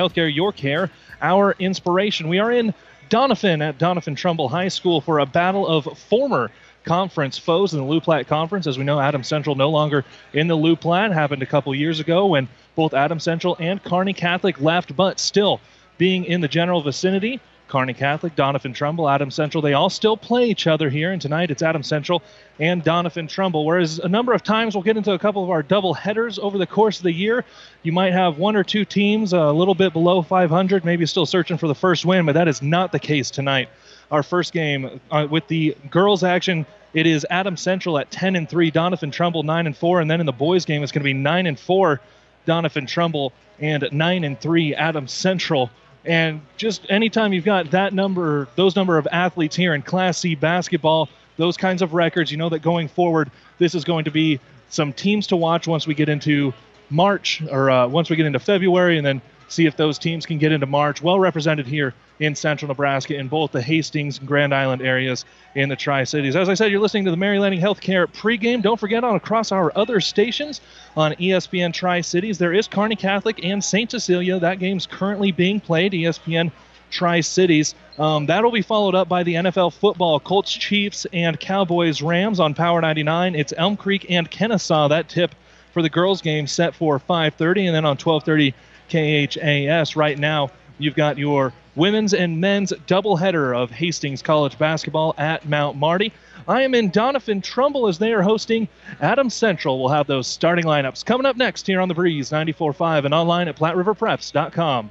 Healthcare, 0.00 0.32
your 0.32 0.52
care, 0.52 0.92
our 1.20 1.56
inspiration. 1.58 2.28
We 2.28 2.38
are 2.38 2.52
in 2.52 2.72
Doniphan 3.10 3.60
at 3.60 3.78
Doniphan 3.78 4.16
Trumbull 4.16 4.48
High 4.48 4.68
School 4.68 5.00
for 5.00 5.18
a 5.18 5.26
battle 5.26 5.66
of 5.66 5.98
former 5.98 6.52
conference 6.84 7.36
foes 7.36 7.74
in 7.74 7.80
the 7.80 7.84
Loup 7.84 8.04
Platte 8.04 8.28
Conference. 8.28 8.68
As 8.68 8.78
we 8.78 8.84
know, 8.84 9.00
Adams 9.00 9.26
Central 9.26 9.56
no 9.56 9.70
longer 9.70 10.04
in 10.32 10.46
the 10.46 10.54
Loup 10.54 10.80
Platte. 10.82 11.10
Happened 11.10 11.42
a 11.42 11.46
couple 11.46 11.74
years 11.74 11.98
ago 11.98 12.26
when 12.26 12.46
both 12.76 12.94
Adams 12.94 13.24
Central 13.24 13.56
and 13.58 13.82
Kearney 13.82 14.12
Catholic 14.12 14.60
left, 14.60 14.94
but 14.94 15.18
still 15.18 15.60
being 15.96 16.26
in 16.26 16.42
the 16.42 16.46
general 16.46 16.80
vicinity. 16.80 17.40
Kearney 17.68 17.94
Catholic, 17.94 18.34
Doniphan 18.34 18.74
Trumbull, 18.74 19.08
Adams 19.08 19.34
Central, 19.34 19.62
they 19.62 19.74
all 19.74 19.90
still 19.90 20.16
play 20.16 20.46
each 20.48 20.66
other 20.66 20.88
here. 20.88 21.12
And 21.12 21.20
tonight 21.20 21.50
it's 21.50 21.62
Adams 21.62 21.86
Central 21.86 22.22
and 22.58 22.82
Doniphan 22.82 23.28
Trumbull. 23.28 23.64
Whereas 23.64 23.98
a 23.98 24.08
number 24.08 24.32
of 24.32 24.42
times 24.42 24.74
we'll 24.74 24.82
get 24.82 24.96
into 24.96 25.12
a 25.12 25.18
couple 25.18 25.44
of 25.44 25.50
our 25.50 25.62
double 25.62 25.94
headers 25.94 26.38
over 26.38 26.58
the 26.58 26.66
course 26.66 26.98
of 26.98 27.04
the 27.04 27.12
year. 27.12 27.44
You 27.82 27.92
might 27.92 28.12
have 28.12 28.38
one 28.38 28.56
or 28.56 28.64
two 28.64 28.84
teams 28.84 29.32
a 29.32 29.52
little 29.52 29.74
bit 29.74 29.92
below 29.92 30.22
500, 30.22 30.84
maybe 30.84 31.06
still 31.06 31.26
searching 31.26 31.58
for 31.58 31.68
the 31.68 31.74
first 31.74 32.04
win, 32.04 32.26
but 32.26 32.32
that 32.32 32.48
is 32.48 32.62
not 32.62 32.90
the 32.90 32.98
case 32.98 33.30
tonight. 33.30 33.68
Our 34.10 34.22
first 34.22 34.52
game 34.54 35.00
uh, 35.10 35.26
with 35.30 35.46
the 35.48 35.76
girls' 35.90 36.24
action, 36.24 36.64
it 36.94 37.06
is 37.06 37.26
Adams 37.28 37.60
Central 37.60 37.98
at 37.98 38.10
10 38.10 38.36
and 38.36 38.48
3, 38.48 38.70
Doniphan 38.70 39.12
Trumbull 39.12 39.42
9 39.42 39.66
and 39.66 39.76
4, 39.76 40.00
and 40.00 40.10
then 40.10 40.20
in 40.20 40.26
the 40.26 40.32
boys' 40.32 40.64
game 40.64 40.82
it's 40.82 40.92
going 40.92 41.02
to 41.02 41.04
be 41.04 41.12
9 41.12 41.46
and 41.46 41.60
4, 41.60 42.00
Doniphan 42.46 42.88
Trumbull, 42.88 43.32
and 43.60 43.86
9 43.92 44.24
and 44.24 44.40
3, 44.40 44.74
Adams 44.74 45.12
Central. 45.12 45.70
And 46.04 46.40
just 46.56 46.86
anytime 46.88 47.32
you've 47.32 47.44
got 47.44 47.70
that 47.72 47.92
number, 47.92 48.48
those 48.56 48.76
number 48.76 48.98
of 48.98 49.06
athletes 49.12 49.56
here 49.56 49.74
in 49.74 49.82
Class 49.82 50.18
C 50.18 50.34
basketball, 50.34 51.08
those 51.36 51.56
kinds 51.56 51.82
of 51.82 51.94
records, 51.94 52.30
you 52.30 52.36
know 52.36 52.48
that 52.48 52.60
going 52.60 52.88
forward, 52.88 53.30
this 53.58 53.74
is 53.74 53.84
going 53.84 54.04
to 54.04 54.10
be 54.10 54.40
some 54.70 54.92
teams 54.92 55.26
to 55.28 55.36
watch 55.36 55.66
once 55.66 55.86
we 55.86 55.94
get 55.94 56.08
into 56.08 56.52
March 56.90 57.42
or 57.50 57.70
uh, 57.70 57.86
once 57.86 58.10
we 58.10 58.16
get 58.16 58.26
into 58.26 58.38
February, 58.38 58.96
and 58.96 59.06
then 59.06 59.20
see 59.48 59.66
if 59.66 59.76
those 59.76 59.98
teams 59.98 60.26
can 60.26 60.38
get 60.38 60.52
into 60.52 60.66
March. 60.66 61.02
Well 61.02 61.18
represented 61.18 61.66
here 61.66 61.94
in 62.20 62.34
central 62.34 62.68
Nebraska 62.68 63.16
in 63.16 63.28
both 63.28 63.52
the 63.52 63.62
Hastings 63.62 64.18
and 64.18 64.28
Grand 64.28 64.54
Island 64.54 64.82
areas 64.82 65.24
in 65.54 65.68
the 65.68 65.76
Tri 65.76 66.04
Cities. 66.04 66.36
As 66.36 66.48
I 66.48 66.54
said, 66.54 66.70
you're 66.70 66.80
listening 66.80 67.04
to 67.06 67.10
the 67.10 67.16
Mary 67.16 67.38
Lanning 67.38 67.60
Healthcare 67.60 68.06
pregame. 68.06 68.62
Don't 68.62 68.78
forget 68.78 69.04
on 69.04 69.16
across 69.16 69.52
our 69.52 69.72
other 69.76 70.00
stations 70.00 70.60
on 70.96 71.12
ESPN 71.14 71.72
Tri 71.72 72.00
Cities, 72.00 72.38
there 72.38 72.52
is 72.52 72.68
Kearney 72.68 72.96
Catholic 72.96 73.44
and 73.44 73.62
St. 73.62 73.90
Cecilia. 73.90 74.38
That 74.38 74.58
game's 74.58 74.86
currently 74.86 75.32
being 75.32 75.60
played. 75.60 75.92
ESPN 75.92 76.50
Tri 76.90 77.20
Cities. 77.20 77.74
Um, 77.98 78.26
that'll 78.26 78.50
be 78.50 78.62
followed 78.62 78.94
up 78.94 79.08
by 79.08 79.22
the 79.22 79.34
NFL 79.34 79.74
football 79.74 80.20
Colts, 80.20 80.52
Chiefs, 80.52 81.06
and 81.12 81.38
Cowboys 81.38 82.02
Rams 82.02 82.40
on 82.40 82.54
Power 82.54 82.80
99. 82.80 83.34
It's 83.34 83.52
Elm 83.56 83.76
Creek 83.76 84.06
and 84.08 84.30
Kenesaw. 84.30 84.88
That 84.88 85.08
tip 85.08 85.34
for 85.72 85.82
the 85.82 85.90
girls' 85.90 86.22
game 86.22 86.46
set 86.46 86.74
for 86.74 86.98
5:30, 86.98 87.66
and 87.66 87.74
then 87.74 87.84
on 87.84 87.96
12:30 87.96 88.54
KHAS. 88.88 89.96
Right 89.96 90.18
now, 90.18 90.50
you've 90.78 90.94
got 90.94 91.18
your 91.18 91.52
women's 91.76 92.14
and 92.14 92.40
men's 92.40 92.72
doubleheader 92.86 93.56
of 93.56 93.70
Hastings 93.70 94.22
College 94.22 94.58
basketball 94.58 95.14
at 95.16 95.48
Mount 95.48 95.76
Marty. 95.76 96.12
I 96.46 96.62
am 96.62 96.74
in 96.74 96.90
Doniphan 96.90 97.42
Trumbull 97.42 97.88
as 97.88 97.98
they 97.98 98.12
are 98.12 98.22
hosting 98.22 98.68
Adams 99.00 99.34
Central. 99.34 99.78
We'll 99.78 99.92
have 99.92 100.06
those 100.06 100.26
starting 100.26 100.64
lineups 100.64 101.04
coming 101.04 101.26
up 101.26 101.36
next 101.36 101.66
here 101.66 101.80
on 101.80 101.88
the 101.88 101.94
Breeze 101.94 102.30
94.5 102.30 103.04
and 103.04 103.14
online 103.14 103.48
at 103.48 103.56
PlatteRiverPreps.com. 103.56 104.90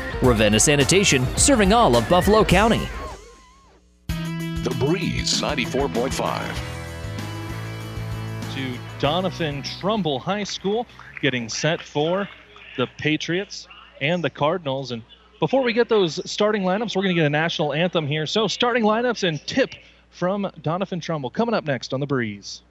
Ravenna 0.21 0.59
Sanitation, 0.59 1.25
serving 1.35 1.73
all 1.73 1.95
of 1.95 2.07
Buffalo 2.07 2.43
County. 2.43 2.87
The 4.07 4.75
Breeze 4.79 5.41
94.5. 5.41 6.55
To 8.53 8.77
Doniphan 8.99 9.79
Trumbull 9.79 10.19
High 10.19 10.43
School, 10.43 10.85
getting 11.21 11.49
set 11.49 11.81
for 11.81 12.29
the 12.77 12.85
Patriots 12.97 13.67
and 14.01 14.23
the 14.23 14.29
Cardinals. 14.29 14.91
And 14.91 15.01
before 15.39 15.63
we 15.63 15.73
get 15.73 15.89
those 15.89 16.21
starting 16.29 16.61
lineups, 16.61 16.95
we're 16.95 17.01
going 17.01 17.15
to 17.15 17.19
get 17.19 17.25
a 17.25 17.29
national 17.31 17.73
anthem 17.73 18.05
here. 18.05 18.27
So, 18.27 18.47
starting 18.47 18.83
lineups 18.83 19.27
and 19.27 19.43
tip 19.47 19.71
from 20.11 20.43
Doniphan 20.61 21.01
Trumbull 21.01 21.31
coming 21.31 21.55
up 21.55 21.63
next 21.63 21.93
on 21.93 21.99
The 21.99 22.05
Breeze. 22.07 22.61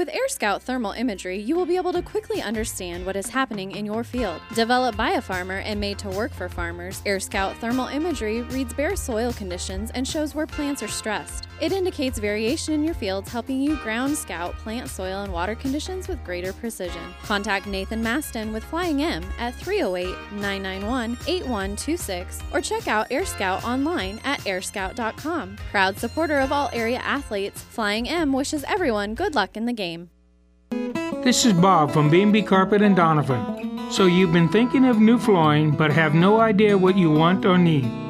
With 0.00 0.08
AirScout 0.08 0.62
thermal 0.62 0.92
imagery, 0.92 1.38
you 1.38 1.54
will 1.54 1.66
be 1.66 1.76
able 1.76 1.92
to 1.92 2.00
quickly 2.00 2.40
understand 2.40 3.04
what 3.04 3.16
is 3.16 3.28
happening 3.28 3.72
in 3.72 3.84
your 3.84 4.02
field. 4.02 4.40
Developed 4.54 4.96
by 4.96 5.10
a 5.10 5.20
farmer 5.20 5.58
and 5.58 5.78
made 5.78 5.98
to 5.98 6.08
work 6.08 6.32
for 6.32 6.48
farmers, 6.48 7.02
AirScout 7.02 7.56
thermal 7.56 7.88
imagery 7.88 8.40
reads 8.40 8.72
bare 8.72 8.96
soil 8.96 9.30
conditions 9.34 9.90
and 9.90 10.08
shows 10.08 10.34
where 10.34 10.46
plants 10.46 10.82
are 10.82 10.88
stressed. 10.88 11.49
It 11.60 11.72
indicates 11.72 12.18
variation 12.18 12.72
in 12.72 12.82
your 12.82 12.94
fields, 12.94 13.30
helping 13.30 13.60
you 13.60 13.76
ground 13.76 14.16
scout 14.16 14.56
plant 14.56 14.88
soil 14.88 15.22
and 15.22 15.32
water 15.32 15.54
conditions 15.54 16.08
with 16.08 16.24
greater 16.24 16.54
precision. 16.54 17.02
Contact 17.22 17.66
Nathan 17.66 18.02
Maston 18.02 18.50
with 18.50 18.64
Flying 18.64 19.02
M 19.02 19.22
at 19.38 19.54
308 19.56 20.16
991 20.32 21.18
8126 21.26 22.40
or 22.52 22.62
check 22.62 22.88
out 22.88 23.08
Air 23.10 23.26
Scout 23.26 23.62
online 23.62 24.20
at 24.24 24.40
airscout.com. 24.40 25.56
Proud 25.70 25.98
supporter 25.98 26.38
of 26.38 26.50
all 26.50 26.70
area 26.72 26.98
athletes, 26.98 27.60
Flying 27.60 28.08
M 28.08 28.32
wishes 28.32 28.64
everyone 28.66 29.14
good 29.14 29.34
luck 29.34 29.56
in 29.56 29.66
the 29.66 29.74
game. 29.74 30.08
This 31.22 31.44
is 31.44 31.52
Bob 31.52 31.92
from 31.92 32.08
B&B 32.08 32.40
Carpet 32.42 32.80
and 32.80 32.96
Doniphan. 32.96 33.92
So 33.92 34.06
you've 34.06 34.32
been 34.32 34.48
thinking 34.48 34.86
of 34.86 34.98
new 34.98 35.18
flooring 35.18 35.72
but 35.72 35.92
have 35.92 36.14
no 36.14 36.40
idea 36.40 36.78
what 36.78 36.96
you 36.96 37.10
want 37.10 37.44
or 37.44 37.58
need. 37.58 38.09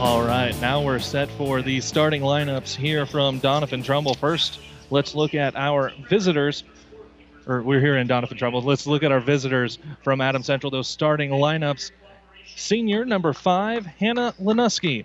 All 0.00 0.22
right, 0.22 0.54
now 0.60 0.82
we're 0.82 0.98
set 0.98 1.30
for 1.30 1.62
the 1.62 1.80
starting 1.80 2.20
lineups 2.20 2.74
here 2.74 3.06
from 3.06 3.40
Doniphan 3.40 3.84
Trumbull. 3.84 4.14
First, 4.14 4.58
let's 4.90 5.14
look 5.14 5.34
at 5.34 5.54
our 5.54 5.92
visitors. 6.10 6.64
Or 7.46 7.62
we're 7.62 7.80
here 7.80 7.96
in 7.96 8.08
Doniphan 8.08 8.36
Trumbull. 8.36 8.60
Let's 8.60 8.88
look 8.88 9.04
at 9.04 9.12
our 9.12 9.20
visitors 9.20 9.78
from 10.02 10.20
Adams 10.20 10.46
Central. 10.46 10.70
Those 10.70 10.88
starting 10.88 11.30
lineups. 11.30 11.92
Senior 12.56 13.04
number 13.04 13.32
five, 13.32 13.86
Hannah 13.86 14.34
Lenuski. 14.42 15.04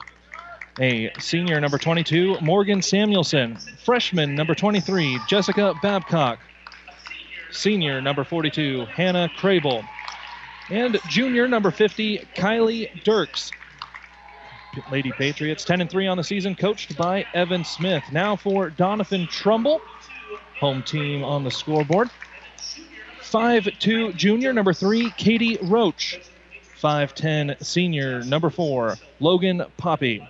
A 0.82 1.12
senior 1.20 1.62
number 1.62 1.78
22, 1.78 2.40
Morgan 2.42 2.82
Samuelson. 2.82 3.58
Freshman 3.86 4.34
number 4.34 4.56
23, 4.56 5.20
Jessica 5.28 5.76
Babcock. 5.84 6.40
Senior 7.52 8.02
number 8.02 8.24
42, 8.24 8.86
Hannah 8.86 9.30
Crable. 9.38 9.86
And 10.70 11.00
junior 11.08 11.48
number 11.48 11.70
50, 11.70 12.28
Kylie 12.36 13.04
Dirks. 13.04 13.52
Lady 14.92 15.12
Patriots 15.12 15.64
10 15.64 15.82
and 15.82 15.90
3 15.90 16.08
on 16.08 16.18
the 16.18 16.24
season, 16.24 16.56
coached 16.56 16.98
by 16.98 17.26
Evan 17.34 17.64
Smith. 17.64 18.04
Now 18.12 18.36
for 18.36 18.70
Doniphan 18.70 19.30
Trumbull, 19.30 19.82
home 20.60 20.84
team 20.84 21.24
on 21.24 21.44
the 21.44 21.52
scoreboard. 21.52 22.10
5'2 23.22 24.16
junior, 24.16 24.54
number 24.54 24.74
3, 24.74 25.12
Katie 25.12 25.58
Roach. 25.62 26.20
5'10 26.82 27.64
senior, 27.64 28.24
number 28.24 28.50
4, 28.50 28.96
Logan 29.20 29.64
Poppy. 29.78 30.28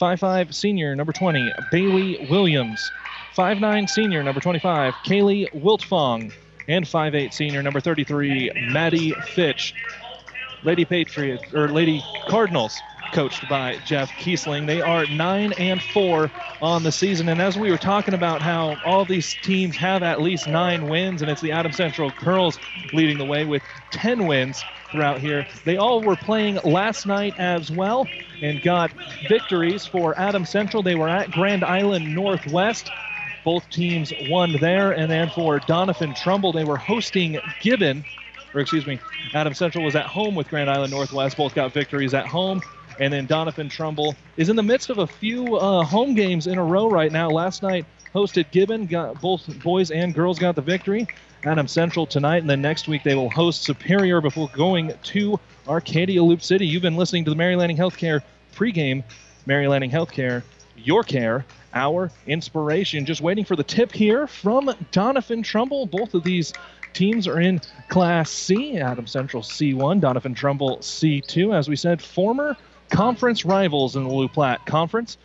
5'5 0.00 0.54
senior, 0.54 0.94
number 0.94 1.12
20, 1.12 1.52
Bailey 1.70 2.26
Williams. 2.30 2.90
5'9 3.36 3.88
senior, 3.88 4.22
number 4.22 4.40
25, 4.40 4.94
Kaylee 5.04 5.50
Wiltfong. 5.52 6.32
And 6.68 6.84
5'8 6.84 7.32
senior, 7.32 7.62
number 7.62 7.80
33, 7.80 8.52
Maddie 8.70 9.12
Fitch. 9.34 9.74
Lady 10.62 10.84
Patriots, 10.84 11.52
or 11.52 11.68
Lady 11.68 12.02
Cardinals, 12.28 12.78
coached 13.12 13.48
by 13.48 13.76
Jeff 13.84 14.10
Kiesling. 14.12 14.66
They 14.66 14.80
are 14.80 15.06
9 15.06 15.52
and 15.58 15.80
4 15.80 16.30
on 16.60 16.82
the 16.82 16.90
season. 16.90 17.28
And 17.28 17.40
as 17.40 17.58
we 17.58 17.70
were 17.70 17.78
talking 17.78 18.14
about 18.14 18.42
how 18.42 18.76
all 18.84 19.04
these 19.04 19.34
teams 19.42 19.76
have 19.76 20.02
at 20.02 20.20
least 20.20 20.48
nine 20.48 20.88
wins, 20.88 21.22
and 21.22 21.30
it's 21.30 21.40
the 21.40 21.52
Adams 21.52 21.76
Central 21.76 22.10
Girls 22.10 22.58
leading 22.92 23.18
the 23.18 23.24
way 23.24 23.44
with 23.44 23.62
10 23.92 24.26
wins 24.26 24.64
throughout 24.90 25.20
here. 25.20 25.46
They 25.64 25.76
all 25.76 26.02
were 26.02 26.16
playing 26.16 26.56
last 26.64 27.06
night 27.06 27.38
as 27.38 27.70
well 27.70 28.08
and 28.40 28.60
got 28.62 28.90
victories 29.28 29.86
for 29.86 30.18
Adams 30.18 30.50
Central. 30.50 30.82
They 30.82 30.94
were 30.94 31.08
at 31.08 31.30
Grand 31.30 31.64
Island 31.64 32.14
Northwest. 32.14 32.90
Both 33.44 33.68
teams 33.70 34.12
won 34.28 34.52
there. 34.54 34.92
And 34.92 35.10
then 35.10 35.30
for 35.30 35.60
Doniphan 35.60 36.16
Trumbull, 36.16 36.52
they 36.52 36.64
were 36.64 36.76
hosting 36.76 37.38
Gibbon 37.60 38.04
or 38.54 38.60
excuse 38.60 38.86
me, 38.86 39.00
Adams 39.34 39.58
Central 39.58 39.84
was 39.84 39.96
at 39.96 40.06
home 40.06 40.34
with 40.34 40.48
Grand 40.48 40.68
Island 40.68 40.92
Northwest. 40.92 41.36
Both 41.36 41.54
got 41.54 41.72
victories 41.72 42.14
at 42.14 42.26
home. 42.26 42.60
And 42.98 43.12
then 43.12 43.26
Doniphan 43.26 43.70
Trumbull 43.70 44.14
is 44.36 44.48
in 44.48 44.56
the 44.56 44.62
midst 44.62 44.90
of 44.90 44.98
a 44.98 45.06
few 45.06 45.56
uh, 45.56 45.84
home 45.84 46.14
games 46.14 46.46
in 46.46 46.58
a 46.58 46.64
row 46.64 46.88
right 46.88 47.12
now. 47.12 47.28
Last 47.30 47.62
night 47.62 47.86
hosted 48.14 48.50
Gibbon, 48.50 48.86
got 48.86 49.20
both 49.20 49.46
boys 49.62 49.90
and 49.90 50.14
girls 50.14 50.38
got 50.38 50.54
the 50.54 50.62
victory. 50.62 51.06
Adams 51.44 51.72
Central 51.72 52.06
tonight, 52.06 52.38
and 52.38 52.48
then 52.48 52.62
next 52.62 52.86
week 52.86 53.02
they 53.02 53.16
will 53.16 53.30
host 53.30 53.62
Superior 53.64 54.20
before 54.20 54.48
going 54.52 54.92
to 55.02 55.40
Arcadia 55.66 56.22
Loup 56.22 56.40
City. 56.40 56.64
You've 56.64 56.82
been 56.82 56.96
listening 56.96 57.24
to 57.24 57.30
the 57.30 57.36
Mary 57.36 57.56
Lanning 57.56 57.76
Healthcare 57.76 58.20
pregame. 58.54 59.02
Mary 59.44 59.66
Lanning 59.66 59.90
Healthcare, 59.90 60.42
your 60.76 61.02
care, 61.02 61.44
our 61.74 62.10
inspiration. 62.26 63.04
Just 63.04 63.20
waiting 63.20 63.44
for 63.44 63.56
the 63.56 63.64
tip 63.64 63.92
here 63.92 64.26
from 64.26 64.66
Doniphan 64.92 65.42
Trumbull. 65.42 65.86
Both 65.86 66.14
of 66.14 66.22
these 66.22 66.52
teams 66.92 67.26
are 67.26 67.40
in 67.40 67.60
Class 67.88 68.30
C. 68.30 68.78
Adams 68.78 69.10
Central 69.10 69.42
C1, 69.42 70.00
Doniphan 70.00 70.36
Trumbull 70.36 70.78
C2. 70.78 71.54
As 71.54 71.68
we 71.68 71.76
said, 71.76 72.00
former 72.00 72.56
conference 72.92 73.44
rivals 73.46 73.96
in 73.96 74.04
the 74.04 74.10
Loup 74.10 74.34
Platte 74.34 74.64
Conference. 74.66 75.16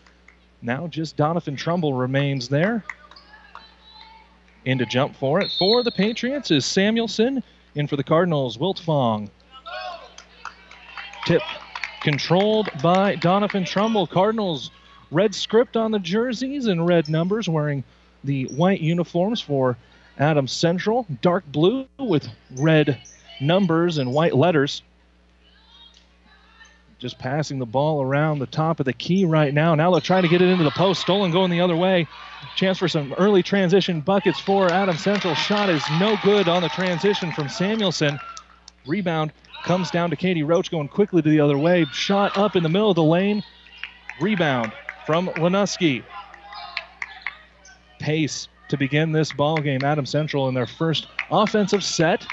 Now 0.61 0.87
just 0.87 1.17
Doniphan 1.17 1.57
Trumbull 1.57 1.93
remains 1.93 2.47
there. 2.47 2.83
In 4.65 4.77
to 4.77 4.85
jump 4.85 5.15
for 5.15 5.39
it 5.41 5.51
for 5.59 5.83
the 5.83 5.91
Patriots 5.91 6.49
is 6.49 6.65
Samuelson. 6.65 7.43
In 7.75 7.85
for 7.87 7.97
the 7.97 8.03
Cardinals, 8.03 8.57
Wiltfong. 8.57 9.29
Tip 11.25 11.41
controlled 12.01 12.69
by 12.81 13.17
Doniphan 13.17 13.65
Trumbull. 13.65 14.07
Cardinals 14.07 14.71
red 15.11 15.35
script 15.35 15.75
on 15.75 15.91
the 15.91 15.99
jerseys 15.99 16.67
and 16.67 16.87
red 16.87 17.09
numbers 17.09 17.49
wearing 17.49 17.83
the 18.23 18.45
white 18.45 18.79
uniforms 18.79 19.41
for 19.41 19.77
Adams 20.17 20.53
Central. 20.53 21.05
Dark 21.21 21.45
blue 21.51 21.85
with 21.99 22.27
red 22.55 22.97
numbers 23.41 23.97
and 23.97 24.13
white 24.13 24.35
letters. 24.35 24.81
Just 26.99 27.19
passing 27.19 27.59
the 27.59 27.65
ball 27.65 28.01
around 28.01 28.39
the 28.39 28.47
top 28.47 28.79
of 28.79 28.85
the 28.85 28.93
key 28.93 29.23
right 29.23 29.53
now. 29.53 29.75
Now 29.75 29.91
they're 29.91 30.01
trying 30.01 30.23
to 30.23 30.29
get 30.29 30.41
it 30.41 30.49
into 30.49 30.63
the 30.63 30.71
post. 30.71 31.01
Stolen 31.01 31.31
going 31.31 31.51
the 31.51 31.61
other 31.61 31.75
way. 31.75 32.07
Chance 32.55 32.79
for 32.79 32.87
some 32.87 33.13
early 33.13 33.43
transition 33.43 34.01
buckets 34.01 34.39
for 34.39 34.71
Adams 34.71 35.01
Central. 35.01 35.35
Shot 35.35 35.69
is 35.69 35.83
no 35.99 36.17
good 36.23 36.47
on 36.47 36.63
the 36.63 36.69
transition 36.69 37.31
from 37.31 37.49
Samuelson. 37.49 38.19
Rebound 38.87 39.31
comes 39.63 39.91
down 39.91 40.09
to 40.09 40.15
Katie 40.15 40.41
Roach 40.41 40.71
going 40.71 40.87
quickly 40.87 41.21
to 41.21 41.29
the 41.29 41.39
other 41.39 41.57
way. 41.57 41.85
Shot 41.91 42.35
up 42.35 42.55
in 42.55 42.63
the 42.63 42.69
middle 42.69 42.89
of 42.89 42.95
the 42.95 43.03
lane. 43.03 43.43
Rebound 44.19 44.71
from 45.05 45.27
Lenuski. 45.27 46.03
Pace 47.99 48.47
to 48.69 48.77
begin 48.77 49.11
this 49.11 49.31
ball 49.31 49.57
game. 49.57 49.83
Adams 49.83 50.09
Central 50.09 50.47
in 50.47 50.55
their 50.55 50.65
first 50.65 51.07
offensive 51.29 51.83
set. 51.83 52.25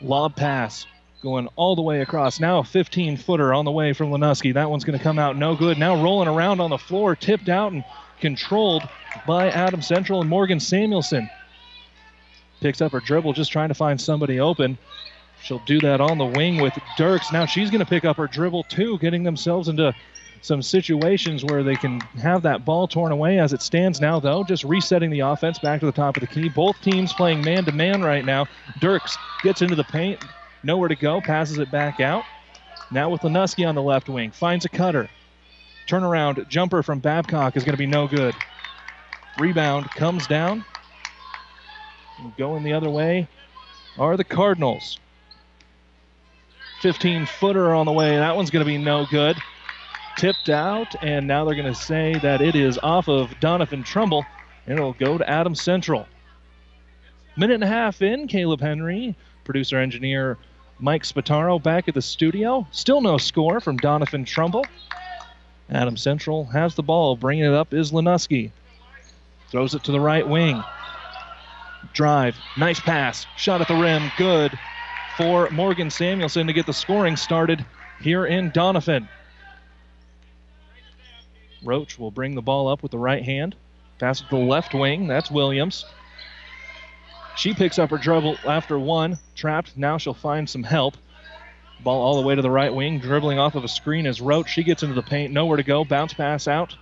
Lob 0.00 0.36
pass 0.36 0.86
going 1.26 1.48
all 1.56 1.74
the 1.74 1.82
way 1.82 2.02
across. 2.02 2.38
Now 2.38 2.58
a 2.58 2.64
15 2.64 3.16
footer 3.16 3.52
on 3.52 3.64
the 3.64 3.72
way 3.72 3.92
from 3.92 4.10
Lenuski. 4.10 4.54
That 4.54 4.70
one's 4.70 4.84
going 4.84 4.96
to 4.96 5.02
come 5.02 5.18
out 5.18 5.36
no 5.36 5.56
good. 5.56 5.76
Now 5.76 6.00
rolling 6.00 6.28
around 6.28 6.60
on 6.60 6.70
the 6.70 6.78
floor, 6.78 7.16
tipped 7.16 7.48
out 7.48 7.72
and 7.72 7.84
controlled 8.20 8.84
by 9.26 9.50
Adams 9.50 9.88
Central 9.88 10.20
and 10.20 10.30
Morgan 10.30 10.60
Samuelson. 10.60 11.28
Picks 12.60 12.80
up 12.80 12.92
her 12.92 13.00
dribble, 13.00 13.32
just 13.32 13.50
trying 13.50 13.68
to 13.68 13.74
find 13.74 14.00
somebody 14.00 14.38
open. 14.38 14.78
She'll 15.42 15.62
do 15.66 15.80
that 15.80 16.00
on 16.00 16.16
the 16.16 16.24
wing 16.24 16.60
with 16.60 16.78
Dirks. 16.96 17.32
Now 17.32 17.44
she's 17.44 17.70
going 17.70 17.80
to 17.80 17.90
pick 17.90 18.04
up 18.04 18.16
her 18.18 18.28
dribble 18.28 18.62
too, 18.64 18.96
getting 18.98 19.24
themselves 19.24 19.68
into 19.68 19.94
some 20.42 20.62
situations 20.62 21.44
where 21.44 21.64
they 21.64 21.74
can 21.74 21.98
have 22.22 22.42
that 22.42 22.64
ball 22.64 22.86
torn 22.86 23.10
away 23.10 23.40
as 23.40 23.52
it 23.52 23.62
stands 23.62 24.00
now, 24.00 24.20
though. 24.20 24.44
Just 24.44 24.62
resetting 24.62 25.10
the 25.10 25.20
offense 25.20 25.58
back 25.58 25.80
to 25.80 25.86
the 25.86 25.92
top 25.92 26.16
of 26.16 26.20
the 26.20 26.28
key. 26.28 26.48
Both 26.48 26.80
teams 26.82 27.12
playing 27.12 27.42
man 27.42 27.64
to 27.64 27.72
man 27.72 28.02
right 28.02 28.24
now. 28.24 28.46
Dirks 28.78 29.18
gets 29.42 29.60
into 29.60 29.74
the 29.74 29.84
paint, 29.84 30.24
nowhere 30.62 30.88
to 30.88 30.96
go, 30.96 31.20
passes 31.20 31.58
it 31.58 31.70
back 31.70 32.00
out. 32.00 32.24
Now 32.90 33.10
with 33.10 33.22
Lenuski 33.22 33.68
on 33.68 33.74
the 33.74 33.82
left 33.82 34.08
wing, 34.08 34.30
finds 34.30 34.64
a 34.64 34.68
cutter. 34.68 35.08
Turnaround 35.88 36.48
jumper 36.48 36.82
from 36.82 36.98
Babcock 36.98 37.56
is 37.56 37.64
going 37.64 37.74
to 37.74 37.78
be 37.78 37.86
no 37.86 38.08
good. 38.08 38.34
Rebound 39.38 39.90
comes 39.90 40.26
down. 40.26 40.64
Going 42.38 42.62
the 42.62 42.72
other 42.72 42.90
way 42.90 43.28
are 43.98 44.16
the 44.16 44.24
Cardinals. 44.24 44.98
15 46.80 47.26
footer 47.26 47.74
on 47.74 47.86
the 47.86 47.92
way. 47.92 48.16
That 48.16 48.36
one's 48.36 48.50
going 48.50 48.64
to 48.64 48.70
be 48.70 48.78
no 48.78 49.06
good 49.06 49.36
tipped 50.16 50.48
out, 50.48 50.94
and 51.02 51.26
now 51.26 51.44
they're 51.44 51.54
going 51.54 51.72
to 51.72 51.78
say 51.78 52.14
that 52.20 52.40
it 52.40 52.56
is 52.56 52.78
off 52.82 53.08
of 53.08 53.30
Doniphan 53.40 53.84
Trumbull, 53.84 54.24
and 54.66 54.78
it'll 54.78 54.94
go 54.94 55.18
to 55.18 55.28
Adams 55.28 55.60
Central. 55.60 56.06
Minute 57.36 57.54
and 57.54 57.64
a 57.64 57.68
half 57.68 58.00
in, 58.00 58.26
Caleb 58.26 58.60
Henry, 58.60 59.14
producer 59.46 59.78
engineer 59.78 60.36
Mike 60.78 61.04
Spataro 61.04 61.62
back 61.62 61.88
at 61.88 61.94
the 61.94 62.02
studio. 62.02 62.66
Still 62.70 63.00
no 63.00 63.16
score 63.16 63.60
from 63.60 63.78
Doniphan 63.78 64.26
Trumbull. 64.26 64.66
Adams 65.70 66.02
Central 66.02 66.44
has 66.46 66.74
the 66.74 66.82
ball. 66.82 67.16
Bringing 67.16 67.46
it 67.46 67.54
up 67.54 67.72
is 67.72 67.92
Lenuski. 67.92 68.50
Throws 69.50 69.74
it 69.74 69.84
to 69.84 69.92
the 69.92 70.00
right 70.00 70.26
wing. 70.28 70.62
Drive. 71.94 72.36
Nice 72.58 72.80
pass. 72.80 73.26
Shot 73.36 73.60
at 73.60 73.68
the 73.68 73.74
rim. 73.74 74.10
Good 74.18 74.52
for 75.16 75.48
Morgan 75.50 75.88
Samuelson 75.88 76.46
to 76.46 76.52
get 76.52 76.66
the 76.66 76.74
scoring 76.74 77.16
started 77.16 77.64
here 78.00 78.26
in 78.26 78.50
Doniphan. 78.50 79.08
Roach 81.64 81.98
will 81.98 82.10
bring 82.10 82.34
the 82.34 82.42
ball 82.42 82.68
up 82.68 82.82
with 82.82 82.92
the 82.92 82.98
right 82.98 83.22
hand. 83.22 83.56
Pass 83.98 84.20
to 84.20 84.26
the 84.28 84.36
left 84.36 84.74
wing. 84.74 85.06
That's 85.06 85.30
Williams. 85.30 85.86
She 87.36 87.54
picks 87.54 87.78
up 87.78 87.90
her 87.90 87.98
dribble 87.98 88.38
after 88.46 88.78
one. 88.78 89.18
Trapped. 89.34 89.76
Now 89.76 89.98
she'll 89.98 90.14
find 90.14 90.48
some 90.48 90.62
help. 90.62 90.96
Ball 91.80 92.00
all 92.00 92.20
the 92.20 92.26
way 92.26 92.34
to 92.34 92.42
the 92.42 92.50
right 92.50 92.74
wing. 92.74 92.98
Dribbling 92.98 93.38
off 93.38 93.54
of 93.54 93.62
a 93.62 93.68
screen 93.68 94.06
is 94.06 94.20
Roach. 94.20 94.48
She 94.48 94.64
gets 94.64 94.82
into 94.82 94.94
the 94.94 95.02
paint. 95.02 95.32
Nowhere 95.32 95.58
to 95.58 95.62
go. 95.62 95.84
Bounce 95.84 96.14
pass 96.14 96.48
out 96.48 96.74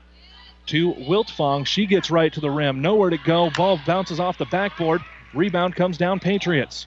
to 0.66 0.94
Wiltfong. 0.94 1.66
She 1.66 1.86
gets 1.86 2.10
right 2.10 2.32
to 2.32 2.40
the 2.40 2.50
rim. 2.50 2.80
Nowhere 2.80 3.10
to 3.10 3.18
go. 3.18 3.50
Ball 3.50 3.80
bounces 3.84 4.20
off 4.20 4.38
the 4.38 4.46
backboard. 4.46 5.02
Rebound 5.34 5.74
comes 5.74 5.98
down 5.98 6.20
Patriots. 6.20 6.86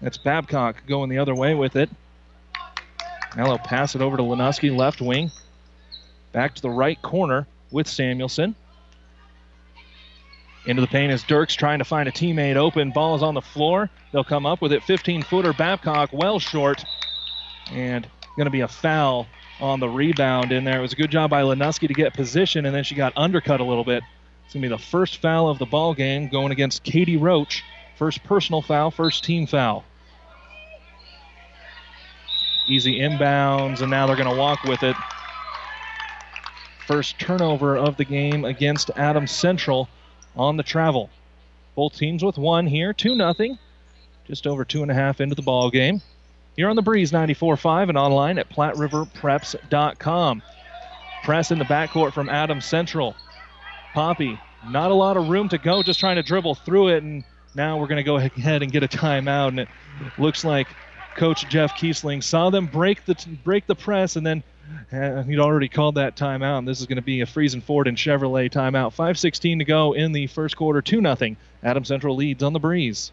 That's 0.00 0.18
Babcock 0.18 0.86
going 0.86 1.10
the 1.10 1.18
other 1.18 1.34
way 1.34 1.54
with 1.54 1.76
it. 1.76 1.88
Now 3.36 3.44
they'll 3.44 3.58
pass 3.58 3.94
it 3.94 4.02
over 4.02 4.16
to 4.16 4.22
Lenuski, 4.22 4.74
left 4.74 5.00
wing. 5.00 5.30
Back 6.32 6.54
to 6.56 6.62
the 6.62 6.70
right 6.70 7.00
corner 7.00 7.46
with 7.70 7.86
Samuelson. 7.86 8.54
Into 10.68 10.82
the 10.82 10.86
paint 10.86 11.10
is 11.10 11.22
Dirks 11.22 11.54
trying 11.54 11.78
to 11.78 11.84
find 11.86 12.10
a 12.10 12.12
teammate 12.12 12.56
open. 12.56 12.90
Ball 12.90 13.16
is 13.16 13.22
on 13.22 13.32
the 13.32 13.40
floor. 13.40 13.88
They'll 14.12 14.22
come 14.22 14.44
up 14.44 14.60
with 14.60 14.70
it. 14.74 14.82
15 14.84 15.22
footer. 15.22 15.54
Babcock 15.54 16.10
well 16.12 16.38
short. 16.38 16.84
And 17.72 18.06
going 18.36 18.44
to 18.44 18.50
be 18.50 18.60
a 18.60 18.68
foul 18.68 19.26
on 19.60 19.80
the 19.80 19.88
rebound 19.88 20.52
in 20.52 20.64
there. 20.64 20.78
It 20.78 20.82
was 20.82 20.92
a 20.92 20.96
good 20.96 21.10
job 21.10 21.30
by 21.30 21.40
Lenuski 21.40 21.88
to 21.88 21.94
get 21.94 22.12
position, 22.12 22.66
and 22.66 22.74
then 22.74 22.84
she 22.84 22.94
got 22.94 23.14
undercut 23.16 23.60
a 23.60 23.64
little 23.64 23.82
bit. 23.82 24.02
It's 24.44 24.52
going 24.52 24.60
to 24.60 24.68
be 24.68 24.74
the 24.74 24.78
first 24.78 25.22
foul 25.22 25.48
of 25.48 25.58
the 25.58 25.64
ball 25.64 25.94
game 25.94 26.28
going 26.28 26.52
against 26.52 26.84
Katie 26.84 27.16
Roach. 27.16 27.64
First 27.96 28.22
personal 28.24 28.60
foul, 28.60 28.90
first 28.90 29.24
team 29.24 29.46
foul. 29.46 29.84
Easy 32.66 33.00
inbounds, 33.00 33.80
and 33.80 33.90
now 33.90 34.06
they're 34.06 34.16
going 34.16 34.28
to 34.28 34.38
walk 34.38 34.62
with 34.64 34.82
it. 34.82 34.96
First 36.86 37.18
turnover 37.18 37.78
of 37.78 37.96
the 37.96 38.04
game 38.04 38.44
against 38.44 38.90
Adams 38.96 39.30
Central 39.30 39.88
on 40.38 40.56
the 40.56 40.62
travel. 40.62 41.10
Both 41.74 41.96
teams 41.96 42.22
with 42.24 42.38
one 42.38 42.66
here, 42.66 42.92
2 42.92 43.14
nothing. 43.14 43.58
Just 44.26 44.46
over 44.46 44.64
two 44.64 44.82
and 44.82 44.90
a 44.90 44.94
half 44.94 45.20
into 45.20 45.34
the 45.34 45.42
ball 45.42 45.70
game. 45.70 46.02
Here 46.56 46.68
on 46.68 46.76
the 46.76 46.82
Breeze 46.82 47.12
94.5 47.12 47.88
and 47.88 47.96
online 47.96 48.38
at 48.38 48.50
PlatteRiverPreps.com. 48.50 50.42
Press 51.24 51.50
in 51.50 51.58
the 51.58 51.64
backcourt 51.64 52.12
from 52.12 52.28
Adams 52.28 52.64
Central. 52.64 53.14
Poppy, 53.94 54.38
not 54.68 54.90
a 54.90 54.94
lot 54.94 55.16
of 55.16 55.28
room 55.28 55.48
to 55.48 55.58
go, 55.58 55.82
just 55.82 56.00
trying 56.00 56.16
to 56.16 56.22
dribble 56.22 56.56
through 56.56 56.88
it, 56.88 57.02
and 57.02 57.24
now 57.54 57.78
we're 57.78 57.86
going 57.86 57.96
to 57.96 58.02
go 58.02 58.16
ahead 58.16 58.62
and 58.62 58.70
get 58.70 58.82
a 58.82 58.88
timeout. 58.88 59.48
And 59.48 59.60
it 59.60 59.68
looks 60.18 60.44
like 60.44 60.68
Coach 61.16 61.48
Jeff 61.48 61.74
Kiesling 61.74 62.22
saw 62.22 62.50
them 62.50 62.66
break 62.66 63.04
the 63.04 63.16
break 63.44 63.66
the 63.66 63.74
press, 63.74 64.16
and 64.16 64.26
then 64.26 64.42
he'd 64.90 65.38
already 65.38 65.68
called 65.68 65.96
that 65.96 66.16
timeout. 66.16 66.58
And 66.58 66.68
this 66.68 66.80
is 66.80 66.86
going 66.86 66.96
to 66.96 67.02
be 67.02 67.20
a 67.20 67.26
Friesen 67.26 67.62
Ford 67.62 67.88
and 67.88 67.96
Chevrolet 67.96 68.50
timeout. 68.50 68.94
5:16 68.94 69.58
to 69.58 69.64
go 69.64 69.92
in 69.92 70.12
the 70.12 70.26
first 70.26 70.56
quarter, 70.56 70.82
two 70.82 71.00
nothing. 71.00 71.36
Adams 71.62 71.88
Central 71.88 72.16
leads 72.16 72.42
on 72.42 72.52
the 72.52 72.60
breeze. 72.60 73.12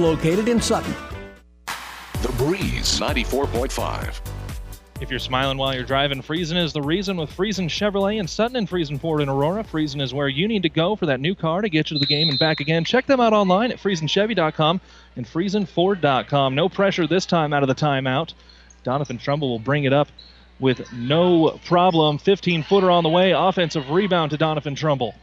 located 0.00 0.48
in 0.48 0.60
Sutton. 0.60 0.94
The 2.22 2.32
Breeze 2.32 2.98
94.5. 2.98 4.20
If 5.00 5.08
you're 5.08 5.18
smiling 5.18 5.56
while 5.56 5.74
you're 5.74 5.84
driving, 5.84 6.20
Friesen 6.20 6.62
is 6.62 6.74
the 6.74 6.82
reason 6.82 7.16
with 7.16 7.34
Friesen 7.34 7.70
Chevrolet 7.70 8.20
and 8.20 8.28
Sutton 8.28 8.56
and 8.56 8.68
Friesen 8.68 9.00
Ford 9.00 9.22
in 9.22 9.30
Aurora. 9.30 9.64
Friesen 9.64 10.02
is 10.02 10.12
where 10.12 10.28
you 10.28 10.46
need 10.46 10.62
to 10.64 10.68
go 10.68 10.94
for 10.94 11.06
that 11.06 11.20
new 11.20 11.34
car 11.34 11.62
to 11.62 11.70
get 11.70 11.90
you 11.90 11.96
to 11.96 11.98
the 11.98 12.06
game 12.06 12.28
and 12.28 12.38
back 12.38 12.60
again. 12.60 12.84
Check 12.84 13.06
them 13.06 13.18
out 13.18 13.32
online 13.32 13.70
at 13.70 13.78
FriesenChevy.com 13.78 14.80
and 15.16 15.26
FriesenFord.com. 15.26 16.54
No 16.54 16.68
pressure 16.68 17.06
this 17.06 17.24
time 17.24 17.54
out 17.54 17.62
of 17.62 17.68
the 17.68 17.74
timeout. 17.74 18.34
Doniphan 18.84 19.18
Trumbull 19.18 19.48
will 19.48 19.58
bring 19.58 19.84
it 19.84 19.94
up 19.94 20.08
with 20.58 20.92
no 20.92 21.58
problem. 21.64 22.18
15 22.18 22.62
footer 22.64 22.90
on 22.90 23.02
the 23.02 23.08
way. 23.08 23.32
Offensive 23.32 23.88
rebound 23.88 24.32
to 24.32 24.38
Doniphan 24.38 24.76
Trumbull. 24.76 25.14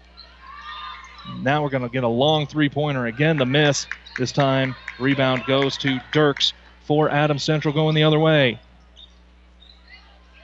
Now 1.39 1.63
we're 1.63 1.69
going 1.69 1.83
to 1.83 1.89
get 1.89 2.03
a 2.03 2.07
long 2.07 2.47
three 2.47 2.69
pointer. 2.69 3.05
Again, 3.05 3.37
the 3.37 3.45
miss. 3.45 3.87
This 4.17 4.31
time, 4.31 4.75
rebound 4.99 5.43
goes 5.45 5.77
to 5.77 6.01
Dirks 6.11 6.53
for 6.85 7.09
Adams 7.09 7.43
Central 7.43 7.73
going 7.73 7.95
the 7.95 8.03
other 8.03 8.19
way. 8.19 8.59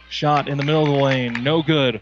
Shot 0.10 0.48
in 0.48 0.58
the 0.58 0.64
middle 0.64 0.84
of 0.84 0.90
the 0.90 1.04
lane. 1.04 1.44
No 1.44 1.64
good. 1.64 2.00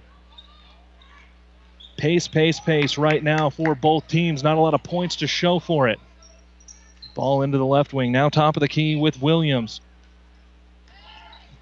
Pace, 1.97 2.27
pace, 2.27 2.59
pace 2.59 2.97
right 2.97 3.23
now 3.23 3.49
for 3.49 3.75
both 3.75 4.07
teams. 4.07 4.43
Not 4.43 4.57
a 4.57 4.59
lot 4.59 4.73
of 4.73 4.83
points 4.83 5.17
to 5.17 5.27
show 5.27 5.59
for 5.59 5.87
it. 5.87 5.99
Ball 7.13 7.43
into 7.43 7.57
the 7.57 7.65
left 7.65 7.93
wing. 7.93 8.11
Now 8.11 8.29
top 8.29 8.57
of 8.57 8.61
the 8.61 8.67
key 8.67 8.95
with 8.95 9.21
Williams. 9.21 9.81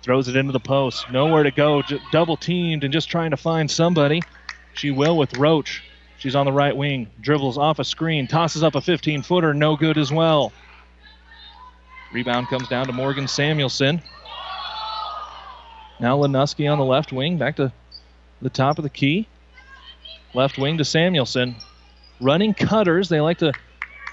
Throws 0.01 0.27
it 0.27 0.35
into 0.35 0.53
the 0.53 0.59
post. 0.59 1.11
Nowhere 1.11 1.43
to 1.43 1.51
go. 1.51 1.83
Double 2.11 2.37
teamed 2.37 2.83
and 2.83 2.93
just 2.93 3.09
trying 3.09 3.31
to 3.31 3.37
find 3.37 3.69
somebody. 3.69 4.21
She 4.73 4.91
will 4.91 5.17
with 5.17 5.37
Roach. 5.37 5.83
She's 6.19 6.35
on 6.35 6.45
the 6.45 6.51
right 6.51 6.75
wing. 6.75 7.07
Dribbles 7.21 7.57
off 7.57 7.79
a 7.79 7.83
screen. 7.83 8.27
Tosses 8.27 8.61
up 8.61 8.75
a 8.75 8.81
15 8.81 9.23
footer. 9.23 9.53
No 9.53 9.75
good 9.75 9.97
as 9.97 10.11
well. 10.11 10.51
Rebound 12.11 12.47
comes 12.47 12.67
down 12.67 12.87
to 12.87 12.93
Morgan 12.93 13.27
Samuelson. 13.27 14.01
Now 15.99 16.17
Lenuski 16.17 16.71
on 16.71 16.77
the 16.77 16.85
left 16.85 17.11
wing. 17.13 17.37
Back 17.37 17.55
to 17.55 17.71
the 18.41 18.49
top 18.49 18.77
of 18.77 18.83
the 18.83 18.89
key. 18.89 19.27
Left 20.33 20.57
wing 20.57 20.77
to 20.77 20.85
Samuelson. 20.85 21.55
Running 22.19 22.53
cutters. 22.53 23.07
They 23.07 23.21
like 23.21 23.37
to 23.39 23.53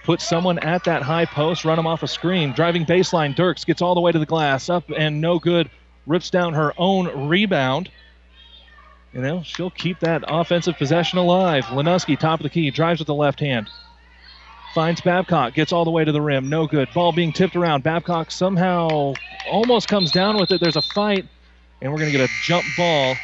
put 0.05 0.21
someone 0.21 0.61
at 0.61 0.85
that 0.85 1.03
high 1.03 1.25
post, 1.25 1.65
run 1.65 1.77
them 1.77 1.87
off 1.87 2.05
a 2.05 2.09
screen. 2.09 2.53
Driving 2.53 2.87
baseline. 2.87 3.35
Dirks 3.35 3.65
gets 3.65 3.83
all 3.83 3.97
the 3.97 4.01
way 4.01 4.13
to 4.13 4.19
the 4.19 4.27
glass. 4.27 4.71
Up 4.71 4.85
and 4.97 5.21
no 5.21 5.41
good. 5.41 5.69
Rips 6.07 6.31
down 6.31 6.55
her 6.55 6.73
own 6.79 7.29
rebound. 7.29 7.91
You 9.17 9.23
know, 9.23 9.43
she'll 9.43 9.71
keep 9.71 10.01
that 10.01 10.25
offensive 10.29 10.77
possession 10.77 11.19
alive. 11.19 11.65
Lenuski, 11.65 12.19
top 12.19 12.39
of 12.41 12.43
the 12.45 12.51
key, 12.51 12.71
drives 12.71 13.01
with 13.01 13.07
the 13.07 13.15
left 13.15 13.41
hand. 13.41 13.71
Finds 14.75 15.01
Babcock, 15.01 15.55
gets 15.55 15.73
all 15.73 15.87
the 15.87 15.91
way 15.91 16.05
to 16.05 16.13
the 16.13 16.21
rim. 16.21 16.51
No 16.51 16.67
good. 16.67 16.87
Ball 16.93 17.13
being 17.13 17.33
tipped 17.33 17.57
around. 17.57 17.83
Babcock 17.83 18.31
somehow 18.31 19.15
almost 19.51 19.89
comes 19.89 20.13
down 20.13 20.37
with 20.37 20.51
it. 20.51 20.61
There's 20.61 20.77
a 20.77 20.83
fight, 20.83 21.25
and 21.81 21.91
we're 21.91 21.99
going 21.99 22.13
to 22.13 22.19
get 22.19 22.29
a 22.29 22.33
jump 22.43 22.67
ball. 22.77 23.17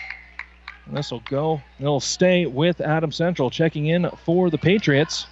And 0.86 0.96
this 0.96 1.10
will 1.10 1.22
go. 1.28 1.60
It'll 1.78 2.00
stay 2.00 2.46
with 2.46 2.80
Adams 2.80 3.16
Central. 3.16 3.50
Checking 3.50 3.84
in 3.84 4.08
for 4.24 4.48
the 4.48 4.56
Patriots. 4.56 5.26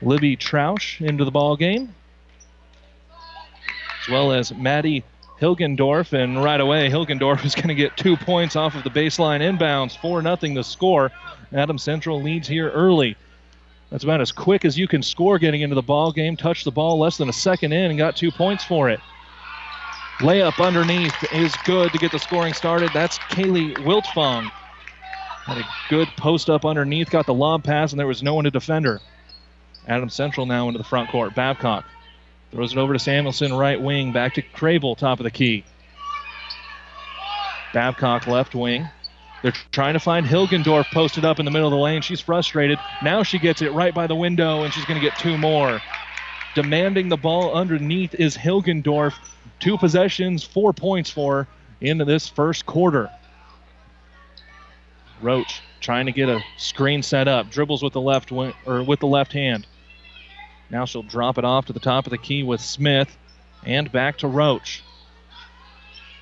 Libby 0.00 0.34
Troush 0.34 1.06
into 1.06 1.26
the 1.26 1.30
ball 1.30 1.58
game, 1.58 1.94
as 4.00 4.08
well 4.08 4.32
as 4.32 4.50
Maddie 4.54 5.04
Hilgendorf, 5.44 6.14
and 6.14 6.42
right 6.42 6.60
away 6.60 6.88
Hilgendorf 6.88 7.44
is 7.44 7.54
going 7.54 7.68
to 7.68 7.74
get 7.74 7.98
two 7.98 8.16
points 8.16 8.56
off 8.56 8.74
of 8.74 8.82
the 8.82 8.88
baseline 8.88 9.40
inbounds. 9.40 9.94
4 9.98 10.22
nothing 10.22 10.54
the 10.54 10.64
score. 10.64 11.12
Adams 11.52 11.82
Central 11.82 12.22
leads 12.22 12.48
here 12.48 12.70
early. 12.70 13.14
That's 13.90 14.04
about 14.04 14.22
as 14.22 14.32
quick 14.32 14.64
as 14.64 14.78
you 14.78 14.88
can 14.88 15.02
score 15.02 15.38
getting 15.38 15.60
into 15.60 15.74
the 15.74 15.82
ball 15.82 16.12
game. 16.12 16.34
Touched 16.34 16.64
the 16.64 16.70
ball 16.70 16.98
less 16.98 17.18
than 17.18 17.28
a 17.28 17.32
second 17.32 17.72
in 17.72 17.90
and 17.90 17.98
got 17.98 18.16
two 18.16 18.30
points 18.30 18.64
for 18.64 18.88
it. 18.88 19.00
Layup 20.20 20.64
underneath 20.64 21.14
is 21.30 21.54
good 21.66 21.92
to 21.92 21.98
get 21.98 22.10
the 22.10 22.18
scoring 22.18 22.54
started. 22.54 22.88
That's 22.94 23.18
Kaylee 23.18 23.76
Wiltfong. 23.78 24.50
Had 25.44 25.58
a 25.58 25.68
good 25.90 26.08
post 26.16 26.48
up 26.48 26.64
underneath, 26.64 27.10
got 27.10 27.26
the 27.26 27.34
lob 27.34 27.64
pass, 27.64 27.92
and 27.92 28.00
there 28.00 28.06
was 28.06 28.22
no 28.22 28.32
one 28.32 28.44
to 28.44 28.50
defend 28.50 28.86
her. 28.86 28.98
Adams 29.86 30.14
Central 30.14 30.46
now 30.46 30.68
into 30.68 30.78
the 30.78 30.84
front 30.84 31.10
court. 31.10 31.34
Babcock 31.34 31.84
throws 32.54 32.72
it 32.72 32.78
over 32.78 32.92
to 32.92 32.98
Samuelson, 33.00 33.52
right 33.52 33.80
wing. 33.80 34.12
Back 34.12 34.34
to 34.34 34.42
Crable, 34.42 34.96
top 34.96 35.18
of 35.18 35.24
the 35.24 35.30
key. 35.30 35.64
Babcock, 37.72 38.28
left 38.28 38.54
wing. 38.54 38.88
They're 39.42 39.52
trying 39.72 39.94
to 39.94 40.00
find 40.00 40.24
Hilgendorf 40.24 40.86
posted 40.92 41.24
up 41.24 41.40
in 41.40 41.44
the 41.44 41.50
middle 41.50 41.66
of 41.66 41.72
the 41.72 41.78
lane. 41.78 42.00
She's 42.00 42.20
frustrated. 42.20 42.78
Now 43.02 43.24
she 43.24 43.40
gets 43.40 43.60
it 43.60 43.72
right 43.72 43.92
by 43.92 44.06
the 44.06 44.14
window, 44.14 44.62
and 44.62 44.72
she's 44.72 44.84
going 44.84 45.00
to 45.00 45.04
get 45.04 45.18
two 45.18 45.36
more. 45.36 45.82
Demanding 46.54 47.08
the 47.08 47.16
ball 47.16 47.52
underneath 47.52 48.14
is 48.14 48.36
Hilgendorf. 48.36 49.14
Two 49.58 49.76
possessions, 49.76 50.44
four 50.44 50.72
points 50.72 51.10
for 51.10 51.48
into 51.80 52.04
this 52.04 52.28
first 52.28 52.66
quarter. 52.66 53.10
Roach 55.20 55.60
trying 55.80 56.06
to 56.06 56.12
get 56.12 56.28
a 56.28 56.40
screen 56.56 57.02
set 57.02 57.26
up. 57.26 57.50
Dribbles 57.50 57.82
with 57.82 57.92
the 57.92 58.00
left 58.00 58.30
wing, 58.30 58.54
or 58.64 58.84
with 58.84 59.00
the 59.00 59.08
left 59.08 59.32
hand. 59.32 59.66
Now 60.74 60.86
she'll 60.86 61.04
drop 61.04 61.38
it 61.38 61.44
off 61.44 61.66
to 61.66 61.72
the 61.72 61.78
top 61.78 62.04
of 62.04 62.10
the 62.10 62.18
key 62.18 62.42
with 62.42 62.60
Smith 62.60 63.16
and 63.64 63.92
back 63.92 64.18
to 64.18 64.26
Roach. 64.26 64.82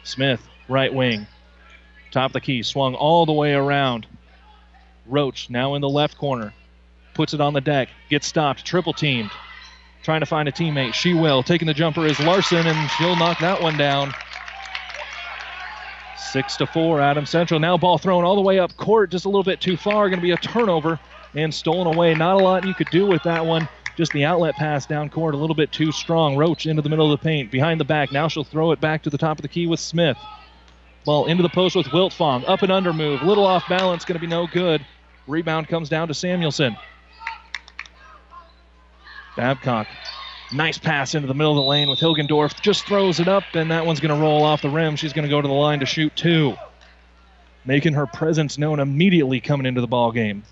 Smith, 0.05 0.47
right 0.69 0.93
wing. 0.93 1.27
Top 2.11 2.29
of 2.29 2.33
the 2.35 2.41
key, 2.43 2.63
swung 2.63 2.95
all 2.95 3.25
the 3.25 3.33
way 3.33 3.55
around. 3.55 4.07
Roach 5.07 5.49
now 5.49 5.75
in 5.75 5.81
the 5.81 5.89
left 5.89 6.19
corner. 6.19 6.53
Puts 7.15 7.33
it 7.33 7.41
on 7.41 7.55
the 7.55 7.63
deck, 7.63 7.89
gets 8.11 8.27
stopped, 8.27 8.63
triple 8.67 8.93
teamed. 8.93 9.31
Trying 10.03 10.21
to 10.21 10.27
find 10.27 10.47
a 10.51 10.53
teammate. 10.53 10.93
She 10.93 11.15
will. 11.15 11.43
Taking 11.43 11.67
the 11.67 11.73
jumper 11.73 12.05
is 12.05 12.21
Larson, 12.21 12.67
and 12.67 12.91
she'll 12.91 13.17
knock 13.17 13.41
that 13.41 13.63
one 13.63 13.79
down. 13.79 14.13
Six 16.19 16.57
to 16.57 16.67
four, 16.67 17.01
Adams 17.01 17.31
Central. 17.31 17.59
Now 17.59 17.79
ball 17.79 17.97
thrown 17.97 18.23
all 18.23 18.35
the 18.35 18.43
way 18.43 18.59
up 18.59 18.77
court, 18.77 19.13
just 19.13 19.25
a 19.25 19.29
little 19.31 19.45
bit 19.45 19.63
too 19.63 19.79
far. 19.79 20.11
Going 20.11 20.21
to 20.21 20.23
be 20.23 20.33
a 20.33 20.37
turnover 20.37 21.01
and 21.35 21.55
stolen 21.55 21.87
away. 21.87 22.13
Not 22.13 22.39
a 22.39 22.45
lot 22.45 22.67
you 22.67 22.75
could 22.75 22.91
do 22.91 23.07
with 23.07 23.23
that 23.23 23.47
one. 23.47 23.67
Just 23.97 24.13
the 24.13 24.25
outlet 24.25 24.55
pass 24.55 24.87
down 24.87 25.11
court, 25.11 25.35
a 25.35 25.39
little 25.39 25.55
bit 25.55 25.71
too 25.71 25.93
strong. 25.93 26.37
Roach 26.37 26.67
into 26.67 26.83
the 26.83 26.89
middle 26.89 27.13
of 27.13 27.21
the 27.21 27.25
paint, 27.25 27.51
behind 27.51 27.79
the 27.79 27.85
back. 27.85 28.11
Now 28.11 28.29
she'll 28.29 28.45
throw 28.45 28.73
it 28.73 28.81
back 28.81 29.03
to 29.03 29.11
the 29.11 29.19
top 29.19 29.39
of 29.39 29.43
the 29.43 29.49
key 29.49 29.67
with 29.67 29.81
Smith. 29.81 30.17
Ball 31.05 31.27
into 31.27 31.43
the 31.43 31.49
post 31.49 31.77
with 31.77 31.87
Wiltfong. 31.87 32.49
Up 32.49 32.63
and 32.63 32.73
under 32.73 32.93
move. 32.93 33.23
Little 33.23 33.47
off 33.47 33.69
balance, 33.69 34.05
going 34.05 34.15
to 34.15 34.21
be 34.21 34.27
no 34.27 34.47
good. 34.47 34.85
Rebound 35.27 35.69
comes 35.69 35.89
down 35.89 36.09
to 36.09 36.15
Samuelson. 36.15 36.77
Babcock. 39.37 39.89
Nice 40.53 40.79
pass 40.79 41.15
into 41.15 41.27
the 41.27 41.35
middle 41.35 41.53
of 41.53 41.57
the 41.57 41.63
lane 41.63 41.89
with 41.89 41.99
Hilgendorf. 41.99 42.61
Just 42.61 42.87
throws 42.87 43.21
it 43.21 43.29
up, 43.29 43.45
and 43.55 43.71
that 43.71 43.87
one's 43.87 44.01
going 44.01 44.15
to 44.15 44.21
roll 44.21 44.43
off 44.43 44.63
the 44.63 44.71
rim. 44.71 44.97
She's 44.97 45.13
going 45.13 45.25
to 45.25 45.31
go 45.31 45.41
to 45.41 45.49
the 45.49 45.55
line 45.55 45.81
to 45.81 45.87
shoot 45.87 46.15
two. 46.15 46.57
Making 47.65 47.95
her 47.95 48.07
presence 48.07 48.59
known 48.59 48.81
immediately 48.81 49.41
coming 49.41 49.67
into 49.67 49.81
the 49.81 49.87
ball 49.87 50.13
game. 50.13 50.43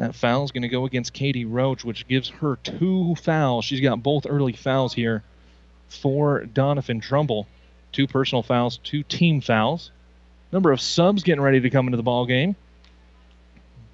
That 0.00 0.14
foul 0.14 0.44
is 0.44 0.50
going 0.50 0.62
to 0.62 0.68
go 0.68 0.86
against 0.86 1.12
Katie 1.12 1.44
Roach, 1.44 1.84
which 1.84 2.08
gives 2.08 2.30
her 2.30 2.56
two 2.56 3.14
fouls. 3.16 3.66
She's 3.66 3.82
got 3.82 4.02
both 4.02 4.24
early 4.26 4.54
fouls 4.54 4.94
here 4.94 5.22
for 5.88 6.46
Doniphan 6.46 7.02
Trumbull. 7.02 7.46
Two 7.92 8.06
personal 8.06 8.42
fouls, 8.42 8.78
two 8.82 9.02
team 9.02 9.42
fouls. 9.42 9.90
Number 10.52 10.72
of 10.72 10.80
subs 10.80 11.22
getting 11.22 11.42
ready 11.42 11.60
to 11.60 11.68
come 11.68 11.86
into 11.86 11.98
the 11.98 12.02
ball 12.02 12.24
game. 12.24 12.56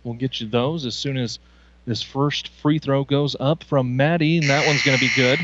We'll 0.05 0.15
get 0.15 0.41
you 0.41 0.47
those 0.47 0.87
as 0.87 0.95
soon 0.95 1.17
as 1.17 1.41
this 1.87 2.03
first 2.03 2.51
free 2.51 2.79
throw 2.79 3.03
goes 3.03 3.35
up 3.41 3.65
from 3.65 3.97
Maddie, 3.97 4.39
and 4.39 4.49
that 4.49 4.65
one's 4.65 4.85
going 4.85 4.97
to 4.97 5.05
be 5.05 5.11
good. 5.17 5.41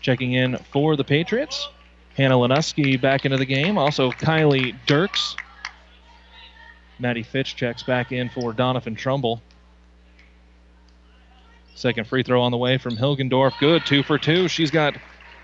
Checking 0.00 0.32
in 0.32 0.56
for 0.72 0.96
the 0.96 1.04
Patriots. 1.04 1.68
Hannah 2.16 2.34
Lenuski 2.34 3.00
back 3.00 3.24
into 3.24 3.36
the 3.36 3.46
game. 3.46 3.78
Also, 3.78 4.10
Kylie 4.10 4.74
Dirks. 4.86 5.36
Maddie 7.00 7.22
Fitch 7.22 7.56
checks 7.56 7.82
back 7.82 8.12
in 8.12 8.28
for 8.28 8.52
Doniphan 8.52 8.96
Trumbull. 8.96 9.40
Second 11.74 12.06
free 12.06 12.22
throw 12.22 12.42
on 12.42 12.52
the 12.52 12.58
way 12.58 12.76
from 12.76 12.96
Hilgendorf. 12.96 13.58
Good, 13.58 13.86
two 13.86 14.02
for 14.02 14.18
two. 14.18 14.48
She's 14.48 14.70
got 14.70 14.94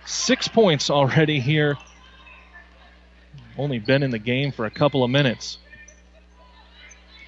six 0.05 0.49
points 0.49 0.91
already 0.91 1.41
here. 1.41 1.77
Only 3.57 3.79
been 3.79 4.03
in 4.03 4.11
the 4.11 4.19
game 4.19 4.53
for 4.53 4.67
a 4.67 4.71
couple 4.71 5.03
of 5.03 5.11
minutes. 5.11 5.59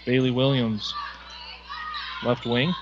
Bailey 0.04 0.30
Williams, 0.30 0.92
left 2.22 2.44
wing. 2.44 2.74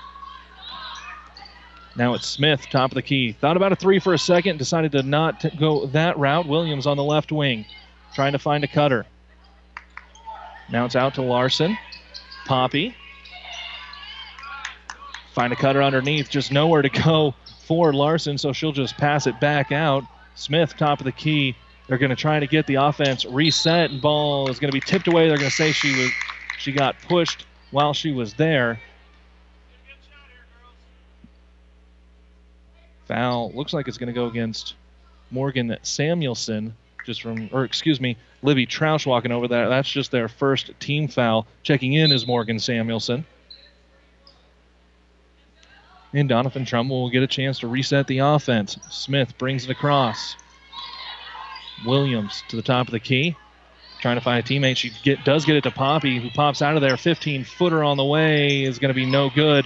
Now 1.95 2.13
it's 2.13 2.27
Smith, 2.27 2.67
top 2.69 2.91
of 2.91 2.95
the 2.95 3.01
key. 3.01 3.31
Thought 3.31 3.57
about 3.57 3.71
a 3.71 3.75
three 3.75 3.99
for 3.99 4.13
a 4.13 4.19
second, 4.19 4.59
decided 4.59 4.91
to 4.91 5.03
not 5.03 5.43
go 5.57 5.87
that 5.87 6.17
route. 6.17 6.47
Williams 6.47 6.85
on 6.85 6.97
the 6.97 7.03
left 7.03 7.31
wing, 7.31 7.65
trying 8.13 8.33
to 8.33 8.39
find 8.39 8.63
a 8.63 8.67
cutter. 8.67 9.05
Now 10.69 10.85
it's 10.85 10.95
out 10.95 11.15
to 11.15 11.21
Larson. 11.21 11.77
Poppy. 12.45 12.95
Find 15.33 15.53
a 15.53 15.55
cutter 15.55 15.83
underneath, 15.83 16.29
just 16.29 16.51
nowhere 16.51 16.81
to 16.81 16.89
go 16.89 17.35
for 17.65 17.93
Larson, 17.93 18.37
so 18.37 18.53
she'll 18.53 18.71
just 18.71 18.97
pass 18.97 19.27
it 19.27 19.39
back 19.39 19.71
out. 19.71 20.03
Smith, 20.35 20.75
top 20.77 20.99
of 20.99 21.05
the 21.05 21.11
key. 21.11 21.55
They're 21.87 21.97
going 21.97 22.09
to 22.09 22.15
try 22.15 22.39
to 22.39 22.47
get 22.47 22.67
the 22.67 22.75
offense 22.75 23.23
reset, 23.25 23.91
and 23.91 24.01
ball 24.01 24.49
is 24.49 24.59
going 24.59 24.71
to 24.71 24.75
be 24.75 24.81
tipped 24.81 25.07
away. 25.07 25.27
They're 25.27 25.37
going 25.37 25.49
to 25.49 25.55
say 25.55 25.71
she 25.71 25.95
was 25.95 26.11
she 26.57 26.71
got 26.71 26.99
pushed 27.01 27.45
while 27.71 27.93
she 27.93 28.11
was 28.11 28.33
there. 28.33 28.79
Foul 33.07 33.51
looks 33.53 33.73
like 33.73 33.87
it's 33.87 33.97
going 33.97 34.07
to 34.07 34.13
go 34.13 34.25
against 34.25 34.75
Morgan 35.31 35.77
Samuelson, 35.81 36.75
just 37.05 37.21
from, 37.21 37.49
or 37.53 37.63
excuse 37.63 38.01
me, 38.01 38.17
Libby 38.41 38.67
Troush 38.67 39.05
walking 39.05 39.31
over 39.31 39.47
there. 39.47 39.69
That's 39.69 39.89
just 39.89 40.11
their 40.11 40.27
first 40.27 40.71
team 40.79 41.07
foul. 41.07 41.47
Checking 41.63 41.93
in 41.93 42.11
is 42.11 42.27
Morgan 42.27 42.59
Samuelson. 42.59 43.25
And 46.13 46.29
Doniphan 46.29 46.65
Trumbull 46.65 47.03
will 47.03 47.09
get 47.09 47.23
a 47.23 47.27
chance 47.27 47.59
to 47.59 47.67
reset 47.67 48.07
the 48.07 48.19
offense. 48.19 48.77
Smith 48.89 49.37
brings 49.37 49.65
it 49.65 49.71
across. 49.71 50.35
Williams 51.85 52.43
to 52.49 52.55
the 52.55 52.61
top 52.61 52.87
of 52.87 52.91
the 52.91 52.99
key. 52.99 53.35
Trying 53.99 54.17
to 54.17 54.21
find 54.21 54.43
a 54.43 54.47
teammate. 54.47 54.77
She 54.77 54.91
get, 55.03 55.25
does 55.25 55.45
get 55.45 55.55
it 55.55 55.63
to 55.63 55.71
Poppy, 55.71 56.19
who 56.19 56.29
pops 56.29 56.61
out 56.61 56.75
of 56.75 56.81
there. 56.81 56.97
15 56.97 57.43
footer 57.43 57.83
on 57.83 57.97
the 57.97 58.05
way 58.05 58.63
is 58.63 58.79
going 58.79 58.89
to 58.89 58.95
be 58.95 59.05
no 59.05 59.29
good. 59.29 59.65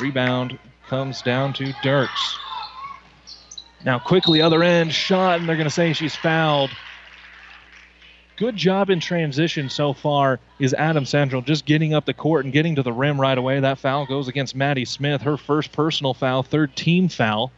Rebound 0.00 0.58
comes 0.88 1.20
down 1.22 1.52
to 1.54 1.72
Dirks. 1.82 2.38
Now, 3.84 3.98
quickly, 3.98 4.42
other 4.42 4.62
end, 4.62 4.92
shot, 4.92 5.40
and 5.40 5.48
they're 5.48 5.56
going 5.56 5.68
to 5.68 5.74
say 5.74 5.92
she's 5.92 6.16
fouled. 6.16 6.70
Good 8.40 8.56
job 8.56 8.88
in 8.88 9.00
transition 9.00 9.68
so 9.68 9.92
far 9.92 10.40
is 10.58 10.72
Adams 10.72 11.10
Central, 11.10 11.42
just 11.42 11.66
getting 11.66 11.92
up 11.92 12.06
the 12.06 12.14
court 12.14 12.46
and 12.46 12.54
getting 12.54 12.76
to 12.76 12.82
the 12.82 12.90
rim 12.90 13.20
right 13.20 13.36
away. 13.36 13.60
That 13.60 13.78
foul 13.78 14.06
goes 14.06 14.28
against 14.28 14.56
Maddie 14.56 14.86
Smith, 14.86 15.20
her 15.20 15.36
first 15.36 15.72
personal 15.72 16.14
foul, 16.14 16.42
third 16.42 16.74
team 16.74 17.10
foul. 17.10 17.52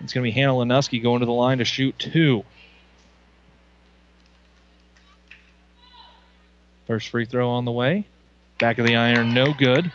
It's 0.00 0.12
going 0.12 0.22
to 0.22 0.30
be 0.30 0.38
Hannah 0.38 0.52
Lenuski 0.52 1.02
going 1.02 1.20
to 1.20 1.26
the 1.26 1.32
line 1.32 1.56
to 1.56 1.64
shoot 1.64 1.98
two. 1.98 2.44
First 6.86 7.08
free 7.08 7.24
throw 7.24 7.48
on 7.48 7.64
the 7.64 7.72
way. 7.72 8.06
Back 8.58 8.76
of 8.76 8.86
the 8.86 8.96
iron, 8.96 9.32
no 9.32 9.54
good. 9.54 9.90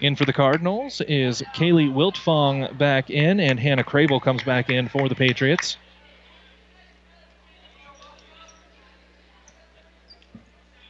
In 0.00 0.16
for 0.16 0.24
the 0.24 0.32
Cardinals 0.32 1.02
is 1.02 1.42
Kaylee 1.54 1.92
Wiltfong 1.92 2.78
back 2.78 3.10
in, 3.10 3.38
and 3.38 3.60
Hannah 3.60 3.84
Crable 3.84 4.22
comes 4.22 4.42
back 4.42 4.70
in 4.70 4.88
for 4.88 5.10
the 5.10 5.14
Patriots. 5.14 5.76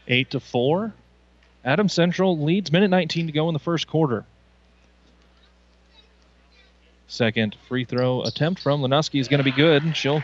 Eight 0.09 0.31
to 0.31 0.41
four. 0.41 0.93
Adams 1.65 1.93
Central 1.93 2.39
leads 2.39 2.71
minute 2.71 2.91
19 2.91 3.27
to 3.27 3.33
go 3.33 3.49
in 3.49 3.53
the 3.53 3.59
first 3.59 3.89
quarter. 3.89 4.25
Second 7.09 7.57
free 7.69 7.85
throw 7.85 8.23
attempt 8.23 8.61
from 8.61 8.83
Lenuski 8.83 9.21
is 9.21 9.29
going 9.29 9.39
to 9.39 9.45
be 9.45 9.53
good. 9.53 9.97
She'll 9.97 10.23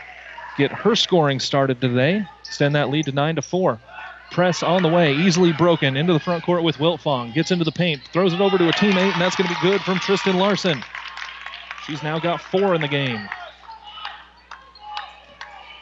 get 0.57 0.71
her 0.71 0.95
scoring 0.95 1.39
started 1.39 1.81
today. 1.81 2.25
Extend 2.41 2.75
that 2.75 2.89
lead 2.89 3.05
to 3.05 3.11
nine 3.11 3.35
to 3.35 3.41
four. 3.41 3.79
Press 4.31 4.63
on 4.63 4.81
the 4.81 4.89
way, 4.89 5.13
easily 5.13 5.53
broken 5.53 5.95
into 5.95 6.11
the 6.11 6.19
front 6.19 6.43
court 6.43 6.63
with 6.63 6.77
Wiltfong. 6.77 7.33
Gets 7.33 7.51
into 7.51 7.63
the 7.63 7.71
paint, 7.71 8.01
throws 8.11 8.33
it 8.33 8.41
over 8.41 8.57
to 8.57 8.67
a 8.67 8.71
teammate, 8.71 9.13
and 9.13 9.21
that's 9.21 9.35
going 9.35 9.47
to 9.47 9.55
be 9.55 9.69
good 9.69 9.81
from 9.81 9.99
Tristan 9.99 10.37
Larson. 10.37 10.83
She's 11.85 12.01
now 12.01 12.19
got 12.19 12.41
four 12.41 12.73
in 12.73 12.81
the 12.81 12.87
game. 12.87 13.29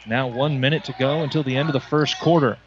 Now 0.06 0.26
one 0.26 0.60
minute 0.60 0.84
to 0.84 0.94
go 0.98 1.22
until 1.22 1.42
the 1.42 1.56
end 1.56 1.68
of 1.68 1.72
the 1.72 1.80
first 1.80 2.18
quarter. 2.18 2.58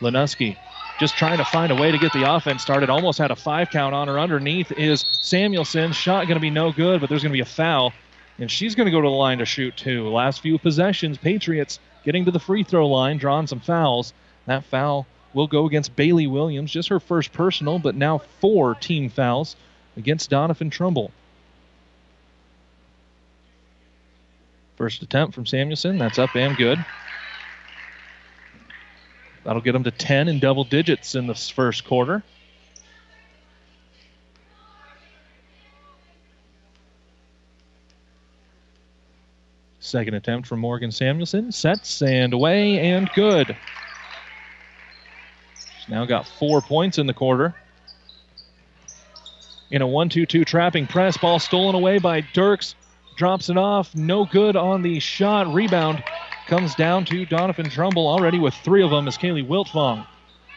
Lenuski 0.00 0.56
just 0.98 1.16
trying 1.16 1.38
to 1.38 1.44
find 1.44 1.72
a 1.72 1.74
way 1.74 1.90
to 1.90 1.98
get 1.98 2.12
the 2.12 2.32
offense 2.34 2.62
started. 2.62 2.88
Almost 2.88 3.18
had 3.18 3.30
a 3.30 3.36
five 3.36 3.70
count 3.70 3.94
on 3.94 4.08
her. 4.08 4.18
Underneath 4.18 4.70
is 4.72 5.04
Samuelson. 5.20 5.92
Shot 5.92 6.26
going 6.26 6.36
to 6.36 6.40
be 6.40 6.50
no 6.50 6.72
good, 6.72 7.00
but 7.00 7.08
there's 7.08 7.22
going 7.22 7.32
to 7.32 7.36
be 7.36 7.40
a 7.40 7.44
foul. 7.44 7.92
And 8.38 8.50
she's 8.50 8.74
going 8.74 8.86
to 8.86 8.92
go 8.92 9.00
to 9.00 9.08
the 9.08 9.14
line 9.14 9.38
to 9.38 9.44
shoot 9.44 9.76
too. 9.76 10.08
Last 10.08 10.40
few 10.40 10.58
possessions, 10.58 11.18
Patriots 11.18 11.78
getting 12.04 12.24
to 12.26 12.30
the 12.30 12.38
free 12.38 12.62
throw 12.62 12.86
line, 12.88 13.18
drawing 13.18 13.46
some 13.46 13.60
fouls. 13.60 14.12
That 14.46 14.64
foul 14.64 15.06
will 15.32 15.46
go 15.46 15.66
against 15.66 15.96
Bailey 15.96 16.26
Williams, 16.26 16.70
just 16.70 16.88
her 16.88 17.00
first 17.00 17.32
personal, 17.32 17.78
but 17.78 17.94
now 17.94 18.18
four 18.40 18.74
team 18.74 19.08
fouls 19.08 19.56
against 19.96 20.30
Doniphan 20.30 20.70
Trumbull. 20.70 21.10
First 24.76 25.02
attempt 25.02 25.34
from 25.34 25.46
Samuelson. 25.46 25.98
That's 25.98 26.18
up 26.18 26.34
and 26.34 26.56
good. 26.56 26.84
That'll 29.44 29.62
get 29.62 29.72
them 29.72 29.84
to 29.84 29.90
10 29.90 30.28
in 30.28 30.38
double 30.38 30.64
digits 30.64 31.14
in 31.14 31.26
this 31.26 31.50
first 31.50 31.84
quarter. 31.84 32.22
Second 39.80 40.14
attempt 40.14 40.48
from 40.48 40.60
Morgan 40.60 40.90
Samuelson. 40.90 41.52
Sets 41.52 42.00
and 42.00 42.32
away 42.32 42.78
and 42.80 43.10
good. 43.14 43.54
She's 45.54 45.88
now 45.90 46.06
got 46.06 46.26
four 46.26 46.62
points 46.62 46.96
in 46.96 47.06
the 47.06 47.12
quarter. 47.12 47.54
In 49.70 49.82
a 49.82 49.86
1 49.86 50.08
2 50.08 50.24
2 50.24 50.44
trapping 50.46 50.86
press, 50.86 51.18
ball 51.18 51.38
stolen 51.38 51.74
away 51.74 51.98
by 51.98 52.22
Dirks. 52.32 52.74
Drops 53.16 53.50
it 53.50 53.58
off. 53.58 53.94
No 53.94 54.24
good 54.24 54.56
on 54.56 54.80
the 54.80 54.98
shot. 55.00 55.52
Rebound 55.52 56.02
comes 56.46 56.74
down 56.74 57.04
to 57.06 57.26
Doniphan 57.26 57.70
Trumbull 57.70 58.06
already 58.06 58.38
with 58.38 58.54
three 58.54 58.82
of 58.82 58.90
them 58.90 59.08
as 59.08 59.16
Kaylee 59.16 59.46
Wiltfong 59.46 60.06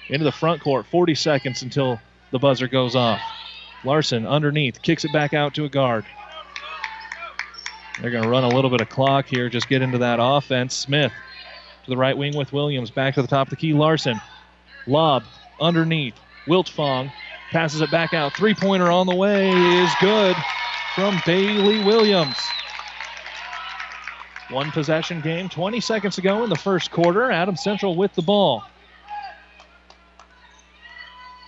into 0.09 0.23
the 0.23 0.31
front 0.31 0.61
court. 0.61 0.85
40 0.87 1.15
seconds 1.15 1.61
until 1.61 1.99
the 2.31 2.39
buzzer 2.39 2.67
goes 2.67 2.95
off. 2.95 3.21
Larson 3.83 4.25
underneath 4.25 4.81
kicks 4.81 5.05
it 5.05 5.13
back 5.13 5.33
out 5.33 5.53
to 5.55 5.65
a 5.65 5.69
guard. 5.69 6.05
They're 8.01 8.11
going 8.11 8.23
to 8.23 8.29
run 8.29 8.43
a 8.43 8.49
little 8.49 8.69
bit 8.69 8.81
of 8.81 8.89
clock 8.89 9.27
here, 9.27 9.49
just 9.49 9.69
get 9.69 9.81
into 9.81 9.99
that 9.99 10.19
offense. 10.21 10.75
Smith 10.75 11.11
to 11.83 11.89
the 11.89 11.97
right 11.97 12.17
wing 12.17 12.35
with 12.35 12.53
Williams. 12.53 12.91
Back 12.91 13.15
to 13.15 13.21
the 13.21 13.27
top 13.27 13.47
of 13.47 13.51
the 13.51 13.55
key. 13.55 13.73
Larson. 13.73 14.19
Lob 14.85 15.23
underneath. 15.59 16.15
Wiltfong 16.47 17.11
passes 17.51 17.81
it 17.81 17.89
back 17.89 18.13
out. 18.13 18.35
Three 18.35 18.53
pointer 18.53 18.91
on 18.91 19.07
the 19.07 19.15
way 19.15 19.49
is 19.49 19.89
good 19.99 20.35
from 20.95 21.19
Bailey 21.25 21.83
Williams. 21.83 22.37
One 24.49 24.71
possession 24.71 25.21
game, 25.21 25.49
20 25.49 25.79
seconds 25.81 26.17
ago 26.17 26.43
in 26.43 26.49
the 26.49 26.55
first 26.55 26.91
quarter. 26.91 27.31
Adams 27.31 27.61
Central 27.61 27.95
with 27.95 28.13
the 28.15 28.21
ball. 28.21 28.63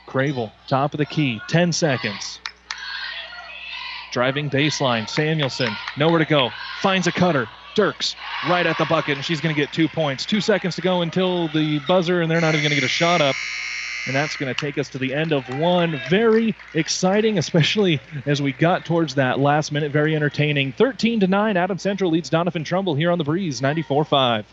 Crable, 0.05 0.51
top 0.67 0.93
of 0.93 0.97
the 0.97 1.05
key, 1.05 1.39
10 1.47 1.71
seconds. 1.71 2.39
Driving 4.11 4.49
baseline, 4.49 5.07
Samuelson, 5.07 5.69
nowhere 5.97 6.19
to 6.19 6.25
go. 6.25 6.49
Finds 6.81 7.07
a 7.07 7.11
cutter, 7.11 7.47
Dirks 7.75 8.15
right 8.49 8.65
at 8.65 8.77
the 8.77 8.85
bucket, 8.85 9.17
and 9.17 9.25
she's 9.25 9.39
going 9.39 9.53
to 9.53 9.59
get 9.59 9.71
two 9.71 9.87
points. 9.87 10.25
Two 10.25 10.41
seconds 10.41 10.75
to 10.75 10.81
go 10.81 11.01
until 11.01 11.47
the 11.49 11.79
buzzer, 11.87 12.21
and 12.21 12.29
they're 12.29 12.41
not 12.41 12.55
even 12.55 12.61
going 12.61 12.71
to 12.71 12.75
get 12.75 12.83
a 12.83 12.87
shot 12.87 13.21
up. 13.21 13.35
And 14.07 14.15
that's 14.15 14.35
going 14.35 14.53
to 14.53 14.59
take 14.59 14.77
us 14.77 14.89
to 14.89 14.97
the 14.97 15.13
end 15.13 15.31
of 15.31 15.47
one. 15.59 15.99
Very 16.09 16.55
exciting, 16.73 17.37
especially 17.37 17.99
as 18.25 18.41
we 18.41 18.53
got 18.53 18.85
towards 18.85 19.15
that 19.15 19.39
last 19.39 19.71
minute. 19.71 19.91
Very 19.91 20.15
entertaining. 20.15 20.71
13 20.71 21.19
to 21.19 21.27
9, 21.27 21.57
Adams 21.57 21.81
Central 21.81 22.11
leads 22.11 22.29
Doniphan 22.29 22.65
Trumbull 22.65 22.95
here 22.95 23.11
on 23.11 23.17
the 23.17 23.23
breeze, 23.23 23.61
94 23.61 24.05
5. 24.05 24.45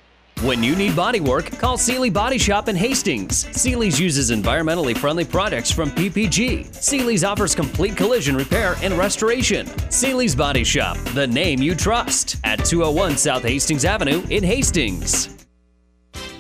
When 0.43 0.63
you 0.63 0.77
need 0.77 0.95
body 0.95 1.21
work, 1.21 1.51
call 1.53 1.79
Seely 1.79 2.11
Body 2.11 2.37
Shop 2.37 2.69
in 2.69 2.77
Hastings. 2.77 3.47
Seely's 3.59 3.99
uses 3.99 4.31
environmentally 4.31 4.97
friendly 4.97 5.25
products 5.25 5.71
from 5.71 5.91
PPG. 5.91 6.75
Seely's 6.75 7.25
offers 7.25 7.55
complete 7.55 7.97
collision 7.97 8.37
repair 8.37 8.77
and 8.83 8.93
restoration. 8.99 9.67
Seely's 9.91 10.35
Body 10.35 10.63
Shop, 10.63 10.99
the 11.15 11.27
name 11.27 11.63
you 11.63 11.75
trust, 11.75 12.37
at 12.45 12.63
201 12.67 13.17
South 13.17 13.45
Hastings 13.45 13.87
Avenue 13.87 14.23
in 14.29 14.45
Hastings. 14.45 15.46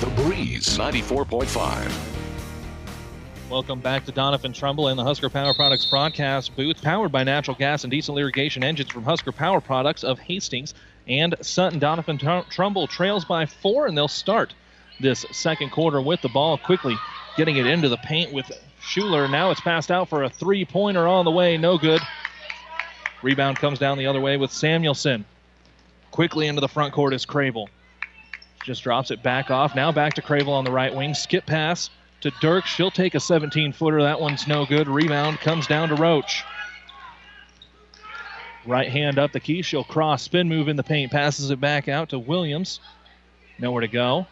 The 0.00 0.06
Breeze 0.22 0.78
94.5. 0.78 1.92
Welcome 3.50 3.80
back 3.80 4.06
to 4.06 4.12
Doniphan 4.12 4.54
Trumbull 4.54 4.88
and 4.88 4.98
the 4.98 5.04
Husker 5.04 5.28
Power 5.28 5.52
Products 5.52 5.84
broadcast 5.84 6.56
booth, 6.56 6.80
powered 6.80 7.12
by 7.12 7.22
natural 7.22 7.54
gas 7.54 7.84
and 7.84 7.90
diesel 7.90 8.16
irrigation 8.16 8.64
engines 8.64 8.90
from 8.90 9.02
Husker 9.02 9.30
Power 9.30 9.60
Products 9.60 10.02
of 10.02 10.18
Hastings 10.18 10.72
and 11.06 11.34
Sutton. 11.42 11.78
Doniphan 11.78 12.18
Tr- 12.18 12.48
Trumbull 12.50 12.86
trails 12.86 13.26
by 13.26 13.44
four, 13.44 13.88
and 13.88 13.94
they'll 13.94 14.08
start 14.08 14.54
this 15.00 15.26
second 15.32 15.68
quarter 15.68 16.00
with 16.00 16.22
the 16.22 16.30
ball 16.30 16.56
quickly 16.56 16.96
getting 17.36 17.58
it 17.58 17.66
into 17.66 17.90
the 17.90 17.98
paint 17.98 18.32
with 18.32 18.50
Schuler. 18.80 19.28
Now 19.28 19.50
it's 19.50 19.60
passed 19.60 19.90
out 19.90 20.08
for 20.08 20.22
a 20.22 20.30
three 20.30 20.64
pointer 20.64 21.06
on 21.06 21.26
the 21.26 21.30
way, 21.30 21.58
no 21.58 21.76
good. 21.76 22.00
Rebound 23.22 23.58
comes 23.58 23.78
down 23.78 23.98
the 23.98 24.06
other 24.06 24.22
way 24.22 24.38
with 24.38 24.50
Samuelson. 24.50 25.26
Quickly 26.10 26.46
into 26.46 26.62
the 26.62 26.68
front 26.68 26.94
court 26.94 27.12
is 27.12 27.26
Crable. 27.26 27.68
Just 28.64 28.82
drops 28.82 29.10
it 29.10 29.22
back 29.22 29.50
off. 29.50 29.74
Now 29.74 29.90
back 29.90 30.14
to 30.14 30.22
Crable 30.22 30.52
on 30.52 30.64
the 30.64 30.72
right 30.72 30.94
wing. 30.94 31.14
Skip 31.14 31.46
pass 31.46 31.90
to 32.20 32.30
Dirk. 32.40 32.66
She'll 32.66 32.90
take 32.90 33.14
a 33.14 33.20
17 33.20 33.72
footer. 33.72 34.02
That 34.02 34.20
one's 34.20 34.46
no 34.46 34.66
good. 34.66 34.88
Rebound 34.88 35.38
comes 35.40 35.66
down 35.66 35.88
to 35.88 35.94
Roach. 35.94 36.44
Right 38.66 38.90
hand 38.90 39.18
up 39.18 39.32
the 39.32 39.40
key. 39.40 39.62
She'll 39.62 39.84
cross, 39.84 40.22
spin 40.22 40.48
move 40.48 40.68
in 40.68 40.76
the 40.76 40.82
paint, 40.82 41.10
passes 41.10 41.50
it 41.50 41.60
back 41.60 41.88
out 41.88 42.10
to 42.10 42.18
Williams. 42.18 42.80
Nowhere 43.58 43.80
to 43.80 43.88
go. 43.88 44.26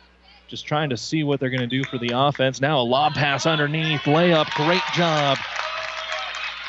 Just 0.48 0.66
trying 0.66 0.90
to 0.90 0.96
see 0.96 1.24
what 1.24 1.40
they're 1.40 1.50
going 1.50 1.60
to 1.60 1.66
do 1.66 1.82
for 1.84 1.98
the 1.98 2.10
offense. 2.14 2.60
Now 2.60 2.80
a 2.80 2.82
lob 2.82 3.14
pass 3.14 3.46
underneath, 3.46 4.02
layup. 4.02 4.50
Great 4.50 4.82
job. 4.94 5.38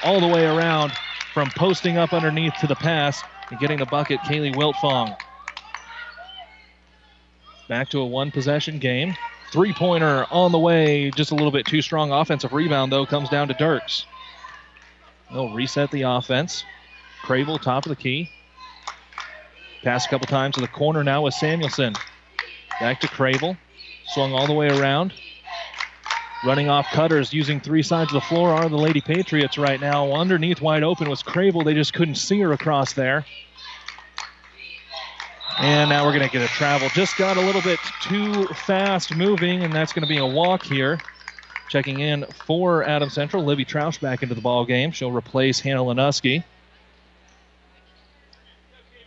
All 0.04 0.22
the 0.22 0.28
way 0.28 0.46
around 0.46 0.94
from 1.34 1.50
posting 1.52 1.98
up 1.98 2.14
underneath 2.14 2.54
to 2.62 2.68
the 2.68 2.76
pass 2.76 3.22
and 3.50 3.60
getting 3.60 3.80
the 3.80 3.86
bucket, 3.86 4.20
Kaylee 4.22 4.56
Wiltfong. 4.56 5.18
Back 7.70 7.90
to 7.90 8.00
a 8.00 8.06
one 8.06 8.32
possession 8.32 8.80
game. 8.80 9.16
Three 9.52 9.74
pointer 9.74 10.26
on 10.32 10.52
the 10.52 10.58
way, 10.58 11.12
just 11.12 11.30
a 11.30 11.36
little 11.36 11.52
bit 11.52 11.68
too 11.68 11.84
strong. 11.84 12.12
Offensive 12.12 12.52
rebound, 12.52 12.92
though, 12.92 13.06
comes 13.06 13.30
down 13.30 13.48
to 13.50 13.54
Dirks. 13.54 14.08
They'll 15.32 15.54
reset 15.54 15.92
the 15.92 16.02
offense. 16.02 16.64
Crable, 17.22 17.62
top 17.62 17.86
of 17.86 17.92
the 17.92 17.96
key. 17.96 18.32
Pass 19.84 20.08
a 20.08 20.10
couple 20.10 20.26
times 20.26 20.56
to 20.56 20.62
the 20.62 20.68
corner 20.68 21.04
now 21.04 21.22
with 21.22 21.36
Samuelson. 21.36 21.94
Back 22.80 23.02
to 23.02 23.08
Crable. 23.08 23.56
Swung 24.08 24.34
all 24.34 24.48
the 24.48 24.54
way 24.54 24.70
around. 24.70 25.14
Running 26.44 26.70
off 26.70 26.88
cutters 26.92 27.34
using 27.34 27.60
three 27.60 27.84
sides 27.84 28.10
of 28.12 28.16
the 28.16 28.28
floor 28.28 28.50
are 28.50 28.68
the 28.68 28.78
Lady 28.78 29.02
Patriots 29.02 29.60
right 29.60 29.80
now. 29.80 30.12
Underneath 30.14 30.60
wide 30.60 30.84
open 30.84 31.08
was 31.08 31.22
Crable. 31.22 31.64
They 31.64 31.76
just 31.76 31.94
couldn't 31.94 32.16
see 32.16 32.40
her 32.40 32.52
across 32.52 32.94
there. 32.94 33.26
And 35.60 35.90
now 35.90 36.06
we're 36.06 36.14
going 36.14 36.26
to 36.26 36.32
get 36.32 36.42
a 36.42 36.54
travel. 36.54 36.88
Just 36.94 37.18
got 37.18 37.36
a 37.36 37.42
little 37.42 37.62
bit 37.62 37.80
too 38.02 38.46
fast 38.48 39.14
moving, 39.14 39.66
and 39.66 39.74
that's 39.74 39.92
going 39.92 40.04
to 40.04 40.08
be 40.08 40.18
a 40.18 40.26
walk 40.26 40.64
here. 40.64 41.00
Checking 41.68 42.00
in 42.00 42.26
for 42.46 42.86
Adams 42.86 43.14
Central, 43.14 43.44
Libby 43.44 43.66
Troush 43.66 44.00
back 44.00 44.24
into 44.24 44.36
the 44.36 44.42
ball 44.42 44.64
game. 44.64 44.92
She'll 44.92 45.12
replace 45.12 45.60
Hannah 45.60 45.84
Lenuski. 45.84 46.46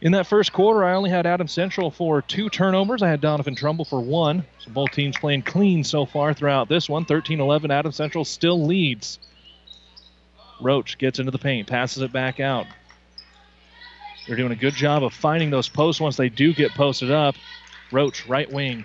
In 0.03 0.13
that 0.13 0.27
first 0.27 0.53
quarter, 0.53 0.85
I 0.85 0.95
only 0.95 1.09
had 1.09 1.27
Adams 1.27 1.53
Central 1.53 1.91
for 1.91 2.21
two 2.21 2.51
turnovers. 2.51 3.03
I 3.03 3.09
had 3.09 3.23
Doniphan 3.23 3.57
Trumbull 3.57 3.87
for 3.87 4.01
one. 4.01 4.45
So 4.59 4.71
both 4.73 4.91
teams 4.91 5.17
playing 5.17 5.43
clean 5.43 5.83
so 5.85 6.05
far 6.05 6.35
throughout 6.35 6.69
this 6.69 6.87
one. 6.87 7.07
13 7.07 7.41
11, 7.41 7.71
Adams 7.71 7.97
Central 7.97 8.27
still 8.27 8.63
leads. 8.67 9.19
Roach 10.61 10.99
gets 10.99 11.19
into 11.19 11.31
the 11.31 11.39
paint, 11.39 11.67
passes 11.67 12.03
it 12.03 12.13
back 12.13 12.41
out. 12.41 12.67
They're 14.27 14.37
doing 14.37 14.53
a 14.53 14.57
good 14.57 14.75
job 14.75 15.03
of 15.03 15.13
finding 15.13 15.51
those 15.51 15.69
posts 15.69 16.01
once 16.01 16.17
they 16.17 16.29
do 16.29 16.55
get 16.55 16.75
posted 16.75 17.11
up. 17.11 17.35
Roach, 17.91 18.27
right 18.27 18.51
wing. 18.51 18.85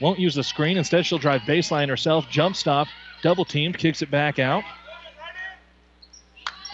Won't 0.00 0.18
use 0.18 0.34
the 0.34 0.44
screen. 0.44 0.76
Instead, 0.76 1.06
she'll 1.06 1.18
drive 1.18 1.42
baseline 1.42 1.88
herself, 1.88 2.28
jump 2.28 2.56
stop, 2.56 2.88
double 3.22 3.44
teamed, 3.44 3.78
kicks 3.78 4.02
it 4.02 4.10
back 4.10 4.38
out. 4.38 4.64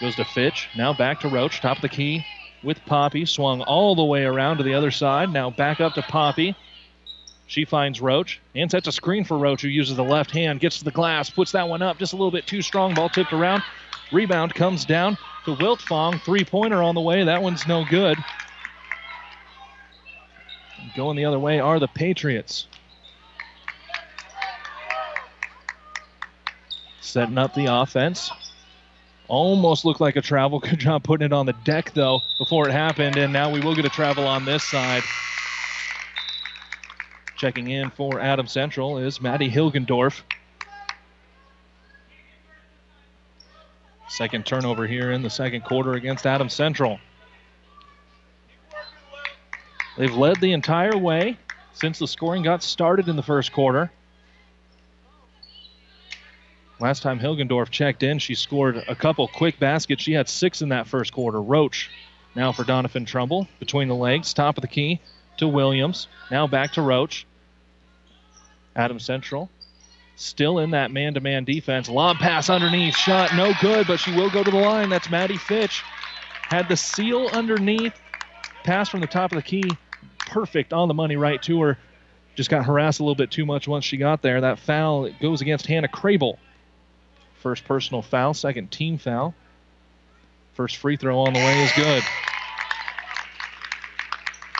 Goes 0.01 0.15
to 0.15 0.25
Fitch. 0.25 0.67
Now 0.75 0.93
back 0.93 1.19
to 1.21 1.27
Roach, 1.27 1.61
top 1.61 1.77
of 1.77 1.81
the 1.81 1.89
key 1.89 2.25
with 2.63 2.83
Poppy. 2.85 3.25
Swung 3.25 3.61
all 3.61 3.95
the 3.95 4.03
way 4.03 4.23
around 4.23 4.57
to 4.57 4.63
the 4.63 4.73
other 4.73 4.91
side. 4.91 5.31
Now 5.31 5.49
back 5.49 5.79
up 5.79 5.93
to 5.93 6.01
Poppy. 6.01 6.55
She 7.45 7.65
finds 7.65 8.01
Roach 8.01 8.39
and 8.55 8.71
sets 8.71 8.87
a 8.87 8.91
screen 8.91 9.25
for 9.25 9.37
Roach, 9.37 9.61
who 9.61 9.67
uses 9.67 9.95
the 9.95 10.03
left 10.03 10.31
hand, 10.31 10.59
gets 10.59 10.79
to 10.79 10.85
the 10.85 10.91
glass, 10.91 11.29
puts 11.29 11.51
that 11.51 11.67
one 11.67 11.81
up 11.81 11.99
just 11.99 12.13
a 12.13 12.15
little 12.15 12.31
bit 12.31 12.47
too 12.47 12.61
strong. 12.61 12.93
Ball 12.93 13.09
tipped 13.09 13.33
around. 13.33 13.61
Rebound 14.11 14.53
comes 14.53 14.85
down 14.85 15.17
to 15.45 15.55
Wiltfong. 15.55 16.21
Three 16.21 16.43
pointer 16.43 16.83
on 16.83 16.95
the 16.95 17.01
way. 17.01 17.23
That 17.23 17.41
one's 17.41 17.65
no 17.67 17.85
good. 17.85 18.17
Going 20.95 21.15
the 21.15 21.25
other 21.25 21.39
way 21.39 21.59
are 21.59 21.79
the 21.79 21.87
Patriots. 21.87 22.67
Setting 26.99 27.37
up 27.37 27.53
the 27.53 27.67
offense. 27.67 28.31
Almost 29.27 29.85
looked 29.85 30.01
like 30.01 30.17
a 30.17 30.21
travel. 30.21 30.59
Good 30.61 30.79
job 30.79 31.03
putting 31.03 31.25
it 31.25 31.33
on 31.33 31.45
the 31.45 31.55
deck, 31.63 31.93
though, 31.93 32.19
before 32.37 32.67
it 32.67 32.71
happened. 32.71 33.17
And 33.17 33.31
now 33.31 33.49
we 33.49 33.61
will 33.61 33.75
get 33.75 33.85
a 33.85 33.89
travel 33.89 34.27
on 34.27 34.43
this 34.43 34.63
side. 34.63 35.03
Checking 37.37 37.69
in 37.69 37.89
for 37.89 38.19
Adams 38.19 38.51
Central 38.51 38.97
is 38.97 39.21
Maddie 39.21 39.49
Hilgendorf. 39.49 40.21
Second 44.11 44.45
turnover 44.45 44.87
here 44.87 45.13
in 45.13 45.21
the 45.21 45.29
second 45.29 45.61
quarter 45.61 45.93
against 45.93 46.27
Adams 46.27 46.53
Central. 46.53 46.99
They've 49.97 50.13
led 50.13 50.41
the 50.41 50.51
entire 50.51 50.97
way 50.97 51.37
since 51.71 51.97
the 51.97 52.09
scoring 52.09 52.43
got 52.43 52.61
started 52.61 53.07
in 53.07 53.15
the 53.15 53.23
first 53.23 53.53
quarter. 53.53 53.89
Last 56.81 57.03
time 57.03 57.21
Hilgendorf 57.21 57.69
checked 57.69 58.03
in, 58.03 58.19
she 58.19 58.35
scored 58.35 58.83
a 58.85 58.95
couple 58.95 59.29
quick 59.29 59.57
baskets. 59.59 60.03
She 60.03 60.11
had 60.11 60.27
six 60.27 60.61
in 60.61 60.67
that 60.69 60.87
first 60.87 61.13
quarter. 61.13 61.41
Roach 61.41 61.89
now 62.35 62.51
for 62.51 62.65
Doniphan 62.65 63.07
Trumbull 63.07 63.47
between 63.59 63.87
the 63.87 63.95
legs, 63.95 64.33
top 64.33 64.57
of 64.57 64.61
the 64.61 64.67
key 64.67 64.99
to 65.37 65.47
Williams. 65.47 66.09
Now 66.29 66.47
back 66.47 66.73
to 66.73 66.81
Roach. 66.81 67.25
Adams 68.75 69.05
Central 69.05 69.49
still 70.21 70.59
in 70.59 70.71
that 70.71 70.91
man 70.91 71.13
to 71.15 71.19
man 71.19 71.43
defense. 71.43 71.89
Lob 71.89 72.17
pass 72.17 72.49
underneath, 72.49 72.95
shot 72.95 73.35
no 73.35 73.53
good, 73.61 73.87
but 73.87 73.99
she 73.99 74.15
will 74.15 74.29
go 74.29 74.43
to 74.43 74.51
the 74.51 74.57
line. 74.57 74.89
That's 74.89 75.09
Maddie 75.09 75.37
Fitch. 75.37 75.83
Had 76.43 76.67
the 76.67 76.77
seal 76.77 77.27
underneath, 77.31 77.93
pass 78.63 78.89
from 78.89 78.99
the 78.99 79.07
top 79.07 79.31
of 79.31 79.37
the 79.37 79.41
key, 79.41 79.63
perfect 80.19 80.73
on 80.73 80.87
the 80.87 80.93
money 80.93 81.15
right 81.15 81.41
to 81.43 81.61
her. 81.61 81.77
Just 82.35 82.49
got 82.49 82.65
harassed 82.65 82.99
a 82.99 83.03
little 83.03 83.15
bit 83.15 83.31
too 83.31 83.45
much 83.45 83.67
once 83.67 83.85
she 83.85 83.97
got 83.97 84.21
there. 84.21 84.41
That 84.41 84.59
foul 84.59 85.09
goes 85.21 85.41
against 85.41 85.65
Hannah 85.65 85.87
Crable. 85.87 86.37
First 87.41 87.65
personal 87.65 88.01
foul, 88.01 88.33
second 88.33 88.71
team 88.71 88.97
foul. 88.97 89.33
First 90.53 90.77
free 90.77 90.97
throw 90.97 91.19
on 91.19 91.33
the 91.33 91.39
way 91.39 91.63
is 91.63 91.71
good. 91.73 92.03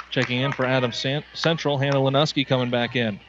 Checking 0.09 0.39
in 0.39 0.51
for 0.51 0.65
Adams 0.65 1.05
Central, 1.33 1.77
Hannah 1.77 1.99
Lenuski 1.99 2.45
coming 2.45 2.69
back 2.69 2.95
in. 2.95 3.19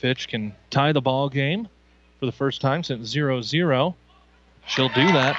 Fitch 0.00 0.28
can 0.28 0.54
tie 0.70 0.92
the 0.92 1.02
ball 1.02 1.28
game 1.28 1.68
for 2.18 2.26
the 2.26 2.32
first 2.32 2.62
time 2.62 2.82
since 2.82 3.06
0 3.06 3.42
0. 3.42 3.94
She'll 4.66 4.88
do 4.88 5.06
that. 5.12 5.36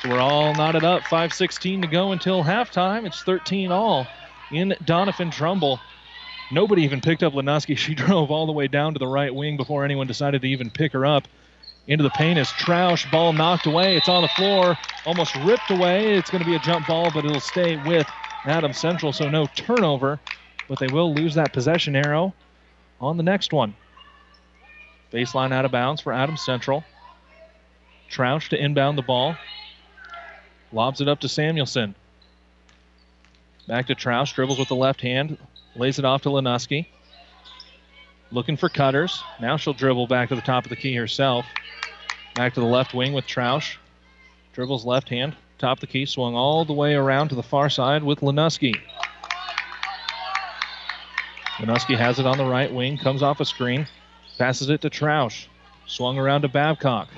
So 0.00 0.10
we're 0.10 0.20
all 0.20 0.54
knotted 0.54 0.84
up. 0.84 1.02
5.16 1.02 1.82
to 1.82 1.88
go 1.88 2.12
until 2.12 2.44
halftime. 2.44 3.04
It's 3.04 3.22
13 3.22 3.72
all 3.72 4.06
in 4.52 4.76
Doniphan 4.84 5.32
Trumbull. 5.32 5.80
Nobody 6.52 6.82
even 6.82 7.00
picked 7.00 7.24
up 7.24 7.32
Lenuski. 7.32 7.76
She 7.86 7.96
drove 7.96 8.30
all 8.30 8.46
the 8.46 8.52
way 8.52 8.68
down 8.68 8.92
to 8.92 9.00
the 9.00 9.08
right 9.08 9.34
wing 9.34 9.56
before 9.56 9.84
anyone 9.84 10.06
decided 10.06 10.42
to 10.42 10.48
even 10.48 10.70
pick 10.70 10.92
her 10.92 11.04
up. 11.04 11.26
Into 11.88 12.04
the 12.04 12.10
paint 12.10 12.38
is 12.38 12.48
Troush. 12.48 13.10
Ball 13.10 13.32
knocked 13.32 13.66
away. 13.66 13.96
It's 13.96 14.08
on 14.08 14.22
the 14.22 14.28
floor. 14.28 14.78
Almost 15.04 15.34
ripped 15.36 15.70
away. 15.70 16.14
It's 16.14 16.30
going 16.30 16.44
to 16.44 16.48
be 16.48 16.54
a 16.54 16.60
jump 16.60 16.86
ball, 16.86 17.10
but 17.12 17.24
it'll 17.24 17.40
stay 17.40 17.76
with 17.76 18.06
Adams 18.44 18.78
Central, 18.78 19.12
so 19.12 19.28
no 19.28 19.46
turnover. 19.56 20.20
But 20.68 20.78
they 20.78 20.88
will 20.88 21.12
lose 21.12 21.34
that 21.34 21.52
possession 21.52 21.96
arrow 21.96 22.32
on 23.00 23.16
the 23.16 23.22
next 23.22 23.52
one. 23.52 23.74
Baseline 25.12 25.52
out 25.52 25.64
of 25.64 25.70
bounds 25.70 26.00
for 26.00 26.12
Adams 26.12 26.44
Central. 26.44 26.84
Troush 28.10 28.48
to 28.48 28.62
inbound 28.62 28.98
the 28.98 29.02
ball. 29.02 29.36
Lobs 30.72 31.00
it 31.00 31.08
up 31.08 31.20
to 31.20 31.28
Samuelson. 31.28 31.94
Back 33.66 33.86
to 33.86 33.94
Troush. 33.94 34.34
Dribbles 34.34 34.58
with 34.58 34.68
the 34.68 34.76
left 34.76 35.00
hand. 35.00 35.38
Lays 35.74 35.98
it 35.98 36.04
off 36.04 36.22
to 36.22 36.28
Lenuski. 36.28 36.86
Looking 38.30 38.56
for 38.56 38.68
cutters. 38.68 39.22
Now 39.40 39.56
she'll 39.56 39.74
dribble 39.74 40.08
back 40.08 40.28
to 40.30 40.34
the 40.34 40.40
top 40.40 40.64
of 40.64 40.70
the 40.70 40.76
key 40.76 40.94
herself. 40.94 41.46
Back 42.34 42.54
to 42.54 42.60
the 42.60 42.66
left 42.66 42.94
wing 42.94 43.12
with 43.12 43.26
Troush. 43.26 43.76
Dribbles 44.52 44.84
left 44.84 45.08
hand. 45.08 45.36
Top 45.58 45.78
of 45.78 45.80
the 45.80 45.86
key. 45.86 46.06
Swung 46.06 46.34
all 46.34 46.64
the 46.64 46.72
way 46.72 46.94
around 46.94 47.28
to 47.28 47.34
the 47.34 47.42
far 47.42 47.70
side 47.70 48.02
with 48.02 48.20
Lenuski. 48.20 48.74
Lenuski 51.58 51.96
has 51.96 52.18
it 52.18 52.26
on 52.26 52.36
the 52.36 52.44
right 52.44 52.70
wing. 52.72 52.98
Comes 52.98 53.22
off 53.22 53.40
a 53.40 53.44
screen. 53.46 53.86
Passes 54.36 54.68
it 54.68 54.82
to 54.82 54.90
Troush. 54.90 55.46
Swung 55.86 56.18
around 56.18 56.42
to 56.42 56.48
Babcock. 56.48 57.08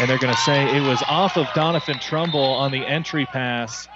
And 0.00 0.08
they're 0.08 0.18
going 0.18 0.32
to 0.32 0.40
say 0.40 0.74
it 0.74 0.80
was 0.80 1.02
off 1.08 1.36
of 1.36 1.46
Doniphan 1.48 2.00
Trumbull 2.00 2.54
on 2.54 2.70
the 2.70 2.86
entry 2.86 3.26
pass. 3.26 3.86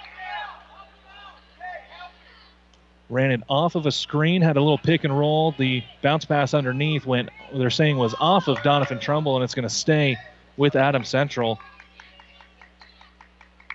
Ran 3.09 3.31
it 3.31 3.41
off 3.49 3.75
of 3.75 3.85
a 3.85 3.91
screen, 3.91 4.41
had 4.41 4.57
a 4.57 4.61
little 4.61 4.77
pick 4.77 5.03
and 5.03 5.17
roll. 5.17 5.53
The 5.57 5.83
bounce 6.01 6.25
pass 6.25 6.53
underneath 6.53 7.05
went, 7.05 7.29
they're 7.53 7.69
saying 7.69 7.97
was 7.97 8.13
off 8.19 8.47
of 8.47 8.57
Doniphan 8.57 9.01
Trumbull, 9.01 9.35
and 9.35 9.43
it's 9.43 9.55
going 9.55 9.67
to 9.67 9.73
stay 9.73 10.17
with 10.57 10.75
Adams 10.75 11.09
Central. 11.09 11.59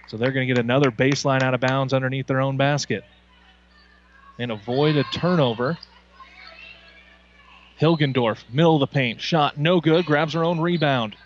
So 0.08 0.16
they're 0.16 0.32
going 0.32 0.46
to 0.46 0.54
get 0.54 0.62
another 0.62 0.90
baseline 0.90 1.42
out 1.42 1.54
of 1.54 1.61
bounds 1.61 1.92
underneath 1.92 2.26
their 2.26 2.40
own 2.40 2.56
basket 2.56 3.04
and 4.38 4.51
avoid 4.51 4.96
a 4.96 5.05
turnover. 5.05 5.79
Hilgendorf, 7.81 8.42
middle 8.51 8.77
of 8.77 8.81
the 8.81 8.87
paint, 8.87 9.20
shot 9.20 9.57
no 9.57 9.81
good, 9.81 10.05
grabs 10.05 10.35
her 10.35 10.44
own 10.44 10.61
rebound. 10.61 11.16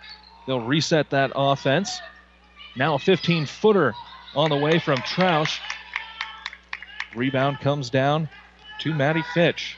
They'll 0.47 0.61
reset 0.61 1.11
that 1.11 1.33
offense. 1.35 2.01
Now 2.77 2.95
a 2.95 2.99
15 2.99 3.47
footer 3.47 3.95
on 4.35 4.51
the 4.51 4.57
way 4.57 4.79
from 4.79 4.99
Troush. 4.99 5.61
Rebound 7.15 7.61
comes 7.61 7.91
down 7.91 8.29
to 8.81 8.95
Maddie 8.95 9.25
Fitch. 9.35 9.77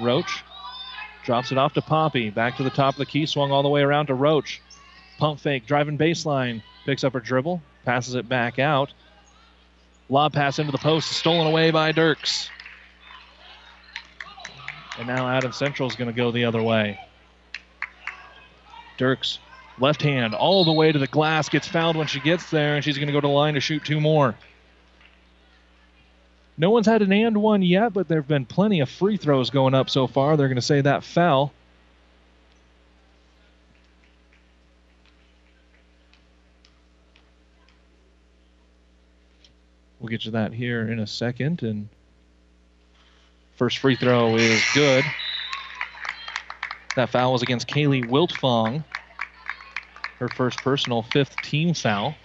Roach 0.00 0.42
drops 1.24 1.52
it 1.52 1.58
off 1.58 1.74
to 1.74 1.82
Poppy. 1.82 2.30
Back 2.30 2.56
to 2.56 2.62
the 2.62 2.70
top 2.70 2.94
of 2.94 2.98
the 2.98 3.06
key, 3.06 3.26
swung 3.26 3.50
all 3.50 3.62
the 3.62 3.68
way 3.68 3.82
around 3.82 4.06
to 4.06 4.14
Roach. 4.14 4.60
Pump 5.18 5.40
fake, 5.40 5.66
driving 5.66 5.98
baseline. 5.98 6.62
Picks 6.86 7.04
up 7.04 7.12
her 7.12 7.20
dribble, 7.20 7.60
passes 7.84 8.14
it 8.14 8.28
back 8.28 8.58
out. 8.58 8.92
Lob 10.10 10.32
pass 10.32 10.58
into 10.58 10.72
the 10.72 10.78
post, 10.78 11.12
stolen 11.12 11.46
away 11.46 11.70
by 11.70 11.92
Dirks. 11.92 12.50
And 14.98 15.06
now 15.06 15.28
Adams 15.28 15.56
Central 15.56 15.88
is 15.88 15.94
going 15.94 16.10
to 16.10 16.16
go 16.16 16.32
the 16.32 16.44
other 16.46 16.60
way. 16.60 16.98
Dirks, 18.98 19.38
left 19.78 20.02
hand, 20.02 20.34
all 20.34 20.64
the 20.64 20.72
way 20.72 20.90
to 20.90 20.98
the 20.98 21.06
glass, 21.06 21.48
gets 21.48 21.68
fouled 21.68 21.96
when 21.96 22.08
she 22.08 22.18
gets 22.18 22.50
there, 22.50 22.74
and 22.74 22.84
she's 22.84 22.98
going 22.98 23.06
to 23.06 23.12
go 23.12 23.20
to 23.20 23.28
the 23.28 23.32
line 23.32 23.54
to 23.54 23.60
shoot 23.60 23.84
two 23.84 24.00
more. 24.00 24.34
No 26.58 26.70
one's 26.70 26.86
had 26.86 27.02
an 27.02 27.12
and 27.12 27.36
one 27.40 27.62
yet, 27.62 27.92
but 27.94 28.08
there 28.08 28.18
have 28.18 28.28
been 28.28 28.44
plenty 28.44 28.80
of 28.80 28.90
free 28.90 29.16
throws 29.16 29.48
going 29.48 29.74
up 29.74 29.88
so 29.88 30.08
far. 30.08 30.36
They're 30.36 30.48
going 30.48 30.56
to 30.56 30.62
say 30.62 30.80
that 30.80 31.04
foul. 31.04 31.52
We'll 40.10 40.18
get 40.18 40.24
to 40.24 40.30
that 40.32 40.52
here 40.52 40.90
in 40.90 40.98
a 40.98 41.06
second. 41.06 41.62
And 41.62 41.88
first 43.54 43.78
free 43.78 43.94
throw 43.94 44.34
is 44.34 44.60
good. 44.74 45.04
That 46.96 47.10
foul 47.10 47.32
was 47.32 47.42
against 47.42 47.68
Kaylee 47.68 48.06
Wiltfong. 48.06 48.82
Her 50.18 50.28
first 50.30 50.58
personal 50.62 51.02
fifth 51.02 51.36
team 51.42 51.74
foul. 51.74 52.16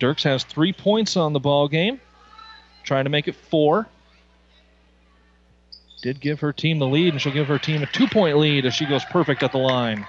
Dirks 0.00 0.24
has 0.24 0.42
three 0.42 0.72
points 0.72 1.16
on 1.16 1.32
the 1.32 1.38
ball 1.38 1.68
game, 1.68 2.00
trying 2.82 3.04
to 3.04 3.10
make 3.10 3.28
it 3.28 3.36
four. 3.36 3.86
Did 6.02 6.20
give 6.20 6.40
her 6.40 6.52
team 6.52 6.80
the 6.80 6.88
lead, 6.88 7.12
and 7.12 7.22
she'll 7.22 7.32
give 7.32 7.46
her 7.46 7.60
team 7.60 7.84
a 7.84 7.86
two 7.86 8.08
point 8.08 8.36
lead 8.36 8.66
as 8.66 8.74
she 8.74 8.84
goes 8.84 9.04
perfect 9.04 9.44
at 9.44 9.52
the 9.52 9.58
line. 9.58 10.04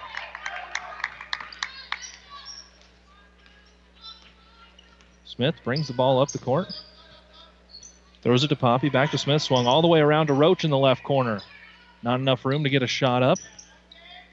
Smith 5.35 5.55
brings 5.63 5.87
the 5.87 5.93
ball 5.95 6.21
up 6.21 6.29
the 6.29 6.37
court. 6.37 6.67
Throws 8.21 8.43
it 8.43 8.49
to 8.49 8.55
Poppy. 8.55 8.89
Back 8.89 9.09
to 9.11 9.17
Smith. 9.17 9.41
Swung 9.41 9.65
all 9.65 9.81
the 9.81 9.87
way 9.87 9.99
around 9.99 10.27
to 10.27 10.33
Roach 10.33 10.63
in 10.63 10.69
the 10.69 10.77
left 10.77 11.03
corner. 11.03 11.41
Not 12.03 12.19
enough 12.19 12.45
room 12.45 12.65
to 12.65 12.69
get 12.69 12.83
a 12.83 12.87
shot 12.87 13.23
up. 13.23 13.39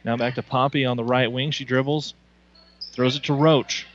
Now 0.05 0.19
back 0.19 0.35
to 0.35 0.43
Poppy 0.43 0.85
on 0.85 0.99
the 0.99 1.05
right 1.05 1.33
wing. 1.33 1.53
She 1.53 1.65
dribbles. 1.65 2.13
Throws 2.93 3.17
it 3.17 3.23
to 3.25 3.33
Roach. 3.33 3.87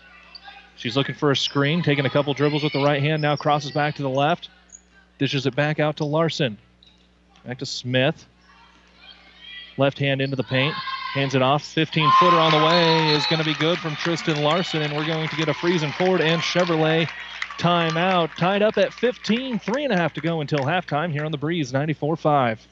She's 0.77 0.97
looking 0.97 1.13
for 1.13 1.29
a 1.29 1.37
screen. 1.37 1.83
Taking 1.83 2.07
a 2.07 2.09
couple 2.09 2.33
dribbles 2.33 2.63
with 2.63 2.73
the 2.73 2.83
right 2.83 3.03
hand. 3.03 3.21
Now 3.21 3.35
crosses 3.35 3.69
back 3.69 3.93
to 3.97 4.01
the 4.01 4.09
left. 4.09 4.49
Dishes 5.19 5.45
it 5.45 5.55
back 5.55 5.79
out 5.79 5.97
to 5.97 6.05
Larson. 6.05 6.57
Back 7.45 7.59
to 7.59 7.67
Smith. 7.67 8.25
Left 9.77 9.99
hand 9.99 10.21
into 10.21 10.35
the 10.35 10.43
paint. 10.43 10.73
Hands 11.13 11.33
it 11.33 11.41
off. 11.41 11.63
15 11.63 12.09
footer 12.19 12.37
on 12.37 12.51
the 12.51 12.57
way 12.57 13.13
is 13.13 13.25
going 13.27 13.39
to 13.39 13.45
be 13.45 13.53
good 13.55 13.77
from 13.77 13.95
Tristan 13.95 14.41
Larson, 14.43 14.81
and 14.81 14.93
we're 14.95 15.05
going 15.05 15.29
to 15.29 15.35
get 15.35 15.49
a 15.49 15.53
Friesen 15.53 15.93
Ford 15.93 16.21
and 16.21 16.41
Chevrolet 16.41 17.07
timeout. 17.57 18.33
Tied 18.35 18.61
up 18.61 18.77
at 18.77 18.93
15. 18.93 19.59
Three 19.59 19.83
and 19.83 19.93
a 19.93 19.97
half 19.97 20.13
to 20.13 20.21
go 20.21 20.41
until 20.41 20.59
halftime 20.59 21.11
here 21.11 21.25
on 21.25 21.31
the 21.31 21.37
Breeze 21.37 21.71
94 21.71 22.15
5. 22.17 22.67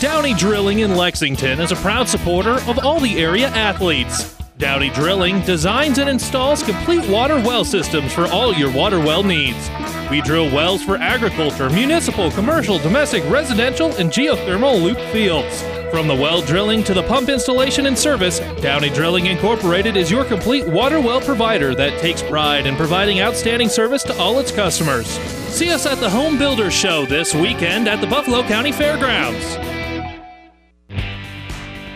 Downey 0.00 0.34
Drilling 0.34 0.80
in 0.80 0.96
Lexington 0.96 1.60
is 1.60 1.72
a 1.72 1.76
proud 1.76 2.08
supporter 2.08 2.54
of 2.68 2.78
all 2.84 3.00
the 3.00 3.18
area 3.18 3.48
athletes. 3.48 4.41
Downey 4.62 4.90
Drilling 4.90 5.40
designs 5.40 5.98
and 5.98 6.08
installs 6.08 6.62
complete 6.62 7.04
water 7.10 7.34
well 7.34 7.64
systems 7.64 8.12
for 8.12 8.26
all 8.26 8.54
your 8.54 8.70
water 8.70 9.00
well 9.00 9.24
needs. 9.24 9.68
We 10.08 10.20
drill 10.20 10.54
wells 10.54 10.84
for 10.84 10.98
agriculture, 10.98 11.68
municipal, 11.68 12.30
commercial, 12.30 12.78
domestic, 12.78 13.28
residential, 13.28 13.92
and 13.96 14.08
geothermal 14.08 14.80
loop 14.80 15.00
fields. 15.10 15.62
From 15.90 16.06
the 16.06 16.14
well 16.14 16.42
drilling 16.42 16.84
to 16.84 16.94
the 16.94 17.02
pump 17.02 17.28
installation 17.28 17.86
and 17.86 17.98
service, 17.98 18.38
Downey 18.60 18.90
Drilling 18.90 19.26
Incorporated 19.26 19.96
is 19.96 20.12
your 20.12 20.24
complete 20.24 20.64
water 20.64 21.00
well 21.00 21.20
provider 21.20 21.74
that 21.74 22.00
takes 22.00 22.22
pride 22.22 22.64
in 22.64 22.76
providing 22.76 23.20
outstanding 23.20 23.68
service 23.68 24.04
to 24.04 24.16
all 24.16 24.38
its 24.38 24.52
customers. 24.52 25.08
See 25.48 25.72
us 25.72 25.86
at 25.86 25.98
the 25.98 26.08
Home 26.08 26.38
Builders 26.38 26.72
Show 26.72 27.04
this 27.04 27.34
weekend 27.34 27.88
at 27.88 28.00
the 28.00 28.06
Buffalo 28.06 28.44
County 28.44 28.70
Fairgrounds. 28.70 29.81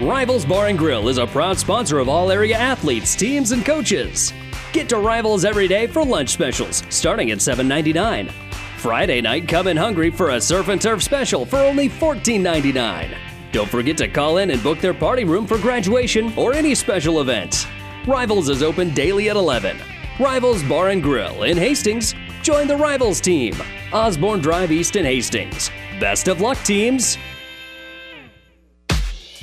Rivals 0.00 0.44
Bar 0.44 0.66
and 0.66 0.78
Grill 0.78 1.09
is 1.09 1.16
a 1.16 1.26
proud 1.26 1.56
sponsor 1.56 2.00
of 2.00 2.09
all 2.09 2.30
area 2.30 2.54
athletes, 2.54 3.16
teams, 3.16 3.52
and 3.52 3.64
coaches. 3.64 4.30
Get 4.74 4.90
to 4.90 4.98
Rivals 4.98 5.46
every 5.46 5.66
day 5.66 5.87
for 5.87 6.04
lunch 6.04 6.28
specials, 6.28 6.82
starting 6.90 7.30
at 7.30 7.38
$7.99. 7.38 8.30
Friday 8.76 9.22
night, 9.22 9.48
come 9.48 9.68
in 9.68 9.76
hungry 9.76 10.11
for 10.11 10.30
a 10.30 10.40
surf 10.40 10.68
and 10.68 10.82
turf 10.82 11.02
special 11.02 11.46
for 11.46 11.56
only 11.61 11.88
$14.99. 11.88 13.16
Don't 13.52 13.70
forget 13.70 13.96
to 13.96 14.06
call 14.06 14.37
in 14.37 14.50
and 14.50 14.62
book 14.62 14.80
their 14.80 14.92
party 14.92 15.24
room 15.24 15.46
for 15.46 15.56
graduation 15.56 16.30
or 16.37 16.52
any 16.52 16.74
special 16.74 17.22
event. 17.22 17.66
Rivals 18.06 18.50
is 18.50 18.62
open 18.62 18.92
daily 18.92 19.30
at 19.30 19.37
11. 19.37 19.78
Rivals 20.20 20.62
Bar 20.64 20.90
and 20.90 21.02
Grill 21.02 21.44
in 21.44 21.56
Hastings. 21.56 22.14
Join 22.42 22.68
the 22.68 22.76
Rivals 22.76 23.18
team. 23.18 23.54
Osborne 23.94 24.40
Drive 24.40 24.70
East 24.70 24.96
in 24.96 25.06
Hastings. 25.06 25.70
Best 25.98 26.28
of 26.28 26.42
luck, 26.42 26.59
teams. 26.64 27.16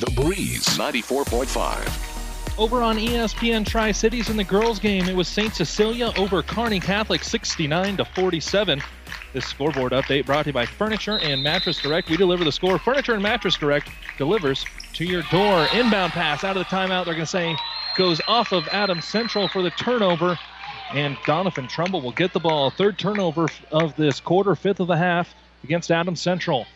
The 0.03 0.11
Breeze 0.21 0.65
94.5. 0.77 2.59
Over 2.59 2.81
on 2.81 2.97
ESPN 2.97 3.65
Tri 3.65 3.93
Cities 3.93 4.29
in 4.29 4.35
the 4.35 4.43
girls' 4.43 4.77
game, 4.77 5.07
it 5.07 5.15
was 5.15 5.29
St. 5.29 5.55
Cecilia 5.55 6.11
over 6.17 6.43
Kearney 6.43 6.81
Catholic 6.81 7.23
69 7.23 7.95
to 7.95 8.03
47. 8.03 8.83
This 9.31 9.45
scoreboard 9.45 9.93
update 9.93 10.25
brought 10.25 10.43
to 10.43 10.49
you 10.49 10.53
by 10.53 10.65
Furniture 10.65 11.19
and 11.19 11.41
Mattress 11.41 11.81
Direct. 11.81 12.09
We 12.09 12.17
deliver 12.17 12.43
the 12.43 12.51
score. 12.51 12.77
Furniture 12.77 13.13
and 13.13 13.23
Mattress 13.23 13.55
Direct 13.55 13.89
delivers 14.17 14.65
to 14.95 15.05
your 15.05 15.21
door. 15.31 15.67
Inbound 15.73 16.11
pass 16.11 16.43
out 16.43 16.57
of 16.57 16.67
the 16.67 16.75
timeout. 16.75 17.05
They're 17.05 17.13
going 17.13 17.19
to 17.19 17.25
say 17.25 17.55
goes 17.95 18.19
off 18.27 18.51
of 18.51 18.67
Adams 18.73 19.05
Central 19.05 19.47
for 19.47 19.61
the 19.61 19.71
turnover. 19.71 20.37
And 20.93 21.15
Doniphan 21.19 21.69
Trumbull 21.69 22.01
will 22.01 22.11
get 22.11 22.33
the 22.33 22.41
ball. 22.41 22.71
Third 22.71 22.99
turnover 22.99 23.47
of 23.71 23.95
this 23.95 24.19
quarter, 24.19 24.53
fifth 24.53 24.81
of 24.81 24.87
the 24.87 24.97
half 24.97 25.33
against 25.63 25.91
Adams 25.91 26.19
Central. 26.19 26.67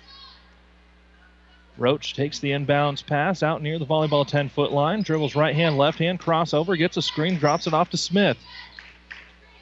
Roach 1.77 2.13
takes 2.13 2.39
the 2.39 2.51
inbounds 2.51 3.05
pass 3.05 3.43
out 3.43 3.61
near 3.61 3.77
the 3.77 3.85
volleyball 3.85 4.27
10 4.27 4.49
foot 4.49 4.71
line, 4.71 5.03
dribbles 5.03 5.35
right 5.35 5.55
hand, 5.55 5.77
left 5.77 5.99
hand, 5.99 6.19
crossover, 6.19 6.77
gets 6.77 6.97
a 6.97 7.01
screen, 7.01 7.37
drops 7.37 7.67
it 7.67 7.73
off 7.73 7.91
to 7.91 7.97
Smith. 7.97 8.37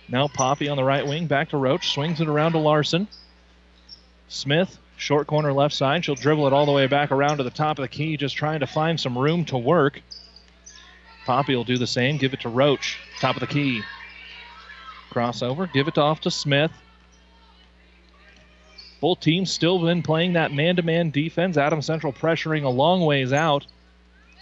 Now 0.08 0.28
Poppy 0.28 0.70
on 0.70 0.78
the 0.78 0.84
right 0.84 1.06
wing, 1.06 1.28
back 1.28 1.50
to 1.50 1.58
Roach, 1.58 1.92
swings 1.92 2.22
it 2.22 2.28
around 2.28 2.54
to 2.54 2.60
Larson. 2.60 3.08
Smith, 4.28 4.78
short 4.98 5.28
corner 5.28 5.52
left 5.52 5.74
side. 5.74 6.06
She'll 6.06 6.16
dribble 6.16 6.48
it 6.48 6.54
all 6.54 6.66
the 6.66 6.72
way 6.72 6.88
back 6.88 7.12
around 7.12 7.38
to 7.38 7.44
the 7.44 7.50
top 7.50 7.78
of 7.78 7.84
the 7.84 7.90
key, 7.90 8.18
just 8.18 8.36
trying 8.36 8.62
to 8.62 8.68
find 8.68 9.00
some 9.00 9.18
room 9.18 9.46
to 9.46 9.58
work. 9.58 10.02
Poppy 11.26 11.56
will 11.56 11.64
do 11.64 11.78
the 11.78 11.88
same, 11.88 12.18
give 12.18 12.34
it 12.34 12.42
to 12.42 12.50
Roach, 12.50 12.98
top 13.20 13.36
of 13.36 13.40
the 13.40 13.48
key. 13.48 13.82
Crossover, 15.12 15.72
give 15.72 15.88
it 15.88 15.98
off 15.98 16.22
to 16.22 16.32
Smith. 16.32 16.72
Both 19.06 19.20
teams 19.20 19.52
still 19.52 19.78
been 19.78 20.02
playing 20.02 20.34
that 20.34 20.52
man 20.52 20.78
to 20.78 20.82
man 20.82 21.12
defense. 21.12 21.58
Adams 21.58 21.86
Central 21.86 22.12
pressuring 22.12 22.64
a 22.64 22.70
long 22.70 23.02
ways 23.02 23.34
out. 23.34 23.68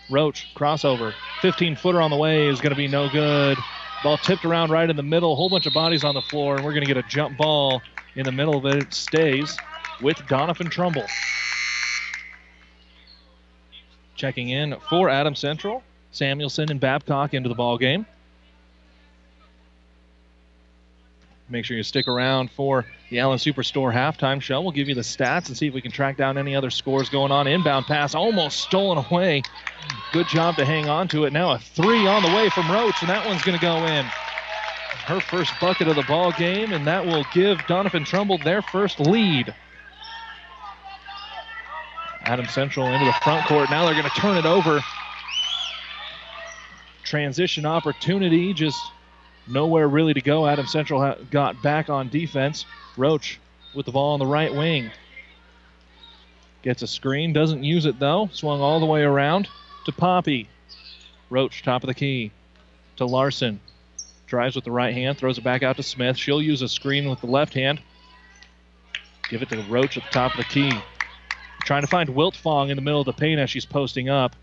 Roach, 0.09 0.47
crossover. 0.55 1.13
15 1.41 1.75
footer 1.75 1.99
on 1.99 2.11
the 2.11 2.15
way 2.15 2.47
is 2.47 2.61
going 2.61 2.69
to 2.69 2.77
be 2.77 2.87
no 2.87 3.09
good. 3.09 3.57
Ball 4.05 4.15
tipped 4.15 4.45
around 4.45 4.71
right 4.71 4.89
in 4.89 4.95
the 4.95 5.03
middle. 5.03 5.35
Whole 5.35 5.49
bunch 5.49 5.65
of 5.65 5.73
bodies 5.73 6.05
on 6.05 6.15
the 6.15 6.21
floor, 6.21 6.55
and 6.55 6.63
we're 6.63 6.71
going 6.71 6.85
to 6.85 6.87
get 6.87 6.95
a 6.95 7.05
jump 7.09 7.35
ball 7.35 7.81
in 8.15 8.23
the 8.23 8.31
middle 8.31 8.55
of 8.55 8.65
it. 8.65 8.83
It 8.83 8.93
stays 8.93 9.57
with 10.01 10.15
Doniphan 10.29 10.71
Trumbull. 10.71 11.07
Checking 14.15 14.47
in 14.47 14.77
for 14.87 15.09
Adams 15.09 15.39
Central. 15.39 15.83
Samuelson 16.11 16.71
and 16.71 16.79
Babcock 16.79 17.33
into 17.33 17.49
the 17.49 17.55
ball 17.55 17.77
game. 17.77 18.05
Make 21.49 21.65
sure 21.65 21.75
you 21.75 21.83
stick 21.83 22.07
around 22.07 22.51
for 22.51 22.85
the 23.09 23.19
Allen 23.19 23.37
Superstore 23.37 23.93
halftime 23.93 24.41
show. 24.41 24.61
We'll 24.61 24.71
give 24.71 24.87
you 24.87 24.95
the 24.95 25.01
stats 25.01 25.47
and 25.47 25.57
see 25.57 25.67
if 25.67 25.73
we 25.73 25.81
can 25.81 25.91
track 25.91 26.17
down 26.17 26.37
any 26.37 26.55
other 26.55 26.69
scores 26.69 27.09
going 27.09 27.31
on. 27.31 27.47
Inbound 27.47 27.85
pass 27.85 28.15
almost 28.15 28.61
stolen 28.61 28.97
away. 28.97 29.43
Good 30.13 30.27
job 30.27 30.55
to 30.55 30.65
hang 30.65 30.87
on 30.89 31.09
to 31.09 31.25
it. 31.25 31.33
Now 31.33 31.51
a 31.51 31.59
three 31.59 32.07
on 32.07 32.23
the 32.23 32.29
way 32.29 32.49
from 32.49 32.71
Roach, 32.71 32.95
and 33.01 33.09
that 33.09 33.27
one's 33.27 33.43
going 33.43 33.57
to 33.57 33.61
go 33.61 33.85
in. 33.85 34.05
Her 34.05 35.19
first 35.19 35.51
bucket 35.59 35.89
of 35.89 35.97
the 35.97 36.03
ball 36.03 36.31
game, 36.31 36.71
and 36.71 36.87
that 36.87 37.05
will 37.05 37.25
give 37.33 37.57
Doniphan 37.59 38.05
Trumbull 38.05 38.37
their 38.37 38.61
first 38.61 39.01
lead. 39.01 39.53
Adams 42.21 42.51
Central 42.51 42.87
into 42.87 43.05
the 43.05 43.13
front 43.21 43.45
court. 43.47 43.69
Now 43.69 43.85
they're 43.85 43.95
going 43.95 44.09
to 44.09 44.21
turn 44.21 44.37
it 44.37 44.45
over. 44.45 44.81
Transition 47.03 47.65
opportunity, 47.65 48.53
just 48.53 48.79
nowhere 49.47 49.87
really 49.87 50.13
to 50.13 50.21
go. 50.21 50.47
Adams 50.47 50.71
Central 50.71 51.15
got 51.31 51.61
back 51.61 51.89
on 51.89 52.09
defense. 52.09 52.65
Roach 52.97 53.39
with 53.73 53.85
the 53.85 53.91
ball 53.91 54.13
on 54.13 54.19
the 54.19 54.25
right 54.25 54.53
wing. 54.53 54.91
Gets 56.61 56.81
a 56.81 56.87
screen, 56.87 57.33
doesn't 57.33 57.63
use 57.63 57.85
it 57.85 57.99
though. 57.99 58.29
Swung 58.31 58.61
all 58.61 58.79
the 58.79 58.85
way 58.85 59.01
around 59.01 59.49
to 59.85 59.91
Poppy. 59.91 60.47
Roach, 61.29 61.63
top 61.63 61.83
of 61.83 61.87
the 61.87 61.93
key. 61.93 62.31
To 62.97 63.05
Larson. 63.05 63.59
Drives 64.27 64.55
with 64.55 64.63
the 64.63 64.71
right 64.71 64.93
hand, 64.93 65.17
throws 65.17 65.37
it 65.37 65.43
back 65.43 65.61
out 65.63 65.75
to 65.77 65.83
Smith. 65.83 66.17
She'll 66.17 66.41
use 66.41 66.61
a 66.61 66.69
screen 66.69 67.09
with 67.09 67.21
the 67.21 67.27
left 67.27 67.53
hand. 67.53 67.81
Give 69.29 69.41
it 69.41 69.49
to 69.49 69.61
Roach 69.63 69.97
at 69.97 70.03
the 70.03 70.09
top 70.09 70.31
of 70.31 70.37
the 70.37 70.43
key. 70.43 70.71
Trying 71.65 71.81
to 71.81 71.87
find 71.87 72.09
Wiltfong 72.09 72.69
in 72.69 72.75
the 72.75 72.81
middle 72.81 72.99
of 72.99 73.05
the 73.05 73.13
paint 73.13 73.39
as 73.39 73.49
she's 73.49 73.65
posting 73.65 74.09
up. 74.09 74.35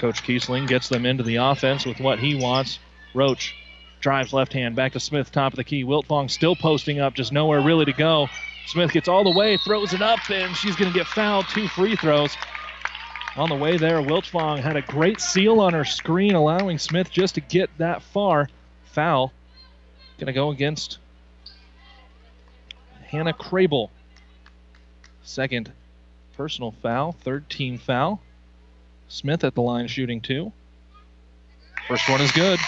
Coach 0.00 0.22
Kiesling 0.22 0.66
gets 0.66 0.88
them 0.88 1.04
into 1.04 1.22
the 1.22 1.36
offense 1.36 1.84
with 1.84 2.00
what 2.00 2.18
he 2.18 2.34
wants. 2.34 2.78
Roach 3.12 3.54
drives 4.00 4.32
left 4.32 4.54
hand 4.54 4.74
back 4.74 4.92
to 4.92 5.00
Smith, 5.00 5.30
top 5.30 5.52
of 5.52 5.58
the 5.58 5.64
key. 5.64 5.84
Wiltfong 5.84 6.30
still 6.30 6.56
posting 6.56 7.00
up, 7.00 7.12
just 7.12 7.32
nowhere 7.32 7.60
really 7.60 7.84
to 7.84 7.92
go. 7.92 8.26
Smith 8.66 8.92
gets 8.92 9.08
all 9.08 9.24
the 9.24 9.38
way, 9.38 9.58
throws 9.58 9.92
it 9.92 10.00
up, 10.00 10.18
and 10.30 10.56
she's 10.56 10.74
going 10.74 10.90
to 10.90 10.98
get 10.98 11.06
fouled. 11.06 11.46
Two 11.48 11.68
free 11.68 11.96
throws. 11.96 12.34
On 13.36 13.50
the 13.50 13.54
way 13.54 13.76
there, 13.76 14.00
Wiltfong 14.00 14.60
had 14.60 14.76
a 14.76 14.82
great 14.82 15.20
seal 15.20 15.60
on 15.60 15.74
her 15.74 15.84
screen, 15.84 16.34
allowing 16.34 16.78
Smith 16.78 17.10
just 17.10 17.34
to 17.34 17.42
get 17.42 17.68
that 17.76 18.02
far. 18.02 18.48
Foul. 18.84 19.34
Going 20.16 20.28
to 20.28 20.32
go 20.32 20.50
against 20.50 20.96
Hannah 23.08 23.34
Crable. 23.34 23.90
Second 25.22 25.72
personal 26.38 26.70
foul, 26.70 27.12
third 27.12 27.50
team 27.50 27.76
foul. 27.76 28.22
Smith 29.10 29.42
at 29.42 29.56
the 29.56 29.60
line 29.60 29.88
shooting 29.88 30.20
two. 30.20 30.52
First 31.88 32.08
one 32.08 32.20
is 32.20 32.30
good. 32.30 32.60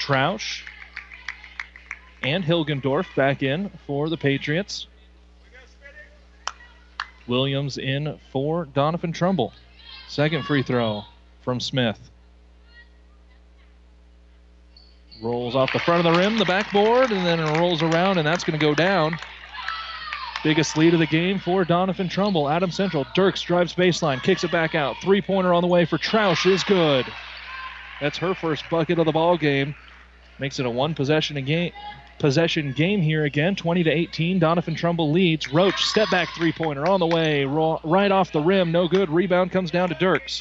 Troush 0.00 0.62
and 2.24 2.42
Hilgendorf 2.42 3.14
back 3.14 3.44
in 3.44 3.70
for 3.86 4.08
the 4.08 4.16
Patriots. 4.16 4.88
Williams 7.28 7.78
in 7.78 8.18
for 8.32 8.66
Doniphan 8.66 9.14
Trumbull. 9.14 9.52
Second 10.08 10.44
free 10.44 10.64
throw 10.64 11.04
from 11.42 11.60
Smith. 11.60 12.10
Rolls 15.22 15.54
off 15.54 15.72
the 15.72 15.78
front 15.78 16.04
of 16.04 16.12
the 16.12 16.18
rim, 16.18 16.36
the 16.36 16.44
backboard, 16.44 17.12
and 17.12 17.24
then 17.24 17.38
it 17.38 17.58
rolls 17.60 17.80
around, 17.80 18.18
and 18.18 18.26
that's 18.26 18.42
going 18.42 18.58
to 18.58 18.66
go 18.66 18.74
down. 18.74 19.16
Biggest 20.42 20.76
lead 20.76 20.92
of 20.92 20.98
the 20.98 21.06
game 21.06 21.38
for 21.38 21.64
Doniphan 21.64 22.10
Trumbull. 22.10 22.48
Adams 22.48 22.74
Central. 22.74 23.06
Dirks 23.14 23.42
drives 23.42 23.74
baseline, 23.74 24.20
kicks 24.22 24.42
it 24.42 24.50
back 24.50 24.74
out. 24.74 24.96
Three 25.00 25.22
pointer 25.22 25.54
on 25.54 25.62
the 25.62 25.68
way 25.68 25.84
for 25.84 25.98
Troush 25.98 26.50
is 26.50 26.64
good. 26.64 27.06
That's 28.00 28.18
her 28.18 28.34
first 28.34 28.64
bucket 28.68 28.98
of 28.98 29.06
the 29.06 29.12
ball 29.12 29.36
game. 29.36 29.76
Makes 30.40 30.58
it 30.58 30.66
a 30.66 30.70
one 30.70 30.94
possession 30.94 31.42
game. 31.44 31.72
Possession 32.18 32.72
game 32.72 33.00
here 33.00 33.24
again, 33.24 33.54
20 33.54 33.84
to 33.84 33.90
18. 33.90 34.40
Doniphan 34.40 34.76
Trumbull 34.76 35.12
leads. 35.12 35.52
Roach 35.52 35.84
step 35.84 36.10
back 36.10 36.28
three 36.34 36.52
pointer 36.52 36.88
on 36.88 36.98
the 36.98 37.06
way, 37.06 37.44
right 37.44 38.10
off 38.10 38.32
the 38.32 38.40
rim, 38.40 38.72
no 38.72 38.88
good. 38.88 39.10
Rebound 39.10 39.52
comes 39.52 39.70
down 39.70 39.88
to 39.90 39.94
Dirks. 39.94 40.40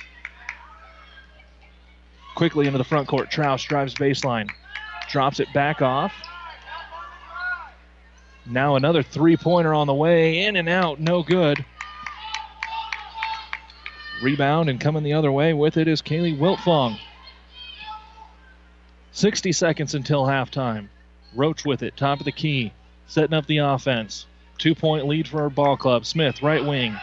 Quickly 2.35 2.65
into 2.65 2.79
the 2.79 2.83
front 2.83 3.07
court. 3.07 3.29
Troush 3.29 3.67
drives 3.67 3.93
baseline, 3.93 4.49
drops 5.09 5.39
it 5.39 5.51
back 5.53 5.81
off. 5.81 6.13
Now 8.45 8.75
another 8.75 9.03
three 9.03 9.37
pointer 9.37 9.73
on 9.73 9.87
the 9.87 9.93
way, 9.93 10.43
in 10.43 10.55
and 10.55 10.67
out, 10.67 10.99
no 10.99 11.23
good. 11.23 11.63
Rebound 14.21 14.69
and 14.69 14.79
coming 14.79 15.03
the 15.03 15.13
other 15.13 15.31
way 15.31 15.53
with 15.53 15.77
it 15.77 15.87
is 15.87 16.01
Kaylee 16.01 16.37
Wiltfong. 16.37 16.99
60 19.11 19.51
seconds 19.51 19.95
until 19.95 20.25
halftime. 20.25 20.87
Roach 21.35 21.65
with 21.65 21.83
it, 21.83 21.97
top 21.97 22.19
of 22.19 22.25
the 22.25 22.31
key, 22.31 22.73
setting 23.07 23.33
up 23.33 23.45
the 23.45 23.59
offense. 23.59 24.25
Two 24.57 24.75
point 24.75 25.07
lead 25.07 25.27
for 25.27 25.41
our 25.41 25.49
ball 25.49 25.75
club. 25.75 26.05
Smith, 26.05 26.41
right 26.41 26.63
wing. 26.63 26.95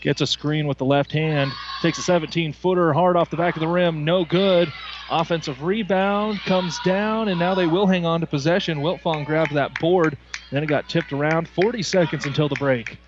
Gets 0.00 0.20
a 0.20 0.26
screen 0.26 0.66
with 0.66 0.76
the 0.76 0.84
left 0.84 1.12
hand. 1.12 1.50
Takes 1.80 1.98
a 1.98 2.02
17 2.02 2.52
footer 2.52 2.92
hard 2.92 3.16
off 3.16 3.30
the 3.30 3.38
back 3.38 3.56
of 3.56 3.60
the 3.60 3.68
rim. 3.68 4.04
No 4.04 4.24
good. 4.24 4.70
Offensive 5.10 5.62
rebound 5.62 6.40
comes 6.40 6.78
down, 6.84 7.28
and 7.28 7.38
now 7.38 7.54
they 7.54 7.66
will 7.66 7.86
hang 7.86 8.06
on 8.06 8.20
to 8.20 8.26
possession. 8.26 8.78
Wiltfong 8.78 9.26
grabbed 9.26 9.52
that 9.54 9.78
board, 9.78 10.16
then 10.50 10.62
it 10.62 10.66
got 10.66 10.88
tipped 10.88 11.12
around. 11.12 11.48
40 11.48 11.82
seconds 11.82 12.26
until 12.26 12.48
the 12.48 12.56
break. 12.56 12.98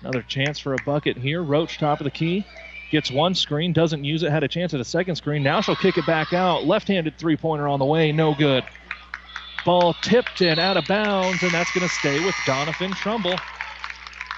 Another 0.00 0.22
chance 0.22 0.58
for 0.58 0.74
a 0.74 0.82
bucket 0.84 1.16
here. 1.16 1.42
Roach, 1.42 1.78
top 1.78 2.00
of 2.00 2.04
the 2.04 2.10
key. 2.10 2.44
Gets 2.90 3.10
one 3.10 3.34
screen, 3.34 3.72
doesn't 3.72 4.04
use 4.04 4.22
it, 4.22 4.30
had 4.30 4.42
a 4.42 4.48
chance 4.48 4.74
at 4.74 4.80
a 4.80 4.84
second 4.84 5.16
screen. 5.16 5.42
Now 5.42 5.60
she'll 5.60 5.76
kick 5.76 5.96
it 5.96 6.06
back 6.06 6.32
out. 6.32 6.66
Left 6.66 6.88
handed 6.88 7.16
three 7.18 7.36
pointer 7.36 7.68
on 7.68 7.78
the 7.78 7.84
way, 7.84 8.12
no 8.12 8.34
good. 8.34 8.64
Ball 9.64 9.94
tipped 10.02 10.42
and 10.42 10.58
out 10.58 10.76
of 10.76 10.86
bounds, 10.86 11.42
and 11.42 11.52
that's 11.52 11.72
going 11.72 11.86
to 11.86 11.94
stay 11.94 12.22
with 12.24 12.34
Doniphan 12.46 12.94
Trumbull. 12.94 13.38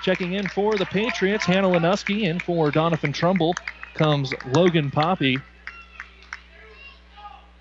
Checking 0.02 0.34
in 0.34 0.46
for 0.48 0.76
the 0.76 0.84
Patriots, 0.84 1.46
Hannah 1.46 1.68
Lenuski. 1.68 2.24
In 2.24 2.38
for 2.38 2.70
Doniphan 2.70 3.14
Trumbull 3.14 3.54
comes 3.94 4.34
Logan 4.54 4.90
Poppy. 4.90 5.38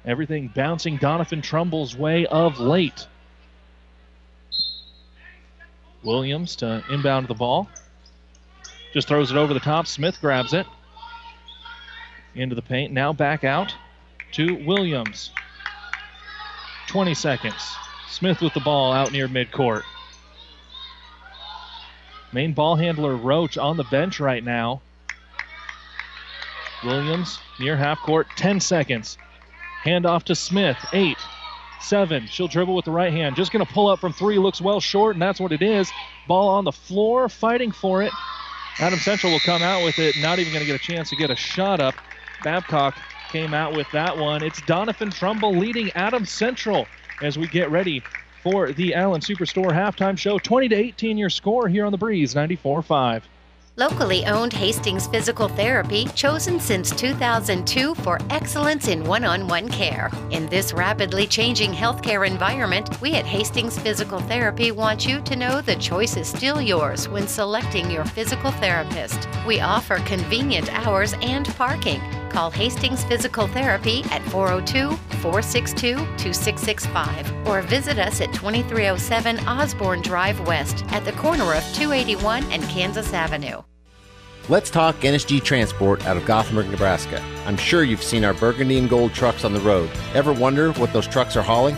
Everything 0.06 0.50
bouncing 0.54 0.98
Doniphan 0.98 1.42
Trumbull's 1.42 1.96
way 1.96 2.26
of 2.26 2.60
late. 2.60 3.08
Williams 6.04 6.58
to 6.58 6.84
inbound 6.90 7.28
the 7.28 7.34
ball. 7.34 7.70
Just 8.94 9.08
throws 9.08 9.32
it 9.32 9.38
over 9.38 9.54
the 9.54 9.60
top. 9.60 9.88
Smith 9.88 10.20
grabs 10.20 10.54
it 10.54 10.68
into 12.36 12.56
the 12.56 12.62
paint. 12.62 12.92
Now 12.92 13.14
back 13.14 13.44
out 13.44 13.74
to 14.34 14.56
Williams. 14.66 15.32
20 16.88 17.14
seconds. 17.14 17.76
Smith 18.10 18.42
with 18.42 18.54
the 18.54 18.60
ball 18.60 18.92
out 18.92 19.12
near 19.12 19.28
midcourt. 19.28 19.84
Main 22.32 22.54
ball 22.54 22.76
handler 22.76 23.16
Roach 23.16 23.58
on 23.58 23.78
the 23.78 23.84
bench 23.86 24.20
right 24.20 24.44
now. 24.44 24.82
Williams 26.84 27.40
near 27.60 27.78
half 27.78 28.00
court, 28.00 28.28
10 28.36 28.60
seconds. 28.60 29.18
Handoff 29.84 30.24
to 30.24 30.36
Smith, 30.36 30.78
eight, 30.94 31.18
seven. 31.82 32.26
She'll 32.28 32.48
dribble 32.48 32.76
with 32.76 32.86
the 32.86 32.92
right 32.92 33.12
hand. 33.12 33.36
Just 33.36 33.52
going 33.52 33.66
to 33.66 33.72
pull 33.72 33.88
up 33.88 34.00
from 34.00 34.14
three. 34.14 34.38
Looks 34.40 34.62
well 34.62 34.80
short, 34.80 35.16
and 35.16 35.22
that's 35.22 35.40
what 35.40 35.52
it 35.52 35.62
is. 35.62 35.92
Ball 36.28 36.50
on 36.50 36.64
the 36.64 36.72
floor, 36.72 37.28
fighting 37.28 37.72
for 37.72 38.02
it. 38.02 38.14
Adams 38.80 39.04
Central 39.04 39.32
will 39.32 39.40
come 39.40 39.62
out 39.62 39.84
with 39.84 40.00
it, 40.00 40.16
not 40.22 40.40
even 40.40 40.52
going 40.52 40.66
to 40.66 40.72
get 40.72 40.76
a 40.76 40.84
chance 40.84 41.10
to 41.10 41.16
get 41.16 41.30
a 41.30 41.36
shot 41.36 41.80
up. 41.80 41.96
Babcock 42.44 42.98
came 43.30 43.54
out 43.54 43.76
with 43.76 43.90
that 43.92 44.18
one. 44.18 44.42
It's 44.42 44.62
Doniphan 44.62 45.14
Trumbull 45.14 45.56
leading 45.56 45.92
Adams 45.92 46.32
Central 46.32 46.88
as 47.22 47.38
we 47.38 47.48
get 47.48 47.70
ready 47.70 48.02
for 48.42 48.72
the 48.72 48.94
Allen 48.94 49.22
Superstore 49.22 49.72
halftime 49.72 50.18
show. 50.18 50.40
20 50.40 50.70
to 50.70 50.76
18 50.76 51.18
your 51.18 51.30
score 51.30 51.68
here 51.68 51.86
on 51.86 51.92
the 51.92 51.98
Breeze 51.98 52.34
94.5. 52.34 53.24
Locally 53.76 54.24
owned 54.28 54.54
Hastings 54.54 55.08
Physical 55.08 55.48
Therapy, 55.48 56.06
chosen 56.14 56.60
since 56.60 56.92
2002 56.92 57.96
for 57.96 58.20
excellence 58.30 58.88
in 58.88 59.04
one 59.04 59.24
on 59.26 59.48
one 59.48 59.68
care. 59.68 60.12
In 60.30 60.46
this 60.46 60.74
rapidly 60.74 61.26
changing 61.26 61.72
healthcare 61.72 62.28
environment, 62.28 63.02
we 63.02 63.16
at 63.16 63.26
Hastings 63.26 63.80
Physical 63.80 64.20
Therapy 64.20 64.72
want 64.72 65.08
you 65.08 65.22
to 65.22 65.36
know 65.36 65.60
the 65.60 65.76
choice 65.78 66.18
is 66.18 66.28
still 66.28 66.62
yours 66.62 67.10
when 67.10 67.28
selecting 67.28 67.90
your 67.90 68.06
physical 68.06 68.52
therapist. 68.52 69.28
We 69.48 69.60
offer 69.60 69.98
convenient 70.06 70.72
hours 70.86 71.16
and 71.24 71.48
parking. 71.56 72.00
Call 72.34 72.50
Hastings 72.50 73.04
Physical 73.04 73.46
Therapy 73.46 74.04
at 74.06 74.24
402 74.32 74.98
462 75.22 75.96
2665 76.18 77.48
or 77.48 77.62
visit 77.62 78.00
us 78.00 78.22
at 78.22 78.34
2307 78.34 79.40
Osborne 79.48 80.02
Drive 80.02 80.40
West 80.48 80.84
at 80.88 81.06
the 81.06 81.12
corner 81.12 81.54
of 81.54 81.64
281 81.76 82.44
and 82.46 82.64
Kansas 82.64 83.14
Avenue. 83.14 83.62
Let's 84.50 84.72
talk 84.72 84.96
NSG 84.96 85.44
Transport 85.44 86.06
out 86.08 86.18
of 86.18 86.26
Gothenburg, 86.26 86.70
Nebraska. 86.70 87.24
I'm 87.46 87.56
sure 87.56 87.84
you've 87.84 88.02
seen 88.02 88.26
our 88.26 88.34
burgundy 88.34 88.80
and 88.80 88.90
gold 88.90 89.14
trucks 89.14 89.46
on 89.46 89.54
the 89.54 89.62
road. 89.62 89.92
Ever 90.16 90.34
wonder 90.34 90.74
what 90.74 90.92
those 90.92 91.08
trucks 91.08 91.38
are 91.38 91.44
hauling? 91.44 91.78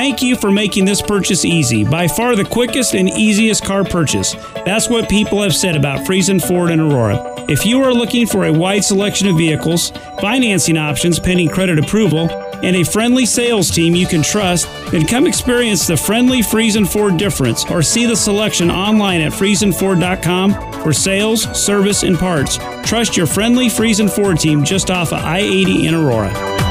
Thank 0.00 0.22
you 0.22 0.34
for 0.34 0.50
making 0.50 0.86
this 0.86 1.02
purchase 1.02 1.44
easy. 1.44 1.84
By 1.84 2.08
far 2.08 2.34
the 2.34 2.42
quickest 2.42 2.94
and 2.94 3.06
easiest 3.06 3.62
car 3.62 3.84
purchase. 3.84 4.32
That's 4.64 4.88
what 4.88 5.10
people 5.10 5.42
have 5.42 5.54
said 5.54 5.76
about 5.76 6.06
Friesen 6.06 6.42
Ford 6.42 6.70
and 6.70 6.80
Aurora. 6.80 7.44
If 7.50 7.66
you 7.66 7.82
are 7.82 7.92
looking 7.92 8.26
for 8.26 8.46
a 8.46 8.52
wide 8.52 8.82
selection 8.82 9.28
of 9.28 9.36
vehicles, 9.36 9.90
financing 10.18 10.78
options 10.78 11.18
pending 11.18 11.50
credit 11.50 11.78
approval, 11.78 12.30
and 12.62 12.76
a 12.76 12.82
friendly 12.82 13.26
sales 13.26 13.70
team 13.70 13.94
you 13.94 14.06
can 14.06 14.22
trust, 14.22 14.66
then 14.90 15.06
come 15.06 15.26
experience 15.26 15.86
the 15.86 15.98
friendly 15.98 16.40
Friesen 16.40 16.90
Ford 16.90 17.18
difference 17.18 17.66
or 17.66 17.82
see 17.82 18.06
the 18.06 18.16
selection 18.16 18.70
online 18.70 19.20
at 19.20 19.32
FriesenFord.com 19.32 20.82
for 20.82 20.94
sales, 20.94 21.42
service, 21.62 22.04
and 22.04 22.18
parts. 22.18 22.58
Trust 22.84 23.18
your 23.18 23.26
friendly 23.26 23.66
Friesen 23.66 24.10
Ford 24.10 24.38
team 24.38 24.64
just 24.64 24.90
off 24.90 25.12
of 25.12 25.22
I 25.22 25.40
80 25.40 25.88
in 25.88 25.94
Aurora. 25.94 26.69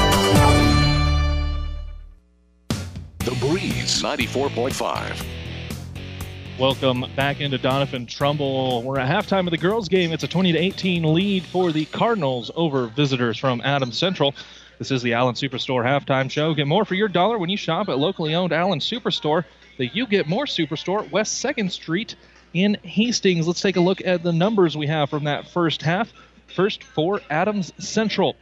Breeze 3.90 4.02
94.5. 4.02 5.26
Welcome 6.60 7.06
back 7.16 7.40
into 7.40 7.58
Doniphan 7.58 8.06
Trumbull. 8.06 8.84
We're 8.84 9.00
at 9.00 9.08
halftime 9.08 9.46
of 9.46 9.50
the 9.50 9.58
girls' 9.58 9.88
game. 9.88 10.12
It's 10.12 10.22
a 10.22 10.28
20 10.28 10.52
to 10.52 10.58
18 10.58 11.12
lead 11.12 11.44
for 11.44 11.72
the 11.72 11.86
Cardinals 11.86 12.52
over 12.54 12.86
visitors 12.86 13.36
from 13.36 13.60
Adams 13.64 13.98
Central. 13.98 14.34
This 14.78 14.92
is 14.92 15.02
the 15.02 15.14
Allen 15.14 15.34
Superstore 15.34 15.84
halftime 15.84 16.30
show. 16.30 16.54
Get 16.54 16.68
more 16.68 16.84
for 16.84 16.94
your 16.94 17.08
dollar 17.08 17.36
when 17.36 17.50
you 17.50 17.56
shop 17.56 17.88
at 17.88 17.98
locally 17.98 18.34
owned 18.34 18.52
Allen 18.52 18.78
Superstore. 18.78 19.44
The 19.76 19.88
You 19.88 20.06
Get 20.06 20.28
More 20.28 20.44
Superstore, 20.44 21.10
West 21.10 21.44
2nd 21.44 21.72
Street 21.72 22.14
in 22.54 22.76
Hastings. 22.84 23.48
Let's 23.48 23.60
take 23.60 23.76
a 23.76 23.80
look 23.80 24.06
at 24.06 24.22
the 24.22 24.32
numbers 24.32 24.76
we 24.76 24.86
have 24.86 25.10
from 25.10 25.24
that 25.24 25.48
first 25.48 25.82
half. 25.82 26.12
First 26.54 26.84
for 26.84 27.20
Adams 27.28 27.72
Central. 27.78 28.36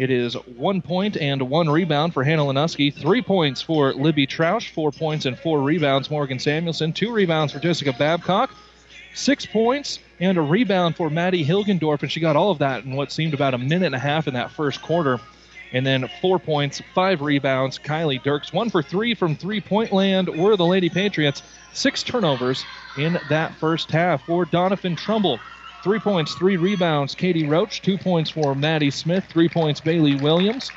It 0.00 0.10
is 0.10 0.32
one 0.56 0.80
point 0.80 1.18
and 1.18 1.42
one 1.50 1.68
rebound 1.68 2.14
for 2.14 2.24
Hannah 2.24 2.44
Lenuski, 2.46 2.90
three 2.90 3.20
points 3.20 3.60
for 3.60 3.92
Libby 3.92 4.26
Troush, 4.26 4.70
four 4.70 4.90
points 4.90 5.26
and 5.26 5.38
four 5.38 5.60
rebounds 5.60 6.10
Morgan 6.10 6.38
Samuelson, 6.38 6.94
two 6.94 7.12
rebounds 7.12 7.52
for 7.52 7.58
Jessica 7.58 7.92
Babcock, 7.92 8.50
six 9.12 9.44
points 9.44 9.98
and 10.18 10.38
a 10.38 10.40
rebound 10.40 10.96
for 10.96 11.10
Maddie 11.10 11.44
Hilgendorf, 11.44 12.00
and 12.00 12.10
she 12.10 12.18
got 12.18 12.34
all 12.34 12.50
of 12.50 12.60
that 12.60 12.84
in 12.84 12.96
what 12.96 13.12
seemed 13.12 13.34
about 13.34 13.52
a 13.52 13.58
minute 13.58 13.84
and 13.84 13.94
a 13.94 13.98
half 13.98 14.26
in 14.26 14.32
that 14.32 14.50
first 14.50 14.80
quarter. 14.80 15.20
And 15.74 15.86
then 15.86 16.08
four 16.22 16.38
points, 16.38 16.80
five 16.94 17.20
rebounds. 17.20 17.78
Kylie 17.78 18.22
Dirks, 18.22 18.54
one 18.54 18.70
for 18.70 18.82
three 18.82 19.14
from 19.14 19.36
three 19.36 19.60
point 19.60 19.92
land, 19.92 20.30
were 20.30 20.56
the 20.56 20.64
Lady 20.64 20.88
Patriots. 20.88 21.42
Six 21.74 22.02
turnovers 22.02 22.64
in 22.96 23.20
that 23.28 23.54
first 23.56 23.90
half 23.90 24.24
for 24.24 24.46
Doniphan 24.46 24.96
Trumbull. 24.96 25.40
Three 25.82 25.98
points, 25.98 26.34
three 26.34 26.58
rebounds, 26.58 27.14
Katie 27.14 27.48
Roach. 27.48 27.80
Two 27.80 27.96
points 27.96 28.30
for 28.30 28.54
Maddie 28.54 28.90
Smith. 28.90 29.24
Three 29.30 29.48
points, 29.48 29.80
Bailey 29.80 30.14
Williams. 30.14 30.70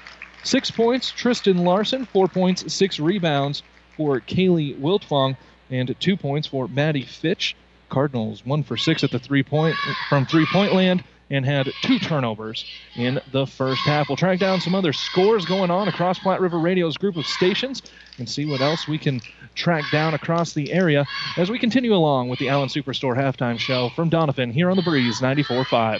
Six 0.44 0.72
points, 0.72 1.12
Tristan 1.12 1.58
Larson. 1.58 2.06
Four 2.06 2.28
points, 2.30 2.74
six 2.74 3.00
rebounds 3.00 3.64
for 3.98 4.22
Kaylee 4.22 4.80
Wiltfong. 4.80 5.36
And 5.70 5.94
two 6.00 6.16
points 6.16 6.48
for 6.48 6.68
Maddie 6.68 7.04
Fitch. 7.04 7.56
Cardinals 7.90 8.44
one 8.44 8.64
for 8.64 8.76
six 8.76 9.04
at 9.04 9.12
the 9.12 9.20
three 9.20 9.44
point 9.44 9.76
from 10.10 10.26
three 10.26 10.48
point 10.52 10.74
land 10.74 11.04
and 11.30 11.46
had 11.46 11.72
two 11.82 12.00
turnovers 12.00 12.66
in 12.96 13.20
the 13.32 13.46
first 13.46 13.82
half. 13.82 14.10
We'll 14.10 14.18
track 14.18 14.40
down 14.40 14.62
some 14.62 14.76
other 14.76 14.94
scores 14.94 15.46
going 15.46 15.72
on 15.72 15.88
across 15.88 16.20
Platte 16.20 16.42
River 16.42 16.60
Radio's 16.60 16.98
group 16.98 17.18
of 17.18 17.26
stations 17.26 17.82
and 18.18 18.30
see 18.30 18.46
what 18.46 18.62
else 18.62 18.88
we 18.88 18.98
can 18.98 19.22
track 19.56 19.84
down 19.92 20.14
across 20.14 20.54
the 20.54 20.72
area 20.72 21.06
as 21.38 21.50
we 21.50 21.60
continue 21.60 21.94
along 21.94 22.30
with 22.30 22.40
the 22.40 22.50
Allen 22.50 22.70
Superstore 22.70 23.16
halftime 23.16 23.58
show 23.58 23.90
from 23.90 24.10
Doniphan 24.10 24.52
here 24.52 24.70
on 24.70 24.78
the 24.78 24.84
Breeze 24.84 25.20
94.5. 25.20 26.00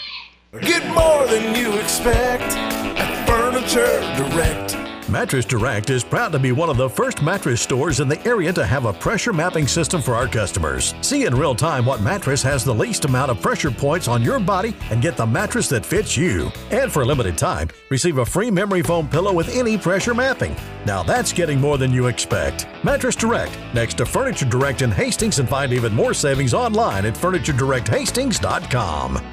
Get 0.62 0.86
more 0.94 1.26
than 1.28 1.56
you 1.56 1.74
expect 1.80 2.44
at 2.44 3.28
Furniture 3.28 4.00
Direct. 4.16 4.73
Mattress 5.14 5.46
Direct 5.46 5.92
is 5.92 6.04
proud 6.04 6.32
to 6.32 6.40
be 6.40 6.52
one 6.52 6.72
of 6.72 6.78
the 6.78 6.90
first 6.90 7.22
mattress 7.22 7.62
stores 7.62 8.00
in 8.00 8.08
the 8.08 8.20
area 8.28 8.52
to 8.52 8.66
have 8.66 8.86
a 8.86 8.94
pressure 8.94 9.32
mapping 9.32 9.68
system 9.68 10.02
for 10.02 10.16
our 10.16 10.28
customers. 10.28 10.96
See 11.02 11.26
in 11.26 11.36
real 11.36 11.54
time 11.54 11.86
what 11.86 12.02
mattress 12.02 12.42
has 12.42 12.66
the 12.66 12.74
least 12.74 13.06
amount 13.06 13.30
of 13.30 13.40
pressure 13.40 13.70
points 13.70 14.08
on 14.08 14.24
your 14.24 14.40
body 14.40 14.76
and 14.90 15.04
get 15.04 15.16
the 15.16 15.24
mattress 15.24 15.70
that 15.70 15.86
fits 15.86 16.18
you. 16.18 16.52
And 16.72 16.92
for 16.92 17.04
a 17.04 17.06
limited 17.06 17.38
time, 17.38 17.70
receive 17.90 18.18
a 18.18 18.26
free 18.26 18.50
memory 18.50 18.82
foam 18.82 19.08
pillow 19.08 19.32
with 19.32 19.56
any 19.56 19.78
pressure 19.78 20.16
mapping. 20.16 20.56
Now 20.84 21.04
that's 21.04 21.32
getting 21.32 21.62
more 21.62 21.78
than 21.78 21.94
you 21.94 22.08
expect. 22.08 22.66
Mattress 22.84 23.16
Direct, 23.16 23.56
next 23.72 23.98
to 23.98 24.08
Furniture 24.08 24.50
Direct 24.50 24.82
in 24.82 24.90
Hastings, 24.90 25.38
and 25.38 25.48
find 25.48 25.74
even 25.74 25.94
more 25.94 26.16
savings 26.16 26.56
online 26.56 27.06
at 27.06 27.14
FurnitureDirectHastings.com. 27.14 29.33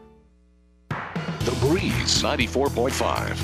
The 1.45 1.51
Breeze 1.59 2.21
94.5. 2.21 3.37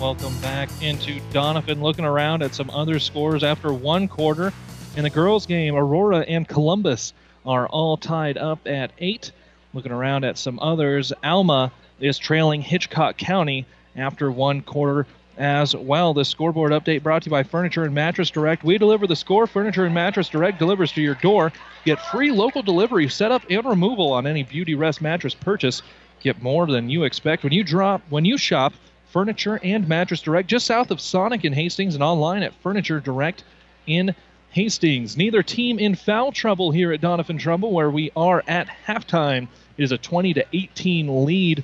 Welcome 0.00 0.38
back 0.40 0.68
into 0.82 1.20
Doniphan 1.32 1.80
Looking 1.80 2.04
around 2.04 2.42
at 2.42 2.54
some 2.54 2.70
other 2.70 2.98
scores 2.98 3.44
after 3.44 3.72
one 3.72 4.08
quarter. 4.08 4.52
In 4.96 5.04
the 5.04 5.10
girls' 5.10 5.46
game, 5.46 5.74
Aurora 5.74 6.20
and 6.20 6.46
Columbus 6.46 7.14
are 7.46 7.66
all 7.68 7.96
tied 7.96 8.38
up 8.38 8.66
at 8.66 8.92
eight. 8.98 9.32
Looking 9.72 9.92
around 9.92 10.24
at 10.24 10.38
some 10.38 10.58
others, 10.60 11.12
Alma 11.22 11.72
is 12.00 12.18
trailing 12.18 12.62
Hitchcock 12.62 13.16
County 13.16 13.66
after 13.96 14.30
one 14.30 14.62
quarter 14.62 15.06
as 15.36 15.74
well. 15.74 16.14
The 16.14 16.24
scoreboard 16.24 16.72
update 16.72 17.02
brought 17.02 17.22
to 17.22 17.26
you 17.26 17.32
by 17.32 17.42
Furniture 17.42 17.84
and 17.84 17.94
Mattress 17.94 18.30
Direct. 18.30 18.64
We 18.64 18.78
deliver 18.78 19.06
the 19.06 19.16
score. 19.16 19.46
Furniture 19.46 19.84
and 19.84 19.94
Mattress 19.94 20.28
Direct 20.28 20.58
delivers 20.58 20.92
to 20.92 21.02
your 21.02 21.16
door. 21.16 21.52
Get 21.84 22.00
free 22.00 22.30
local 22.30 22.62
delivery, 22.62 23.08
setup, 23.08 23.42
and 23.50 23.64
removal 23.64 24.12
on 24.12 24.26
any 24.26 24.42
Beauty 24.42 24.74
Rest 24.74 25.02
mattress 25.02 25.34
purchase. 25.34 25.82
Get 26.24 26.42
more 26.42 26.66
than 26.66 26.88
you 26.88 27.04
expect 27.04 27.44
when 27.44 27.52
you 27.52 27.62
drop 27.62 28.00
when 28.08 28.24
you 28.24 28.38
shop 28.38 28.72
Furniture 29.10 29.60
and 29.62 29.86
Mattress 29.86 30.22
Direct 30.22 30.48
just 30.48 30.64
south 30.64 30.90
of 30.90 30.98
Sonic 30.98 31.44
in 31.44 31.52
Hastings 31.52 31.94
and 31.94 32.02
online 32.02 32.42
at 32.42 32.54
Furniture 32.62 32.98
Direct 32.98 33.44
in 33.86 34.14
Hastings. 34.48 35.18
Neither 35.18 35.42
team 35.42 35.78
in 35.78 35.94
foul 35.94 36.32
trouble 36.32 36.70
here 36.70 36.94
at 36.94 37.02
Doniphan 37.02 37.38
Trumbull, 37.38 37.72
where 37.72 37.90
we 37.90 38.10
are 38.16 38.42
at 38.48 38.68
halftime. 38.86 39.48
It 39.76 39.84
is 39.84 39.92
a 39.92 39.98
20 39.98 40.32
to 40.32 40.46
18 40.54 41.26
lead. 41.26 41.62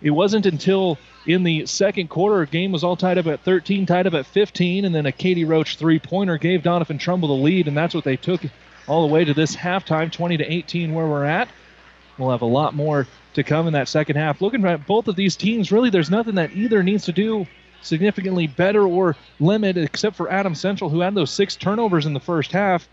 It 0.00 0.10
wasn't 0.10 0.46
until 0.46 0.96
in 1.26 1.42
the 1.42 1.66
second 1.66 2.08
quarter, 2.08 2.46
game 2.46 2.70
was 2.70 2.84
all 2.84 2.96
tied 2.96 3.18
up 3.18 3.26
at 3.26 3.40
13, 3.40 3.84
tied 3.84 4.06
up 4.06 4.14
at 4.14 4.26
15, 4.26 4.84
and 4.84 4.94
then 4.94 5.06
a 5.06 5.12
Katie 5.12 5.44
Roach 5.44 5.76
three-pointer 5.76 6.38
gave 6.38 6.62
Doniphan 6.62 7.00
Trumbull 7.00 7.36
the 7.36 7.42
lead, 7.42 7.66
and 7.66 7.76
that's 7.76 7.96
what 7.96 8.04
they 8.04 8.16
took 8.16 8.42
all 8.86 9.06
the 9.06 9.12
way 9.12 9.24
to 9.24 9.34
this 9.34 9.56
halftime, 9.56 10.12
20 10.12 10.36
to 10.36 10.44
18, 10.44 10.94
where 10.94 11.08
we're 11.08 11.24
at. 11.24 11.48
We'll 12.18 12.30
have 12.30 12.42
a 12.42 12.46
lot 12.46 12.74
more 12.74 13.06
to 13.34 13.42
come 13.42 13.66
in 13.66 13.72
that 13.72 13.88
second 13.88 14.16
half. 14.16 14.42
Looking 14.42 14.64
at 14.66 14.86
both 14.86 15.08
of 15.08 15.16
these 15.16 15.36
teams, 15.36 15.72
really, 15.72 15.90
there's 15.90 16.10
nothing 16.10 16.34
that 16.34 16.52
either 16.52 16.82
needs 16.82 17.04
to 17.06 17.12
do 17.12 17.46
significantly 17.80 18.46
better 18.46 18.86
or 18.86 19.16
limit, 19.40 19.76
except 19.76 20.16
for 20.16 20.30
Adams 20.30 20.60
Central, 20.60 20.90
who 20.90 21.00
had 21.00 21.14
those 21.14 21.30
six 21.30 21.56
turnovers 21.56 22.06
in 22.06 22.12
the 22.12 22.20
first 22.20 22.52
half. 22.52 22.88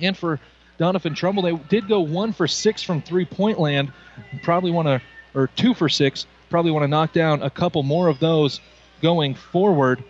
And 0.00 0.16
for 0.16 0.40
Doniphan 0.78 1.14
Trumbull, 1.14 1.42
they 1.42 1.56
did 1.68 1.88
go 1.88 2.00
one 2.00 2.32
for 2.32 2.48
six 2.48 2.82
from 2.82 3.02
three 3.02 3.24
point 3.24 3.58
land. 3.58 3.92
Probably 4.42 4.70
want 4.70 4.88
to, 4.88 5.02
or 5.34 5.48
two 5.48 5.74
for 5.74 5.88
six, 5.88 6.26
probably 6.48 6.70
want 6.70 6.84
to 6.84 6.88
knock 6.88 7.12
down 7.12 7.42
a 7.42 7.50
couple 7.50 7.82
more 7.82 8.08
of 8.08 8.18
those 8.20 8.60
going 9.00 9.34
forward. 9.34 10.02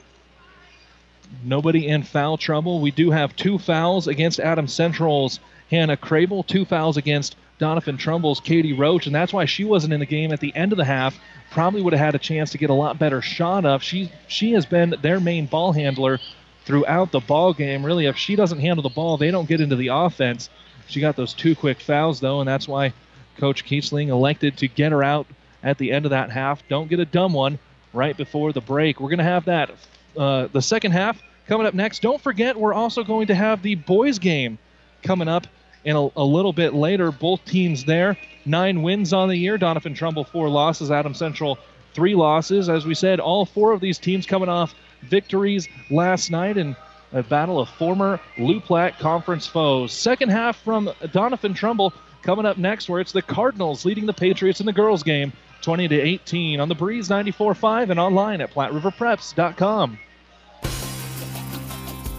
Nobody 1.43 1.89
in 1.89 2.03
foul 2.03 2.37
trouble. 2.37 2.81
We 2.81 2.91
do 2.91 3.11
have 3.11 3.35
two 3.35 3.59
fouls 3.59 4.07
against 4.07 4.39
Adams 4.39 4.73
Central's 4.73 5.41
Hannah 5.71 5.97
Crable, 5.97 6.47
two 6.47 6.67
fouls 6.67 6.99
against 6.99 7.37
Doniphan 7.63 7.99
Trumbull's 7.99 8.41
Katie 8.41 8.73
Roach, 8.73 9.07
and 9.07 9.15
that's 9.15 9.33
why 9.33 9.45
she 9.45 9.65
wasn't 9.65 9.93
in 9.93 10.01
the 10.01 10.07
game 10.07 10.33
at 10.33 10.41
the 10.41 10.55
end 10.57 10.73
of 10.73 10.79
the 10.79 10.85
half. 10.85 11.19
Probably 11.53 11.81
would 11.81 11.93
have 11.93 12.01
had 12.05 12.15
a 12.15 12.19
chance 12.19 12.51
to 12.51 12.59
get 12.59 12.71
a 12.71 12.75
lot 12.75 12.99
better 12.99 13.23
shot 13.23 13.65
up. 13.65 13.83
She 13.83 14.11
she 14.27 14.53
has 14.53 14.67
been 14.67 14.95
their 15.01 15.21
main 15.21 15.47
ball 15.47 15.73
handler 15.73 16.19
throughout 16.65 17.13
the 17.13 17.21
ball 17.21 17.53
game. 17.53 17.87
Really, 17.87 18.07
if 18.07 18.17
she 18.17 18.37
doesn't 18.37 18.59
handle 18.59 18.83
the 18.83 18.89
ball, 18.89 19.17
they 19.17 19.31
don't 19.31 19.49
get 19.49 19.61
into 19.61 19.77
the 19.77 19.89
offense. 19.89 20.51
She 20.89 21.01
got 21.01 21.15
those 21.15 21.35
two 21.35 21.55
quick 21.55 21.81
fouls 21.81 22.21
though, 22.21 22.41
and 22.41 22.49
that's 22.49 22.67
why 22.67 22.93
Coach 23.39 23.65
Kiesling 23.65 24.09
elected 24.09 24.57
to 24.59 24.69
get 24.69 24.93
her 24.93 25.05
out 25.05 25.27
at 25.63 25.79
the 25.79 25.93
end 25.93 26.05
of 26.05 26.11
that 26.11 26.31
half. 26.31 26.67
Don't 26.69 26.89
get 26.89 27.01
a 27.01 27.05
dumb 27.05 27.33
one 27.33 27.59
right 27.93 28.17
before 28.17 28.53
the 28.53 28.61
break. 28.61 29.01
We're 29.01 29.11
gonna 29.11 29.23
have 29.23 29.45
that 29.45 29.71
uh, 30.17 30.49
the 30.53 30.63
second 30.63 30.93
half 30.93 31.23
coming 31.47 31.67
up 31.67 31.75
next. 31.75 32.03
Don't 32.03 32.21
forget, 32.21 32.57
we're 32.57 32.75
also 32.75 33.05
going 33.05 33.29
to 33.29 33.35
have 33.35 33.63
the 33.63 33.77
boys 33.77 34.19
game 34.19 34.59
coming 35.03 35.29
up 35.29 35.47
in 35.85 35.97
a, 35.97 36.09
a, 36.17 36.25
little 36.25 36.53
bit 36.53 36.75
later. 36.75 37.11
Both 37.11 37.45
teams 37.45 37.85
there. 37.85 38.17
Nine 38.45 38.83
wins 38.83 39.13
on 39.13 39.29
the 39.29 39.37
year. 39.37 39.59
Doniphan 39.59 39.95
Trumbull, 39.95 40.25
four 40.25 40.49
losses. 40.49 40.91
Adams 40.91 41.19
Central, 41.19 41.59
three 41.95 42.15
losses. 42.15 42.69
As 42.69 42.87
we 42.87 42.95
said, 42.95 43.21
all 43.21 43.45
four 43.45 43.73
of 43.73 43.81
these 43.81 43.99
teams 43.99 44.27
coming 44.27 44.49
off 44.49 44.75
victories 45.03 45.69
last 45.91 46.31
night 46.31 46.57
in 46.57 46.77
a 47.13 47.23
battle 47.23 47.61
of 47.61 47.69
former 47.69 48.21
Loup 48.39 48.65
Platte 48.65 48.99
Conference 48.99 49.47
foes. 49.47 49.93
Second 49.93 50.31
half 50.31 50.57
from 50.57 50.87
Doniphan 51.03 51.55
Trumbull 51.55 51.93
coming 52.23 52.47
up 52.47 52.57
next, 52.57 52.89
where 52.89 53.01
it's 53.01 53.13
the 53.13 53.23
Cardinals 53.23 53.85
leading 53.85 54.07
the 54.07 54.13
Patriots 54.13 54.61
in 54.61 54.67
the 54.67 54.73
girls' 54.73 55.03
game. 55.03 55.33
20 55.63 55.89
to 55.89 56.01
18 56.01 56.61
on 56.61 56.69
the 56.69 56.75
Breeze 56.75 57.09
94.5 57.09 57.91
and 57.91 58.01
online 58.01 58.41
at 58.41 58.53
PlatteRiverPreps.com. 58.53 59.99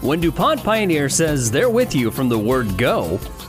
When 0.01 0.19
DuPont 0.19 0.63
Pioneer 0.63 1.07
says 1.09 1.51
they're 1.51 1.69
with 1.69 1.95
you 1.95 2.11
from 2.11 2.29
the 2.29 2.37
word 2.37 2.77
go, 2.77 3.19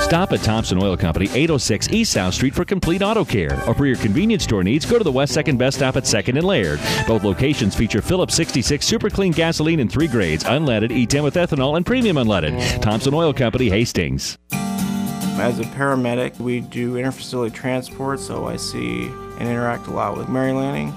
Stop 0.00 0.32
at 0.32 0.40
Thompson 0.42 0.80
Oil 0.82 0.96
Company, 0.96 1.26
806 1.26 1.88
East 1.90 2.12
South 2.12 2.34
Street 2.34 2.54
for 2.54 2.64
complete 2.64 3.02
auto 3.02 3.24
care. 3.24 3.52
Or 3.66 3.74
for 3.74 3.86
your 3.86 3.96
convenience 3.96 4.44
store 4.44 4.62
needs, 4.62 4.86
go 4.86 4.98
to 4.98 5.04
the 5.04 5.10
West 5.10 5.36
2nd 5.36 5.58
Best 5.58 5.78
Stop 5.78 5.96
at 5.96 6.04
2nd 6.04 6.36
and 6.36 6.44
Laird. 6.44 6.80
Both 7.08 7.24
locations 7.24 7.74
feature 7.74 8.00
Phillips 8.00 8.34
66 8.34 8.86
super 8.86 9.10
clean 9.10 9.32
gasoline 9.32 9.80
in 9.80 9.88
three 9.88 10.06
grades 10.06 10.44
unleaded, 10.44 10.90
E10 10.90 11.24
with 11.24 11.34
ethanol, 11.34 11.76
and 11.76 11.84
premium 11.84 12.16
unleaded. 12.16 12.80
Thompson 12.80 13.14
Oil 13.14 13.32
Company, 13.32 13.68
Hastings. 13.68 14.38
As 15.38 15.58
a 15.58 15.64
paramedic, 15.64 16.38
we 16.38 16.60
do 16.60 16.94
interfacility 16.94 17.52
transport, 17.52 18.20
so 18.20 18.46
I 18.46 18.56
see 18.56 19.06
and 19.38 19.48
interact 19.48 19.86
a 19.86 19.90
lot 19.90 20.16
with 20.16 20.28
Mary 20.28 20.52
Lanning. 20.52 20.94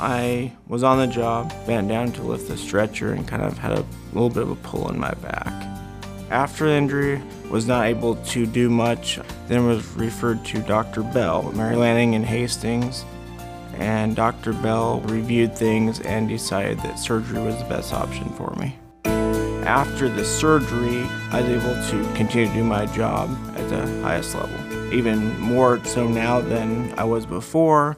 I 0.00 0.52
was 0.66 0.82
on 0.82 0.98
the 0.98 1.06
job, 1.06 1.52
bent 1.66 1.88
down 1.88 2.12
to 2.12 2.22
lift 2.22 2.48
the 2.48 2.56
stretcher, 2.56 3.12
and 3.12 3.26
kind 3.26 3.42
of 3.42 3.56
had 3.56 3.72
a 3.72 3.84
little 4.12 4.30
bit 4.30 4.42
of 4.42 4.50
a 4.50 4.56
pull 4.56 4.90
in 4.90 4.98
my 4.98 5.12
back. 5.14 5.52
After 6.30 6.66
the 6.66 6.74
injury, 6.74 7.22
was 7.50 7.66
not 7.66 7.86
able 7.86 8.16
to 8.16 8.46
do 8.46 8.68
much, 8.68 9.18
then 9.46 9.66
was 9.66 9.86
referred 9.94 10.44
to 10.46 10.60
Dr. 10.60 11.02
Bell, 11.02 11.50
Mary 11.52 11.76
Lanning 11.76 12.14
and 12.14 12.24
Hastings, 12.24 13.04
and 13.74 14.16
Dr. 14.16 14.52
Bell 14.52 15.00
reviewed 15.02 15.56
things 15.56 16.00
and 16.00 16.28
decided 16.28 16.78
that 16.80 16.98
surgery 16.98 17.40
was 17.40 17.56
the 17.58 17.64
best 17.64 17.92
option 17.92 18.28
for 18.30 18.54
me. 18.56 18.76
After 19.64 20.08
the 20.08 20.24
surgery, 20.24 21.02
I 21.30 21.42
was 21.42 21.50
able 21.50 21.74
to 21.90 22.16
continue 22.16 22.48
to 22.48 22.54
do 22.54 22.64
my 22.64 22.86
job 22.86 23.30
at 23.56 23.68
the 23.68 23.86
highest 24.02 24.34
level, 24.34 24.94
even 24.94 25.38
more 25.38 25.82
so 25.84 26.08
now 26.08 26.40
than 26.40 26.92
I 26.98 27.04
was 27.04 27.26
before. 27.26 27.96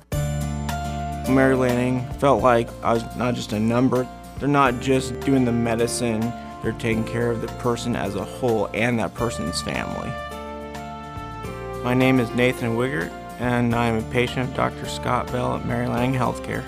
Mary 1.29 1.55
Lanning 1.55 2.05
felt 2.15 2.43
like 2.43 2.69
I 2.83 2.95
was 2.95 3.05
not 3.17 3.35
just 3.35 3.53
a 3.53 3.61
number. 3.61 4.07
They're 4.39 4.49
not 4.49 4.81
just 4.81 5.19
doing 5.21 5.45
the 5.45 5.53
medicine 5.53 6.33
they're 6.63 6.73
taking 6.73 7.05
care 7.05 7.31
of 7.31 7.41
the 7.41 7.49
person 7.59 7.97
as 7.97 8.15
a 8.15 8.25
whole 8.25 8.69
and 8.75 8.99
that 8.99 9.15
person's 9.15 9.63
family. 9.63 10.11
My 11.83 11.95
name 11.95 12.21
is 12.21 12.31
Nathan 12.31 12.77
Wiggert, 12.77 13.11
and 13.39 13.75
I'm 13.75 13.97
a 13.97 14.03
patient 14.11 14.51
of 14.51 14.55
Dr. 14.55 14.87
Scott 14.87 15.27
Bell 15.33 15.57
at 15.57 15.67
Mary 15.67 15.89
Lanning 15.89 16.13
Healthcare. 16.13 16.65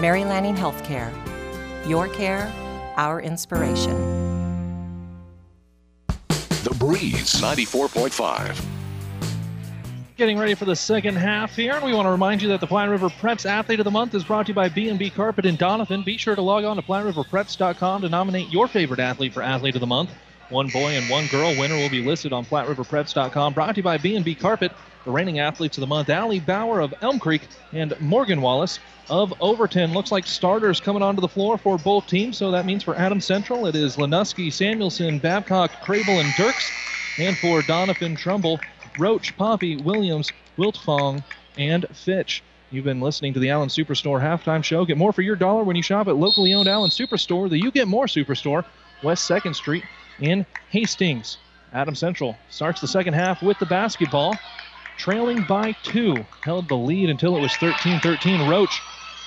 Mary 0.00 0.24
Lanning 0.24 0.54
Healthcare. 0.54 1.12
Your 1.86 2.08
care, 2.08 2.52
our 2.96 3.20
inspiration. 3.20 3.96
The 6.64 6.74
Breeze 6.78 7.34
94.5. 7.34 8.75
Getting 10.16 10.38
ready 10.38 10.54
for 10.54 10.64
the 10.64 10.74
second 10.74 11.16
half 11.16 11.54
here, 11.54 11.74
and 11.74 11.84
we 11.84 11.92
want 11.92 12.06
to 12.06 12.10
remind 12.10 12.40
you 12.40 12.48
that 12.48 12.60
the 12.60 12.66
Platte 12.66 12.88
River 12.88 13.10
Preps 13.10 13.44
Athlete 13.44 13.80
of 13.80 13.84
the 13.84 13.90
Month 13.90 14.14
is 14.14 14.24
brought 14.24 14.46
to 14.46 14.52
you 14.52 14.54
by 14.54 14.70
B&B 14.70 15.10
Carpet 15.10 15.44
in 15.44 15.58
Doniphan. 15.58 16.06
Be 16.06 16.16
sure 16.16 16.34
to 16.34 16.40
log 16.40 16.64
on 16.64 16.76
to 16.76 16.82
PlatteRiverPreps.com 16.82 18.00
to 18.00 18.08
nominate 18.08 18.48
your 18.48 18.66
favorite 18.66 18.98
athlete 18.98 19.34
for 19.34 19.42
Athlete 19.42 19.74
of 19.74 19.82
the 19.82 19.86
Month. 19.86 20.08
One 20.48 20.68
boy 20.68 20.96
and 20.96 21.10
one 21.10 21.26
girl 21.26 21.54
winner 21.58 21.76
will 21.76 21.90
be 21.90 22.02
listed 22.02 22.32
on 22.32 22.46
PlatteRiverPreps.com. 22.46 23.52
Brought 23.52 23.74
to 23.74 23.76
you 23.76 23.82
by 23.82 23.98
B&B 23.98 24.34
Carpet, 24.36 24.72
the 25.04 25.10
reigning 25.10 25.38
athletes 25.38 25.76
of 25.76 25.82
the 25.82 25.86
month, 25.86 26.08
Allie 26.08 26.40
Bauer 26.40 26.80
of 26.80 26.94
Elm 27.02 27.18
Creek 27.18 27.46
and 27.72 27.92
Morgan 28.00 28.40
Wallace 28.40 28.78
of 29.10 29.34
Overton. 29.38 29.92
Looks 29.92 30.12
like 30.12 30.26
starters 30.26 30.80
coming 30.80 31.02
onto 31.02 31.20
the 31.20 31.28
floor 31.28 31.58
for 31.58 31.76
both 31.76 32.06
teams, 32.06 32.38
so 32.38 32.50
that 32.52 32.64
means 32.64 32.82
for 32.82 32.96
Adams 32.96 33.26
Central 33.26 33.66
it 33.66 33.76
is 33.76 33.96
Lenuski, 33.96 34.50
Samuelson, 34.50 35.18
Babcock, 35.18 35.72
Crable, 35.82 36.24
and 36.24 36.34
Dirks. 36.36 36.72
And 37.18 37.36
for 37.38 37.62
Doniphan 37.62 38.16
Trumbull, 38.16 38.60
Roach, 38.98 39.36
Poppy, 39.36 39.76
Williams, 39.76 40.32
Wiltfong, 40.56 41.22
and 41.56 41.86
Fitch. 41.92 42.42
You've 42.70 42.84
been 42.84 43.00
listening 43.00 43.32
to 43.34 43.40
the 43.40 43.50
Allen 43.50 43.68
Superstore 43.68 44.20
halftime 44.20 44.64
show. 44.64 44.84
Get 44.84 44.98
more 44.98 45.12
for 45.12 45.22
your 45.22 45.36
dollar 45.36 45.62
when 45.62 45.76
you 45.76 45.82
shop 45.82 46.08
at 46.08 46.16
locally 46.16 46.52
owned 46.52 46.68
Allen 46.68 46.90
Superstore, 46.90 47.48
the 47.48 47.58
You 47.58 47.70
Get 47.70 47.86
More 47.86 48.06
Superstore, 48.06 48.64
West 49.02 49.28
2nd 49.30 49.54
Street 49.54 49.84
in 50.20 50.44
Hastings. 50.70 51.38
Adams 51.72 51.98
Central 51.98 52.36
starts 52.48 52.80
the 52.80 52.88
second 52.88 53.14
half 53.14 53.42
with 53.42 53.58
the 53.58 53.66
basketball, 53.66 54.34
trailing 54.96 55.44
by 55.44 55.72
two. 55.82 56.24
Held 56.42 56.68
the 56.68 56.76
lead 56.76 57.10
until 57.10 57.36
it 57.36 57.40
was 57.40 57.54
13 57.56 58.00
13. 58.00 58.48
Roach 58.48 58.80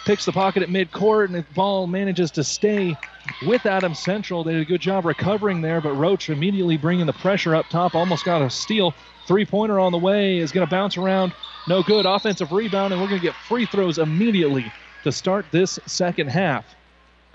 picks 0.10 0.26
the 0.26 0.32
pocket 0.32 0.64
at 0.64 0.70
midcourt, 0.70 1.26
and 1.26 1.36
the 1.36 1.46
ball 1.54 1.86
manages 1.86 2.32
to 2.32 2.44
stay 2.44 2.98
with 3.46 3.64
Adams 3.68 4.00
Central. 4.00 4.44
They 4.44 4.54
did 4.54 4.64
a 4.64 4.66
good 4.66 4.82
job 4.82 5.06
recovering 5.06 5.62
there, 5.62 5.82
but 5.82 5.94
Roach 5.94 6.32
immediately 6.32 6.78
bringing 6.78 7.06
the 7.06 7.14
pressure 7.14 7.54
up 7.54 7.70
top, 7.70 7.94
almost 7.94 8.26
got 8.26 8.42
a 8.42 8.50
steal. 8.50 8.96
Three 9.28 9.46
pointer 9.46 9.80
on 9.80 9.92
the 9.92 10.00
way 10.00 10.40
is 10.40 10.52
going 10.52 10.66
to 10.66 10.70
bounce 10.70 10.98
around. 10.98 11.32
No 11.68 11.84
good. 11.84 12.08
Offensive 12.08 12.52
rebound, 12.52 12.92
and 12.92 13.00
we're 13.00 13.08
going 13.08 13.22
to 13.22 13.28
get 13.28 13.36
free 13.36 13.68
throws 13.68 14.00
immediately 14.00 14.66
to 15.04 15.12
start 15.12 15.46
this 15.52 15.78
second 15.86 16.30
half. 16.32 16.66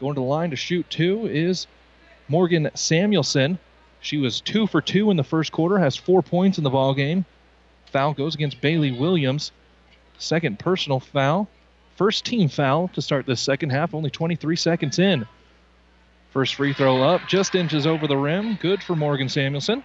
Going 0.00 0.16
to 0.16 0.20
the 0.20 0.26
line 0.26 0.50
to 0.50 0.56
shoot 0.56 0.90
two 0.90 1.28
is 1.28 1.68
Morgan 2.26 2.72
Samuelson. 2.74 3.56
She 4.00 4.16
was 4.16 4.40
two 4.40 4.66
for 4.66 4.80
two 4.80 5.12
in 5.12 5.16
the 5.16 5.22
first 5.22 5.52
quarter, 5.52 5.78
has 5.78 5.94
four 5.94 6.22
points 6.22 6.58
in 6.58 6.64
the 6.64 6.70
ball 6.70 6.92
game. 6.92 7.24
Foul 7.92 8.14
goes 8.14 8.34
against 8.34 8.60
Bailey 8.60 8.90
Williams. 8.90 9.52
Second 10.18 10.58
personal 10.58 10.98
foul. 10.98 11.48
First 11.96 12.24
team 12.24 12.48
foul 12.48 12.88
to 12.88 13.02
start 13.02 13.24
this 13.26 13.40
second 13.40 13.70
half, 13.70 13.94
only 13.94 14.10
23 14.10 14.56
seconds 14.56 14.98
in. 14.98 15.26
First 16.30 16.56
free 16.56 16.72
throw 16.72 17.02
up, 17.02 17.28
just 17.28 17.54
inches 17.54 17.86
over 17.86 18.08
the 18.08 18.16
rim. 18.16 18.58
Good 18.60 18.82
for 18.82 18.96
Morgan 18.96 19.28
Samuelson. 19.28 19.84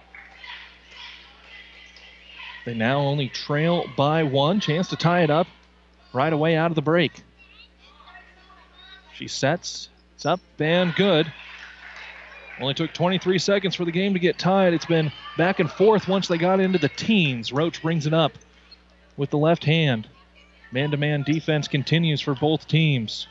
They 2.66 2.74
now 2.74 2.98
only 2.98 3.28
trail 3.28 3.86
by 3.96 4.24
one. 4.24 4.58
Chance 4.58 4.88
to 4.88 4.96
tie 4.96 5.22
it 5.22 5.30
up 5.30 5.46
right 6.12 6.32
away 6.32 6.56
out 6.56 6.72
of 6.72 6.74
the 6.74 6.82
break. 6.82 7.22
She 9.14 9.28
sets. 9.28 9.88
It's 10.16 10.26
up 10.26 10.40
and 10.58 10.94
good. 10.96 11.32
Only 12.60 12.74
took 12.74 12.92
23 12.92 13.38
seconds 13.38 13.74
for 13.74 13.84
the 13.84 13.92
game 13.92 14.12
to 14.12 14.18
get 14.18 14.36
tied. 14.36 14.74
It's 14.74 14.84
been 14.84 15.12
back 15.38 15.60
and 15.60 15.70
forth 15.70 16.08
once 16.08 16.28
they 16.28 16.36
got 16.36 16.60
into 16.60 16.78
the 16.78 16.90
teens. 16.90 17.52
Roach 17.52 17.80
brings 17.80 18.06
it 18.06 18.12
up 18.12 18.32
with 19.16 19.30
the 19.30 19.38
left 19.38 19.64
hand. 19.64 20.08
Man 20.72 20.92
to 20.92 20.96
man 20.96 21.22
defense 21.22 21.66
continues 21.68 22.20
for 22.20 22.34
both 22.34 22.68
teams. 22.68 23.26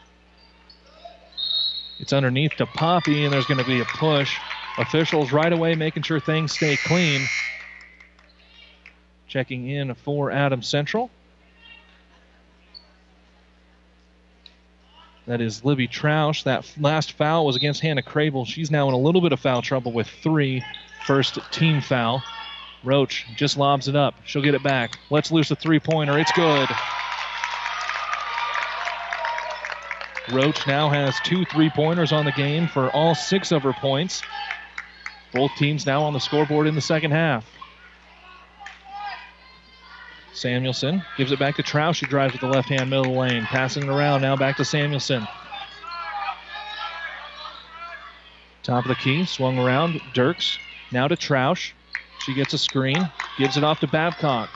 It's 1.99 2.13
underneath 2.13 2.55
to 2.57 2.65
Poppy, 2.65 3.25
and 3.25 3.33
there's 3.33 3.45
going 3.45 3.59
to 3.59 3.65
be 3.65 3.81
a 3.81 3.85
push. 3.85 4.37
Officials 4.77 5.31
right 5.31 5.51
away 5.51 5.75
making 5.75 6.03
sure 6.03 6.19
things 6.19 6.53
stay 6.53 6.77
clean. 6.77 7.21
Checking 9.27 9.69
in 9.69 9.93
for 9.93 10.31
Adams 10.31 10.67
Central. 10.67 11.09
That 15.27 15.41
is 15.41 15.63
Libby 15.63 15.87
Troush. 15.87 16.43
That 16.43 16.69
last 16.79 17.11
foul 17.11 17.45
was 17.45 17.55
against 17.55 17.81
Hannah 17.81 18.01
Crable. 18.01 18.47
She's 18.47 18.71
now 18.71 18.87
in 18.87 18.95
a 18.95 18.97
little 18.97 19.21
bit 19.21 19.31
of 19.31 19.39
foul 19.39 19.61
trouble 19.61 19.91
with 19.91 20.07
three. 20.07 20.63
First 21.05 21.37
team 21.51 21.81
foul. 21.81 22.23
Roach 22.83 23.25
just 23.35 23.57
lobs 23.57 23.87
it 23.87 23.95
up. 23.95 24.15
She'll 24.25 24.41
get 24.41 24.55
it 24.55 24.63
back. 24.63 24.97
Let's 25.09 25.31
loose 25.31 25.51
a 25.51 25.55
three 25.55 25.79
pointer. 25.79 26.17
It's 26.17 26.31
good. 26.31 26.67
Roach 30.31 30.67
now 30.67 30.89
has 30.89 31.19
two 31.23 31.45
three 31.45 31.69
pointers 31.69 32.11
on 32.11 32.25
the 32.25 32.31
game 32.31 32.67
for 32.67 32.89
all 32.91 33.15
six 33.15 33.51
of 33.51 33.63
her 33.63 33.73
points. 33.73 34.21
Both 35.33 35.51
teams 35.57 35.85
now 35.85 36.03
on 36.03 36.13
the 36.13 36.19
scoreboard 36.19 36.67
in 36.67 36.75
the 36.75 36.81
second 36.81 37.11
half. 37.11 37.45
Samuelson 40.33 41.03
gives 41.17 41.31
it 41.31 41.39
back 41.39 41.55
to 41.57 41.63
Troush. 41.63 41.95
She 41.95 42.05
drives 42.05 42.33
with 42.33 42.41
the 42.41 42.47
left 42.47 42.69
hand 42.69 42.89
middle 42.89 43.15
lane. 43.15 43.43
Passing 43.43 43.83
it 43.83 43.89
around 43.89 44.21
now 44.21 44.35
back 44.35 44.57
to 44.57 44.65
Samuelson. 44.65 45.27
Top 48.63 48.85
of 48.85 48.89
the 48.89 48.95
key, 48.95 49.25
swung 49.25 49.57
around. 49.57 49.99
Dirks 50.13 50.57
now 50.91 51.07
to 51.07 51.15
Troush. 51.15 51.71
She 52.19 52.33
gets 52.33 52.53
a 52.53 52.57
screen, 52.57 53.09
gives 53.37 53.57
it 53.57 53.63
off 53.63 53.79
to 53.79 53.87
Babcock. 53.87 54.49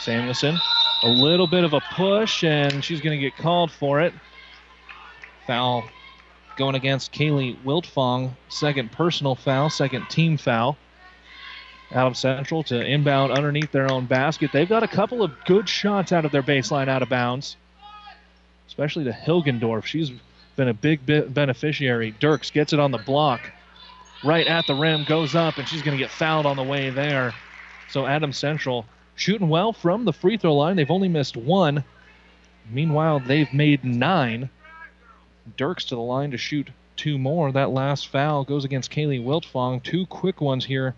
Samuelson, 0.00 0.58
a 1.02 1.08
little 1.08 1.46
bit 1.46 1.64
of 1.64 1.72
a 1.72 1.80
push, 1.80 2.44
and 2.44 2.84
she's 2.84 3.00
going 3.00 3.18
to 3.18 3.20
get 3.20 3.36
called 3.36 3.70
for 3.70 4.00
it. 4.00 4.12
Foul 5.46 5.84
going 6.56 6.74
against 6.74 7.12
Kaylee 7.12 7.56
Wiltfong. 7.64 8.32
Second 8.48 8.92
personal 8.92 9.34
foul, 9.34 9.70
second 9.70 10.08
team 10.10 10.36
foul. 10.36 10.76
Adams 11.92 12.20
Central 12.20 12.62
to 12.64 12.84
inbound 12.84 13.32
underneath 13.32 13.72
their 13.72 13.90
own 13.90 14.06
basket. 14.06 14.50
They've 14.52 14.68
got 14.68 14.82
a 14.82 14.88
couple 14.88 15.22
of 15.22 15.32
good 15.44 15.68
shots 15.68 16.12
out 16.12 16.24
of 16.24 16.30
their 16.30 16.42
baseline 16.42 16.88
out 16.88 17.02
of 17.02 17.08
bounds, 17.08 17.56
especially 18.68 19.04
to 19.04 19.10
Hilgendorf. 19.10 19.84
She's 19.84 20.12
been 20.54 20.68
a 20.68 20.74
big 20.74 21.04
beneficiary. 21.06 22.14
Dirks 22.20 22.50
gets 22.50 22.72
it 22.72 22.78
on 22.78 22.92
the 22.92 22.98
block. 22.98 23.40
Right 24.22 24.46
at 24.46 24.66
the 24.66 24.74
rim, 24.74 25.04
goes 25.04 25.34
up, 25.34 25.56
and 25.56 25.66
she's 25.66 25.82
going 25.82 25.96
to 25.96 26.02
get 26.02 26.10
fouled 26.10 26.46
on 26.46 26.56
the 26.56 26.62
way 26.62 26.90
there. 26.90 27.34
So 27.88 28.06
Adams 28.06 28.36
Central 28.36 28.84
shooting 29.20 29.50
well 29.50 29.72
from 29.72 30.04
the 30.04 30.12
free 30.12 30.38
throw 30.38 30.54
line. 30.54 30.76
They've 30.76 30.90
only 30.90 31.08
missed 31.08 31.36
one. 31.36 31.84
Meanwhile, 32.70 33.20
they've 33.20 33.52
made 33.52 33.84
nine. 33.84 34.48
Dirks 35.56 35.84
to 35.86 35.94
the 35.94 36.00
line 36.00 36.30
to 36.30 36.38
shoot 36.38 36.70
two 36.96 37.18
more. 37.18 37.52
That 37.52 37.70
last 37.70 38.08
foul 38.08 38.44
goes 38.44 38.64
against 38.64 38.90
Kaylee 38.90 39.22
Wiltfong. 39.22 39.82
Two 39.82 40.06
quick 40.06 40.40
ones 40.40 40.64
here 40.64 40.94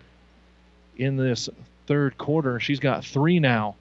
in 0.97 1.17
this 1.17 1.49
third 1.85 2.17
quarter. 2.17 2.59
She's 2.59 2.79
got 2.79 3.03
three 3.03 3.39
now. 3.39 3.75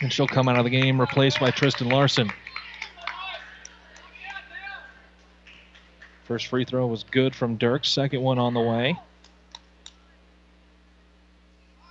And 0.00 0.12
she'll 0.12 0.28
come 0.28 0.48
out 0.48 0.58
of 0.58 0.64
the 0.64 0.70
game 0.70 1.00
replaced 1.00 1.40
by 1.40 1.50
Tristan 1.50 1.88
Larson. 1.88 2.30
First 6.24 6.46
free 6.46 6.64
throw 6.64 6.86
was 6.86 7.04
good 7.04 7.34
from 7.34 7.56
Dirk. 7.56 7.84
Second 7.84 8.22
one 8.22 8.38
on 8.38 8.54
the 8.54 8.60
way. 8.60 8.96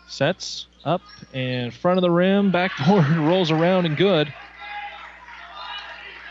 Sets 0.08 0.68
up 0.84 1.02
and 1.34 1.74
front 1.74 1.98
of 1.98 2.02
the 2.02 2.12
rim, 2.12 2.52
backboard 2.52 3.10
rolls 3.18 3.52
around 3.52 3.86
and 3.86 3.98
good. 3.98 4.34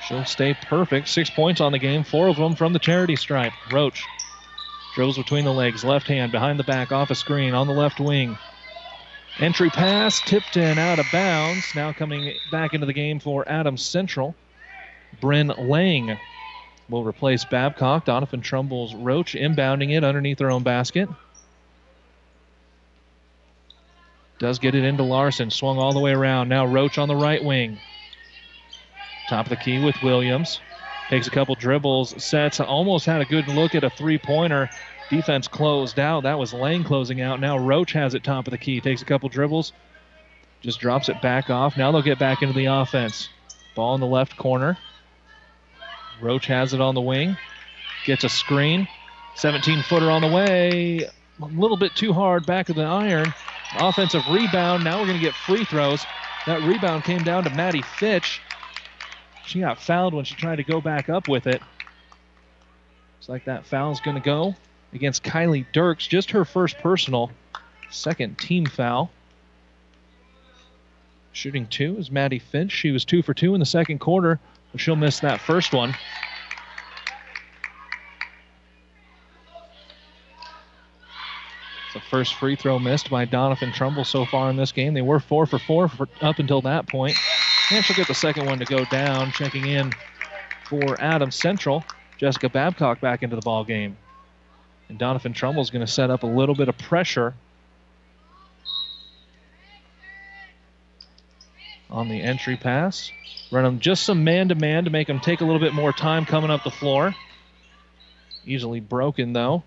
She'll 0.07 0.25
stay 0.25 0.55
perfect. 0.55 1.09
Six 1.09 1.31
points 1.31 1.61
on 1.61 1.73
the 1.73 1.79
game, 1.79 2.05
four 2.05 2.29
of 2.29 2.37
them 2.37 2.55
from 2.55 2.73
the 2.73 2.79
charity 2.79 3.17
stripe. 3.17 3.53
Roach 3.73 4.05
Drills 4.95 5.19
between 5.19 5.45
the 5.45 5.53
legs, 5.53 5.83
left 5.83 6.07
hand 6.07 6.31
behind 6.31 6.59
the 6.59 6.65
back, 6.65 6.93
off 6.93 7.11
a 7.11 7.17
screen 7.17 7.53
on 7.53 7.67
the 7.67 7.73
left 7.73 7.99
wing. 7.99 8.39
Entry 9.41 9.69
pass, 9.69 10.21
tipped 10.21 10.57
in 10.57 10.79
out 10.79 11.01
of 11.01 11.07
bounds. 11.11 11.67
Now 11.75 11.93
coming 11.93 12.33
back 12.53 12.75
into 12.75 12.87
the 12.87 12.93
game 12.93 13.19
for 13.19 13.49
Adams 13.49 13.83
Central. 13.83 14.37
Bryn 15.21 15.49
Lang 15.59 16.17
will 16.89 17.03
replace 17.03 17.45
Babcock. 17.45 18.07
Doniphan 18.07 18.43
Trumbull's 18.43 18.95
Roach 18.95 19.35
inbounding 19.35 19.91
it 19.91 20.05
underneath 20.05 20.39
their 20.39 20.53
own 20.53 20.63
basket. 20.63 21.09
Does 24.39 24.59
get 24.59 24.75
it 24.75 24.85
into 24.85 25.03
Larson. 25.03 25.51
Swung 25.51 25.79
all 25.79 25.93
the 25.93 26.01
way 26.01 26.13
around. 26.13 26.49
Now 26.49 26.67
Roach 26.67 26.99
on 26.99 27.09
the 27.09 27.17
right 27.17 27.43
wing. 27.43 27.79
Top 29.29 29.47
of 29.47 29.51
the 29.51 29.57
key 29.57 29.83
with 29.83 29.97
Williams. 30.03 30.61
Takes 31.09 31.27
a 31.27 31.31
couple 31.31 31.55
dribbles, 31.55 32.23
sets, 32.23 32.61
almost 32.61 33.07
had 33.07 33.21
a 33.21 33.27
good 33.27 33.47
look 33.49 33.75
at 33.75 33.85
a 33.85 33.91
three 33.91 34.19
pointer. 34.19 34.71
Defense 35.11 35.49
closed 35.49 35.99
out. 35.99 36.23
That 36.23 36.39
was 36.39 36.55
Lane 36.55 36.83
closing 36.83 37.21
out. 37.21 37.41
Now 37.41 37.59
Roach 37.59 37.93
has 37.93 38.15
it 38.15 38.25
top 38.25 38.47
of 38.47 38.53
the 38.53 38.59
key. 38.59 38.81
Takes 38.81 39.03
a 39.03 39.05
couple 39.05 39.29
dribbles, 39.29 39.73
just 40.63 40.81
drops 40.81 41.09
it 41.09 41.21
back 41.21 41.51
off. 41.51 41.77
Now 41.77 41.93
they'll 41.93 42.03
get 42.03 42.19
back 42.19 42.43
into 42.43 42.55
the 42.55 42.67
offense. 42.67 43.29
Ball 43.75 43.95
in 43.95 44.01
the 44.01 44.07
left 44.07 44.37
corner. 44.37 44.79
Roach 46.21 46.47
has 46.47 46.73
it 46.73 46.81
on 46.81 46.95
the 46.95 47.01
wing. 47.01 47.37
Gets 48.07 48.25
a 48.25 48.29
screen. 48.29 48.89
17 49.37 49.83
footer 49.83 50.11
on 50.11 50.23
the 50.23 50.29
way. 50.29 51.09
A 51.43 51.47
little 51.47 51.77
bit 51.77 51.95
too 51.95 52.13
hard 52.13 52.47
back 52.47 52.69
of 52.69 52.77
the 52.77 52.85
iron. 52.85 53.35
Offensive 53.79 54.23
rebound. 54.31 54.85
Now 54.85 55.01
we're 55.01 55.07
going 55.07 55.19
to 55.19 55.25
get 55.25 55.35
free 55.35 55.65
throws. 55.65 56.05
That 56.47 56.63
rebound 56.63 57.05
came 57.05 57.23
down 57.23 57.45
to 57.45 57.51
Maddie 57.51 57.83
Fitch. 57.83 58.41
She 59.47 59.61
got 59.61 59.81
fouled 59.81 60.15
when 60.15 60.25
she 60.25 60.35
tried 60.35 60.57
to 60.57 60.65
go 60.65 60.81
back 60.81 61.09
up 61.09 61.29
with 61.29 61.47
it. 61.47 61.61
Looks 63.19 63.29
like 63.29 63.45
that 63.47 63.67
foul's 63.67 64.01
going 64.01 64.17
to 64.17 64.23
go 64.23 64.55
against 64.93 65.23
Kylie 65.25 65.67
Dirks. 65.73 66.07
Just 66.07 66.31
her 66.31 66.45
first 66.45 66.79
personal. 66.79 67.31
Second 67.91 68.39
team 68.39 68.67
foul. 68.67 69.11
Shooting 71.33 71.67
two 71.67 71.97
is 71.99 72.11
Maddie 72.11 72.39
Fitch. 72.39 72.71
She 72.71 72.91
was 72.91 73.05
two 73.05 73.23
for 73.23 73.35
two 73.35 73.55
in 73.55 73.61
the 73.61 73.67
second 73.67 73.99
quarter, 73.99 74.39
but 74.73 74.81
she'll 74.81 74.97
miss 74.97 75.21
that 75.21 75.41
first 75.41 75.73
one. 75.73 75.95
First 82.15 82.37
free 82.37 82.55
throw 82.55 82.79
missed 82.79 83.11
by 83.11 83.27
Doniphan 83.27 83.75
Trumbull 83.75 84.05
so 84.05 84.25
far 84.25 84.49
in 84.49 84.55
this 84.55 84.71
game. 84.71 84.95
They 84.95 85.03
were 85.03 85.19
four 85.19 85.47
for 85.47 85.59
four 85.59 85.89
for 85.89 86.07
up 86.21 86.39
until 86.39 86.61
that 86.61 86.87
point. 86.87 87.17
And 87.73 87.85
she'll 87.85 87.97
get 87.97 88.07
the 88.07 88.15
second 88.15 88.47
one 88.47 88.61
to 88.61 88.65
go 88.65 88.85
down. 88.85 89.33
Checking 89.33 89.67
in 89.67 89.93
for 90.63 90.95
Adams 91.01 91.35
Central, 91.35 91.85
Jessica 92.17 92.49
Babcock 92.49 93.01
back 93.01 93.25
into 93.25 93.35
the 93.35 93.43
ball 93.43 93.65
game. 93.65 93.97
And 94.89 94.97
Doniphan 94.97 95.35
Trumbull's 95.35 95.71
going 95.71 95.85
to 95.85 95.91
set 95.91 96.09
up 96.09 96.23
a 96.23 96.27
little 96.29 96.55
bit 96.55 96.69
of 96.69 96.79
pressure 96.79 97.35
on 101.91 102.09
the 102.09 102.23
entry 102.23 102.57
pass. 102.57 103.11
Run 103.51 103.65
them 103.65 103.81
just 103.81 104.05
some 104.05 104.23
man 104.23 104.51
to 104.51 104.55
man 104.55 104.85
to 104.85 104.91
make 104.91 105.09
them 105.09 105.19
take 105.19 105.41
a 105.41 105.45
little 105.45 105.59
bit 105.59 105.75
more 105.75 105.93
time 105.93 106.27
coming 106.27 106.53
up 106.53 106.63
the 106.63 106.71
floor. 106.71 107.13
Easily 108.47 108.79
broken 108.79 109.33
though. 109.33 109.65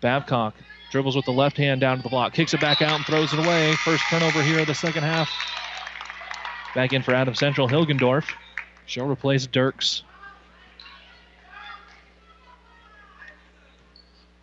Babcock 0.00 0.54
dribbles 0.90 1.16
with 1.16 1.24
the 1.24 1.32
left 1.32 1.56
hand 1.56 1.80
down 1.80 1.98
to 1.98 2.02
the 2.02 2.08
block, 2.08 2.32
kicks 2.32 2.54
it 2.54 2.60
back 2.60 2.82
out 2.82 2.96
and 2.96 3.04
throws 3.04 3.32
it 3.32 3.38
away. 3.38 3.74
First 3.76 4.04
turnover 4.10 4.42
here 4.42 4.60
of 4.60 4.66
the 4.66 4.74
second 4.74 5.02
half. 5.02 5.30
Back 6.74 6.92
in 6.92 7.02
for 7.02 7.14
Adams 7.14 7.38
Central, 7.38 7.68
Hilgendorf. 7.68 8.24
She'll 8.86 9.06
replace 9.06 9.46
Dirks. 9.46 10.02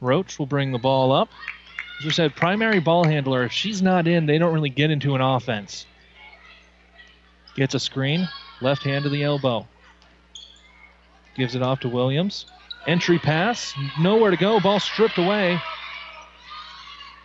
Roach 0.02 0.38
will 0.38 0.46
bring 0.46 0.72
the 0.72 0.78
ball 0.78 1.12
up. 1.12 1.30
As 2.00 2.06
we 2.06 2.12
said, 2.12 2.36
primary 2.36 2.80
ball 2.80 3.06
handler. 3.06 3.44
If 3.44 3.52
she's 3.52 3.82
not 3.82 4.08
in, 4.08 4.26
they 4.26 4.38
don't 4.38 4.54
really 4.54 4.70
get 4.70 4.92
into 4.92 5.16
an 5.16 5.22
offense. 5.22 5.86
Gets 7.56 7.74
a 7.74 7.80
screen, 7.80 8.28
left 8.62 8.84
hand 8.84 9.04
to 9.04 9.10
the 9.10 9.24
elbow. 9.24 9.66
Gives 11.36 11.56
it 11.56 11.62
off 11.62 11.80
to 11.82 11.90
Williams. 11.90 12.46
Entry 12.86 13.18
pass, 13.18 13.74
nowhere 14.00 14.30
to 14.30 14.38
go. 14.38 14.60
Ball 14.60 14.80
stripped 14.80 15.18
away. 15.18 15.60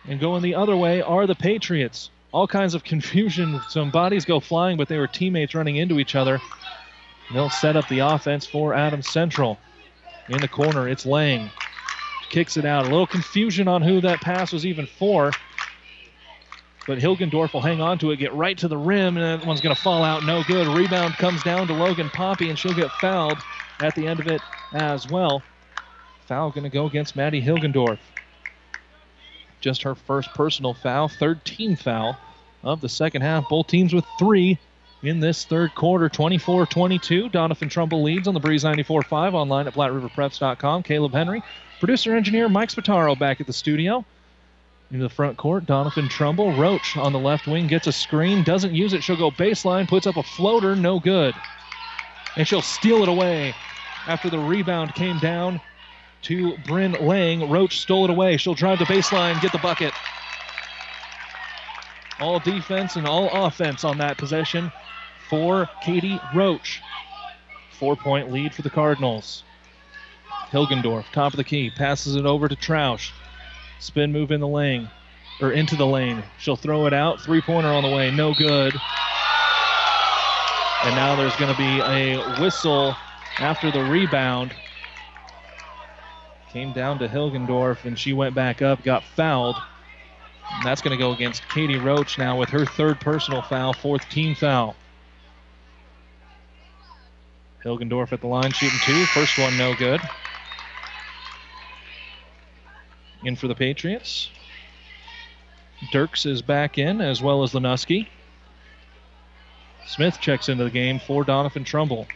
And 0.07 0.19
going 0.19 0.41
the 0.41 0.55
other 0.55 0.75
way 0.75 1.01
are 1.01 1.27
the 1.27 1.35
Patriots. 1.35 2.09
All 2.31 2.47
kinds 2.47 2.73
of 2.73 2.83
confusion. 2.83 3.59
Some 3.69 3.91
bodies 3.91 4.25
go 4.25 4.39
flying, 4.39 4.77
but 4.77 4.87
they 4.87 4.97
were 4.97 5.07
teammates 5.07 5.55
running 5.55 5.75
into 5.75 5.99
each 5.99 6.15
other. 6.15 6.39
They'll 7.33 7.49
set 7.49 7.77
up 7.77 7.87
the 7.87 7.99
offense 7.99 8.45
for 8.45 8.73
Adams 8.73 9.07
Central. 9.07 9.57
In 10.27 10.41
the 10.41 10.47
corner, 10.47 10.87
it's 10.87 11.05
Lang. 11.05 11.49
Kicks 12.29 12.57
it 12.57 12.65
out. 12.65 12.85
A 12.85 12.89
little 12.89 13.07
confusion 13.07 13.67
on 13.67 13.81
who 13.81 14.01
that 14.01 14.21
pass 14.21 14.51
was 14.51 14.65
even 14.65 14.85
for. 14.85 15.31
But 16.87 16.97
Hilgendorf 16.97 17.53
will 17.53 17.61
hang 17.61 17.79
on 17.79 17.99
to 17.99 18.11
it, 18.11 18.17
get 18.17 18.33
right 18.33 18.57
to 18.57 18.67
the 18.67 18.77
rim, 18.77 19.17
and 19.17 19.41
that 19.41 19.47
one's 19.47 19.61
going 19.61 19.75
to 19.75 19.81
fall 19.81 20.03
out. 20.03 20.25
No 20.25 20.43
good. 20.43 20.67
Rebound 20.75 21.13
comes 21.15 21.43
down 21.43 21.67
to 21.67 21.73
Logan 21.73 22.09
Poppy, 22.09 22.49
and 22.49 22.57
she'll 22.57 22.73
get 22.73 22.91
fouled 22.93 23.37
at 23.79 23.95
the 23.95 24.07
end 24.07 24.19
of 24.19 24.27
it 24.27 24.41
as 24.73 25.07
well. 25.09 25.43
Foul 26.27 26.49
going 26.49 26.63
to 26.63 26.69
go 26.69 26.85
against 26.87 27.15
Maddie 27.15 27.41
Hilgendorf. 27.41 27.99
Just 29.61 29.83
her 29.83 29.95
first 29.95 30.33
personal 30.33 30.73
foul, 30.73 31.07
third 31.07 31.45
team 31.45 31.75
foul 31.75 32.17
of 32.63 32.81
the 32.81 32.89
second 32.89 33.21
half. 33.21 33.47
Both 33.47 33.67
teams 33.67 33.93
with 33.93 34.05
three 34.19 34.59
in 35.03 35.19
this 35.19 35.45
third 35.45 35.73
quarter. 35.75 36.09
24 36.09 36.65
22. 36.65 37.29
Doniphan 37.29 37.69
Trumbull 37.69 38.03
leads 38.03 38.27
on 38.27 38.33
the 38.33 38.39
Breeze 38.39 38.63
94 38.63 39.03
5 39.03 39.35
online 39.35 39.67
at 39.67 39.73
PlatteRiverPreps.com. 39.73 40.83
Caleb 40.83 41.13
Henry, 41.13 41.43
producer 41.79 42.15
engineer 42.15 42.49
Mike 42.49 42.69
Spataro 42.69 43.17
back 43.17 43.39
at 43.39 43.47
the 43.47 43.53
studio. 43.53 44.03
Into 44.91 45.03
the 45.03 45.09
front 45.09 45.37
court, 45.37 45.65
Doniphan 45.65 46.09
Trumbull. 46.09 46.51
Roach 46.57 46.97
on 46.97 47.13
the 47.13 47.19
left 47.19 47.47
wing 47.47 47.67
gets 47.67 47.87
a 47.87 47.93
screen, 47.93 48.43
doesn't 48.43 48.73
use 48.73 48.91
it. 48.91 49.03
She'll 49.03 49.15
go 49.15 49.31
baseline, 49.31 49.87
puts 49.87 50.05
up 50.05 50.17
a 50.17 50.23
floater, 50.23 50.75
no 50.75 50.99
good. 50.99 51.33
And 52.35 52.45
she'll 52.45 52.61
steal 52.61 53.01
it 53.03 53.09
away 53.09 53.55
after 54.07 54.29
the 54.29 54.39
rebound 54.39 54.93
came 54.93 55.17
down 55.19 55.61
to 56.23 56.57
Bryn 56.59 56.93
Lang. 56.93 57.49
Roach 57.49 57.79
stole 57.79 58.05
it 58.05 58.09
away. 58.09 58.37
She'll 58.37 58.53
drive 58.53 58.79
the 58.79 58.85
baseline, 58.85 59.41
get 59.41 59.51
the 59.51 59.57
bucket. 59.57 59.93
All 62.19 62.39
defense 62.39 62.95
and 62.95 63.07
all 63.07 63.29
offense 63.45 63.83
on 63.83 63.97
that 63.97 64.17
possession 64.17 64.71
for 65.29 65.69
Katie 65.83 66.19
Roach. 66.35 66.81
Four 67.71 67.95
point 67.95 68.31
lead 68.31 68.53
for 68.53 68.61
the 68.61 68.69
Cardinals. 68.69 69.43
Hilgendorf, 70.51 71.05
top 71.13 71.33
of 71.33 71.37
the 71.37 71.43
key, 71.43 71.69
passes 71.69 72.15
it 72.15 72.25
over 72.25 72.47
to 72.47 72.55
Troush. 72.55 73.11
Spin 73.79 74.11
move 74.11 74.31
in 74.31 74.39
the 74.39 74.47
lane, 74.47 74.89
or 75.39 75.51
into 75.51 75.75
the 75.75 75.87
lane. 75.87 76.21
She'll 76.37 76.57
throw 76.57 76.85
it 76.85 76.93
out. 76.93 77.21
Three 77.21 77.41
pointer 77.41 77.69
on 77.69 77.83
the 77.83 77.89
way, 77.89 78.11
no 78.11 78.33
good. 78.33 78.75
And 80.83 80.95
now 80.95 81.15
there's 81.15 81.35
going 81.37 81.51
to 81.51 81.57
be 81.57 81.79
a 81.79 82.41
whistle 82.41 82.95
after 83.39 83.71
the 83.71 83.83
rebound. 83.83 84.53
Came 86.51 86.73
down 86.73 86.99
to 86.99 87.07
Hilgendorf, 87.07 87.85
and 87.85 87.97
she 87.97 88.11
went 88.11 88.35
back 88.35 88.61
up, 88.61 88.83
got 88.83 89.05
fouled. 89.05 89.55
And 90.53 90.65
that's 90.65 90.81
going 90.81 90.91
to 90.91 91.01
go 91.01 91.13
against 91.13 91.47
Katie 91.47 91.77
Roach 91.77 92.17
now 92.17 92.37
with 92.37 92.49
her 92.49 92.65
third 92.65 92.99
personal 92.99 93.41
foul, 93.41 93.71
fourth 93.71 94.07
team 94.09 94.35
foul. 94.35 94.75
Hilgendorf 97.63 98.11
at 98.11 98.19
the 98.19 98.27
line 98.27 98.51
shooting 98.51 98.79
two. 98.83 99.05
First 99.05 99.37
one 99.37 99.57
no 99.57 99.73
good. 99.75 100.01
In 103.23 103.37
for 103.37 103.47
the 103.47 103.55
Patriots. 103.55 104.29
Dirks 105.91 106.25
is 106.25 106.41
back 106.41 106.77
in 106.77 106.99
as 106.99 107.21
well 107.21 107.43
as 107.43 107.53
Lenuski. 107.53 108.07
Smith 109.85 110.19
checks 110.19 110.49
into 110.49 110.65
the 110.65 110.69
game 110.69 110.99
for 110.99 111.23
Doniphan 111.23 111.65
Trumbull. 111.65 112.07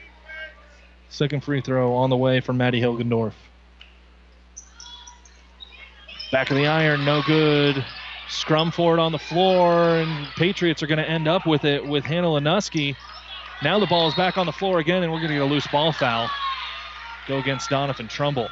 Second 1.08 1.42
free 1.42 1.62
throw 1.62 1.94
on 1.94 2.10
the 2.10 2.18
way 2.18 2.42
for 2.42 2.52
Maddie 2.52 2.82
Hilgendorf. 2.82 3.34
Back 6.36 6.52
of 6.52 6.58
the 6.58 6.68
iron, 6.68 7.06
no 7.06 7.22
good. 7.22 7.82
Scrum 8.28 8.70
for 8.70 8.94
it 8.98 9.00
on 9.00 9.14
the 9.14 9.18
floor, 9.18 9.96
and 9.96 10.28
Patriots 10.36 10.84
are 10.84 10.88
going 10.88 10.98
to 10.98 11.10
end 11.10 11.30
up 11.30 11.48
with 11.48 11.64
it 11.64 11.88
with 11.88 12.04
Hannah 12.04 12.28
Lenuski. 12.28 12.98
Now 13.64 13.80
the 13.80 13.86
ball 13.86 14.10
is 14.10 14.16
back 14.16 14.38
on 14.38 14.46
the 14.46 14.52
floor 14.52 14.80
again, 14.80 15.02
and 15.02 15.14
we're 15.14 15.20
going 15.20 15.30
to 15.30 15.36
get 15.36 15.44
a 15.44 15.46
loose 15.46 15.66
ball 15.68 15.94
foul. 15.94 16.30
Go 17.30 17.38
against 17.38 17.70
Doniphan 17.70 18.10
Trumbull. 18.10 18.50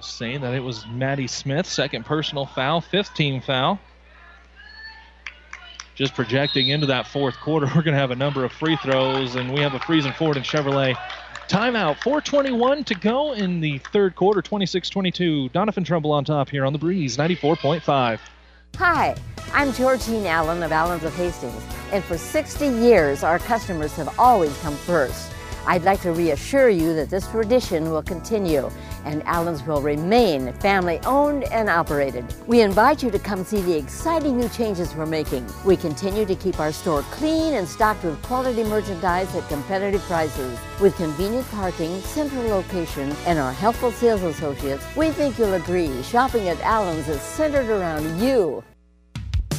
Saying 0.00 0.42
that 0.42 0.52
it 0.52 0.62
was 0.62 0.86
Maddie 0.86 1.26
Smith, 1.26 1.64
second 1.64 2.04
personal 2.04 2.44
foul, 2.44 2.82
fifth 2.82 3.14
team 3.14 3.40
foul. 3.40 3.80
Just 5.94 6.12
projecting 6.12 6.68
into 6.68 6.88
that 6.88 7.06
fourth 7.06 7.40
quarter, 7.40 7.64
we're 7.74 7.80
going 7.80 7.94
to 7.94 8.00
have 8.00 8.10
a 8.10 8.16
number 8.16 8.44
of 8.44 8.52
free 8.52 8.76
throws, 8.76 9.36
and 9.36 9.50
we 9.50 9.62
have 9.62 9.72
a 9.72 9.78
Friesen 9.78 10.14
Ford 10.14 10.36
and 10.36 10.44
Chevrolet 10.44 10.98
timeout. 11.50 11.96
4:21 11.98 12.84
to 12.84 12.94
go 12.94 13.32
in 13.32 13.60
the 13.60 13.78
third 13.78 14.14
quarter, 14.14 14.40
26-22. 14.40 15.50
Doniphan 15.50 15.84
Trumbull 15.84 16.12
on 16.12 16.24
top 16.24 16.48
here 16.48 16.64
on 16.64 16.72
the 16.72 16.78
Breeze, 16.78 17.16
94.5. 17.16 18.20
Hi, 18.76 19.16
I'm 19.52 19.72
Georgine 19.72 20.26
Allen 20.26 20.62
of 20.62 20.70
Allens 20.70 21.02
of 21.02 21.14
Hastings, 21.16 21.62
and 21.92 22.04
for 22.04 22.16
60 22.16 22.66
years, 22.66 23.24
our 23.24 23.40
customers 23.40 23.94
have 23.96 24.18
always 24.18 24.56
come 24.58 24.76
first. 24.76 25.32
I'd 25.66 25.84
like 25.84 26.00
to 26.02 26.12
reassure 26.12 26.68
you 26.68 26.94
that 26.94 27.10
this 27.10 27.26
tradition 27.28 27.90
will 27.90 28.02
continue 28.02 28.70
and 29.04 29.22
Allen's 29.24 29.62
will 29.64 29.80
remain 29.80 30.52
family 30.54 31.00
owned 31.06 31.44
and 31.44 31.68
operated. 31.68 32.24
We 32.46 32.60
invite 32.60 33.02
you 33.02 33.10
to 33.10 33.18
come 33.18 33.44
see 33.44 33.60
the 33.60 33.76
exciting 33.76 34.38
new 34.38 34.48
changes 34.48 34.94
we're 34.94 35.06
making. 35.06 35.46
We 35.64 35.76
continue 35.76 36.24
to 36.26 36.34
keep 36.34 36.60
our 36.60 36.72
store 36.72 37.02
clean 37.10 37.54
and 37.54 37.68
stocked 37.68 38.04
with 38.04 38.20
quality 38.22 38.64
merchandise 38.64 39.34
at 39.34 39.48
competitive 39.48 40.02
prices. 40.02 40.58
With 40.80 40.96
convenient 40.96 41.48
parking, 41.50 42.00
central 42.00 42.44
location, 42.44 43.14
and 43.26 43.38
our 43.38 43.52
helpful 43.52 43.92
sales 43.92 44.22
associates, 44.22 44.84
we 44.96 45.10
think 45.10 45.38
you'll 45.38 45.54
agree 45.54 46.02
shopping 46.02 46.48
at 46.48 46.60
Allen's 46.60 47.08
is 47.08 47.20
centered 47.20 47.68
around 47.68 48.20
you. 48.20 48.62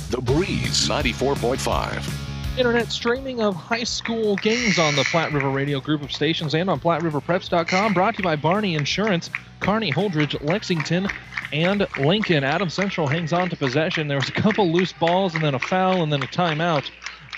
The 0.09 0.21
Breeze 0.21 0.89
94.5. 0.89 2.30
Internet 2.57 2.91
streaming 2.91 3.41
of 3.41 3.55
high 3.55 3.85
school 3.85 4.35
games 4.35 4.77
on 4.77 4.95
the 4.97 5.05
Platte 5.05 5.31
River 5.31 5.49
Radio 5.49 5.79
group 5.79 6.03
of 6.03 6.11
stations 6.11 6.53
and 6.53 6.69
on 6.69 6.81
PlatteRiverPreps.com. 6.81 7.93
Brought 7.93 8.15
to 8.15 8.19
you 8.19 8.23
by 8.23 8.35
Barney 8.35 8.75
Insurance, 8.75 9.29
Kearney 9.61 9.89
Holdrege, 9.89 10.43
Lexington, 10.43 11.07
and 11.53 11.87
Lincoln. 11.97 12.43
Adams 12.43 12.73
Central 12.73 13.07
hangs 13.07 13.31
on 13.31 13.49
to 13.49 13.55
possession. 13.55 14.09
There 14.09 14.17
was 14.17 14.27
a 14.27 14.33
couple 14.33 14.69
loose 14.69 14.91
balls 14.91 15.33
and 15.33 15.41
then 15.41 15.55
a 15.55 15.59
foul 15.59 16.03
and 16.03 16.11
then 16.11 16.21
a 16.21 16.27
timeout 16.27 16.89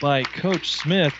by 0.01 0.23
Coach 0.23 0.71
Smith. 0.71 1.13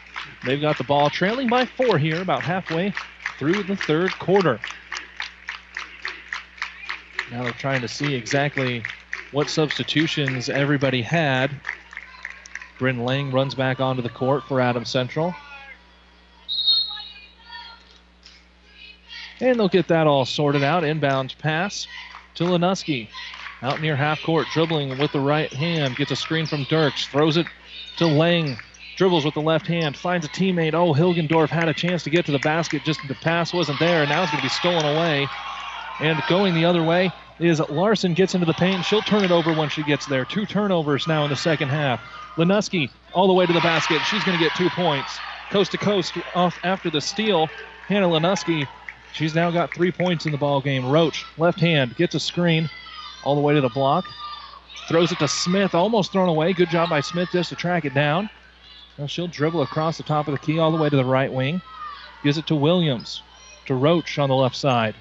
They've 0.44 0.60
got 0.60 0.80
the 0.80 0.84
ball 0.84 1.12
trailing 1.12 1.48
by 1.48 1.66
four 1.66 2.00
here, 2.00 2.20
about 2.20 2.42
halfway 2.42 2.94
through 3.38 3.64
the 3.64 3.76
third 3.76 4.12
quarter. 4.18 4.60
Now 7.32 7.44
they're 7.44 7.52
trying 7.54 7.82
to 7.82 7.88
see 7.88 8.16
exactly 8.16 8.84
what 9.32 9.50
substitutions 9.50 10.50
everybody 10.50 11.04
had. 11.04 11.52
Bryn 12.80 13.06
Lang 13.06 13.32
runs 13.32 13.56
back 13.56 13.80
onto 13.80 14.02
the 14.02 14.10
court 14.10 14.44
for 14.44 14.60
Adams 14.60 14.90
Central. 14.90 15.34
And 19.40 19.60
they'll 19.60 19.68
get 19.68 19.88
that 19.90 20.08
all 20.08 20.26
sorted 20.26 20.64
out. 20.64 20.84
Inbound 20.84 21.36
pass 21.40 21.88
to 22.36 22.44
Lenuski. 22.46 23.10
Out 23.62 23.82
near 23.82 23.96
half 23.96 24.22
court, 24.24 24.48
dribbling 24.54 24.98
with 24.98 25.12
the 25.12 25.20
right 25.20 25.52
hand. 25.52 25.96
Gets 25.96 26.12
a 26.12 26.16
screen 26.16 26.46
from 26.46 26.66
Dirks. 26.66 27.06
Throws 27.08 27.38
it 27.38 27.48
to 27.98 28.06
Lang. 28.06 28.58
Dribbles 28.98 29.26
with 29.26 29.34
the 29.34 29.42
left 29.42 29.68
hand. 29.68 29.96
Finds 29.96 30.26
a 30.26 30.30
teammate. 30.30 30.74
Oh, 30.74 30.94
Hilgendorf 30.94 31.50
had 31.50 31.70
a 31.70 31.74
chance 31.74 32.04
to 32.04 32.10
get 32.10 32.26
to 32.26 32.32
the 32.32 32.40
basket. 32.40 32.84
Just 32.84 33.00
the 33.08 33.16
pass 33.16 33.54
wasn't 33.54 33.80
there. 33.80 34.02
And 34.02 34.10
now 34.10 34.24
it's 34.24 34.32
going 34.32 34.42
to 34.42 34.46
be 34.46 34.50
stolen 34.50 34.86
away. 34.86 35.28
And 36.00 36.22
going 36.28 36.54
the 36.54 36.66
other 36.66 36.84
way 36.84 37.12
is 37.40 37.60
Larson 37.60 38.14
gets 38.14 38.36
into 38.36 38.46
the 38.46 38.54
paint. 38.54 38.86
She'll 38.86 39.02
turn 39.02 39.24
it 39.24 39.32
over 39.32 39.54
when 39.54 39.70
she 39.70 39.84
gets 39.84 40.06
there. 40.06 40.26
Two 40.26 40.46
turnovers 40.46 41.08
now 41.08 41.24
in 41.24 41.30
the 41.30 41.36
second 41.36 41.70
half. 41.70 42.02
Lenuski 42.38 42.90
all 43.14 43.28
the 43.28 43.34
way 43.34 43.46
to 43.46 43.54
the 43.54 43.62
basket. 43.62 44.02
She's 44.10 44.24
going 44.24 44.38
to 44.38 44.44
get 44.44 44.56
two 44.56 44.70
points. 44.72 45.20
Coast 45.50 45.72
to 45.72 45.78
coast 45.78 46.14
off 46.36 46.58
after 46.64 46.90
the 46.90 47.02
steal. 47.02 47.48
Hannah 47.88 48.08
Lenuski, 48.08 48.68
she's 49.14 49.36
now 49.36 49.52
got 49.52 49.74
three 49.74 49.92
points 49.92 50.26
in 50.26 50.32
the 50.32 50.38
ball 50.38 50.62
game. 50.62 50.86
Roach, 50.90 51.26
left 51.38 51.60
hand, 51.60 51.96
gets 51.96 52.16
a 52.16 52.20
screen 52.20 52.70
all 53.24 53.36
the 53.36 53.42
way 53.42 53.54
to 53.54 53.62
the 53.62 53.70
block. 53.70 54.06
Throws 54.88 55.12
it 55.12 55.20
to 55.20 55.28
Smith, 55.28 55.76
almost 55.76 56.12
thrown 56.12 56.28
away. 56.28 56.54
Good 56.54 56.70
job 56.70 56.90
by 56.90 57.02
Smith 57.02 57.30
just 57.32 57.50
to 57.50 57.56
track 57.56 57.86
it 57.86 57.94
down. 57.94 58.30
Now 58.98 59.08
she'll 59.08 59.28
dribble 59.28 59.62
across 59.62 59.98
the 59.98 60.04
top 60.04 60.28
of 60.28 60.34
the 60.34 60.40
key 60.40 60.60
all 60.60 60.72
the 60.72 60.82
way 60.82 60.90
to 60.90 60.96
the 60.96 61.06
right 61.06 61.32
wing. 61.32 61.62
Gives 62.24 62.38
it 62.38 62.48
to 62.48 62.56
Williams, 62.56 63.22
to 63.66 63.76
Roach 63.76 64.18
on 64.18 64.30
the 64.30 64.36
left 64.36 64.56
side. 64.56 64.96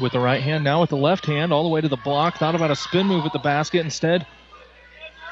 With 0.00 0.12
the 0.12 0.20
right 0.20 0.42
hand, 0.42 0.62
now 0.62 0.80
with 0.80 0.90
the 0.90 0.96
left 0.96 1.24
hand, 1.24 1.52
all 1.52 1.62
the 1.62 1.70
way 1.70 1.80
to 1.80 1.88
the 1.88 1.96
block. 1.96 2.36
Thought 2.36 2.54
about 2.54 2.70
a 2.70 2.76
spin 2.76 3.06
move 3.06 3.24
at 3.24 3.32
the 3.32 3.38
basket. 3.38 3.80
Instead, 3.80 4.26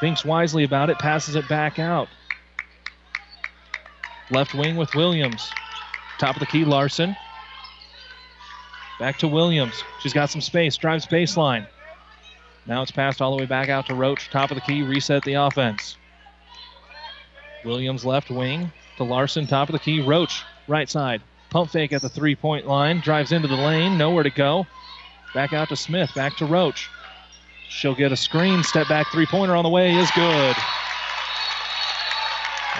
thinks 0.04 0.22
wisely 0.22 0.64
about 0.64 0.90
it, 0.90 0.98
passes 0.98 1.34
it 1.34 1.48
back 1.48 1.78
out. 1.78 2.08
Left 4.30 4.52
wing 4.52 4.76
with 4.76 4.94
Williams. 4.94 5.50
Top 6.18 6.36
of 6.36 6.40
the 6.40 6.46
key, 6.46 6.66
Larson. 6.66 7.16
Back 8.98 9.16
to 9.20 9.28
Williams. 9.28 9.82
She's 10.00 10.12
got 10.12 10.28
some 10.28 10.42
space, 10.42 10.76
drives 10.76 11.06
baseline. 11.06 11.66
Now 12.66 12.82
it's 12.82 12.90
passed 12.90 13.22
all 13.22 13.34
the 13.34 13.40
way 13.40 13.46
back 13.46 13.70
out 13.70 13.86
to 13.86 13.94
Roach. 13.94 14.28
Top 14.28 14.50
of 14.50 14.56
the 14.56 14.60
key, 14.60 14.82
reset 14.82 15.24
the 15.24 15.34
offense. 15.34 15.96
Williams 17.64 18.04
left 18.04 18.30
wing 18.30 18.70
to 18.98 19.04
Larson, 19.04 19.46
top 19.46 19.70
of 19.70 19.72
the 19.72 19.78
key. 19.78 20.02
Roach, 20.02 20.42
right 20.68 20.90
side. 20.90 21.22
Pump 21.48 21.70
fake 21.70 21.94
at 21.94 22.02
the 22.02 22.10
three 22.10 22.36
point 22.36 22.66
line. 22.66 23.00
Drives 23.00 23.32
into 23.32 23.48
the 23.48 23.56
lane, 23.56 23.96
nowhere 23.96 24.24
to 24.24 24.28
go. 24.28 24.66
Back 25.32 25.54
out 25.54 25.70
to 25.70 25.76
Smith, 25.76 26.10
back 26.14 26.36
to 26.36 26.44
Roach. 26.44 26.90
She'll 27.68 27.94
get 27.94 28.12
a 28.12 28.16
screen. 28.16 28.62
Step 28.62 28.88
back 28.88 29.10
three 29.10 29.26
pointer 29.26 29.56
on 29.56 29.64
the 29.64 29.68
way 29.70 29.94
is 29.94 30.10
good. 30.12 30.56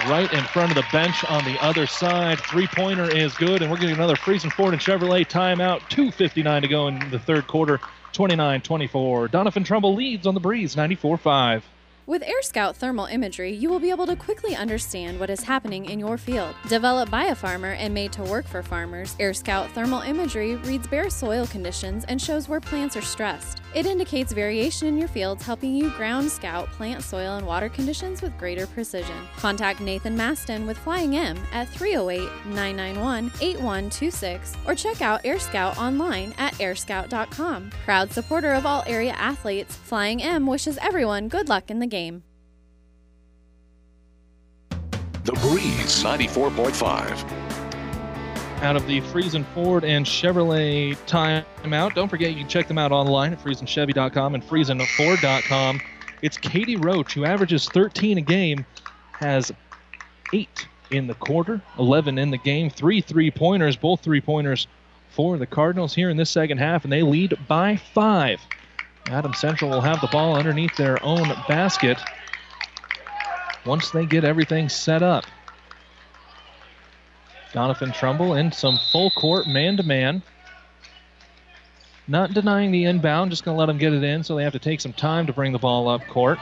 Right 0.07 0.31
in 0.33 0.43
front 0.43 0.71
of 0.71 0.75
the 0.75 0.85
bench 0.91 1.23
on 1.25 1.43
the 1.45 1.57
other 1.63 1.87
side. 1.87 2.39
Three 2.39 2.67
pointer 2.67 3.09
is 3.09 3.33
good, 3.35 3.61
and 3.61 3.71
we're 3.71 3.77
getting 3.77 3.95
another 3.95 4.15
Friesen 4.15 4.51
Ford 4.51 4.73
and 4.73 4.81
Chevrolet 4.81 5.27
timeout. 5.27 5.79
2.59 5.89 6.61
to 6.61 6.67
go 6.67 6.87
in 6.87 6.99
the 7.09 7.19
third 7.19 7.47
quarter. 7.47 7.79
29 8.13 8.61
24. 8.61 9.27
Doniphan 9.29 9.65
Trumbull 9.65 9.93
leads 9.93 10.25
on 10.25 10.33
the 10.33 10.39
breeze 10.39 10.77
94 10.77 11.17
5. 11.17 11.65
With 12.07 12.21
Air 12.21 12.43
Scout 12.43 12.75
thermal 12.77 13.07
imagery, 13.07 13.51
you 13.51 13.67
will 13.67 13.79
be 13.79 13.89
able 13.89 14.05
to 14.05 14.15
quickly 14.15 14.55
understand 14.55 15.19
what 15.19 15.31
is 15.31 15.41
happening 15.41 15.85
in 15.85 15.97
your 15.97 16.19
field. 16.19 16.53
Developed 16.69 17.11
by 17.11 17.25
a 17.25 17.35
farmer 17.35 17.71
and 17.71 17.95
made 17.95 18.13
to 18.13 18.21
work 18.21 18.45
for 18.45 18.61
farmers, 18.61 19.15
Air 19.19 19.33
Scout 19.33 19.71
thermal 19.71 20.01
imagery 20.01 20.55
reads 20.57 20.85
bare 20.85 21.09
soil 21.09 21.47
conditions 21.47 22.05
and 22.05 22.21
shows 22.21 22.47
where 22.47 22.61
plants 22.61 22.95
are 22.95 23.01
stressed. 23.01 23.63
It 23.75 23.85
indicates 23.85 24.31
variation 24.31 24.87
in 24.87 24.97
your 24.97 25.09
fields, 25.09 25.43
helping 25.43 25.75
you 25.75 25.89
ground 25.91 26.31
scout 26.31 26.71
plant 26.71 27.03
soil 27.03 27.35
and 27.35 27.45
water 27.45 27.67
conditions 27.67 28.21
with 28.21 28.37
greater 28.37 28.65
precision. 28.65 29.17
Contact 29.35 29.81
Nathan 29.81 30.15
Maston 30.15 30.65
with 30.65 30.77
Flying 30.77 31.17
M 31.17 31.37
at 31.51 31.67
308 31.67 32.21
991 32.45 33.25
8126 33.41 34.53
or 34.65 34.75
check 34.75 35.01
out 35.01 35.25
Air 35.25 35.39
Scout 35.39 35.77
online 35.77 36.33
at 36.37 36.53
airscout.com. 36.53 37.69
Proud 37.83 38.13
supporter 38.13 38.53
of 38.53 38.65
all 38.65 38.85
area 38.87 39.11
athletes, 39.11 39.75
Flying 39.75 40.23
M 40.23 40.47
wishes 40.47 40.77
everyone 40.81 41.27
good 41.27 41.49
luck 41.49 41.69
in 41.69 41.79
the 41.79 41.87
game. 41.87 42.23
The 45.25 45.33
Breeze 45.33 46.01
94.5. 46.01 47.44
Out 48.61 48.75
of 48.75 48.87
the 48.87 49.01
Friesen 49.01 49.45
Ford 49.53 49.83
and 49.83 50.05
Chevrolet 50.05 50.95
timeout. 51.05 51.93
Don't 51.93 52.09
forget 52.09 52.31
you 52.31 52.37
can 52.37 52.47
check 52.47 52.67
them 52.67 52.77
out 52.77 52.91
online 52.91 53.33
at 53.33 53.43
FriesenChevy.com 53.43 54.33
and 54.33 54.43
FriesenFord.com. 54.43 55.81
It's 56.21 56.37
Katie 56.37 56.75
Roach, 56.75 57.13
who 57.13 57.25
averages 57.25 57.69
13 57.69 58.17
a 58.17 58.21
game, 58.21 58.65
has 59.19 59.51
eight 60.33 60.67
in 60.89 61.07
the 61.07 61.13
quarter, 61.15 61.61
11 61.77 62.17
in 62.17 62.31
the 62.31 62.37
game, 62.37 62.69
three 62.69 63.01
three 63.01 63.29
pointers, 63.29 63.75
both 63.75 64.01
three 64.01 64.21
pointers 64.21 64.67
for 65.09 65.37
the 65.37 65.45
Cardinals 65.45 65.93
here 65.93 66.09
in 66.09 66.17
this 66.17 66.29
second 66.29 66.57
half, 66.57 66.83
and 66.83 66.91
they 66.91 67.01
lead 67.01 67.37
by 67.47 67.75
five. 67.75 68.41
Adams 69.07 69.37
Central 69.37 69.69
will 69.69 69.81
have 69.81 70.01
the 70.01 70.07
ball 70.07 70.35
underneath 70.35 70.75
their 70.75 71.03
own 71.03 71.27
basket 71.47 71.99
once 73.65 73.91
they 73.91 74.05
get 74.05 74.23
everything 74.23 74.67
set 74.69 75.03
up. 75.03 75.25
Doniphan 77.55 77.93
Trumbull 77.93 78.33
in 78.33 78.51
some 78.51 78.77
full 78.91 79.09
court 79.11 79.47
man 79.47 79.77
to 79.77 79.83
man. 79.83 80.21
Not 82.05 82.33
denying 82.33 82.71
the 82.71 82.83
inbound, 82.83 83.31
just 83.31 83.45
going 83.45 83.55
to 83.55 83.59
let 83.59 83.67
them 83.67 83.77
get 83.77 83.93
it 83.93 84.03
in, 84.03 84.23
so 84.23 84.35
they 84.35 84.43
have 84.43 84.53
to 84.53 84.59
take 84.59 84.81
some 84.81 84.91
time 84.91 85.25
to 85.25 85.33
bring 85.33 85.53
the 85.53 85.57
ball 85.57 85.87
up 85.87 86.05
court. 86.07 86.37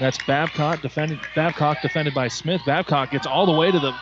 That's 0.00 0.18
Babcock 0.18 0.82
defended. 0.82 1.20
Babcock 1.36 1.80
defended 1.80 2.12
by 2.12 2.26
Smith. 2.26 2.60
Babcock 2.66 3.12
gets 3.12 3.26
all 3.26 3.46
the 3.46 3.52
way 3.52 3.70
to 3.70 3.78
the 3.78 3.92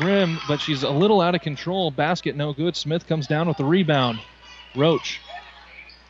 rim, 0.00 0.40
but 0.48 0.60
she's 0.60 0.82
a 0.82 0.90
little 0.90 1.20
out 1.20 1.34
of 1.34 1.42
control. 1.42 1.90
Basket 1.90 2.36
no 2.36 2.54
good. 2.54 2.74
Smith 2.74 3.06
comes 3.06 3.26
down 3.26 3.46
with 3.46 3.58
the 3.58 3.64
rebound. 3.64 4.18
Roach 4.74 5.20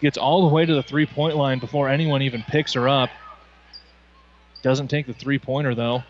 gets 0.00 0.16
all 0.16 0.48
the 0.48 0.54
way 0.54 0.64
to 0.64 0.74
the 0.74 0.82
three-point 0.82 1.36
line 1.36 1.58
before 1.58 1.88
anyone 1.88 2.22
even 2.22 2.42
picks 2.44 2.72
her 2.74 2.88
up. 2.88 3.10
Doesn't 4.62 4.88
take 4.88 5.06
the 5.06 5.14
three-pointer 5.14 5.74
though. 5.74 6.04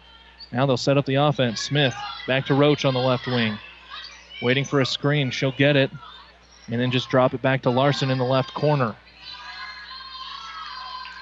Now 0.53 0.67
they'll 0.67 0.77
set 0.77 0.99
up 0.99 1.07
the 1.07 1.17
offense. 1.17 1.63
Smith 1.63 1.95
back 2.27 2.47
to 2.47 2.55
Roach 2.55 2.85
on 2.85 2.95
the 2.95 3.01
left 3.01 3.27
wing. 3.27 3.59
Waiting 4.41 4.65
for 4.65 4.81
a 4.81 4.87
screen. 4.87 5.31
She'll 5.31 5.53
get 5.53 5.77
it. 5.77 5.91
And 6.71 6.81
then 6.81 6.91
just 6.91 7.09
drop 7.09 7.35
it 7.35 7.43
back 7.43 7.63
to 7.63 7.71
Larson 7.71 8.11
in 8.11 8.19
the 8.19 8.25
left 8.25 8.53
corner. 8.55 8.95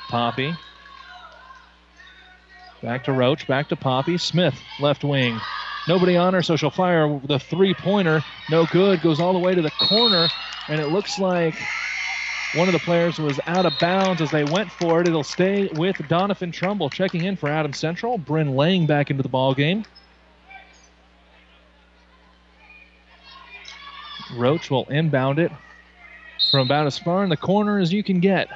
Poppy. 0.09 0.55
Back 2.83 3.05
to 3.05 3.13
Roach. 3.13 3.47
Back 3.47 3.69
to 3.69 3.77
Poppy. 3.77 4.19
Smith, 4.19 4.59
left 4.81 5.05
wing. 5.05 5.41
Nobody 5.89 6.17
on 6.17 6.35
her, 6.35 6.43
so 6.43 6.57
she'll 6.57 6.71
fire 6.71 7.21
the 7.25 7.39
three 7.39 7.75
pointer. 7.75 8.23
No 8.51 8.67
good. 8.67 9.01
Goes 9.03 9.21
all 9.21 9.33
the 9.33 9.39
way 9.39 9.55
to 9.55 9.63
the 9.63 9.71
corner. 9.71 10.29
And 10.69 10.81
it 10.81 10.89
looks 10.89 11.19
like 11.19 11.55
one 12.55 12.69
of 12.69 12.73
the 12.73 12.81
players 12.81 13.19
was 13.19 13.39
out 13.47 13.67
of 13.67 13.73
bounds 13.81 14.21
as 14.21 14.31
they 14.31 14.45
went 14.45 14.71
for 14.71 15.01
it. 15.01 15.07
It'll 15.07 15.23
stay 15.23 15.69
with 15.75 15.97
Doniphan 15.97 16.53
Trumbull 16.53 16.91
checking 16.91 17.25
in 17.25 17.37
for 17.37 17.49
Adams 17.49 17.79
Central. 17.79 18.19
Bryn 18.19 18.57
Lang 18.57 18.87
back 18.87 19.11
into 19.11 19.23
the 19.23 19.29
ball 19.29 19.55
game. 19.55 19.85
Roach 24.35 24.71
will 24.71 24.85
inbound 24.87 25.39
it 25.39 25.53
from 26.51 26.61
about 26.61 26.87
as 26.87 26.99
far 26.99 27.23
in 27.25 27.31
the 27.31 27.37
corner 27.37 27.79
as 27.79 27.93
you 27.93 28.03
can 28.03 28.21
get. 28.21 28.49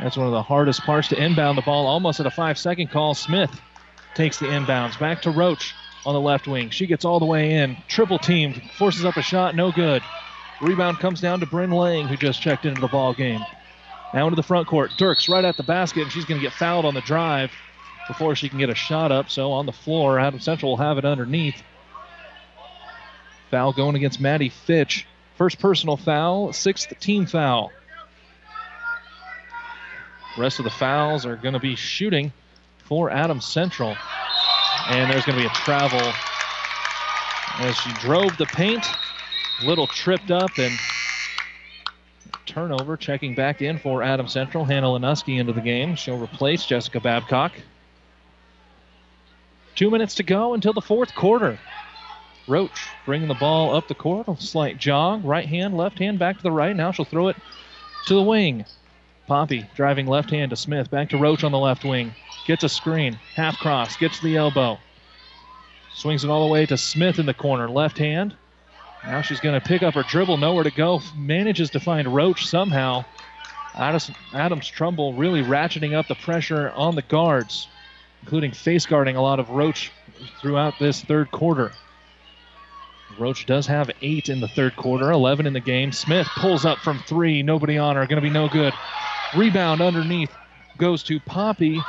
That's 0.00 0.16
one 0.16 0.26
of 0.26 0.32
the 0.32 0.42
hardest 0.42 0.82
parts 0.82 1.08
to 1.08 1.22
inbound 1.22 1.58
the 1.58 1.62
ball. 1.62 1.86
Almost 1.86 2.20
at 2.20 2.26
a 2.26 2.30
five 2.30 2.58
second 2.58 2.90
call. 2.90 3.14
Smith 3.14 3.60
takes 4.14 4.38
the 4.38 4.46
inbounds. 4.46 4.98
Back 4.98 5.22
to 5.22 5.30
Roach 5.30 5.74
on 6.04 6.14
the 6.14 6.20
left 6.20 6.48
wing. 6.48 6.70
She 6.70 6.86
gets 6.86 7.04
all 7.04 7.20
the 7.20 7.26
way 7.26 7.52
in. 7.52 7.76
Triple 7.88 8.18
teamed. 8.18 8.60
Forces 8.78 9.04
up 9.04 9.16
a 9.16 9.22
shot. 9.22 9.54
No 9.54 9.70
good. 9.70 10.02
Rebound 10.60 10.98
comes 10.98 11.20
down 11.20 11.40
to 11.40 11.46
Bryn 11.46 11.70
Lang, 11.70 12.08
who 12.08 12.16
just 12.16 12.40
checked 12.40 12.64
into 12.64 12.80
the 12.80 12.88
ball 12.88 13.14
game. 13.14 13.40
Now 14.14 14.26
into 14.26 14.36
the 14.36 14.42
front 14.42 14.66
court. 14.66 14.90
Dirks 14.96 15.28
right 15.28 15.44
at 15.44 15.56
the 15.56 15.62
basket, 15.62 16.02
and 16.02 16.12
she's 16.12 16.24
going 16.24 16.40
to 16.40 16.46
get 16.46 16.52
fouled 16.52 16.84
on 16.84 16.94
the 16.94 17.00
drive 17.02 17.50
before 18.08 18.34
she 18.34 18.48
can 18.48 18.58
get 18.58 18.70
a 18.70 18.74
shot 18.74 19.12
up. 19.12 19.30
So 19.30 19.52
on 19.52 19.66
the 19.66 19.72
floor, 19.72 20.18
Adams 20.18 20.44
Central 20.44 20.72
will 20.72 20.76
have 20.78 20.98
it 20.98 21.04
underneath. 21.04 21.62
Foul 23.52 23.74
going 23.74 23.94
against 23.96 24.18
Maddie 24.18 24.48
Fitch. 24.48 25.06
First 25.36 25.58
personal 25.58 25.98
foul, 25.98 26.54
sixth 26.54 26.98
team 27.00 27.26
foul. 27.26 27.70
rest 30.38 30.58
of 30.58 30.64
the 30.64 30.70
fouls 30.70 31.26
are 31.26 31.36
going 31.36 31.52
to 31.52 31.60
be 31.60 31.76
shooting 31.76 32.32
for 32.78 33.10
Adams 33.10 33.44
Central. 33.44 33.94
And 34.88 35.10
there's 35.10 35.26
going 35.26 35.36
to 35.36 35.44
be 35.44 35.46
a 35.46 35.54
travel 35.54 36.00
as 37.58 37.76
she 37.76 37.92
drove 38.00 38.34
the 38.38 38.46
paint. 38.46 38.86
Little 39.62 39.86
tripped 39.86 40.30
up 40.30 40.56
and 40.56 40.72
turnover. 42.46 42.96
Checking 42.96 43.34
back 43.34 43.60
in 43.60 43.78
for 43.78 44.02
Adams 44.02 44.32
Central. 44.32 44.64
Hannah 44.64 44.86
Lenuski 44.86 45.38
into 45.38 45.52
the 45.52 45.60
game. 45.60 45.94
She'll 45.94 46.18
replace 46.18 46.64
Jessica 46.64 47.00
Babcock. 47.00 47.52
Two 49.74 49.90
minutes 49.90 50.14
to 50.14 50.22
go 50.22 50.54
until 50.54 50.72
the 50.72 50.80
fourth 50.80 51.14
quarter. 51.14 51.58
Roach 52.48 52.88
bringing 53.04 53.28
the 53.28 53.34
ball 53.34 53.74
up 53.74 53.88
the 53.88 53.94
court. 53.94 54.28
A 54.28 54.36
slight 54.36 54.78
jog. 54.78 55.24
Right 55.24 55.46
hand, 55.46 55.76
left 55.76 55.98
hand, 55.98 56.18
back 56.18 56.36
to 56.36 56.42
the 56.42 56.50
right. 56.50 56.74
Now 56.74 56.92
she'll 56.92 57.04
throw 57.04 57.28
it 57.28 57.36
to 58.06 58.14
the 58.14 58.22
wing. 58.22 58.64
Poppy 59.26 59.66
driving 59.74 60.06
left 60.06 60.30
hand 60.30 60.50
to 60.50 60.56
Smith. 60.56 60.90
Back 60.90 61.10
to 61.10 61.18
Roach 61.18 61.44
on 61.44 61.52
the 61.52 61.58
left 61.58 61.84
wing. 61.84 62.14
Gets 62.46 62.64
a 62.64 62.68
screen. 62.68 63.14
Half 63.34 63.58
cross. 63.58 63.96
Gets 63.96 64.20
the 64.20 64.36
elbow. 64.36 64.78
Swings 65.94 66.24
it 66.24 66.30
all 66.30 66.46
the 66.46 66.52
way 66.52 66.66
to 66.66 66.76
Smith 66.76 67.18
in 67.18 67.26
the 67.26 67.34
corner. 67.34 67.68
Left 67.68 67.98
hand. 67.98 68.34
Now 69.04 69.20
she's 69.22 69.40
going 69.40 69.60
to 69.60 69.66
pick 69.66 69.82
up 69.82 69.94
her 69.94 70.02
dribble. 70.02 70.36
Nowhere 70.38 70.64
to 70.64 70.70
go. 70.70 71.00
Manages 71.16 71.70
to 71.70 71.80
find 71.80 72.12
Roach 72.12 72.46
somehow. 72.46 73.04
Adams, 73.74 74.10
Adams 74.34 74.68
Trumbull 74.68 75.14
really 75.14 75.42
ratcheting 75.42 75.94
up 75.94 76.08
the 76.08 76.14
pressure 76.14 76.70
on 76.72 76.94
the 76.94 77.02
guards, 77.02 77.68
including 78.22 78.52
face 78.52 78.84
guarding 78.84 79.16
a 79.16 79.22
lot 79.22 79.40
of 79.40 79.48
Roach 79.50 79.90
throughout 80.40 80.78
this 80.78 81.02
third 81.02 81.30
quarter. 81.30 81.72
Roach 83.18 83.46
does 83.46 83.66
have 83.66 83.90
eight 84.00 84.28
in 84.28 84.40
the 84.40 84.48
third 84.48 84.76
quarter, 84.76 85.10
11 85.10 85.46
in 85.46 85.52
the 85.52 85.60
game. 85.60 85.92
Smith 85.92 86.26
pulls 86.36 86.64
up 86.64 86.78
from 86.78 86.98
three. 87.00 87.42
Nobody 87.42 87.78
on 87.78 87.96
her. 87.96 88.06
Going 88.06 88.22
to 88.22 88.26
be 88.26 88.30
no 88.30 88.48
good. 88.48 88.72
Rebound 89.36 89.80
underneath 89.80 90.30
goes 90.78 91.02
to 91.04 91.20
Poppy. 91.20 91.80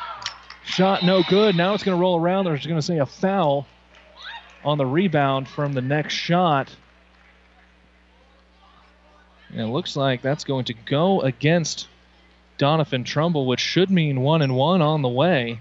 Shot 0.66 1.04
no 1.04 1.24
good. 1.24 1.56
Now 1.56 1.74
it's 1.74 1.84
going 1.84 1.98
to 1.98 2.02
roll 2.02 2.18
around. 2.18 2.46
There's 2.46 2.66
going 2.66 2.80
to 2.80 2.86
say 2.86 3.00
a 3.00 3.06
foul 3.06 3.68
on 4.64 4.78
the 4.78 4.86
rebound 4.86 5.48
from 5.48 5.74
the 5.74 5.82
next 5.82 6.14
shot. 6.14 6.74
And 9.50 9.62
it 9.62 9.68
looks 9.68 9.96
like 9.96 10.22
that's 10.22 10.46
going 10.46 10.66
to 10.66 10.74
go 10.74 11.22
against 11.22 11.88
Doniphan 12.58 13.06
Trumbull, 13.06 13.46
which 13.46 13.60
should 13.60 13.90
mean 13.90 14.22
one 14.22 14.42
and 14.42 14.56
one 14.56 14.82
on 14.82 15.02
the 15.02 15.10
way. 15.10 15.60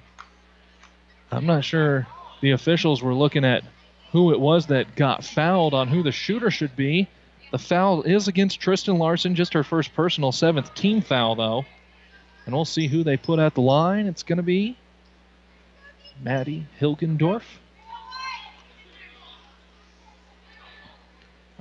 I'm 1.30 1.46
not 1.46 1.64
sure 1.64 2.06
the 2.40 2.52
officials 2.52 3.02
were 3.02 3.14
looking 3.14 3.44
at 3.44 3.64
who 4.12 4.32
it 4.32 4.40
was 4.40 4.66
that 4.66 4.94
got 4.94 5.24
fouled 5.24 5.74
on 5.74 5.88
who 5.88 6.02
the 6.02 6.12
shooter 6.12 6.50
should 6.50 6.76
be. 6.76 7.08
The 7.50 7.58
foul 7.58 8.02
is 8.02 8.28
against 8.28 8.60
Tristan 8.60 8.98
Larson, 8.98 9.34
just 9.34 9.54
her 9.54 9.64
first 9.64 9.94
personal 9.94 10.32
seventh 10.32 10.74
team 10.74 11.00
foul, 11.00 11.34
though. 11.34 11.64
And 12.46 12.54
we'll 12.54 12.64
see 12.64 12.86
who 12.86 13.04
they 13.04 13.16
put 13.16 13.38
at 13.38 13.54
the 13.54 13.60
line. 13.60 14.06
It's 14.06 14.22
going 14.22 14.38
to 14.38 14.42
be 14.42 14.76
Maddie 16.22 16.66
Hilgendorf. 16.80 17.42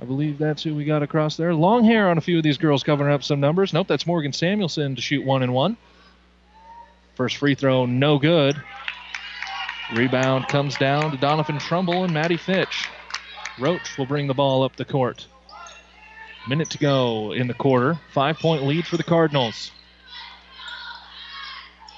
I 0.00 0.04
believe 0.04 0.36
that's 0.36 0.64
who 0.64 0.74
we 0.74 0.84
got 0.84 1.02
across 1.04 1.36
there. 1.36 1.54
Long 1.54 1.84
hair 1.84 2.08
on 2.10 2.18
a 2.18 2.20
few 2.20 2.36
of 2.36 2.42
these 2.42 2.58
girls 2.58 2.82
covering 2.82 3.12
up 3.12 3.22
some 3.22 3.38
numbers. 3.38 3.72
Nope, 3.72 3.86
that's 3.86 4.06
Morgan 4.06 4.32
Samuelson 4.32 4.96
to 4.96 5.00
shoot 5.00 5.24
one 5.24 5.44
and 5.44 5.54
one. 5.54 5.76
First 7.14 7.36
free 7.36 7.54
throw, 7.54 7.86
no 7.86 8.18
good. 8.18 8.60
Rebound 9.94 10.48
comes 10.48 10.76
down 10.76 11.10
to 11.10 11.18
Doniphan 11.18 11.60
Trumbull 11.60 12.04
and 12.04 12.14
Maddie 12.14 12.38
Fitch. 12.38 12.88
Roach 13.58 13.98
will 13.98 14.06
bring 14.06 14.26
the 14.26 14.34
ball 14.34 14.62
up 14.62 14.76
the 14.76 14.86
court. 14.86 15.26
Minute 16.48 16.70
to 16.70 16.78
go 16.78 17.32
in 17.32 17.46
the 17.46 17.54
quarter. 17.54 17.98
Five 18.12 18.38
point 18.38 18.64
lead 18.64 18.86
for 18.86 18.96
the 18.96 19.02
Cardinals. 19.02 19.70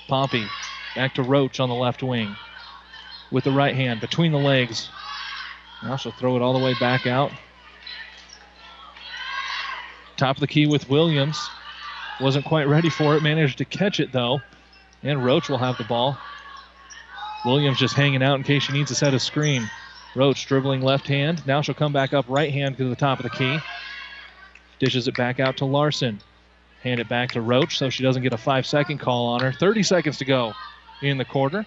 Poppy 0.08 0.46
back 0.96 1.14
to 1.14 1.22
Roach 1.22 1.60
on 1.60 1.68
the 1.68 1.74
left 1.74 2.02
wing 2.02 2.34
with 3.30 3.44
the 3.44 3.52
right 3.52 3.74
hand 3.74 4.00
between 4.00 4.32
the 4.32 4.38
legs. 4.38 4.88
Now 5.82 5.96
she'll 5.96 6.12
throw 6.12 6.34
it 6.36 6.42
all 6.42 6.52
the 6.52 6.64
way 6.64 6.74
back 6.74 7.06
out. 7.06 7.30
Top 10.16 10.36
of 10.36 10.40
the 10.40 10.46
key 10.46 10.66
with 10.66 10.90
Williams. 10.90 11.48
Wasn't 12.20 12.44
quite 12.44 12.68
ready 12.68 12.90
for 12.90 13.16
it. 13.16 13.22
Managed 13.22 13.58
to 13.58 13.64
catch 13.64 14.00
it 14.00 14.12
though. 14.12 14.40
And 15.02 15.24
Roach 15.24 15.48
will 15.48 15.58
have 15.58 15.78
the 15.78 15.84
ball. 15.84 16.18
Williams 17.44 17.78
just 17.78 17.94
hanging 17.94 18.22
out 18.22 18.36
in 18.36 18.42
case 18.42 18.62
she 18.62 18.72
needs 18.72 18.88
to 18.88 18.94
set 18.94 19.14
a 19.14 19.18
screen. 19.18 19.68
Roach 20.14 20.46
dribbling 20.46 20.80
left 20.80 21.06
hand. 21.06 21.46
Now 21.46 21.60
she'll 21.60 21.74
come 21.74 21.92
back 21.92 22.14
up 22.14 22.26
right 22.28 22.52
hand 22.52 22.78
to 22.78 22.88
the 22.88 22.96
top 22.96 23.18
of 23.18 23.24
the 23.24 23.30
key. 23.30 23.58
Dishes 24.78 25.08
it 25.08 25.16
back 25.16 25.40
out 25.40 25.58
to 25.58 25.64
Larson. 25.64 26.20
Hand 26.82 27.00
it 27.00 27.08
back 27.08 27.32
to 27.32 27.40
Roach 27.40 27.78
so 27.78 27.90
she 27.90 28.02
doesn't 28.02 28.22
get 28.22 28.32
a 28.32 28.38
five 28.38 28.66
second 28.66 28.98
call 28.98 29.26
on 29.26 29.40
her. 29.40 29.52
30 29.52 29.82
seconds 29.82 30.18
to 30.18 30.24
go 30.24 30.52
in 31.02 31.18
the 31.18 31.24
quarter. 31.24 31.66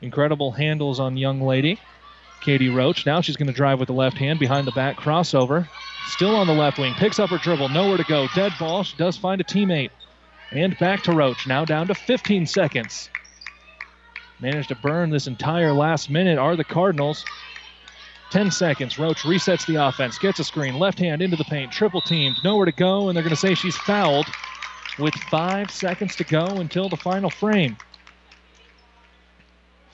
Incredible 0.00 0.52
handles 0.52 1.00
on 1.00 1.16
young 1.16 1.40
lady. 1.40 1.80
Katie 2.40 2.68
Roach. 2.68 3.04
Now 3.04 3.20
she's 3.20 3.36
going 3.36 3.48
to 3.48 3.52
drive 3.52 3.80
with 3.80 3.88
the 3.88 3.94
left 3.94 4.16
hand 4.16 4.38
behind 4.38 4.66
the 4.66 4.72
back 4.72 4.96
crossover. 4.96 5.68
Still 6.06 6.36
on 6.36 6.46
the 6.46 6.52
left 6.52 6.78
wing. 6.78 6.94
Picks 6.94 7.18
up 7.18 7.30
her 7.30 7.38
dribble. 7.38 7.68
Nowhere 7.68 7.96
to 7.96 8.04
go. 8.04 8.28
Dead 8.34 8.52
ball. 8.58 8.84
She 8.84 8.96
does 8.96 9.16
find 9.16 9.40
a 9.40 9.44
teammate. 9.44 9.90
And 10.52 10.78
back 10.78 11.02
to 11.02 11.12
Roach. 11.12 11.46
Now 11.46 11.64
down 11.64 11.88
to 11.88 11.94
15 11.94 12.46
seconds. 12.46 13.10
Managed 14.40 14.68
to 14.68 14.76
burn 14.76 15.10
this 15.10 15.26
entire 15.26 15.72
last 15.72 16.10
minute 16.10 16.38
are 16.38 16.54
the 16.54 16.64
Cardinals. 16.64 17.24
10 18.30 18.50
seconds. 18.50 18.98
Roach 18.98 19.22
resets 19.22 19.66
the 19.66 19.76
offense. 19.76 20.18
Gets 20.18 20.38
a 20.38 20.44
screen. 20.44 20.78
Left 20.78 20.98
hand 20.98 21.22
into 21.22 21.36
the 21.36 21.44
paint. 21.44 21.72
Triple 21.72 22.00
teamed. 22.00 22.36
Nowhere 22.44 22.66
to 22.66 22.72
go. 22.72 23.08
And 23.08 23.16
they're 23.16 23.24
going 23.24 23.34
to 23.34 23.36
say 23.36 23.54
she's 23.54 23.76
fouled 23.76 24.26
with 24.98 25.14
five 25.14 25.70
seconds 25.70 26.14
to 26.16 26.24
go 26.24 26.44
until 26.44 26.88
the 26.88 26.96
final 26.96 27.30
frame. 27.30 27.76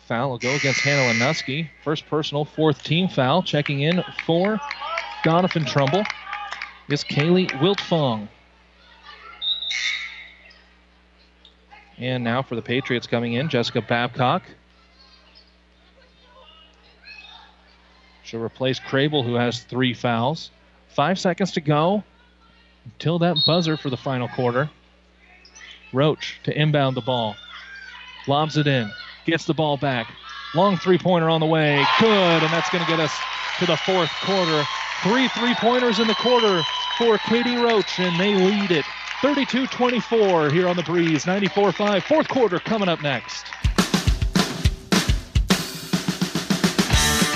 Foul 0.07 0.31
will 0.31 0.39
go 0.39 0.55
against 0.55 0.81
Hannah 0.81 1.15
Lenuski. 1.15 1.71
First 1.83 2.07
personal, 2.07 2.45
fourth 2.45 2.83
team 2.83 3.09
foul. 3.09 3.43
Checking 3.43 3.81
in 3.81 4.05
for 4.27 4.61
Doniphan 5.25 5.67
Trumbull 5.67 6.05
is 6.91 7.03
Kaylee 7.05 7.49
Wiltfong. 7.53 8.29
And 11.99 12.25
now 12.25 12.43
for 12.43 12.57
the 12.57 12.63
Patriots 12.63 13.07
coming 13.07 13.35
in, 13.35 13.49
Jessica 13.49 13.81
Babcock. 13.81 14.43
She'll 18.23 18.43
replace 18.43 18.81
Crable, 18.81 19.25
who 19.25 19.35
has 19.35 19.61
three 19.61 19.95
fouls. 19.95 20.51
Five 20.89 21.19
seconds 21.19 21.53
to 21.53 21.61
go 21.61 22.03
until 22.85 23.19
that 23.21 23.45
buzzer 23.47 23.77
for 23.77 23.91
the 23.91 23.97
final 23.97 24.29
quarter. 24.29 24.71
Roach 25.93 26.41
to 26.45 26.59
inbound 26.59 26.97
the 26.97 27.03
ball. 27.03 27.37
Lobs 28.27 28.57
it 28.57 28.67
in. 28.67 28.91
Gets 29.27 29.45
the 29.45 29.55
ball 29.55 29.77
back. 29.77 30.13
Long 30.55 30.77
three 30.77 30.99
pointer 30.99 31.29
on 31.29 31.41
the 31.41 31.47
way. 31.47 31.85
Good. 32.01 32.43
And 32.43 32.53
that's 32.53 32.71
going 32.71 32.85
to 32.85 32.91
get 32.91 33.01
us 33.01 33.13
to 33.61 33.67
the 33.67 33.77
fourth 33.77 34.11
quarter. 34.23 34.65
Three 35.03 35.29
three 35.29 35.55
pointers 35.57 35.99
in 35.99 36.07
the 36.07 36.15
quarter 36.15 36.63
for 36.99 37.19
Katie 37.19 37.57
Roach, 37.57 37.99
and 37.99 38.19
they 38.19 38.35
lead 38.35 38.71
it 38.71 38.85
32 39.21 39.67
24 39.67 40.51
here 40.51 40.69
on 40.69 40.77
the 40.77 40.83
breeze. 40.83 41.27
94 41.27 41.73
5. 41.73 42.05
Fourth 42.05 42.29
quarter 42.29 42.59
coming 42.59 42.89
up 42.89 43.03
next. 43.03 43.47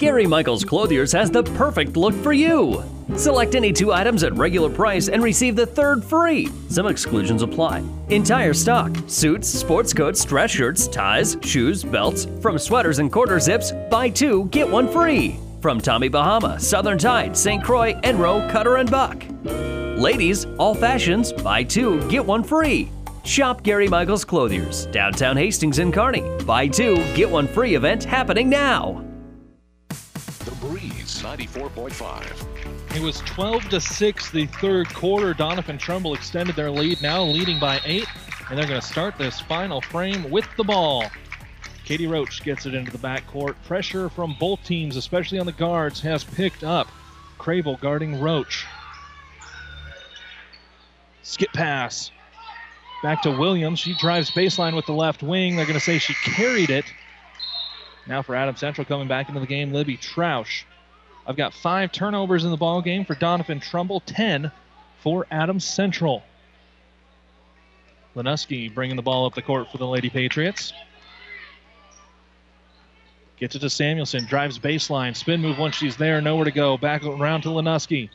Gary 0.00 0.26
Michaels 0.26 0.64
Clothiers 0.64 1.12
has 1.12 1.30
the 1.30 1.42
perfect 1.42 1.94
look 1.94 2.14
for 2.14 2.32
you. 2.32 2.82
Select 3.16 3.54
any 3.54 3.70
two 3.70 3.92
items 3.92 4.24
at 4.24 4.32
regular 4.32 4.70
price 4.70 5.08
and 5.08 5.22
receive 5.22 5.54
the 5.54 5.66
third 5.66 6.02
free. 6.02 6.48
Some 6.70 6.86
exclusions 6.86 7.42
apply. 7.42 7.84
Entire 8.08 8.54
stock 8.54 8.96
suits, 9.08 9.46
sports 9.46 9.92
coats, 9.92 10.24
dress 10.24 10.52
shirts, 10.52 10.88
ties, 10.88 11.36
shoes, 11.42 11.84
belts. 11.84 12.26
From 12.40 12.58
sweaters 12.58 12.98
and 12.98 13.12
quarter 13.12 13.38
zips, 13.38 13.72
buy 13.90 14.08
two, 14.08 14.46
get 14.46 14.66
one 14.66 14.88
free. 14.90 15.38
From 15.60 15.78
Tommy 15.78 16.08
Bahama, 16.08 16.58
Southern 16.58 16.96
Tide, 16.96 17.36
St. 17.36 17.62
Croix, 17.62 17.92
Enro, 17.96 18.50
Cutter, 18.50 18.78
and 18.78 18.90
Buck. 18.90 19.22
Ladies, 19.44 20.46
all 20.58 20.74
fashions, 20.74 21.30
buy 21.30 21.62
two, 21.62 22.00
get 22.08 22.24
one 22.24 22.42
free. 22.42 22.90
Shop 23.26 23.62
Gary 23.62 23.86
Michaels 23.86 24.24
Clothiers, 24.24 24.86
downtown 24.86 25.36
Hastings 25.36 25.78
and 25.78 25.92
Kearney. 25.92 26.24
Buy 26.46 26.68
two, 26.68 26.96
get 27.14 27.28
one 27.28 27.46
free 27.46 27.74
event 27.74 28.02
happening 28.02 28.48
now. 28.48 29.04
The 31.20 31.26
94.5. 31.26 32.96
It 32.96 33.02
was 33.02 33.18
12 33.20 33.68
to 33.68 33.80
6 33.80 34.30
the 34.30 34.46
third 34.46 34.88
quarter. 34.94 35.34
Doniphan 35.34 35.78
Trumbull 35.78 36.14
extended 36.14 36.56
their 36.56 36.70
lead, 36.70 37.02
now 37.02 37.22
leading 37.22 37.60
by 37.60 37.78
eight, 37.84 38.06
and 38.48 38.58
they're 38.58 38.66
going 38.66 38.80
to 38.80 38.86
start 38.86 39.18
this 39.18 39.38
final 39.38 39.82
frame 39.82 40.30
with 40.30 40.48
the 40.56 40.64
ball. 40.64 41.04
Katie 41.84 42.06
Roach 42.06 42.42
gets 42.42 42.64
it 42.64 42.74
into 42.74 42.90
the 42.90 42.96
backcourt. 42.96 43.54
Pressure 43.66 44.08
from 44.08 44.34
both 44.40 44.64
teams, 44.64 44.96
especially 44.96 45.38
on 45.38 45.44
the 45.44 45.52
guards, 45.52 46.00
has 46.00 46.24
picked 46.24 46.64
up. 46.64 46.88
Crable 47.38 47.78
guarding 47.80 48.18
Roach. 48.18 48.64
Skip 51.22 51.52
pass. 51.52 52.10
Back 53.02 53.20
to 53.22 53.30
Williams. 53.30 53.78
She 53.78 53.94
drives 53.98 54.30
baseline 54.30 54.74
with 54.74 54.86
the 54.86 54.94
left 54.94 55.22
wing. 55.22 55.56
They're 55.56 55.66
going 55.66 55.78
to 55.78 55.84
say 55.84 55.98
she 55.98 56.14
carried 56.14 56.70
it. 56.70 56.86
Now 58.06 58.22
for 58.22 58.34
Adams 58.34 58.60
Central 58.60 58.86
coming 58.86 59.06
back 59.06 59.28
into 59.28 59.40
the 59.40 59.46
game, 59.46 59.70
Libby 59.70 59.98
Troush. 59.98 60.64
I've 61.26 61.36
got 61.36 61.54
five 61.54 61.92
turnovers 61.92 62.44
in 62.44 62.50
the 62.50 62.56
ball 62.56 62.82
game 62.82 63.04
for 63.04 63.14
Doniphan 63.14 63.62
Trumbull, 63.62 64.00
10 64.00 64.50
for 65.02 65.26
Adams 65.30 65.64
Central. 65.64 66.22
Lenuski 68.16 68.72
bringing 68.72 68.96
the 68.96 69.02
ball 69.02 69.26
up 69.26 69.34
the 69.34 69.42
court 69.42 69.70
for 69.70 69.78
the 69.78 69.86
Lady 69.86 70.10
Patriots. 70.10 70.72
Gets 73.36 73.54
it 73.54 73.60
to 73.60 73.70
Samuelson, 73.70 74.26
drives 74.26 74.58
baseline, 74.58 75.16
spin 75.16 75.40
move 75.40 75.58
once 75.58 75.76
she's 75.76 75.96
there, 75.96 76.20
nowhere 76.20 76.44
to 76.44 76.50
go. 76.50 76.76
Back 76.76 77.04
around 77.04 77.42
to 77.42 77.48
Lenuski. 77.48 78.10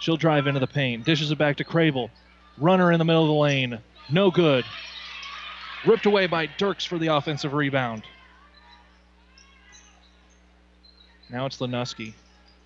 She'll 0.00 0.16
drive 0.16 0.46
into 0.46 0.60
the 0.60 0.66
paint, 0.66 1.04
dishes 1.04 1.30
it 1.30 1.38
back 1.38 1.56
to 1.56 1.64
Crable. 1.64 2.10
Runner 2.56 2.90
in 2.90 2.98
the 2.98 3.04
middle 3.04 3.22
of 3.22 3.28
the 3.28 3.34
lane, 3.34 3.78
no 4.10 4.30
good. 4.30 4.64
Ripped 5.86 6.06
away 6.06 6.26
by 6.26 6.46
Dirks 6.46 6.84
for 6.84 6.98
the 6.98 7.08
offensive 7.08 7.52
rebound. 7.52 8.02
Now 11.30 11.46
it's 11.46 11.58
Lenuski. 11.58 12.14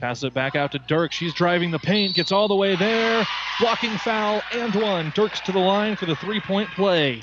Passes 0.03 0.25
it 0.25 0.35
back 0.35 0.57
out 0.57 0.73
to 0.73 0.81
Dirk. 0.81 1.13
She's 1.13 1.33
driving 1.33 1.71
the 1.71 1.79
paint, 1.79 2.17
gets 2.17 2.33
all 2.33 2.49
the 2.49 2.57
way 2.57 2.75
there. 2.75 3.25
Blocking 3.61 3.97
foul 3.99 4.43
and 4.53 4.75
one. 4.75 5.13
Dirks 5.15 5.39
to 5.43 5.53
the 5.53 5.61
line 5.61 5.95
for 5.95 6.07
the 6.07 6.17
three 6.17 6.41
point 6.41 6.69
play. 6.71 7.23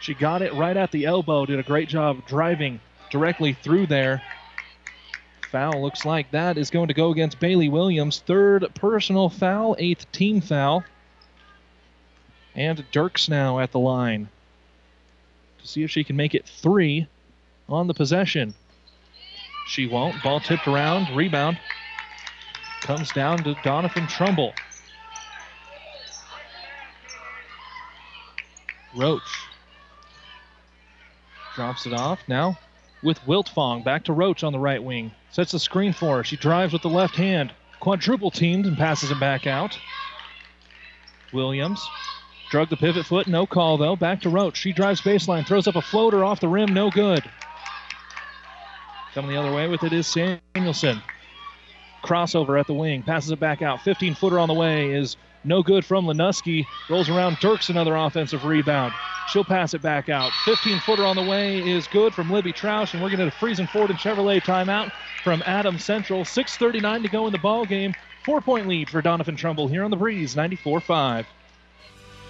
She 0.00 0.14
got 0.14 0.40
it 0.40 0.54
right 0.54 0.76
at 0.76 0.92
the 0.92 1.04
elbow, 1.04 1.46
did 1.46 1.58
a 1.58 1.64
great 1.64 1.88
job 1.88 2.24
driving 2.28 2.78
directly 3.10 3.54
through 3.54 3.88
there. 3.88 4.22
Foul 5.50 5.82
looks 5.82 6.04
like 6.04 6.30
that 6.30 6.58
is 6.58 6.70
going 6.70 6.86
to 6.86 6.94
go 6.94 7.10
against 7.10 7.40
Bailey 7.40 7.68
Williams. 7.68 8.20
Third 8.20 8.64
personal 8.76 9.28
foul, 9.28 9.74
eighth 9.80 10.12
team 10.12 10.40
foul. 10.40 10.84
And 12.54 12.84
Dirks 12.92 13.28
now 13.28 13.58
at 13.58 13.72
the 13.72 13.80
line 13.80 14.28
to 15.60 15.66
see 15.66 15.82
if 15.82 15.90
she 15.90 16.04
can 16.04 16.14
make 16.14 16.36
it 16.36 16.46
three 16.46 17.08
on 17.68 17.88
the 17.88 17.94
possession. 17.94 18.54
She 19.68 19.86
won't. 19.86 20.22
Ball 20.22 20.40
tipped 20.40 20.66
around. 20.66 21.14
Rebound. 21.14 21.58
Comes 22.80 23.12
down 23.12 23.38
to 23.44 23.54
Doniphan 23.54 24.08
Trumbull. 24.08 24.54
Roach. 28.96 29.46
Drops 31.54 31.86
it 31.86 31.92
off. 31.92 32.20
Now 32.26 32.58
with 33.02 33.20
Wiltfong. 33.26 33.84
Back 33.84 34.04
to 34.04 34.12
Roach 34.12 34.42
on 34.42 34.52
the 34.52 34.58
right 34.58 34.82
wing. 34.82 35.12
Sets 35.30 35.52
the 35.52 35.58
screen 35.58 35.92
for 35.92 36.18
her. 36.18 36.24
She 36.24 36.36
drives 36.36 36.72
with 36.72 36.82
the 36.82 36.88
left 36.88 37.16
hand. 37.16 37.52
Quadruple 37.80 38.30
teamed 38.30 38.66
and 38.66 38.76
passes 38.76 39.10
it 39.10 39.20
back 39.20 39.46
out. 39.46 39.78
Williams. 41.32 41.86
Drug 42.50 42.70
the 42.70 42.76
pivot 42.76 43.06
foot. 43.06 43.26
No 43.26 43.46
call, 43.46 43.76
though. 43.76 43.96
Back 43.96 44.22
to 44.22 44.30
Roach. 44.30 44.56
She 44.56 44.72
drives 44.72 45.00
baseline. 45.00 45.46
Throws 45.46 45.68
up 45.68 45.76
a 45.76 45.82
floater 45.82 46.24
off 46.24 46.40
the 46.40 46.48
rim. 46.48 46.72
No 46.72 46.90
good. 46.90 47.22
Coming 49.18 49.30
the 49.30 49.36
other 49.36 49.50
way 49.50 49.66
with 49.66 49.82
it 49.82 49.92
is 49.92 50.06
Samuelson. 50.06 51.02
Crossover 52.04 52.60
at 52.60 52.68
the 52.68 52.72
wing, 52.72 53.02
passes 53.02 53.32
it 53.32 53.40
back 53.40 53.62
out. 53.62 53.80
15 53.80 54.14
footer 54.14 54.38
on 54.38 54.46
the 54.46 54.54
way 54.54 54.92
is 54.92 55.16
no 55.42 55.60
good 55.60 55.84
from 55.84 56.06
Lenuski. 56.06 56.68
Rolls 56.88 57.10
around. 57.10 57.40
Dirks 57.40 57.68
another 57.68 57.96
offensive 57.96 58.44
rebound. 58.44 58.94
She'll 59.24 59.42
pass 59.42 59.74
it 59.74 59.82
back 59.82 60.08
out. 60.08 60.30
15 60.44 60.78
footer 60.78 61.04
on 61.04 61.16
the 61.16 61.24
way 61.24 61.66
is 61.66 61.88
good 61.88 62.14
from 62.14 62.30
Libby 62.30 62.52
Troush, 62.52 62.92
and 62.94 63.02
we're 63.02 63.10
going 63.10 63.28
to 63.28 63.36
Friesen 63.36 63.68
Ford 63.68 63.90
and 63.90 63.98
Chevrolet 63.98 64.40
timeout 64.40 64.92
from 65.24 65.42
Adams 65.44 65.84
Central. 65.84 66.24
6:39 66.24 67.02
to 67.02 67.08
go 67.08 67.26
in 67.26 67.32
the 67.32 67.38
ball 67.38 67.66
game. 67.66 67.96
Four 68.24 68.40
point 68.40 68.68
lead 68.68 68.88
for 68.88 69.02
Doniphan 69.02 69.36
Trumbull 69.36 69.66
here 69.66 69.82
on 69.82 69.90
the 69.90 69.96
Breeze, 69.96 70.36
94 70.36 70.80
5. 70.80 71.26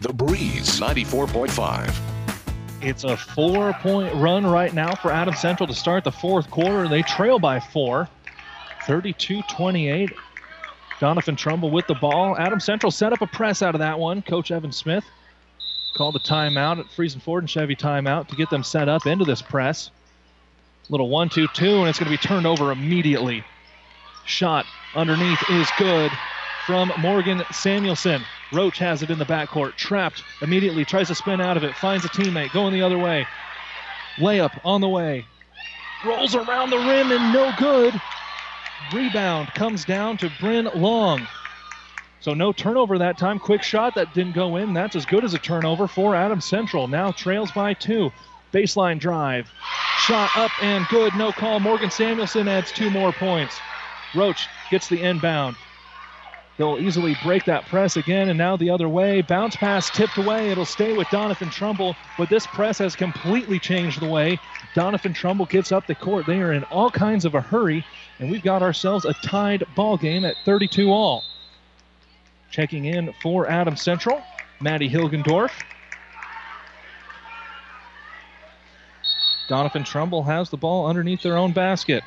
The 0.00 0.12
Breeze 0.12 0.80
94.5. 0.80 1.94
It's 2.82 3.04
a 3.04 3.16
four 3.16 3.72
point 3.74 4.14
run 4.14 4.46
right 4.46 4.72
now 4.74 4.94
for 4.94 5.10
Adams 5.10 5.40
Central 5.40 5.66
to 5.66 5.74
start 5.74 6.04
the 6.04 6.12
fourth 6.12 6.50
quarter. 6.50 6.88
They 6.88 7.02
trail 7.02 7.38
by 7.38 7.58
four, 7.60 8.08
32 8.86 9.42
28. 9.50 10.12
Doniphan 11.00 11.36
Trumbull 11.36 11.70
with 11.70 11.86
the 11.86 11.94
ball. 11.94 12.36
Adams 12.36 12.64
Central 12.64 12.90
set 12.90 13.12
up 13.12 13.20
a 13.20 13.26
press 13.26 13.62
out 13.62 13.74
of 13.74 13.80
that 13.80 13.98
one. 13.98 14.22
Coach 14.22 14.50
Evan 14.50 14.72
Smith 14.72 15.04
called 15.96 16.16
a 16.16 16.20
timeout 16.20 16.78
at 16.78 16.86
Friesen 16.86 17.20
Ford 17.20 17.42
and 17.42 17.50
Chevy 17.50 17.74
timeout 17.74 18.28
to 18.28 18.36
get 18.36 18.50
them 18.50 18.62
set 18.62 18.88
up 18.88 19.06
into 19.06 19.24
this 19.24 19.42
press. 19.42 19.90
Little 20.88 21.08
one, 21.08 21.28
two, 21.28 21.48
two, 21.48 21.80
and 21.80 21.88
it's 21.88 21.98
going 21.98 22.10
to 22.10 22.16
be 22.16 22.28
turned 22.28 22.46
over 22.46 22.70
immediately. 22.70 23.42
Shot 24.24 24.66
underneath 24.94 25.42
is 25.50 25.68
good 25.78 26.12
from 26.66 26.92
Morgan 26.98 27.42
Samuelson. 27.50 28.22
Roach 28.52 28.78
has 28.78 29.02
it 29.02 29.10
in 29.10 29.18
the 29.18 29.24
backcourt. 29.24 29.76
Trapped 29.76 30.22
immediately, 30.40 30.84
tries 30.84 31.08
to 31.08 31.14
spin 31.14 31.40
out 31.40 31.56
of 31.56 31.64
it, 31.64 31.74
finds 31.74 32.04
a 32.04 32.08
teammate, 32.08 32.52
going 32.52 32.72
the 32.72 32.82
other 32.82 32.98
way. 32.98 33.26
Layup 34.16 34.58
on 34.64 34.80
the 34.80 34.88
way. 34.88 35.26
Rolls 36.04 36.34
around 36.34 36.70
the 36.70 36.76
rim 36.76 37.10
and 37.10 37.32
no 37.32 37.52
good. 37.58 38.00
Rebound 38.92 39.48
comes 39.54 39.84
down 39.84 40.16
to 40.18 40.30
Bryn 40.40 40.68
Lang. 40.74 41.26
So 42.20 42.34
no 42.34 42.52
turnover 42.52 42.98
that 42.98 43.18
time. 43.18 43.38
Quick 43.38 43.62
shot 43.62 43.94
that 43.94 44.14
didn't 44.14 44.34
go 44.34 44.56
in. 44.56 44.74
That's 44.74 44.96
as 44.96 45.06
good 45.06 45.24
as 45.24 45.34
a 45.34 45.38
turnover 45.38 45.86
for 45.86 46.14
Adams 46.14 46.44
Central. 46.44 46.88
Now 46.88 47.12
trails 47.12 47.50
by 47.52 47.74
two. 47.74 48.10
Baseline 48.52 48.98
drive. 48.98 49.50
Shot 49.98 50.30
up 50.36 50.50
and 50.62 50.86
good. 50.88 51.14
No 51.16 51.32
call. 51.32 51.60
Morgan 51.60 51.90
Samuelson 51.90 52.48
adds 52.48 52.72
two 52.72 52.90
more 52.90 53.12
points. 53.12 53.58
Roach 54.14 54.48
gets 54.70 54.88
the 54.88 55.00
inbound. 55.00 55.56
They'll 56.56 56.78
easily 56.78 57.14
break 57.22 57.44
that 57.44 57.66
press 57.66 57.96
again, 57.96 58.30
and 58.30 58.38
now 58.38 58.56
the 58.56 58.70
other 58.70 58.88
way. 58.88 59.20
Bounce 59.20 59.56
pass 59.56 59.90
tipped 59.90 60.16
away. 60.16 60.50
It'll 60.50 60.64
stay 60.64 60.94
with 60.94 61.08
Doniphan 61.10 61.50
Trumbull, 61.50 61.94
but 62.16 62.30
this 62.30 62.46
press 62.46 62.78
has 62.78 62.96
completely 62.96 63.58
changed 63.58 64.00
the 64.00 64.06
way 64.06 64.38
Doniphan 64.74 65.14
Trumbull 65.14 65.46
gets 65.46 65.70
up 65.70 65.86
the 65.86 65.94
court. 65.94 66.24
They 66.26 66.40
are 66.40 66.52
in 66.52 66.64
all 66.64 66.90
kinds 66.90 67.26
of 67.26 67.34
a 67.34 67.42
hurry, 67.42 67.84
and 68.20 68.30
we've 68.30 68.42
got 68.42 68.62
ourselves 68.62 69.04
a 69.04 69.12
tied 69.14 69.64
ball 69.74 69.98
game 69.98 70.24
at 70.24 70.36
32 70.46 70.90
all. 70.90 71.24
Checking 72.50 72.86
in 72.86 73.12
for 73.22 73.46
Adams 73.50 73.82
Central, 73.82 74.22
Maddie 74.60 74.88
Hilgendorf. 74.88 75.50
Doniphan 79.50 79.84
Trumbull 79.84 80.22
has 80.22 80.48
the 80.48 80.56
ball 80.56 80.86
underneath 80.86 81.22
their 81.22 81.36
own 81.36 81.52
basket. 81.52 82.02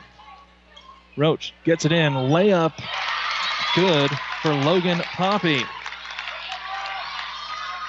Roach 1.15 1.53
gets 1.63 1.85
it 1.85 1.91
in, 1.91 2.13
layup, 2.13 2.73
good 3.76 4.11
for 4.41 4.53
Logan 4.53 4.99
Poppy. 4.99 5.63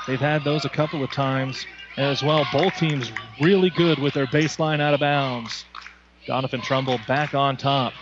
They've 0.07 0.21
had 0.21 0.43
those 0.45 0.65
a 0.65 0.69
couple 0.69 1.05
of 1.05 1.11
times 1.11 1.67
as 1.97 2.23
well. 2.23 2.47
Both 2.53 2.77
teams 2.77 3.13
really 3.41 3.71
good 3.71 3.99
with 3.99 4.15
their 4.15 4.27
baseline 4.27 4.81
out 4.81 4.95
of 4.95 5.01
bounds. 5.01 5.65
Doniphan 6.27 6.63
Trumbull 6.63 6.99
back 7.07 7.35
on 7.35 7.57
top. 7.57 7.93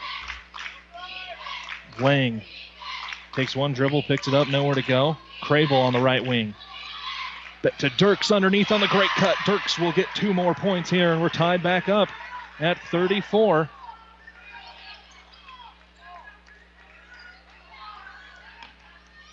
Wang 2.01 2.43
takes 3.35 3.55
one 3.55 3.73
dribble, 3.73 4.03
picks 4.03 4.27
it 4.27 4.35
up, 4.35 4.49
nowhere 4.49 4.75
to 4.75 4.83
go. 4.83 5.17
Crable 5.43 5.81
on 5.81 5.93
the 5.93 6.01
right 6.01 6.25
wing. 6.25 6.55
But 7.63 7.79
to 7.81 7.91
Dirks 7.91 8.31
underneath 8.31 8.71
on 8.71 8.81
the 8.81 8.89
great 8.89 9.11
cut. 9.11 9.37
Dirks 9.47 9.79
will 9.79 9.93
get 9.93 10.07
two 10.15 10.33
more 10.33 10.55
points 10.55 10.91
here, 10.91 11.13
and 11.13 11.21
we're 11.21 11.29
tied 11.29 11.63
back 11.63 11.89
up 11.89 12.09
at 12.61 12.79
34. 12.91 13.69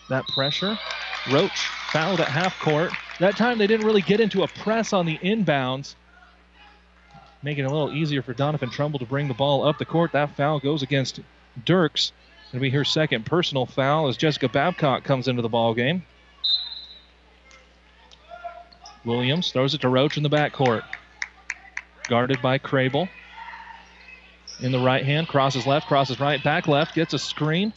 That 0.10 0.28
pressure. 0.28 0.78
Roach 1.32 1.68
fouled 1.92 2.20
at 2.20 2.28
half 2.28 2.60
court. 2.60 2.92
That 3.20 3.38
time 3.38 3.58
they 3.58 3.68
didn't 3.68 3.86
really 3.86 4.02
get 4.02 4.20
into 4.20 4.44
a 4.44 4.48
press 4.48 4.94
on 4.94 5.06
the 5.06 5.18
inbounds, 5.20 5.96
making 7.42 7.64
it 7.64 7.68
a 7.68 7.72
little 7.72 7.94
easier 7.94 8.22
for 8.22 8.34
Doniphan 8.34 8.72
Trumbull 8.72 9.00
to 9.00 9.06
bring 9.06 9.28
the 9.28 9.34
ball 9.34 9.66
up 9.66 9.78
the 9.78 9.86
court. 9.86 10.12
That 10.12 10.36
foul 10.36 10.60
goes 10.60 10.84
against 10.84 11.22
Dirks. 11.64 12.12
It'll 12.50 12.62
be 12.62 12.70
her 12.70 12.84
second 12.84 13.26
personal 13.26 13.66
foul 13.66 14.08
as 14.08 14.18
Jessica 14.18 14.48
Babcock 14.48 15.04
comes 15.04 15.28
into 15.28 15.42
the 15.42 15.50
ball 15.50 15.74
game. 15.74 16.04
Williams 19.04 19.52
throws 19.52 19.74
it 19.74 19.82
to 19.82 19.90
Roach 19.90 20.18
in 20.18 20.24
the 20.24 20.30
backcourt. 20.30 20.84
Guarded 22.08 22.42
by 22.42 22.58
Crable. 22.58 23.10
In 24.60 24.72
the 24.72 24.80
right 24.80 25.04
hand, 25.04 25.28
crosses 25.28 25.68
left, 25.68 25.88
crosses 25.88 26.20
right, 26.20 26.44
back 26.44 26.68
left, 26.68 26.96
gets 26.96 27.14
a 27.14 27.20
screen. 27.20 27.74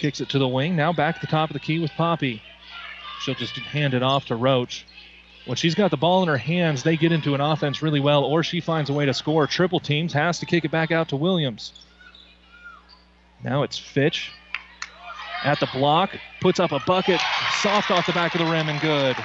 Kicks 0.00 0.22
it 0.22 0.30
to 0.30 0.38
the 0.38 0.48
wing. 0.48 0.76
Now 0.76 0.94
back 0.94 1.16
to 1.16 1.20
the 1.20 1.30
top 1.30 1.50
of 1.50 1.54
the 1.54 1.60
key 1.60 1.78
with 1.78 1.90
Poppy. 1.92 2.42
She'll 3.20 3.34
just 3.34 3.54
hand 3.58 3.92
it 3.92 4.02
off 4.02 4.24
to 4.26 4.34
Roach. 4.34 4.86
When 5.44 5.56
she's 5.56 5.74
got 5.74 5.90
the 5.90 5.98
ball 5.98 6.22
in 6.22 6.28
her 6.28 6.38
hands, 6.38 6.82
they 6.82 6.96
get 6.96 7.12
into 7.12 7.34
an 7.34 7.42
offense 7.42 7.82
really 7.82 8.00
well, 8.00 8.24
or 8.24 8.42
she 8.42 8.62
finds 8.62 8.88
a 8.88 8.94
way 8.94 9.04
to 9.04 9.12
score. 9.12 9.46
Triple 9.46 9.78
teams 9.78 10.14
has 10.14 10.38
to 10.38 10.46
kick 10.46 10.64
it 10.64 10.70
back 10.70 10.90
out 10.90 11.10
to 11.10 11.16
Williams. 11.16 11.72
Now 13.44 13.62
it's 13.62 13.78
Fitch 13.78 14.32
at 15.44 15.60
the 15.60 15.68
block, 15.72 16.16
puts 16.40 16.60
up 16.60 16.72
a 16.72 16.80
bucket, 16.80 17.20
soft 17.60 17.90
off 17.90 18.06
the 18.06 18.12
back 18.12 18.34
of 18.34 18.40
the 18.40 18.50
rim 18.50 18.70
and 18.70 18.80
good. 18.80 19.16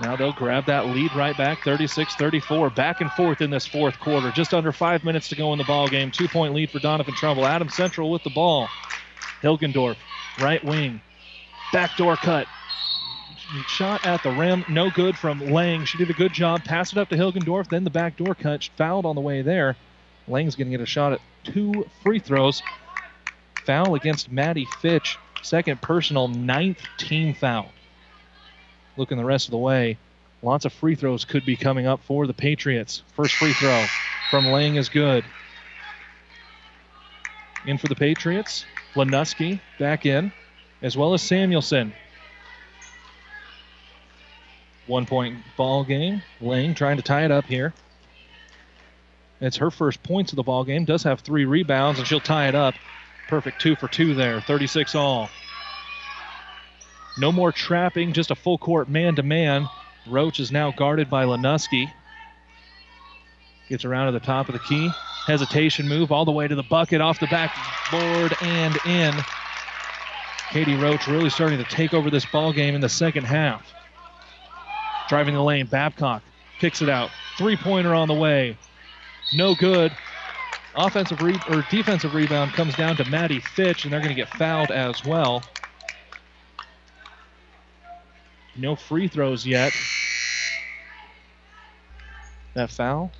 Now 0.00 0.14
they'll 0.14 0.32
grab 0.32 0.66
that 0.66 0.86
lead 0.86 1.14
right 1.14 1.36
back, 1.36 1.58
36-34. 1.60 2.74
Back 2.74 3.00
and 3.00 3.10
forth 3.12 3.40
in 3.40 3.50
this 3.50 3.66
fourth 3.66 3.98
quarter. 3.98 4.30
Just 4.30 4.54
under 4.54 4.70
five 4.70 5.02
minutes 5.04 5.28
to 5.30 5.34
go 5.36 5.52
in 5.52 5.58
the 5.58 5.64
ball 5.64 5.88
game. 5.88 6.10
Two-point 6.10 6.54
lead 6.54 6.70
for 6.70 6.78
Doniphan 6.78 7.14
Trumbull. 7.14 7.46
Adams 7.46 7.74
Central 7.74 8.10
with 8.10 8.22
the 8.22 8.30
ball. 8.30 8.68
Hilgendorf, 9.42 9.96
right 10.40 10.62
wing, 10.64 11.00
backdoor 11.72 12.16
cut. 12.16 12.46
Shot 13.66 14.04
at 14.06 14.22
the 14.22 14.30
rim, 14.30 14.64
no 14.68 14.90
good 14.90 15.16
from 15.16 15.40
Lang. 15.40 15.84
She 15.84 15.96
did 15.96 16.10
a 16.10 16.14
good 16.14 16.32
job. 16.32 16.64
Pass 16.64 16.92
it 16.92 16.98
up 16.98 17.08
to 17.08 17.16
Hilgendorf, 17.16 17.68
then 17.68 17.84
the 17.84 17.90
backdoor 17.90 18.34
cut. 18.34 18.68
Fouled 18.76 19.06
on 19.06 19.14
the 19.14 19.22
way 19.22 19.42
there. 19.42 19.76
Lang's 20.26 20.54
going 20.54 20.70
to 20.70 20.76
get 20.76 20.82
a 20.82 20.86
shot 20.86 21.14
at 21.14 21.20
two 21.44 21.86
free 22.02 22.18
throws. 22.18 22.62
Foul 23.64 23.94
against 23.94 24.30
Maddie 24.30 24.66
Fitch. 24.80 25.16
Second 25.42 25.80
personal, 25.80 26.28
ninth 26.28 26.80
team 26.98 27.32
foul. 27.32 27.70
Looking 28.98 29.16
the 29.16 29.24
rest 29.24 29.46
of 29.46 29.52
the 29.52 29.58
way. 29.58 29.96
Lots 30.42 30.64
of 30.64 30.72
free 30.72 30.96
throws 30.96 31.24
could 31.24 31.46
be 31.46 31.56
coming 31.56 31.86
up 31.86 32.02
for 32.02 32.26
the 32.26 32.34
Patriots. 32.34 33.02
First 33.14 33.36
free 33.36 33.52
throw 33.52 33.86
from 34.30 34.46
Lang 34.46 34.74
is 34.74 34.88
good. 34.88 35.24
In 37.64 37.78
for 37.78 37.86
the 37.86 37.94
Patriots. 37.94 38.64
Lenuski 38.94 39.60
back 39.78 40.04
in, 40.04 40.32
as 40.82 40.96
well 40.96 41.14
as 41.14 41.22
Samuelson. 41.22 41.92
One 44.88 45.06
point 45.06 45.38
ball 45.56 45.84
game. 45.84 46.22
Lang 46.40 46.74
trying 46.74 46.96
to 46.96 47.02
tie 47.02 47.24
it 47.24 47.30
up 47.30 47.44
here. 47.44 47.72
It's 49.40 49.58
her 49.58 49.70
first 49.70 50.02
points 50.02 50.32
of 50.32 50.36
the 50.36 50.42
ball 50.42 50.64
game. 50.64 50.84
Does 50.84 51.04
have 51.04 51.20
three 51.20 51.44
rebounds, 51.44 52.00
and 52.00 52.08
she'll 52.08 52.18
tie 52.18 52.48
it 52.48 52.56
up. 52.56 52.74
Perfect 53.28 53.60
two 53.60 53.76
for 53.76 53.86
two 53.86 54.14
there. 54.14 54.40
36 54.40 54.96
all. 54.96 55.30
No 57.18 57.32
more 57.32 57.50
trapping, 57.50 58.12
just 58.12 58.30
a 58.30 58.36
full 58.36 58.58
court 58.58 58.88
man 58.88 59.16
to 59.16 59.22
man. 59.22 59.68
Roach 60.06 60.38
is 60.38 60.52
now 60.52 60.70
guarded 60.70 61.10
by 61.10 61.24
Lenuski. 61.24 61.92
Gets 63.68 63.84
around 63.84 64.06
to 64.06 64.12
the 64.12 64.24
top 64.24 64.48
of 64.48 64.52
the 64.52 64.60
key. 64.60 64.90
Hesitation 65.26 65.88
move 65.88 66.12
all 66.12 66.24
the 66.24 66.32
way 66.32 66.48
to 66.48 66.54
the 66.54 66.62
bucket, 66.62 67.00
off 67.00 67.20
the 67.20 67.26
backboard 67.26 68.34
and 68.40 68.78
in. 68.86 69.14
Katie 70.50 70.76
Roach 70.76 71.06
really 71.06 71.28
starting 71.28 71.58
to 71.58 71.64
take 71.64 71.92
over 71.92 72.08
this 72.08 72.24
ball 72.24 72.52
game 72.52 72.74
in 72.74 72.80
the 72.80 72.88
second 72.88 73.24
half. 73.24 73.70
Driving 75.08 75.34
the 75.34 75.42
lane, 75.42 75.66
Babcock 75.66 76.22
kicks 76.58 76.80
it 76.80 76.88
out. 76.88 77.10
Three 77.36 77.56
pointer 77.56 77.94
on 77.94 78.08
the 78.08 78.14
way. 78.14 78.56
No 79.34 79.54
good. 79.54 79.92
Offensive 80.74 81.20
re- 81.20 81.40
or 81.50 81.64
defensive 81.70 82.14
rebound 82.14 82.52
comes 82.52 82.74
down 82.76 82.96
to 82.96 83.04
Maddie 83.10 83.40
Fitch, 83.40 83.84
and 83.84 83.92
they're 83.92 84.00
going 84.00 84.14
to 84.14 84.14
get 84.14 84.28
fouled 84.28 84.70
as 84.70 85.04
well. 85.04 85.42
No 88.58 88.74
free 88.74 89.08
throws 89.08 89.46
yet. 89.46 89.72
That 92.54 92.70
foul 92.70 93.12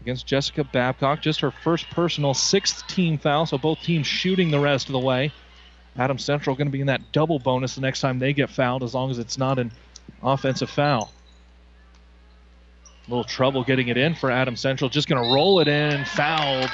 against 0.00 0.26
Jessica 0.26 0.64
Babcock, 0.64 1.20
just 1.20 1.40
her 1.40 1.50
first 1.50 1.88
personal 1.90 2.34
sixth 2.34 2.86
team 2.88 3.18
foul, 3.18 3.46
so 3.46 3.58
both 3.58 3.80
teams 3.82 4.06
shooting 4.06 4.50
the 4.50 4.58
rest 4.58 4.88
of 4.88 4.92
the 4.92 4.98
way. 4.98 5.32
Adams 5.96 6.24
Central 6.24 6.56
going 6.56 6.66
to 6.66 6.72
be 6.72 6.80
in 6.80 6.86
that 6.86 7.12
double 7.12 7.38
bonus 7.38 7.74
the 7.74 7.80
next 7.82 8.00
time 8.00 8.18
they 8.18 8.32
get 8.32 8.50
fouled, 8.50 8.82
as 8.82 8.94
long 8.94 9.10
as 9.10 9.18
it's 9.18 9.36
not 9.36 9.58
an 9.58 9.70
offensive 10.22 10.70
foul. 10.70 11.12
A 13.06 13.10
little 13.10 13.24
trouble 13.24 13.62
getting 13.62 13.88
it 13.88 13.98
in 13.98 14.14
for 14.14 14.30
Adams 14.30 14.60
Central. 14.60 14.88
Just 14.88 15.08
going 15.08 15.22
to 15.22 15.34
roll 15.34 15.60
it 15.60 15.68
in, 15.68 16.04
fouled. 16.04 16.70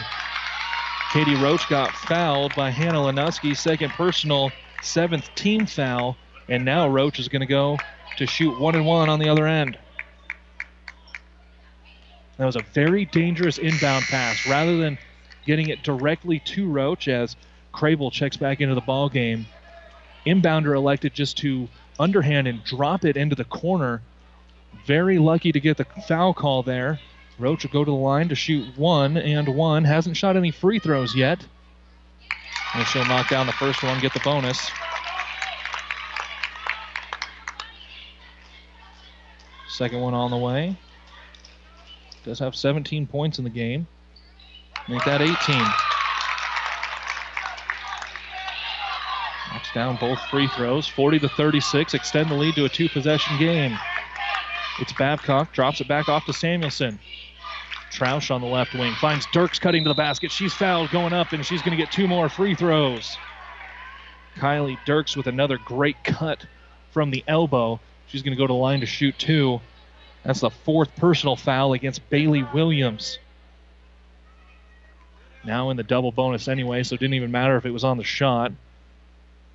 Katie 1.13 1.35
Roach 1.37 1.69
got 1.69 1.91
fouled 1.91 2.55
by 2.55 2.71
Hannah 2.71 2.99
Lenuski, 2.99 3.57
second 3.57 3.91
personal, 3.91 4.53
seventh 4.83 5.35
team 5.35 5.67
foul, 5.67 6.17
and 6.49 6.65
now 6.65 6.89
Roach 6.89 7.19
is 7.19 7.29
going 7.29 7.41
to 7.41 7.47
go 7.47 7.79
to 8.17 8.27
shoot 8.27 8.59
one 8.59 8.75
and 8.75 8.87
one 8.87 9.09
on 9.09 9.19
the 9.19 9.29
other 9.29 9.47
end. 9.47 9.79
That 12.37 12.47
was 12.47 12.57
a 12.57 12.63
very 12.73 13.05
dangerous 13.05 13.59
inbound 13.59 14.05
pass. 14.05 14.47
Rather 14.47 14.77
than 14.77 14.99
getting 15.45 15.69
it 15.69 15.83
directly 15.83 16.39
to 16.41 16.69
Roach 16.69 17.09
as 17.09 17.37
Crable 17.75 18.13
checks 18.13 18.37
back 18.37 18.61
into 18.61 18.75
the 18.75 18.81
ball 18.81 19.09
game, 19.09 19.47
inbounder 20.27 20.75
elected 20.75 21.15
just 21.15 21.37
to 21.39 21.69
underhand 21.99 22.47
and 22.47 22.63
drop 22.65 23.05
it 23.05 23.17
into 23.17 23.35
the 23.35 23.45
corner. 23.45 24.03
Very 24.87 25.19
lucky 25.19 25.53
to 25.53 25.61
get 25.61 25.77
the 25.77 25.87
foul 26.07 26.33
call 26.33 26.63
there. 26.63 27.01
Roach 27.39 27.65
will 27.65 27.71
go 27.71 27.85
to 27.85 27.91
the 27.91 27.97
line 27.97 28.29
to 28.29 28.35
shoot 28.35 28.77
one 28.77 29.17
and 29.17 29.49
one. 29.49 29.85
Hasn't 29.85 30.17
shot 30.17 30.37
any 30.37 30.51
free 30.51 30.79
throws 30.79 31.15
yet. 31.15 31.45
And 32.75 32.87
she'll 32.87 33.07
knock 33.07 33.29
down 33.29 33.47
the 33.47 33.53
first 33.53 33.83
one, 33.83 34.01
get 34.01 34.13
the 34.13 34.21
bonus. 34.21 34.71
Second 39.79 40.01
one 40.01 40.13
on 40.13 40.33
the 40.33 40.37
way. 40.37 40.77
Does 42.25 42.41
have 42.41 42.57
17 42.57 43.07
points 43.07 43.39
in 43.39 43.45
the 43.45 43.51
game. 43.51 43.87
Make 44.89 45.05
that 45.05 45.23
18. 45.23 45.57
Knocks 49.53 49.73
down 49.73 49.97
both 50.01 50.19
free 50.33 50.49
throws. 50.49 50.89
40 50.89 51.21
to 51.21 51.29
36. 51.29 51.95
Extend 51.95 52.29
the 52.29 52.35
lead 52.35 52.57
to 52.57 52.65
a 52.65 52.69
two 52.69 52.89
possession 52.89 53.39
game. 53.39 53.79
It's 54.81 54.93
Babcock. 54.95 55.53
Drops 55.53 55.81
it 55.81 55.87
back 55.87 56.09
off 56.09 56.27
to 56.27 56.33
Samuelson. 56.33 56.99
Troush 57.93 58.33
on 58.33 58.41
the 58.41 58.49
left 58.49 58.75
wing. 58.75 58.93
Finds 58.95 59.27
Dirks 59.33 59.61
cutting 59.61 59.85
to 59.85 59.91
the 59.91 59.95
basket. 59.95 60.33
She's 60.33 60.53
fouled 60.53 60.91
going 60.91 61.13
up, 61.13 61.33
and 61.33 61.47
she's 61.47 61.63
going 61.63 61.79
to 61.79 61.81
get 61.81 61.93
two 61.93 62.09
more 62.09 62.29
free 62.29 62.57
throws. 62.57 63.17
Kylie 64.39 64.77
Dirks 64.87 65.17
with 65.17 65.29
another 65.29 65.57
great 65.57 66.03
cut 66.03 66.45
from 66.91 67.13
the 67.13 67.23
elbow. 67.29 67.79
She's 68.09 68.23
going 68.23 68.37
to 68.37 68.39
go 68.39 68.47
to 68.47 68.53
the 68.53 68.59
line 68.59 68.81
to 68.81 68.87
shoot 68.87 69.19
two. 69.19 69.61
That's 70.25 70.41
the 70.41 70.51
fourth 70.51 70.95
personal 70.97 71.37
foul 71.37 71.73
against 71.75 72.09
Bailey 72.11 72.43
Williams. 72.55 73.19
Now 75.45 75.71
in 75.71 75.77
the 75.77 75.83
double 75.83 76.13
bonus 76.13 76.49
anyway, 76.49 76.83
so 76.83 76.95
it 76.95 77.01
didn't 77.01 77.15
even 77.15 77.31
matter 77.31 77.57
if 77.57 77.65
it 77.65 77.71
was 77.71 77.85
on 77.85 77.97
the 77.97 78.05
shot. 78.05 78.53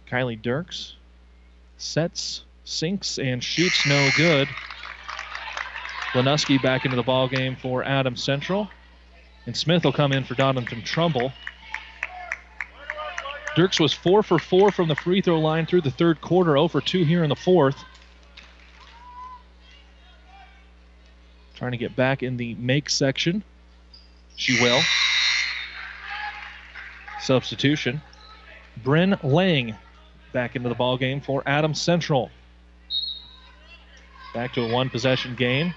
Kylie 0.10 0.42
Dirks 0.42 0.96
sets, 1.78 2.44
sinks, 2.64 3.20
and 3.20 3.44
shoots 3.44 3.86
no 3.86 4.10
good. 4.16 4.48
Lenuski 6.14 6.62
back 6.62 6.86
into 6.86 6.96
the 6.96 7.04
ball 7.04 7.28
game 7.28 7.56
for 7.56 7.84
Adams 7.84 8.24
Central. 8.24 8.70
And 9.46 9.58
Smith 9.58 9.84
will 9.84 9.92
come 9.92 10.14
in 10.14 10.24
for 10.24 10.36
Doniphan 10.36 10.86
Trumbull. 10.86 11.34
Dirks 13.56 13.80
was 13.80 13.94
4 13.94 14.24
for 14.24 14.40
4 14.40 14.72
from 14.72 14.88
the 14.88 14.96
free 14.96 15.22
throw 15.22 15.40
line 15.40 15.66
through 15.66 15.82
the 15.82 15.92
third 15.92 16.22
quarter, 16.22 16.52
0 16.52 16.68
for 16.70 16.82
2 16.82 17.04
here 17.04 17.24
in 17.24 17.30
the 17.30 17.36
fourth. 17.36 17.84
Trying 21.64 21.72
to 21.72 21.78
get 21.78 21.96
back 21.96 22.24
in 22.24 22.36
the 22.36 22.56
make 22.56 22.90
section. 22.90 23.42
She 24.36 24.62
will. 24.62 24.82
Substitution. 27.22 28.02
Bryn 28.84 29.18
Lang 29.24 29.74
back 30.34 30.58
into 30.58 30.68
the 30.68 30.76
ball 30.76 30.98
game 30.98 31.22
for 31.22 31.42
Adams 31.46 31.82
Central. 31.82 32.30
Back 34.34 34.52
to 34.56 34.62
a 34.64 34.74
one 34.74 34.90
possession 34.90 35.36
game. 35.36 35.74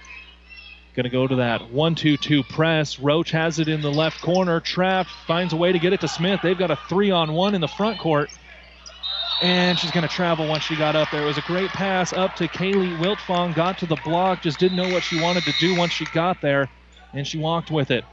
Going 0.97 1.05
to 1.05 1.09
go 1.09 1.29
to 1.29 1.37
that 1.37 1.71
1 1.71 1.95
2 1.95 2.17
2 2.17 2.43
press. 2.43 2.99
Roach 2.99 3.31
has 3.31 3.61
it 3.61 3.69
in 3.69 3.81
the 3.81 3.93
left 3.93 4.21
corner. 4.21 4.59
Trapped, 4.59 5.11
finds 5.29 5.53
a 5.53 5.57
way 5.57 5.71
to 5.71 5.79
get 5.79 5.93
it 5.93 6.01
to 6.01 6.09
Smith. 6.09 6.41
They've 6.43 6.59
got 6.59 6.73
a 6.73 6.79
three 6.89 7.13
on 7.13 7.33
one 7.33 7.55
in 7.55 7.61
the 7.61 7.69
front 7.69 8.01
court. 8.01 8.29
And 9.43 9.79
she's 9.79 9.91
going 9.91 10.07
to 10.07 10.09
travel 10.09 10.49
once 10.49 10.65
she 10.65 10.77
got 10.77 10.97
up 10.97 11.11
there. 11.11 11.23
It 11.23 11.27
was 11.27 11.37
a 11.37 11.43
great 11.43 11.71
pass 11.71 12.13
up 12.13 12.37
to 12.37 12.49
Kaylee 12.49 12.97
Wiltfong. 12.99 13.55
Got 13.55 13.79
to 13.79 13.87
the 13.87 13.99
block, 14.05 14.43
just 14.43 14.59
didn't 14.59 14.77
know 14.77 14.89
what 14.89 15.03
she 15.03 15.21
wanted 15.21 15.45
to 15.45 15.53
do 15.61 15.77
once 15.77 15.93
she 15.93 16.07
got 16.07 16.41
there, 16.41 16.71
and 17.13 17.27
she 17.27 17.37
walked 17.37 17.71
with 17.71 17.91
it. 17.91 18.05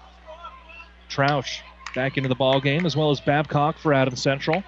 Troush 1.09 1.59
back 1.95 2.17
into 2.17 2.27
the 2.27 2.35
ball 2.35 2.59
game, 2.59 2.85
as 2.85 2.97
well 2.97 3.09
as 3.09 3.21
Babcock 3.21 3.77
for 3.77 3.93
Adams 3.93 4.21
Central. 4.21 4.63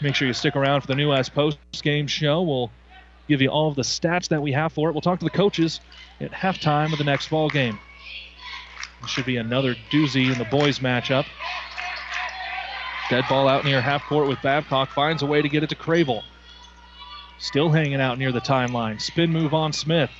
Make 0.00 0.14
sure 0.14 0.28
you 0.28 0.34
stick 0.34 0.54
around 0.54 0.82
for 0.82 0.86
the 0.86 0.94
New 0.94 1.08
West 1.08 1.34
post 1.34 1.58
game 1.82 2.06
show. 2.06 2.42
We'll 2.42 2.70
give 3.26 3.42
you 3.42 3.48
all 3.48 3.68
of 3.68 3.74
the 3.74 3.82
stats 3.82 4.28
that 4.28 4.40
we 4.40 4.52
have 4.52 4.72
for 4.72 4.88
it. 4.88 4.92
We'll 4.92 5.00
talk 5.00 5.18
to 5.18 5.24
the 5.24 5.30
coaches 5.30 5.80
at 6.20 6.30
halftime 6.30 6.92
of 6.92 6.98
the 6.98 7.04
next 7.04 7.28
ball 7.28 7.48
game. 7.48 7.78
It 9.02 9.08
should 9.08 9.26
be 9.26 9.36
another 9.36 9.74
doozy 9.90 10.30
in 10.30 10.38
the 10.38 10.44
boys 10.44 10.78
matchup. 10.78 11.26
Dead 13.10 13.24
ball 13.28 13.48
out 13.48 13.64
near 13.64 13.80
half 13.80 14.04
court 14.04 14.28
with 14.28 14.40
Babcock. 14.42 14.90
Finds 14.90 15.22
a 15.22 15.26
way 15.26 15.40
to 15.40 15.48
get 15.48 15.62
it 15.62 15.70
to 15.70 15.74
Crable. 15.74 16.22
Still 17.38 17.70
hanging 17.70 18.00
out 18.00 18.18
near 18.18 18.32
the 18.32 18.40
timeline. 18.40 19.00
Spin 19.00 19.32
move 19.32 19.54
on 19.54 19.72
Smith. 19.72 20.10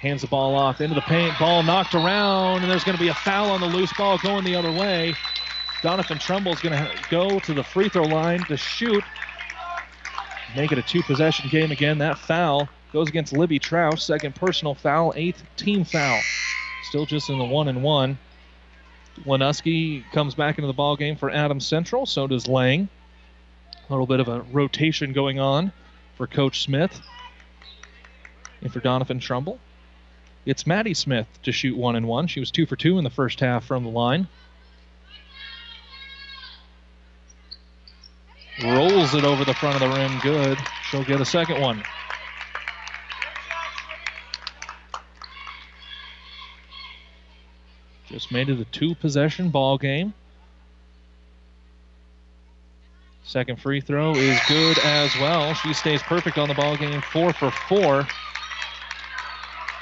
Hands 0.00 0.20
the 0.20 0.26
ball 0.26 0.54
off 0.54 0.80
into 0.80 0.94
the 0.94 1.00
paint. 1.02 1.38
Ball 1.38 1.62
knocked 1.62 1.94
around, 1.94 2.62
and 2.62 2.70
there's 2.70 2.84
going 2.84 2.96
to 2.96 3.02
be 3.02 3.08
a 3.08 3.14
foul 3.14 3.50
on 3.50 3.60
the 3.60 3.66
loose 3.66 3.92
ball 3.94 4.18
going 4.18 4.44
the 4.44 4.56
other 4.56 4.72
way. 4.72 5.14
Doniphan 5.82 6.20
Trumbull 6.20 6.52
is 6.52 6.60
going 6.60 6.76
to 6.76 6.90
go 7.10 7.38
to 7.40 7.54
the 7.54 7.62
free 7.62 7.88
throw 7.88 8.04
line 8.04 8.40
to 8.44 8.56
shoot. 8.56 9.04
Make 10.56 10.72
it 10.72 10.78
a 10.78 10.82
two 10.82 11.02
possession 11.02 11.48
game 11.48 11.70
again. 11.70 11.98
That 11.98 12.18
foul 12.18 12.68
goes 12.92 13.08
against 13.08 13.32
Libby 13.32 13.58
Troush. 13.58 14.00
Second 14.00 14.34
personal 14.34 14.74
foul, 14.74 15.12
eighth 15.16 15.42
team 15.56 15.84
foul. 15.84 16.20
still 16.82 17.06
just 17.06 17.30
in 17.30 17.38
the 17.38 17.44
one 17.44 17.68
and 17.68 17.82
one. 17.82 18.18
Lenuski 19.24 20.04
comes 20.12 20.34
back 20.34 20.58
into 20.58 20.66
the 20.66 20.72
ball 20.72 20.96
game 20.96 21.16
for 21.16 21.30
Adams 21.30 21.66
Central. 21.66 22.06
So 22.06 22.26
does 22.26 22.48
Lang. 22.48 22.88
A 23.88 23.92
little 23.92 24.06
bit 24.06 24.20
of 24.20 24.28
a 24.28 24.40
rotation 24.52 25.12
going 25.12 25.40
on 25.40 25.72
for 26.16 26.26
Coach 26.26 26.62
Smith 26.62 27.00
and 28.60 28.72
for 28.72 28.80
Doniphan 28.80 29.20
Trumbull. 29.20 29.58
It's 30.46 30.66
Maddie 30.66 30.94
Smith 30.94 31.26
to 31.42 31.52
shoot 31.52 31.76
one 31.76 31.96
and 31.96 32.06
one. 32.06 32.26
She 32.26 32.40
was 32.40 32.50
two 32.50 32.66
for 32.66 32.76
two 32.76 32.98
in 32.98 33.04
the 33.04 33.10
first 33.10 33.40
half 33.40 33.64
from 33.64 33.84
the 33.84 33.90
line. 33.90 34.28
Rolls 38.62 39.14
it 39.14 39.24
over 39.24 39.44
the 39.44 39.54
front 39.54 39.76
of 39.76 39.80
the 39.80 39.96
rim. 39.96 40.18
Good. 40.20 40.58
She'll 40.90 41.04
get 41.04 41.20
a 41.20 41.24
second 41.24 41.60
one. 41.60 41.82
Just 48.10 48.32
made 48.32 48.48
it 48.48 48.58
a 48.58 48.64
two 48.66 48.94
possession 48.96 49.50
ball 49.50 49.78
game. 49.78 50.12
Second 53.22 53.60
free 53.60 53.80
throw 53.80 54.12
is 54.16 54.40
good 54.48 54.78
as 54.80 55.14
well. 55.20 55.54
She 55.54 55.72
stays 55.72 56.02
perfect 56.02 56.36
on 56.36 56.48
the 56.48 56.54
ball 56.54 56.76
game, 56.76 57.00
four 57.12 57.32
for 57.32 57.52
four. 57.52 58.06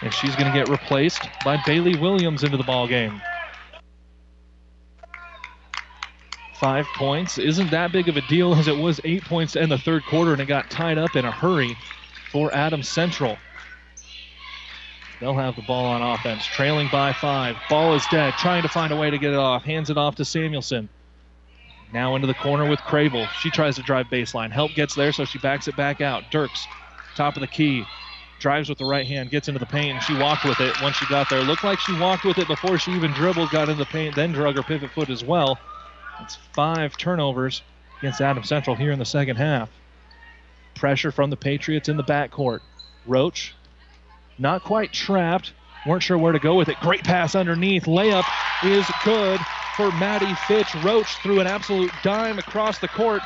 And 0.03 0.13
she's 0.13 0.37
going 0.37 0.53
to 0.53 0.57
get 0.57 0.69
replaced 0.69 1.27
by 1.45 1.57
Bailey 1.65 1.97
Williams 1.97 2.45
into 2.45 2.59
the 2.59 2.63
ball 2.65 2.87
game. 2.87 3.23
Five 6.61 6.87
points 6.97 7.39
isn't 7.39 7.71
that 7.71 7.93
big 7.93 8.09
of 8.09 8.17
a 8.17 8.21
deal 8.23 8.55
as 8.55 8.69
it 8.69 8.77
was 8.77 9.01
eight 9.05 9.25
points 9.25 9.55
to 9.55 9.63
end 9.63 9.73
the 9.73 9.79
third 9.79 10.05
quarter, 10.05 10.33
and 10.33 10.41
it 10.43 10.47
got 10.47 10.69
tied 10.71 10.99
up 10.99 11.17
in 11.17 11.25
a 11.25 11.31
hurry 11.31 11.77
for 12.31 12.53
Adams 12.55 12.89
Central. 12.89 13.39
They'll 15.21 15.35
have 15.35 15.57
the 15.57 15.63
ball 15.63 15.87
on 15.87 16.03
offense, 16.03 16.47
trailing 16.47 16.89
by 16.93 17.13
five. 17.13 17.57
Ball 17.69 17.95
is 17.95 18.07
dead, 18.11 18.35
trying 18.39 18.63
to 18.63 18.69
find 18.69 18.93
a 18.93 18.97
way 18.97 19.11
to 19.11 19.19
get 19.19 19.33
it 19.33 19.39
off. 19.39 19.65
Hands 19.65 19.91
it 19.91 19.99
off 19.99 20.15
to 20.17 20.25
Samuelson. 20.25 20.89
Now 21.93 22.15
into 22.15 22.27
the 22.27 22.35
corner 22.35 22.69
with 22.69 22.81
Crable. 22.81 23.27
She 23.41 23.51
tries 23.51 23.77
to 23.77 23.83
drive 23.83 24.07
baseline. 24.07 24.53
Help 24.53 24.75
gets 24.75 24.95
there, 24.95 25.11
so 25.11 25.25
she 25.25 25.39
backs 25.39 25.67
it 25.67 25.77
back 25.77 26.01
out. 26.01 26.31
Dirks, 26.31 26.67
top 27.17 27.37
of 27.37 27.41
the 27.41 27.49
key, 27.49 27.85
drives 28.39 28.69
with 28.69 28.79
the 28.79 28.85
right 28.85 29.07
hand, 29.07 29.31
gets 29.31 29.49
into 29.49 29.59
the 29.59 29.67
paint, 29.67 29.95
and 29.95 30.03
she 30.03 30.15
walked 30.15 30.45
with 30.45 30.61
it 30.61 30.81
once 30.83 30.97
she 30.97 31.07
got 31.07 31.29
there. 31.29 31.41
Looked 31.41 31.65
like 31.65 31.81
she 31.81 31.99
walked 31.99 32.25
with 32.25 32.39
it 32.39 32.47
before 32.47 32.79
she 32.79 32.93
even 32.93 33.11
dribbled, 33.13 33.51
got 33.51 33.69
into 33.69 33.75
the 33.83 33.87
paint, 33.87 34.15
then 34.15 34.33
drug 34.33 34.55
her 34.55 34.63
pivot 34.63 34.91
foot 34.91 35.11
as 35.11 35.25
well. 35.25 35.59
It's 36.21 36.37
five 36.53 36.97
turnovers 36.97 37.63
against 37.99 38.21
Adams 38.21 38.49
Central 38.49 38.77
here 38.77 38.93
in 38.93 38.99
the 38.99 39.05
second 39.05 39.37
half. 39.37 39.71
Pressure 40.75 41.11
from 41.11 41.31
the 41.31 41.37
Patriots 41.37 41.89
in 41.89 41.97
the 41.97 42.05
backcourt. 42.05 42.61
Roach 43.07 43.55
not 44.39 44.65
quite 44.65 44.93
trapped. 44.93 45.53
Weren't 45.87 46.03
sure 46.03 46.19
where 46.19 46.33
to 46.33 46.39
go 46.39 46.55
with 46.57 46.69
it. 46.69 46.79
Great 46.81 47.05
pass 47.05 47.35
underneath. 47.35 47.85
Layup 47.85 48.25
is 48.65 48.87
good 49.05 49.41
for 49.77 49.91
Maddie 49.93 50.35
Fitch. 50.47 50.75
Roach 50.83 51.17
threw 51.23 51.41
an 51.41 51.47
absolute 51.47 51.93
dime 52.03 52.39
across 52.39 52.79
the 52.79 52.89
court 52.89 53.23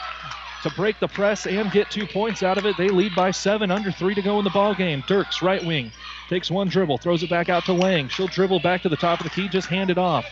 to 0.63 0.71
break 0.71 1.01
the 1.01 1.09
press 1.09 1.47
and 1.47 1.73
get 1.73 1.91
two 1.91 2.07
points 2.07 2.43
out 2.43 2.59
of 2.59 2.67
it. 2.67 2.77
They 2.77 2.89
lead 2.89 3.15
by 3.15 3.31
seven, 3.31 3.71
under 3.71 3.91
three 3.91 4.15
to 4.15 4.23
go 4.23 4.39
in 4.39 4.45
the 4.45 4.51
ball 4.51 4.75
game. 4.75 5.03
Dirks, 5.09 5.43
right 5.43 5.65
wing, 5.65 5.91
takes 6.29 6.51
one 6.51 6.69
dribble, 6.69 6.99
throws 6.99 7.23
it 7.23 7.31
back 7.31 7.49
out 7.49 7.65
to 7.65 7.73
Lang. 7.73 8.09
She'll 8.09 8.29
dribble 8.29 8.61
back 8.61 8.83
to 8.83 8.89
the 8.89 8.97
top 8.97 9.21
of 9.21 9.25
the 9.25 9.31
key, 9.31 9.49
just 9.49 9.69
hand 9.69 9.91
it 9.91 9.99
off. 9.99 10.27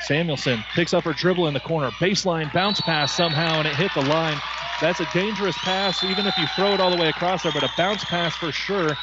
Samuelson 0.00 0.62
picks 0.74 0.92
up 0.92 1.04
her 1.04 1.12
dribble 1.12 1.46
in 1.46 1.54
the 1.54 1.60
corner. 1.60 1.90
Baseline 1.92 2.52
bounce 2.52 2.80
pass 2.80 3.12
somehow, 3.12 3.58
and 3.60 3.68
it 3.68 3.76
hit 3.76 3.90
the 3.94 4.02
line. 4.02 4.38
That's 4.80 5.00
a 5.00 5.06
dangerous 5.14 5.56
pass, 5.58 6.02
even 6.02 6.26
if 6.26 6.36
you 6.36 6.46
throw 6.56 6.72
it 6.72 6.80
all 6.80 6.90
the 6.90 7.00
way 7.00 7.08
across 7.08 7.44
there, 7.44 7.52
but 7.52 7.62
a 7.62 7.70
bounce 7.76 8.04
pass 8.04 8.34
for 8.36 8.50
sure 8.50 8.96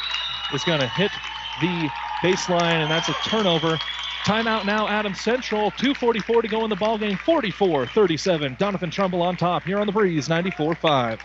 is 0.54 0.64
going 0.64 0.80
to 0.80 0.88
hit 0.88 1.12
the 1.60 1.90
baseline, 2.22 2.82
and 2.82 2.92
that's 2.92 3.10
a 3.10 3.14
turnover. 3.26 3.78
Timeout 4.26 4.66
now, 4.66 4.88
Adams 4.88 5.20
Central. 5.20 5.72
2.44 5.72 6.44
to 6.44 6.48
go 6.48 6.64
in 6.64 6.70
the 6.70 6.76
ballgame. 6.76 7.18
44 7.20 7.88
37. 7.88 8.56
Doniphan 8.58 8.92
Trumbull 8.92 9.22
on 9.22 9.36
top 9.36 9.64
here 9.64 9.80
on 9.80 9.88
the 9.88 9.94
breeze, 9.94 10.30
94 10.30 10.76
5. 10.76 11.22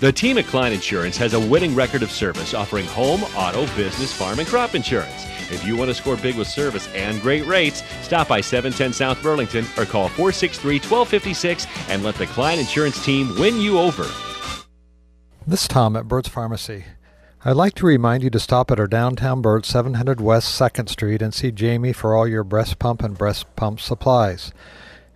The 0.00 0.12
team 0.12 0.38
at 0.38 0.46
Klein 0.46 0.72
Insurance 0.72 1.16
has 1.18 1.34
a 1.34 1.40
winning 1.40 1.74
record 1.74 2.02
of 2.02 2.10
service 2.10 2.54
offering 2.54 2.86
home, 2.86 3.22
auto, 3.36 3.66
business, 3.76 4.12
farm, 4.12 4.38
and 4.38 4.48
crop 4.48 4.74
insurance. 4.74 5.26
If 5.52 5.64
you 5.64 5.76
want 5.76 5.90
to 5.90 5.94
score 5.94 6.16
big 6.16 6.36
with 6.36 6.48
service 6.48 6.88
and 6.94 7.20
great 7.20 7.46
rates, 7.46 7.82
stop 8.00 8.28
by 8.28 8.40
710 8.40 8.94
South 8.94 9.22
Burlington 9.22 9.64
or 9.76 9.84
call 9.84 10.08
463 10.08 10.76
1256 10.76 11.66
and 11.88 12.02
let 12.02 12.14
the 12.16 12.26
Klein 12.26 12.58
Insurance 12.58 13.04
team 13.04 13.38
win 13.38 13.60
you 13.60 13.78
over. 13.78 14.06
This 15.46 15.62
is 15.62 15.68
Tom 15.68 15.96
at 15.96 16.08
Burt's 16.08 16.28
Pharmacy. 16.28 16.84
I'd 17.44 17.56
like 17.56 17.74
to 17.74 17.86
remind 17.86 18.22
you 18.22 18.30
to 18.30 18.38
stop 18.38 18.70
at 18.70 18.78
our 18.78 18.86
downtown 18.86 19.42
Burt 19.42 19.66
700 19.66 20.20
West 20.20 20.56
2nd 20.60 20.88
Street 20.88 21.20
and 21.20 21.34
see 21.34 21.50
Jamie 21.50 21.92
for 21.92 22.14
all 22.14 22.28
your 22.28 22.44
breast 22.44 22.78
pump 22.78 23.02
and 23.02 23.18
breast 23.18 23.56
pump 23.56 23.80
supplies. 23.80 24.52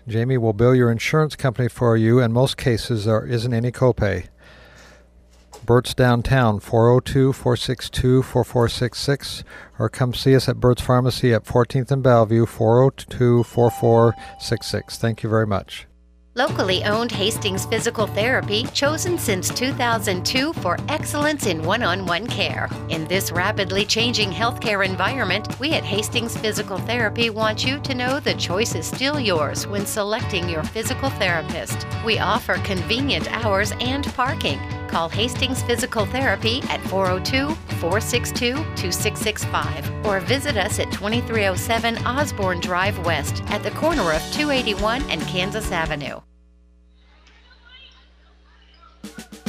Jamie 0.09 0.37
will 0.37 0.53
bill 0.53 0.75
your 0.75 0.91
insurance 0.91 1.37
company 1.37 1.69
for 1.69 1.97
you. 1.97 2.19
and 2.19 2.35
most 2.35 2.57
cases, 2.57 3.05
there 3.05 3.25
isn't 3.25 3.55
any 3.55 3.71
copay. 3.71 4.27
Burt's 5.65 5.95
downtown, 5.95 6.59
402 6.59 7.33
462 7.33 8.25
4466, 8.25 9.45
or 9.79 9.89
come 9.89 10.13
see 10.13 10.35
us 10.35 10.49
at 10.49 10.59
Burt's 10.59 10.83
Pharmacy 10.83 11.33
at 11.33 11.45
14th 11.45 11.93
and 11.93 12.03
Bellevue, 12.03 12.45
402 12.45 13.45
4466. 13.45 14.99
Thank 14.99 15.23
you 15.23 15.29
very 15.29 15.47
much. 15.47 15.87
Locally 16.37 16.85
owned 16.85 17.13
Hastings 17.13 17.65
Physical 17.65 18.07
Therapy, 18.07 18.65
chosen 18.75 19.17
since 19.17 19.49
2002 19.49 20.53
for 20.53 20.77
excellence 20.91 21.47
in 21.47 21.63
one 21.63 21.83
on 21.83 22.05
one 22.05 22.27
care. 22.27 22.69
In 22.91 23.07
this 23.07 23.33
rapidly 23.33 23.87
changing 23.87 24.31
healthcare 24.31 24.85
environment, 24.85 25.59
we 25.59 25.73
at 25.73 25.83
Hastings 25.83 26.37
Physical 26.37 26.77
Therapy 26.77 27.31
want 27.31 27.65
you 27.65 27.81
to 27.81 27.95
know 27.95 28.21
the 28.21 28.35
choice 28.35 28.75
is 28.75 28.85
still 28.85 29.19
yours 29.19 29.67
when 29.67 29.87
selecting 29.87 30.47
your 30.47 30.63
physical 30.63 31.09
therapist. 31.09 31.87
We 32.05 32.19
offer 32.19 32.57
convenient 32.65 33.33
hours 33.33 33.73
and 33.81 34.05
parking. 34.13 34.61
Call 34.87 35.09
Hastings 35.09 35.63
Physical 35.63 36.07
Therapy 36.07 36.63
at 36.71 36.81
402 36.83 37.55
462 37.81 38.55
2665 38.55 40.07
or 40.07 40.21
visit 40.21 40.57
us 40.57 40.79
at 40.79 40.91
2307 40.93 41.99
Osborne 42.07 42.61
Drive 42.61 42.99
West 43.05 43.43
at 43.49 43.63
the 43.63 43.71
corner 43.73 44.13
of 44.13 44.23
281 44.33 45.03
and 45.11 45.21
Kansas 45.23 45.71
Avenue. 45.73 46.21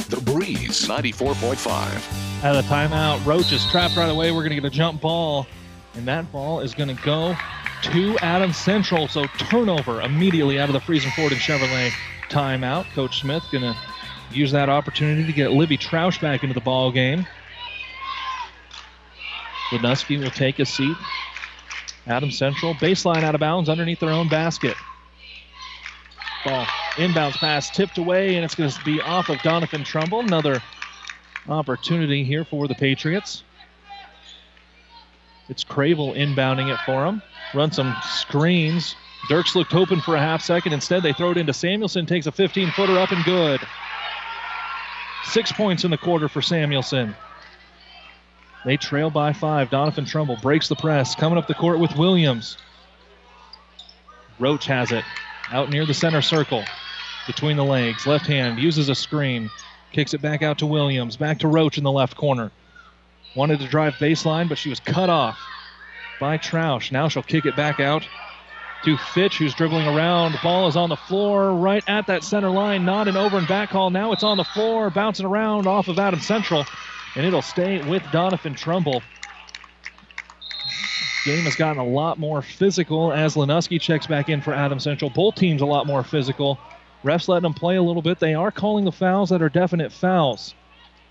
The 0.08 0.20
Breeze 0.24 0.86
94.5. 0.88 2.44
Out 2.44 2.56
of 2.56 2.64
timeout, 2.66 3.24
Roach 3.26 3.52
is 3.52 3.64
trapped 3.70 3.96
right 3.96 4.10
away. 4.10 4.30
We're 4.30 4.42
going 4.42 4.50
to 4.50 4.60
get 4.60 4.64
a 4.64 4.70
jump 4.70 5.00
ball, 5.00 5.46
and 5.94 6.06
that 6.08 6.30
ball 6.32 6.60
is 6.60 6.74
going 6.74 6.94
to 6.94 7.02
go 7.02 7.36
to 7.82 8.18
Adams 8.18 8.56
Central. 8.56 9.08
So 9.08 9.24
turnover 9.38 10.00
immediately 10.00 10.58
out 10.58 10.68
of 10.68 10.72
the 10.72 10.80
Friesen 10.80 11.12
Ford 11.14 11.32
and 11.32 11.40
Chevrolet 11.40 11.90
timeout. 12.28 12.90
Coach 12.94 13.20
Smith 13.20 13.42
going 13.50 13.64
to 13.64 13.76
use 14.30 14.52
that 14.52 14.68
opportunity 14.68 15.24
to 15.24 15.32
get 15.32 15.52
Libby 15.52 15.78
Troush 15.78 16.20
back 16.20 16.42
into 16.42 16.54
the 16.54 16.60
ball 16.60 16.92
game. 16.92 17.26
Lenuski 19.70 20.22
will 20.22 20.30
take 20.30 20.58
a 20.58 20.66
seat. 20.66 20.96
Adams 22.06 22.38
Central 22.38 22.74
baseline 22.74 23.22
out 23.22 23.34
of 23.34 23.40
bounds 23.40 23.68
underneath 23.68 24.00
their 24.00 24.10
own 24.10 24.28
basket. 24.28 24.76
Ball 26.44 26.64
inbounds 26.94 27.36
pass 27.36 27.70
tipped 27.70 27.98
away, 27.98 28.36
and 28.36 28.44
it's 28.44 28.54
going 28.54 28.70
to 28.70 28.84
be 28.84 29.00
off 29.00 29.28
of 29.28 29.36
Doniphan 29.38 29.84
Trumbull. 29.84 30.20
Another 30.20 30.62
opportunity 31.48 32.24
here 32.24 32.44
for 32.44 32.66
the 32.66 32.74
Patriots. 32.74 33.42
It's 35.48 35.64
Cravel 35.64 36.12
inbounding 36.12 36.72
it 36.72 36.78
for 36.84 37.04
him. 37.06 37.22
Run 37.54 37.72
some 37.72 37.94
screens. 38.02 38.94
Dirks 39.28 39.54
looked 39.54 39.74
open 39.74 40.00
for 40.00 40.14
a 40.16 40.20
half 40.20 40.42
second. 40.42 40.72
Instead, 40.72 41.02
they 41.02 41.12
throw 41.12 41.30
it 41.30 41.36
into 41.36 41.52
Samuelson. 41.52 42.06
Takes 42.06 42.26
a 42.26 42.32
15 42.32 42.70
footer 42.72 42.98
up 42.98 43.12
and 43.12 43.24
good. 43.24 43.60
Six 45.28 45.52
points 45.52 45.84
in 45.84 45.90
the 45.90 45.98
quarter 45.98 46.26
for 46.28 46.40
Samuelson. 46.40 47.14
They 48.64 48.78
trail 48.78 49.10
by 49.10 49.34
five. 49.34 49.68
Doniphan 49.68 50.06
Trumbull 50.06 50.38
breaks 50.40 50.68
the 50.68 50.76
press. 50.76 51.14
Coming 51.14 51.38
up 51.38 51.46
the 51.46 51.54
court 51.54 51.78
with 51.78 51.94
Williams. 51.96 52.56
Roach 54.38 54.66
has 54.66 54.90
it 54.90 55.04
out 55.52 55.70
near 55.70 55.84
the 55.84 55.94
center 55.94 56.22
circle 56.22 56.64
between 57.26 57.56
the 57.56 57.64
legs. 57.64 58.06
Left 58.06 58.26
hand 58.26 58.58
uses 58.58 58.88
a 58.88 58.94
screen. 58.94 59.50
Kicks 59.92 60.14
it 60.14 60.22
back 60.22 60.42
out 60.42 60.58
to 60.58 60.66
Williams. 60.66 61.16
Back 61.16 61.38
to 61.40 61.48
Roach 61.48 61.76
in 61.76 61.84
the 61.84 61.92
left 61.92 62.16
corner. 62.16 62.50
Wanted 63.34 63.60
to 63.60 63.68
drive 63.68 63.94
baseline, 63.94 64.48
but 64.48 64.56
she 64.56 64.70
was 64.70 64.80
cut 64.80 65.10
off 65.10 65.38
by 66.20 66.38
Troush. 66.38 66.90
Now 66.90 67.08
she'll 67.08 67.22
kick 67.22 67.44
it 67.44 67.54
back 67.54 67.80
out 67.80 68.06
to 68.84 68.96
Fitch, 68.96 69.38
who's 69.38 69.54
dribbling 69.54 69.86
around. 69.86 70.38
Ball 70.42 70.68
is 70.68 70.76
on 70.76 70.88
the 70.88 70.96
floor 70.96 71.52
right 71.52 71.82
at 71.88 72.06
that 72.06 72.22
center 72.22 72.50
line. 72.50 72.84
Not 72.84 73.08
an 73.08 73.16
over 73.16 73.38
and 73.38 73.48
back 73.48 73.70
call. 73.70 73.90
Now 73.90 74.12
it's 74.12 74.22
on 74.22 74.36
the 74.36 74.44
floor, 74.44 74.90
bouncing 74.90 75.26
around 75.26 75.66
off 75.66 75.88
of 75.88 75.98
Adams 75.98 76.26
Central, 76.26 76.64
and 77.16 77.26
it'll 77.26 77.42
stay 77.42 77.82
with 77.88 78.02
Doniphan 78.04 78.56
Trumbull. 78.56 79.02
Game 81.24 81.44
has 81.44 81.56
gotten 81.56 81.80
a 81.82 81.86
lot 81.86 82.18
more 82.18 82.40
physical 82.40 83.12
as 83.12 83.34
Lenuski 83.34 83.80
checks 83.80 84.06
back 84.06 84.28
in 84.28 84.40
for 84.40 84.54
Adam 84.54 84.78
Central. 84.78 85.10
Both 85.10 85.34
teams 85.34 85.60
a 85.60 85.66
lot 85.66 85.86
more 85.86 86.02
physical. 86.02 86.58
Refs 87.04 87.28
letting 87.28 87.42
them 87.42 87.54
play 87.54 87.76
a 87.76 87.82
little 87.82 88.02
bit. 88.02 88.18
They 88.18 88.34
are 88.34 88.50
calling 88.50 88.84
the 88.84 88.92
fouls 88.92 89.30
that 89.30 89.42
are 89.42 89.48
definite 89.48 89.92
fouls. 89.92 90.54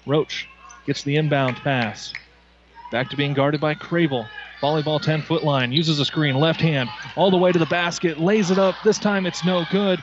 Roach 0.06 0.48
gets 0.85 1.03
the 1.03 1.18
inbound 1.18 1.57
pass. 1.57 2.14
Back 2.91 3.09
to 3.09 3.18
being 3.18 3.34
guarded 3.34 3.59
by 3.59 3.73
Cravel. 3.73 4.26
Volleyball 4.61 5.01
10 5.01 5.22
foot 5.22 5.43
line. 5.43 5.72
Uses 5.72 5.99
a 5.99 6.05
screen. 6.05 6.35
Left 6.35 6.61
hand. 6.61 6.89
All 7.15 7.30
the 7.30 7.38
way 7.38 7.51
to 7.51 7.59
the 7.59 7.65
basket. 7.65 8.19
Lays 8.19 8.49
it 8.49 8.57
up. 8.57 8.76
This 8.84 8.97
time 8.97 9.26
it's 9.26 9.45
no 9.45 9.65
good. 9.72 10.01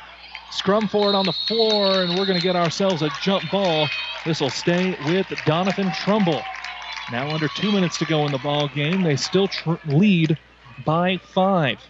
Scrum 0.51 0.87
for 0.87 1.09
it 1.09 1.17
on 1.17 1.25
the 1.27 1.33
floor, 1.33 2.03
and 2.03 2.11
we're 2.11 2.27
going 2.27 2.39
to 2.39 2.43
get 2.43 2.55
ourselves 2.55 3.03
a 3.03 3.11
jump 3.23 3.51
ball. 3.51 3.89
This 4.25 4.41
will 4.41 4.51
stay 4.51 4.91
with 5.07 5.27
Doniphan 5.27 5.93
Trumbull. 5.97 6.43
Now 7.11 7.29
under 7.31 7.49
two 7.49 7.73
minutes 7.73 7.99
to 7.99 8.05
go 8.05 8.25
in 8.27 8.33
the 8.33 8.39
ball 8.39 8.69
game. 8.69 9.03
They 9.03 9.17
still 9.17 9.49
tr- 9.49 9.75
lead 9.87 10.39
by 10.85 11.17
five. 11.19 11.81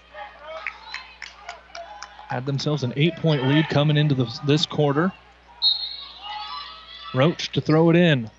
Had 2.28 2.46
themselves 2.46 2.82
an 2.82 2.94
eight-point 2.96 3.46
lead 3.46 3.68
coming 3.68 3.96
into 3.96 4.14
the, 4.14 4.40
this 4.46 4.64
quarter. 4.64 5.12
Roach 7.14 7.52
to 7.52 7.60
throw 7.60 7.90
it 7.90 7.96
in. 7.96 8.30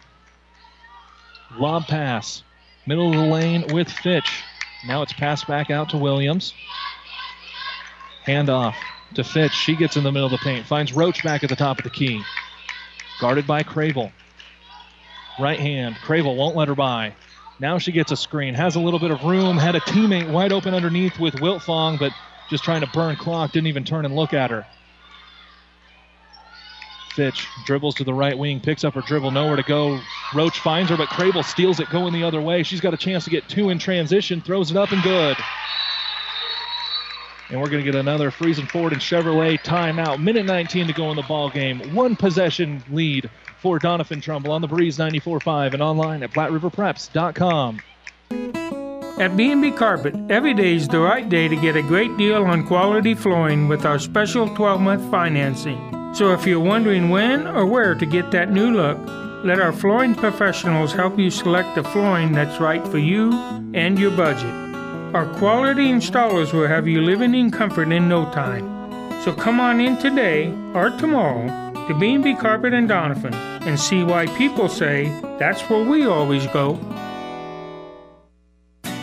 Lob 1.58 1.86
pass. 1.88 2.44
Middle 2.88 3.10
of 3.10 3.16
the 3.16 3.24
lane 3.24 3.68
with 3.68 3.92
Fitch. 3.92 4.48
Now 4.84 5.02
it's 5.02 5.14
passed 5.14 5.48
back 5.48 5.72
out 5.72 5.90
to 5.90 5.98
Williams. 5.98 6.54
Hand 8.22 8.50
off 8.50 8.92
to 9.16 9.24
Fitch. 9.24 9.54
She 9.54 9.76
gets 9.76 9.98
in 9.98 10.04
the 10.04 10.12
middle 10.12 10.28
of 10.28 10.32
the 10.40 10.44
paint. 10.46 10.68
Finds 10.68 10.94
Roach 10.94 11.24
back 11.24 11.44
at 11.44 11.50
the 11.50 11.56
top 11.56 11.80
of 11.80 11.84
the 11.84 11.90
key. 11.90 12.28
Guarded 13.18 13.48
by 13.48 13.64
Cravel. 13.64 14.14
Right 15.38 15.60
hand. 15.60 16.00
Cravel 16.02 16.36
won't 16.36 16.56
let 16.56 16.68
her 16.68 16.76
by. 16.76 17.16
Now 17.60 17.80
she 17.80 17.92
gets 17.92 18.12
a 18.12 18.18
screen. 18.18 18.54
Has 18.54 18.76
a 18.76 18.80
little 18.80 19.00
bit 19.00 19.12
of 19.12 19.24
room. 19.24 19.58
Had 19.58 19.76
a 19.76 19.82
teammate 19.82 20.28
wide 20.28 20.52
open 20.52 20.74
underneath 20.76 21.18
with 21.18 21.36
Wiltfong, 21.36 21.98
but 21.98 22.14
just 22.48 22.64
trying 22.64 22.82
to 22.82 22.88
burn 22.88 23.16
clock. 23.18 23.52
Didn't 23.52 23.68
even 23.68 23.84
turn 23.84 24.06
and 24.06 24.16
look 24.16 24.34
at 24.34 24.52
her. 24.52 24.68
Fitch 27.16 27.48
dribbles 27.66 27.96
to 27.96 28.04
the 28.04 28.14
right 28.14 28.38
wing, 28.38 28.60
picks 28.60 28.84
up 28.84 28.94
her 28.94 29.02
dribble, 29.02 29.32
nowhere 29.32 29.56
to 29.56 29.64
go. 29.64 30.00
Roach 30.34 30.60
finds 30.60 30.90
her, 30.92 30.98
but 30.98 31.08
Cravel 31.08 31.44
steals 31.44 31.80
it 31.80 31.90
going 31.90 32.14
the 32.14 32.24
other 32.24 32.42
way. 32.42 32.62
She's 32.62 32.82
got 32.82 32.94
a 32.94 32.98
chance 32.98 33.24
to 33.24 33.30
get 33.30 33.48
two 33.48 33.70
in 33.70 33.80
transition, 33.80 34.42
throws 34.42 34.70
it 34.70 34.78
up 34.78 34.92
and 34.92 35.02
good. 35.02 35.38
And 37.50 37.62
we're 37.62 37.70
going 37.70 37.84
to 37.84 37.90
get 37.90 37.96
another 37.96 38.32
Friesen 38.32 38.70
Ford 38.70 38.92
and 38.92 39.02
Chevrolet 39.02 39.60
timeout. 39.60 40.22
Minute 40.22 40.46
19 40.46 40.88
to 40.88 40.94
go 40.94 41.10
in 41.12 41.16
the 41.16 41.22
ball 41.24 41.50
game. 41.50 41.94
One 41.94 42.16
possession 42.16 42.84
lead 42.90 43.30
for 43.62 43.80
Doniphan 43.80 44.22
Trumbull 44.22 44.52
on 44.52 44.62
the 44.62 44.68
Breeze 44.68 44.98
94.5 44.98 45.74
and 45.74 45.82
online 45.82 46.24
at 46.24 46.32
PlatteRiverPreps.com. 46.32 47.82
At 49.18 49.38
B&B 49.38 49.72
Carpet, 49.72 50.14
every 50.30 50.54
day 50.54 50.76
is 50.76 50.90
the 50.90 51.00
right 51.00 51.30
day 51.30 51.48
to 51.48 51.56
get 51.56 51.78
a 51.78 51.82
great 51.82 52.18
deal 52.18 52.44
on 52.44 52.68
quality 52.68 53.14
flooring 53.14 53.70
with 53.70 53.86
our 53.86 54.00
special 54.00 54.50
12-month 54.50 55.10
financing. 55.10 55.95
So 56.16 56.32
if 56.32 56.48
you're 56.48 56.62
wondering 56.62 57.10
when 57.10 57.46
or 57.46 57.66
where 57.66 57.94
to 57.94 58.06
get 58.06 58.32
that 58.32 58.50
new 58.50 58.72
look, 58.72 58.98
let 59.44 59.60
our 59.60 59.74
flooring 59.74 60.16
professionals 60.16 60.94
help 60.94 61.20
you 61.20 61.30
select 61.30 61.76
the 61.76 61.84
flooring 61.84 62.32
that's 62.32 62.62
right 62.62 62.88
for 62.88 63.00
you 63.00 63.34
and 63.74 64.00
your 64.00 64.12
budget. 64.12 64.54
Our 65.14 65.26
quality 65.38 65.88
installers 65.88 66.54
will 66.54 66.70
have 66.70 66.88
you 66.88 67.02
living 67.02 67.36
in 67.36 67.52
comfort 67.52 67.92
in 67.92 68.08
no 68.08 68.32
time. 68.32 68.64
So 69.24 69.34
come 69.34 69.60
on 69.60 69.82
in 69.82 69.98
today 69.98 70.54
or 70.74 70.90
tomorrow 70.92 71.48
to 71.90 72.00
B&B 72.00 72.36
Carpet 72.36 72.74
and 72.74 72.90
Doniphan 72.90 73.36
and 73.68 73.78
see 73.78 74.04
why 74.04 74.28
people 74.38 74.70
say 74.70 75.10
that's 75.38 75.70
where 75.70 75.84
we 75.84 76.06
always 76.06 76.48
go. 76.48 76.76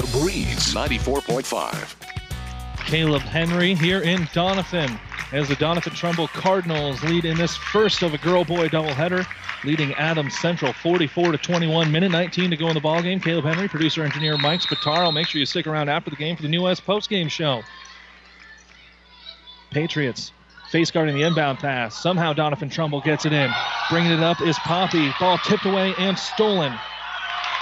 The 0.00 0.18
Breeze 0.18 0.72
94.5. 0.72 1.94
Caleb 2.86 3.20
Henry 3.20 3.74
here 3.74 4.00
in 4.00 4.20
Doniphan 4.28 4.98
as 5.32 5.46
the 5.48 5.56
Doniphan 5.56 5.94
Trumbull 5.94 6.28
Cardinals 6.28 7.02
lead 7.04 7.26
in 7.26 7.36
this 7.36 7.54
first 7.54 8.00
of 8.00 8.14
a 8.14 8.18
girl 8.18 8.42
boy 8.42 8.68
doubleheader, 8.68 9.26
leading 9.62 9.92
Adams 9.96 10.38
Central 10.38 10.72
44 10.72 11.32
to 11.32 11.36
21. 11.36 11.92
Minute 11.92 12.12
19 12.12 12.48
to 12.48 12.56
go 12.56 12.68
in 12.68 12.74
the 12.74 12.80
ball 12.80 13.02
game. 13.02 13.20
Caleb 13.20 13.44
Henry, 13.44 13.68
producer 13.68 14.02
engineer 14.02 14.38
Mike 14.38 14.60
Spataro. 14.60 15.12
Make 15.12 15.26
sure 15.26 15.38
you 15.38 15.44
stick 15.44 15.66
around 15.66 15.90
after 15.90 16.08
the 16.08 16.16
game 16.16 16.34
for 16.34 16.40
the 16.40 16.48
New 16.48 16.62
West 16.62 16.86
post 16.86 17.10
game 17.10 17.28
show. 17.28 17.60
Patriots 19.70 20.32
face 20.70 20.90
guarding 20.90 21.14
the 21.14 21.24
inbound 21.24 21.58
pass. 21.58 22.02
Somehow 22.02 22.32
Doniphan 22.32 22.72
Trumbull 22.72 23.02
gets 23.02 23.26
it 23.26 23.34
in. 23.34 23.50
Bringing 23.90 24.12
it 24.12 24.20
up 24.20 24.40
is 24.40 24.58
Poppy. 24.60 25.12
Ball 25.20 25.36
tipped 25.44 25.66
away 25.66 25.92
and 25.98 26.18
stolen. 26.18 26.72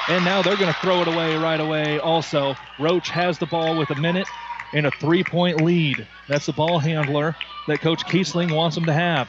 And 0.08 0.24
now 0.24 0.40
they're 0.40 0.56
going 0.56 0.72
to 0.72 0.80
throw 0.80 1.02
it 1.02 1.08
away 1.08 1.36
right 1.36 1.60
away 1.60 1.98
also. 1.98 2.54
Roach 2.78 3.10
has 3.10 3.38
the 3.38 3.46
ball 3.46 3.76
with 3.76 3.90
a 3.90 3.94
minute 3.94 4.26
and 4.72 4.86
a 4.86 4.90
three 4.92 5.22
point 5.22 5.60
lead. 5.60 6.06
That's 6.28 6.46
the 6.46 6.52
ball 6.52 6.78
handler 6.78 7.36
that 7.66 7.80
Coach 7.80 8.04
Kiesling 8.06 8.54
wants 8.54 8.76
him 8.76 8.86
to 8.86 8.92
have. 8.92 9.28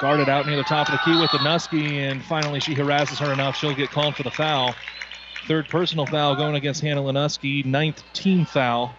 Guarded 0.00 0.28
out 0.28 0.46
near 0.46 0.56
the 0.56 0.62
top 0.62 0.88
of 0.88 0.92
the 0.92 0.98
key 0.98 1.18
with 1.18 1.30
Lenuski, 1.30 1.98
and 1.98 2.22
finally 2.22 2.60
she 2.60 2.74
harasses 2.74 3.18
her 3.18 3.32
enough. 3.32 3.56
She'll 3.56 3.74
get 3.74 3.90
called 3.90 4.14
for 4.14 4.22
the 4.22 4.30
foul. 4.30 4.74
Third 5.48 5.68
personal 5.68 6.06
foul 6.06 6.36
going 6.36 6.54
against 6.54 6.82
Hannah 6.82 7.02
Lenuski. 7.02 7.64
Ninth 7.64 8.02
team 8.12 8.44
foul. 8.44 8.94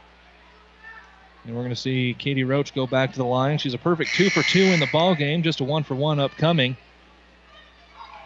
And 1.46 1.56
we're 1.56 1.62
going 1.62 1.74
to 1.74 1.80
see 1.80 2.16
Katie 2.18 2.44
Roach 2.44 2.74
go 2.74 2.86
back 2.88 3.12
to 3.12 3.18
the 3.18 3.26
line. 3.26 3.58
She's 3.60 3.74
a 3.74 3.78
perfect 3.78 4.14
two 4.14 4.30
for 4.30 4.44
two 4.44 4.64
in 4.64 4.80
the 4.82 4.90
ball 4.92 5.16
game, 5.16 5.44
just 5.44 5.62
a 5.62 5.64
one 5.64 5.84
for 5.84 5.96
one 5.96 6.20
upcoming. 6.20 6.76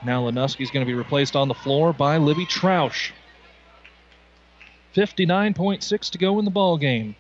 Now 0.04 0.24
Lenuski's 0.24 0.72
going 0.72 0.86
to 0.86 0.90
be 0.90 0.96
replaced 0.96 1.36
on 1.36 1.48
the 1.48 1.54
floor 1.54 1.94
by 1.94 2.18
Libby 2.18 2.46
Troush. 2.46 3.12
59.6 4.96 6.10
to 6.10 6.18
go 6.18 6.40
in 6.40 6.46
the 6.46 6.52
ball 6.52 6.78
game. 6.78 7.16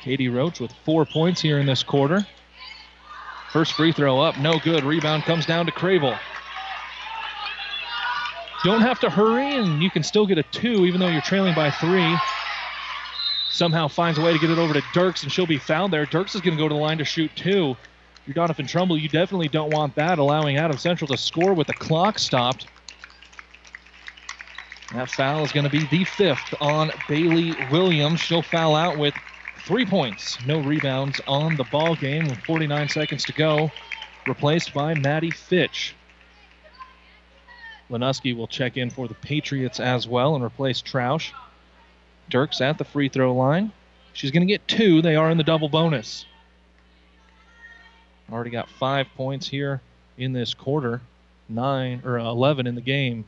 Katie 0.00 0.28
Roach 0.28 0.58
with 0.58 0.72
four 0.84 1.04
points 1.04 1.40
here 1.40 1.58
in 1.58 1.66
this 1.66 1.82
quarter. 1.82 2.26
First 3.52 3.74
free 3.74 3.92
throw 3.92 4.20
up, 4.20 4.38
no 4.38 4.58
good. 4.58 4.84
Rebound 4.84 5.24
comes 5.24 5.46
down 5.46 5.66
to 5.66 5.72
Cravel. 5.72 6.16
Don't 8.64 8.80
have 8.80 9.00
to 9.00 9.10
hurry, 9.10 9.54
and 9.54 9.82
you 9.82 9.90
can 9.90 10.02
still 10.02 10.26
get 10.26 10.38
a 10.38 10.42
two 10.42 10.86
even 10.86 11.00
though 11.00 11.08
you're 11.08 11.20
trailing 11.20 11.54
by 11.54 11.70
three. 11.70 12.16
Somehow 13.50 13.88
finds 13.88 14.18
a 14.18 14.22
way 14.22 14.32
to 14.32 14.38
get 14.38 14.50
it 14.50 14.58
over 14.58 14.74
to 14.74 14.82
Dirks, 14.92 15.22
and 15.22 15.32
she'll 15.32 15.46
be 15.46 15.58
fouled 15.58 15.90
there. 15.90 16.06
Dirks 16.06 16.34
is 16.34 16.40
going 16.40 16.56
to 16.56 16.62
go 16.62 16.68
to 16.68 16.74
the 16.74 16.80
line 16.80 16.98
to 16.98 17.04
shoot 17.04 17.30
two. 17.34 17.76
You're 18.28 18.34
Doniphan 18.34 18.68
Trumbull, 18.68 18.98
you 18.98 19.08
definitely 19.08 19.48
don't 19.48 19.72
want 19.72 19.94
that, 19.94 20.18
allowing 20.18 20.58
Adams 20.58 20.82
Central 20.82 21.08
to 21.08 21.16
score 21.16 21.54
with 21.54 21.66
the 21.66 21.72
clock 21.72 22.18
stopped. 22.18 22.66
That 24.92 25.10
foul 25.10 25.44
is 25.44 25.50
going 25.50 25.64
to 25.64 25.70
be 25.70 25.86
the 25.86 26.04
fifth 26.04 26.54
on 26.60 26.90
Bailey 27.08 27.54
Williams. 27.72 28.20
She'll 28.20 28.42
foul 28.42 28.76
out 28.76 28.98
with 28.98 29.14
three 29.64 29.86
points. 29.86 30.36
No 30.44 30.60
rebounds 30.60 31.22
on 31.26 31.56
the 31.56 31.64
ball 31.64 31.96
game 31.96 32.28
with 32.28 32.36
49 32.40 32.90
seconds 32.90 33.24
to 33.24 33.32
go. 33.32 33.70
Replaced 34.26 34.74
by 34.74 34.92
Maddie 34.92 35.30
Fitch. 35.30 35.94
Lenuski 37.90 38.36
will 38.36 38.46
check 38.46 38.76
in 38.76 38.90
for 38.90 39.08
the 39.08 39.14
Patriots 39.14 39.80
as 39.80 40.06
well 40.06 40.34
and 40.34 40.44
replace 40.44 40.82
Troush. 40.82 41.32
Dirks 42.28 42.60
at 42.60 42.76
the 42.76 42.84
free 42.84 43.08
throw 43.08 43.34
line. 43.34 43.72
She's 44.12 44.32
going 44.32 44.46
to 44.46 44.52
get 44.52 44.68
two. 44.68 45.00
They 45.00 45.16
are 45.16 45.30
in 45.30 45.38
the 45.38 45.44
double 45.44 45.70
bonus. 45.70 46.26
Already 48.30 48.50
got 48.50 48.68
five 48.68 49.06
points 49.16 49.48
here 49.48 49.80
in 50.18 50.32
this 50.32 50.52
quarter, 50.52 51.00
nine 51.48 52.02
or 52.04 52.18
uh, 52.18 52.24
11 52.24 52.66
in 52.66 52.74
the 52.74 52.80
game. 52.80 53.24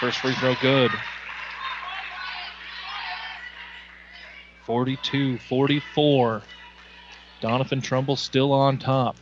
First 0.00 0.18
free 0.18 0.34
throw 0.34 0.54
good. 0.60 0.90
42 4.64 5.38
44. 5.38 6.42
Doniphan 7.40 7.82
Trumbull 7.82 8.16
still 8.16 8.52
on 8.52 8.78
top. 8.78 9.16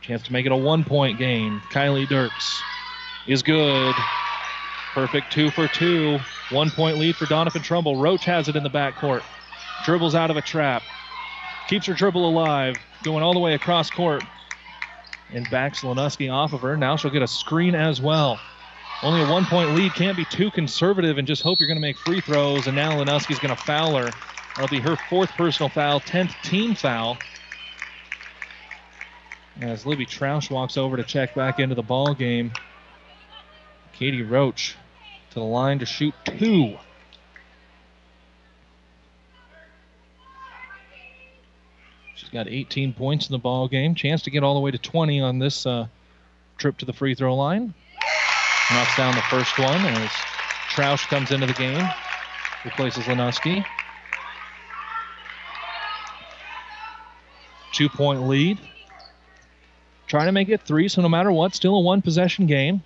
Chance 0.00 0.24
to 0.24 0.32
make 0.32 0.44
it 0.44 0.52
a 0.52 0.56
one 0.56 0.84
point 0.84 1.18
game. 1.18 1.60
Kylie 1.70 2.06
Dirks 2.06 2.62
is 3.26 3.42
good. 3.42 3.94
Perfect 4.92 5.32
two 5.32 5.50
for 5.50 5.66
two. 5.66 6.18
One 6.50 6.70
point 6.70 6.98
lead 6.98 7.16
for 7.16 7.24
Doniphan 7.24 7.62
Trumbull. 7.62 7.96
Roach 7.96 8.24
has 8.24 8.48
it 8.48 8.54
in 8.54 8.62
the 8.62 8.70
backcourt. 8.70 9.22
Dribbles 9.84 10.14
out 10.14 10.30
of 10.30 10.36
a 10.36 10.42
trap. 10.42 10.82
Keeps 11.68 11.86
her 11.86 11.94
dribble 11.94 12.28
alive. 12.28 12.76
Going 13.02 13.22
all 13.22 13.34
the 13.34 13.40
way 13.40 13.54
across 13.54 13.90
court. 13.90 14.22
And 15.32 15.48
backs 15.50 15.80
Lenuski 15.80 16.32
off 16.32 16.52
of 16.52 16.60
her. 16.60 16.76
Now 16.76 16.96
she'll 16.96 17.10
get 17.10 17.22
a 17.22 17.28
screen 17.28 17.74
as 17.74 18.00
well. 18.00 18.38
Only 19.02 19.22
a 19.22 19.30
one 19.30 19.44
point 19.44 19.74
lead. 19.74 19.94
Can't 19.94 20.16
be 20.16 20.24
too 20.26 20.50
conservative 20.50 21.18
and 21.18 21.26
just 21.26 21.42
hope 21.42 21.58
you're 21.58 21.68
going 21.68 21.76
to 21.76 21.82
make 21.82 21.98
free 21.98 22.20
throws. 22.20 22.66
And 22.66 22.76
now 22.76 22.92
Lenuski's 22.92 23.38
going 23.38 23.54
to 23.54 23.62
foul 23.62 23.96
her. 23.96 24.10
That'll 24.54 24.68
be 24.68 24.80
her 24.80 24.96
fourth 25.10 25.30
personal 25.30 25.68
foul, 25.68 26.00
10th 26.00 26.32
team 26.42 26.74
foul. 26.74 27.18
As 29.60 29.84
Libby 29.84 30.06
Troush 30.06 30.50
walks 30.50 30.76
over 30.76 30.96
to 30.96 31.02
check 31.02 31.34
back 31.34 31.58
into 31.58 31.74
the 31.74 31.82
ball 31.82 32.14
game, 32.14 32.52
Katie 33.92 34.22
Roach 34.22 34.76
to 35.30 35.34
the 35.34 35.44
line 35.44 35.78
to 35.80 35.86
shoot 35.86 36.14
two. 36.24 36.76
She's 42.16 42.28
got 42.28 42.48
18 42.48 42.92
points 42.92 43.28
in 43.28 43.32
the 43.32 43.38
ball 43.38 43.68
game. 43.68 43.94
Chance 43.94 44.22
to 44.22 44.30
get 44.30 44.42
all 44.42 44.54
the 44.54 44.60
way 44.60 44.70
to 44.70 44.78
20 44.78 45.20
on 45.20 45.38
this 45.38 45.66
uh, 45.66 45.86
trip 46.58 46.78
to 46.78 46.84
the 46.84 46.92
free 46.92 47.14
throw 47.14 47.34
line. 47.34 47.74
Knocks 48.72 48.96
down 48.96 49.14
the 49.14 49.22
first 49.22 49.58
one 49.58 49.80
as 49.84 50.10
Troush 50.70 51.06
comes 51.08 51.30
into 51.30 51.46
the 51.46 51.52
game, 51.52 51.86
replaces 52.64 53.04
Lenuski. 53.04 53.64
Two 57.72 57.88
point 57.88 58.28
lead. 58.28 58.58
Trying 60.06 60.26
to 60.26 60.32
make 60.32 60.48
it 60.48 60.62
three, 60.62 60.88
so 60.88 61.02
no 61.02 61.08
matter 61.08 61.32
what, 61.32 61.54
still 61.54 61.74
a 61.74 61.80
one 61.80 62.00
possession 62.00 62.46
game. 62.46 62.82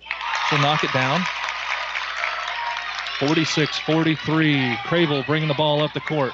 She'll 0.49 0.59
knock 0.59 0.83
it 0.83 0.91
down. 0.91 1.21
46 3.19 3.77
43. 3.79 4.77
Cravel 4.85 5.23
bringing 5.27 5.47
the 5.47 5.53
ball 5.53 5.81
up 5.81 5.93
the 5.93 5.99
court. 5.99 6.31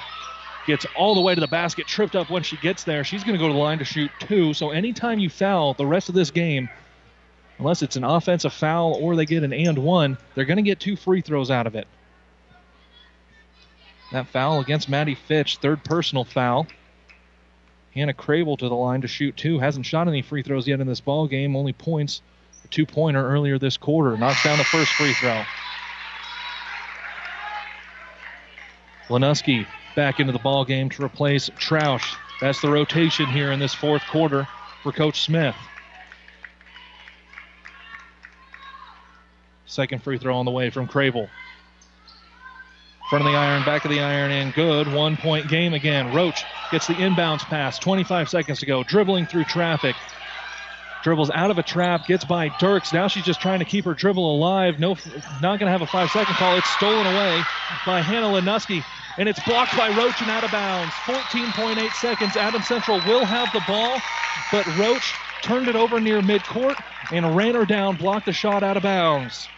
Gets 0.66 0.84
all 0.96 1.14
the 1.14 1.20
way 1.20 1.34
to 1.34 1.40
the 1.40 1.46
basket, 1.46 1.86
tripped 1.86 2.16
up 2.16 2.28
when 2.28 2.42
she 2.42 2.56
gets 2.56 2.82
there. 2.82 3.04
She's 3.04 3.22
going 3.22 3.34
to 3.34 3.38
go 3.38 3.46
to 3.46 3.54
the 3.54 3.58
line 3.58 3.78
to 3.78 3.84
shoot 3.84 4.10
two. 4.20 4.52
So 4.52 4.70
anytime 4.70 5.20
you 5.20 5.30
foul 5.30 5.74
the 5.74 5.86
rest 5.86 6.08
of 6.08 6.14
this 6.16 6.32
game, 6.32 6.68
unless 7.58 7.82
it's 7.82 7.94
an 7.94 8.02
offensive 8.02 8.52
foul 8.52 8.94
or 8.94 9.14
they 9.14 9.26
get 9.26 9.44
an 9.44 9.52
and 9.52 9.78
one, 9.78 10.18
they're 10.34 10.44
going 10.44 10.56
to 10.56 10.62
get 10.62 10.80
two 10.80 10.96
free 10.96 11.20
throws 11.20 11.52
out 11.52 11.68
of 11.68 11.76
it. 11.76 11.86
That 14.10 14.26
foul 14.26 14.60
against 14.60 14.88
Maddie 14.88 15.14
Fitch, 15.14 15.58
third 15.58 15.84
personal 15.84 16.24
foul. 16.24 16.66
Hannah 17.94 18.14
Cravel 18.14 18.56
to 18.56 18.68
the 18.68 18.74
line 18.74 19.00
to 19.02 19.08
shoot 19.08 19.36
two. 19.36 19.58
Hasn't 19.58 19.86
shot 19.86 20.08
any 20.08 20.22
free 20.22 20.42
throws 20.42 20.66
yet 20.66 20.80
in 20.80 20.86
this 20.86 21.00
ball 21.00 21.28
game. 21.28 21.56
Only 21.56 21.72
points, 21.72 22.22
a 22.64 22.68
two 22.68 22.86
pointer 22.86 23.26
earlier 23.26 23.58
this 23.58 23.76
quarter. 23.76 24.16
Knocks 24.16 24.42
down 24.42 24.58
the 24.58 24.64
first 24.64 24.92
free 24.92 25.14
throw. 25.14 25.42
Lenuski 29.08 29.66
back 29.96 30.20
into 30.20 30.32
the 30.32 30.38
ball 30.38 30.64
game 30.64 30.88
to 30.90 31.04
replace 31.04 31.50
Troush. 31.50 32.14
That's 32.40 32.60
the 32.60 32.70
rotation 32.70 33.26
here 33.26 33.50
in 33.50 33.58
this 33.58 33.74
fourth 33.74 34.02
quarter 34.06 34.46
for 34.82 34.92
Coach 34.92 35.22
Smith. 35.22 35.56
Second 39.64 40.02
free 40.02 40.18
throw 40.18 40.36
on 40.36 40.44
the 40.44 40.50
way 40.52 40.70
from 40.70 40.86
Cravel. 40.86 41.28
Front 43.10 43.24
of 43.24 43.32
the 43.32 43.36
iron, 43.36 43.64
back 43.64 43.84
of 43.84 43.90
the 43.90 44.00
iron, 44.00 44.30
and 44.32 44.52
good. 44.52 44.92
One 44.92 45.16
point 45.16 45.48
game 45.48 45.74
again. 45.74 46.12
Roach 46.12 46.44
gets 46.70 46.86
the 46.86 46.94
inbounds 46.94 47.40
pass. 47.40 47.78
25 47.78 48.28
seconds 48.28 48.60
to 48.60 48.66
go. 48.66 48.82
Dribbling 48.82 49.26
through 49.26 49.44
traffic. 49.44 49.96
Dribbles 51.04 51.30
out 51.30 51.52
of 51.52 51.58
a 51.58 51.62
trap, 51.62 52.06
gets 52.06 52.24
by 52.24 52.48
Dirks. 52.58 52.92
Now 52.92 53.06
she's 53.06 53.24
just 53.24 53.40
trying 53.40 53.60
to 53.60 53.64
keep 53.64 53.84
her 53.84 53.94
dribble 53.94 54.34
alive. 54.36 54.80
No, 54.80 54.96
not 55.40 55.60
going 55.60 55.66
to 55.66 55.70
have 55.70 55.82
a 55.82 55.86
five 55.86 56.10
second 56.10 56.34
call. 56.34 56.56
It's 56.56 56.68
stolen 56.70 57.06
away 57.06 57.42
by 57.86 58.00
Hannah 58.00 58.26
Lenuski, 58.26 58.82
and 59.18 59.28
it's 59.28 59.42
blocked 59.44 59.76
by 59.76 59.88
Roach 59.96 60.20
and 60.20 60.30
out 60.30 60.44
of 60.44 60.50
bounds. 60.50 60.92
14.8 61.04 61.92
seconds. 61.92 62.36
Adams 62.36 62.66
Central 62.66 62.98
will 63.06 63.24
have 63.24 63.50
the 63.52 63.62
ball, 63.66 63.98
but 64.52 64.66
Roach 64.78 65.14
turned 65.42 65.68
it 65.68 65.76
over 65.76 66.00
near 66.00 66.20
midcourt 66.20 66.76
and 67.12 67.36
ran 67.36 67.54
her 67.54 67.64
down, 67.64 67.96
blocked 67.96 68.26
the 68.26 68.32
shot 68.32 68.62
out 68.62 68.76
of 68.76 68.82
bounds. 68.82 69.48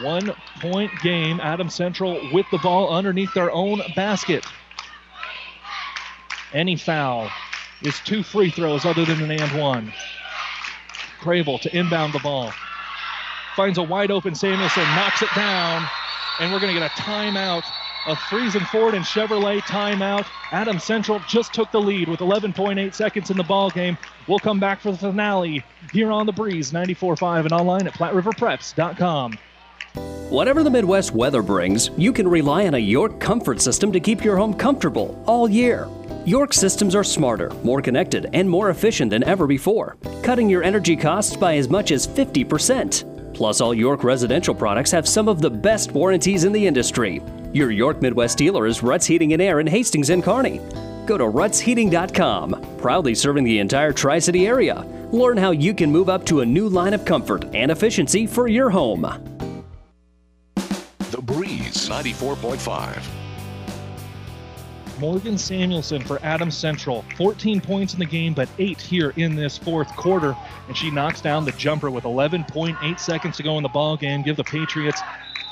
One 0.00 0.32
point 0.60 0.92
game. 1.02 1.40
Adams 1.40 1.74
Central 1.74 2.20
with 2.32 2.46
the 2.50 2.58
ball 2.58 2.90
underneath 2.90 3.34
their 3.34 3.50
own 3.50 3.82
basket. 3.96 4.46
Any 6.54 6.76
foul 6.76 7.30
is 7.82 7.98
two 8.00 8.22
free 8.22 8.50
throws 8.50 8.86
other 8.86 9.04
than 9.04 9.22
an 9.22 9.30
and 9.32 9.60
one. 9.60 9.92
Cravel 11.20 11.58
to 11.58 11.76
inbound 11.76 12.12
the 12.12 12.20
ball. 12.20 12.52
Finds 13.56 13.76
a 13.76 13.82
wide 13.82 14.12
open 14.12 14.36
Samuelson, 14.36 14.84
knocks 14.94 15.20
it 15.20 15.28
down, 15.34 15.82
and 16.38 16.52
we're 16.52 16.60
going 16.60 16.72
to 16.72 16.80
get 16.80 16.90
a 16.90 16.94
timeout. 17.00 17.64
A 18.06 18.14
Friesen 18.14 18.66
Ford 18.68 18.94
and 18.94 19.04
Chevrolet 19.04 19.60
timeout. 19.60 20.26
Adams 20.50 20.84
Central 20.84 21.20
just 21.28 21.52
took 21.52 21.70
the 21.72 21.80
lead 21.80 22.08
with 22.08 22.20
11.8 22.20 22.94
seconds 22.94 23.30
in 23.30 23.36
the 23.36 23.42
ball 23.42 23.70
game. 23.70 23.98
We'll 24.26 24.38
come 24.38 24.58
back 24.58 24.80
for 24.80 24.92
the 24.92 24.98
finale 24.98 25.62
here 25.92 26.10
on 26.10 26.24
the 26.24 26.32
Breeze 26.32 26.72
94.5 26.72 27.40
and 27.40 27.52
online 27.52 27.86
at 27.86 27.94
PlatteRiverPreps.com. 27.94 29.38
Whatever 30.30 30.62
the 30.62 30.70
Midwest 30.70 31.12
weather 31.12 31.42
brings, 31.42 31.90
you 31.96 32.12
can 32.12 32.28
rely 32.28 32.66
on 32.66 32.74
a 32.74 32.78
York 32.78 33.18
comfort 33.18 33.60
system 33.60 33.90
to 33.92 34.00
keep 34.00 34.22
your 34.22 34.36
home 34.36 34.54
comfortable 34.54 35.22
all 35.26 35.48
year. 35.48 35.88
York 36.24 36.52
systems 36.52 36.94
are 36.94 37.04
smarter, 37.04 37.50
more 37.64 37.80
connected, 37.80 38.28
and 38.34 38.48
more 38.48 38.68
efficient 38.70 39.10
than 39.10 39.24
ever 39.24 39.46
before, 39.46 39.96
cutting 40.22 40.48
your 40.48 40.62
energy 40.62 40.96
costs 40.96 41.36
by 41.36 41.56
as 41.56 41.68
much 41.68 41.90
as 41.90 42.06
50%. 42.06 43.17
Plus, 43.34 43.60
all 43.60 43.74
York 43.74 44.04
residential 44.04 44.54
products 44.54 44.90
have 44.90 45.08
some 45.08 45.28
of 45.28 45.40
the 45.40 45.50
best 45.50 45.92
warranties 45.92 46.44
in 46.44 46.52
the 46.52 46.66
industry. 46.66 47.22
Your 47.52 47.70
York 47.70 48.02
Midwest 48.02 48.38
dealer 48.38 48.66
is 48.66 48.82
Ruts 48.82 49.06
Heating 49.06 49.32
and 49.32 49.42
Air 49.42 49.60
in 49.60 49.66
Hastings 49.66 50.10
and 50.10 50.22
Kearney. 50.22 50.60
Go 51.06 51.16
to 51.16 51.24
rutsheating.com, 51.24 52.76
proudly 52.78 53.14
serving 53.14 53.44
the 53.44 53.58
entire 53.58 53.92
Tri 53.92 54.18
City 54.18 54.46
area. 54.46 54.84
Learn 55.10 55.38
how 55.38 55.52
you 55.52 55.72
can 55.72 55.90
move 55.90 56.08
up 56.08 56.26
to 56.26 56.40
a 56.40 56.46
new 56.46 56.68
line 56.68 56.92
of 56.92 57.04
comfort 57.04 57.44
and 57.54 57.70
efficiency 57.70 58.26
for 58.26 58.46
your 58.48 58.68
home. 58.68 59.02
The 61.10 61.22
Breeze 61.22 61.88
94.5. 61.88 63.17
Morgan 64.98 65.38
Samuelson 65.38 66.02
for 66.02 66.18
Adams 66.22 66.56
Central. 66.56 67.04
14 67.16 67.60
points 67.60 67.92
in 67.92 68.00
the 68.00 68.06
game, 68.06 68.34
but 68.34 68.48
eight 68.58 68.80
here 68.80 69.12
in 69.16 69.36
this 69.36 69.56
fourth 69.56 69.94
quarter. 69.96 70.36
And 70.66 70.76
she 70.76 70.90
knocks 70.90 71.20
down 71.20 71.44
the 71.44 71.52
jumper 71.52 71.90
with 71.90 72.04
11.8 72.04 72.98
seconds 72.98 73.36
to 73.36 73.42
go 73.42 73.56
in 73.56 73.62
the 73.62 73.68
ball 73.68 73.96
game. 73.96 74.22
Give 74.22 74.36
the 74.36 74.44
Patriots 74.44 75.00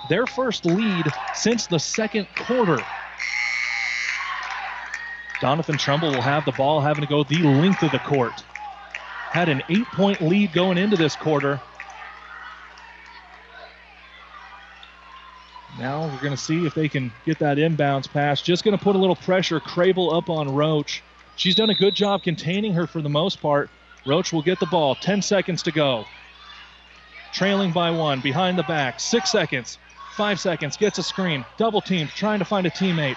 their 0.08 0.26
first 0.26 0.64
lead 0.64 1.06
since 1.34 1.66
the 1.66 1.78
second 1.78 2.26
quarter. 2.36 2.78
Doniphan 5.40 5.78
Trumbull 5.78 6.12
will 6.12 6.22
have 6.22 6.44
the 6.44 6.52
ball, 6.52 6.80
having 6.80 7.02
to 7.02 7.08
go 7.08 7.22
the 7.22 7.42
length 7.42 7.82
of 7.82 7.92
the 7.92 7.98
court. 7.98 8.42
Had 9.30 9.48
an 9.48 9.62
eight 9.68 9.86
point 9.88 10.20
lead 10.22 10.52
going 10.52 10.78
into 10.78 10.96
this 10.96 11.14
quarter. 11.14 11.60
Now 15.78 16.06
we're 16.06 16.20
going 16.20 16.32
to 16.32 16.36
see 16.36 16.64
if 16.64 16.74
they 16.74 16.88
can 16.88 17.12
get 17.26 17.38
that 17.40 17.58
inbounds 17.58 18.10
pass. 18.10 18.40
Just 18.40 18.64
going 18.64 18.76
to 18.76 18.82
put 18.82 18.96
a 18.96 18.98
little 18.98 19.16
pressure. 19.16 19.60
Cravel 19.60 20.14
up 20.14 20.30
on 20.30 20.54
Roach. 20.54 21.02
She's 21.36 21.54
done 21.54 21.68
a 21.68 21.74
good 21.74 21.94
job 21.94 22.22
containing 22.22 22.72
her 22.74 22.86
for 22.86 23.02
the 23.02 23.10
most 23.10 23.42
part. 23.42 23.68
Roach 24.06 24.32
will 24.32 24.42
get 24.42 24.58
the 24.58 24.66
ball. 24.66 24.94
10 24.94 25.20
seconds 25.20 25.62
to 25.64 25.72
go. 25.72 26.06
Trailing 27.34 27.72
by 27.72 27.90
one. 27.90 28.20
Behind 28.20 28.58
the 28.58 28.62
back. 28.62 29.00
Six 29.00 29.30
seconds. 29.30 29.78
Five 30.14 30.40
seconds. 30.40 30.78
Gets 30.78 30.98
a 30.98 31.02
screen. 31.02 31.44
Double 31.58 31.82
team. 31.82 32.08
Trying 32.08 32.38
to 32.38 32.46
find 32.46 32.66
a 32.66 32.70
teammate. 32.70 33.16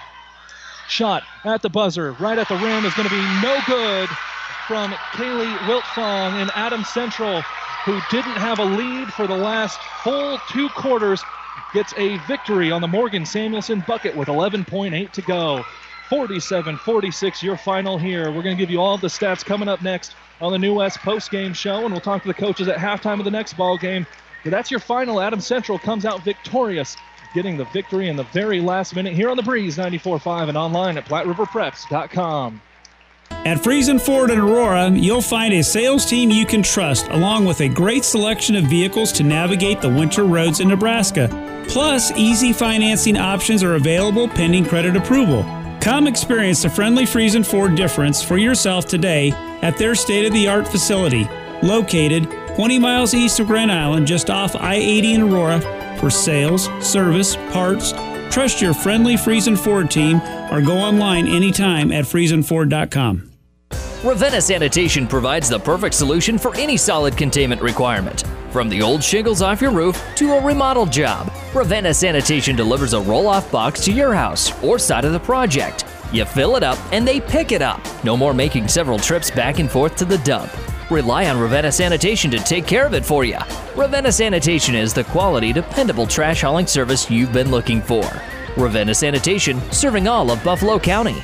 Shot 0.88 1.22
at 1.44 1.62
the 1.62 1.70
buzzer. 1.70 2.12
Right 2.20 2.36
at 2.36 2.48
the 2.48 2.56
rim 2.56 2.84
is 2.84 2.92
going 2.92 3.08
to 3.08 3.14
be 3.14 3.40
no 3.42 3.58
good 3.66 4.08
from 4.66 4.92
Kaylee 5.12 5.56
Wiltfong 5.60 6.32
and 6.34 6.50
Adams 6.54 6.88
Central, 6.88 7.40
who 7.84 7.98
didn't 8.10 8.36
have 8.36 8.58
a 8.58 8.64
lead 8.64 9.08
for 9.08 9.26
the 9.26 9.36
last 9.36 9.80
full 10.02 10.38
two 10.50 10.68
quarters 10.70 11.22
gets 11.72 11.94
a 11.96 12.18
victory 12.26 12.70
on 12.70 12.80
the 12.80 12.88
Morgan 12.88 13.24
Samuelson 13.24 13.84
bucket 13.86 14.16
with 14.16 14.28
11.8 14.28 15.10
to 15.12 15.22
go. 15.22 15.64
47 16.08 16.76
46, 16.78 17.42
your 17.42 17.56
final 17.56 17.96
here. 17.96 18.26
We're 18.26 18.42
going 18.42 18.56
to 18.56 18.60
give 18.60 18.70
you 18.70 18.80
all 18.80 18.98
the 18.98 19.06
stats 19.06 19.44
coming 19.44 19.68
up 19.68 19.80
next 19.80 20.14
on 20.40 20.50
the 20.50 20.58
New 20.58 20.74
West 20.74 20.98
post 20.98 21.30
game 21.30 21.52
show, 21.52 21.84
and 21.84 21.92
we'll 21.92 22.00
talk 22.00 22.22
to 22.22 22.28
the 22.28 22.34
coaches 22.34 22.66
at 22.66 22.76
halftime 22.78 23.18
of 23.18 23.24
the 23.24 23.30
next 23.30 23.52
ball 23.52 23.78
game. 23.78 24.06
But 24.42 24.50
that's 24.50 24.70
your 24.70 24.80
final. 24.80 25.20
Adams 25.20 25.46
Central 25.46 25.78
comes 25.78 26.04
out 26.04 26.22
victorious, 26.24 26.96
getting 27.34 27.56
the 27.56 27.64
victory 27.66 28.08
in 28.08 28.16
the 28.16 28.24
very 28.24 28.60
last 28.60 28.96
minute 28.96 29.12
here 29.12 29.30
on 29.30 29.36
the 29.36 29.42
Breeze 29.42 29.76
94.5 29.76 30.48
and 30.48 30.58
online 30.58 30.98
at 30.98 31.04
PlatteRiverPreps.com. 31.06 32.60
At 33.44 33.56
Friesen 33.56 33.98
Ford 33.98 34.30
in 34.30 34.38
Aurora, 34.38 34.90
you'll 34.90 35.22
find 35.22 35.54
a 35.54 35.62
sales 35.62 36.04
team 36.04 36.30
you 36.30 36.44
can 36.44 36.62
trust, 36.62 37.08
along 37.08 37.46
with 37.46 37.62
a 37.62 37.68
great 37.68 38.04
selection 38.04 38.54
of 38.54 38.64
vehicles 38.64 39.12
to 39.12 39.22
navigate 39.22 39.80
the 39.80 39.88
winter 39.88 40.24
roads 40.24 40.60
in 40.60 40.68
Nebraska. 40.68 41.26
Plus, 41.66 42.12
easy 42.12 42.52
financing 42.52 43.16
options 43.16 43.62
are 43.62 43.76
available 43.76 44.28
pending 44.28 44.66
credit 44.66 44.94
approval. 44.94 45.42
Come 45.80 46.06
experience 46.06 46.62
the 46.62 46.68
friendly 46.68 47.04
Friesen 47.04 47.44
Ford 47.44 47.74
difference 47.74 48.22
for 48.22 48.36
yourself 48.36 48.84
today 48.84 49.30
at 49.62 49.78
their 49.78 49.94
state 49.94 50.26
of 50.26 50.34
the 50.34 50.46
art 50.46 50.68
facility, 50.68 51.26
located 51.62 52.30
20 52.56 52.78
miles 52.78 53.14
east 53.14 53.40
of 53.40 53.46
Grand 53.46 53.72
Island, 53.72 54.06
just 54.06 54.28
off 54.28 54.54
I 54.54 54.74
80 54.74 55.14
in 55.14 55.22
Aurora. 55.22 55.60
For 55.98 56.10
sales, 56.10 56.68
service, 56.86 57.36
parts, 57.52 57.94
trust 58.30 58.60
your 58.62 58.72
friendly 58.72 59.14
Friesen 59.14 59.58
Ford 59.58 59.90
team 59.90 60.20
or 60.50 60.62
go 60.62 60.76
online 60.76 61.26
anytime 61.26 61.92
at 61.92 62.04
FriesenFord.com. 62.04 63.30
Ravenna 64.02 64.40
Sanitation 64.40 65.06
provides 65.06 65.48
the 65.50 65.58
perfect 65.58 65.94
solution 65.94 66.38
for 66.38 66.54
any 66.56 66.78
solid 66.78 67.18
containment 67.18 67.60
requirement. 67.60 68.24
From 68.50 68.70
the 68.70 68.80
old 68.80 69.04
shingles 69.04 69.42
off 69.42 69.60
your 69.60 69.70
roof 69.70 70.02
to 70.16 70.32
a 70.32 70.42
remodel 70.42 70.86
job, 70.86 71.30
Ravenna 71.54 71.92
Sanitation 71.92 72.56
delivers 72.56 72.94
a 72.94 73.00
roll 73.00 73.26
off 73.26 73.52
box 73.52 73.84
to 73.84 73.92
your 73.92 74.14
house 74.14 74.50
or 74.64 74.78
side 74.78 75.04
of 75.04 75.12
the 75.12 75.20
project. 75.20 75.84
You 76.12 76.24
fill 76.24 76.56
it 76.56 76.62
up 76.62 76.78
and 76.92 77.06
they 77.06 77.20
pick 77.20 77.52
it 77.52 77.62
up. 77.62 77.80
No 78.02 78.16
more 78.16 78.32
making 78.32 78.68
several 78.68 78.98
trips 78.98 79.30
back 79.30 79.58
and 79.58 79.70
forth 79.70 79.96
to 79.96 80.04
the 80.04 80.18
dump. 80.18 80.50
Rely 80.90 81.30
on 81.30 81.38
Ravenna 81.38 81.70
Sanitation 81.70 82.30
to 82.32 82.38
take 82.38 82.66
care 82.66 82.84
of 82.84 82.94
it 82.94 83.06
for 83.06 83.24
you. 83.24 83.38
Ravenna 83.76 84.10
Sanitation 84.10 84.74
is 84.74 84.92
the 84.92 85.04
quality, 85.04 85.52
dependable 85.52 86.06
trash 86.06 86.42
hauling 86.42 86.66
service 86.66 87.10
you've 87.10 87.32
been 87.32 87.50
looking 87.50 87.80
for. 87.80 88.02
Ravenna 88.56 88.94
Sanitation, 88.94 89.60
serving 89.70 90.08
all 90.08 90.30
of 90.30 90.42
Buffalo 90.42 90.78
County. 90.78 91.22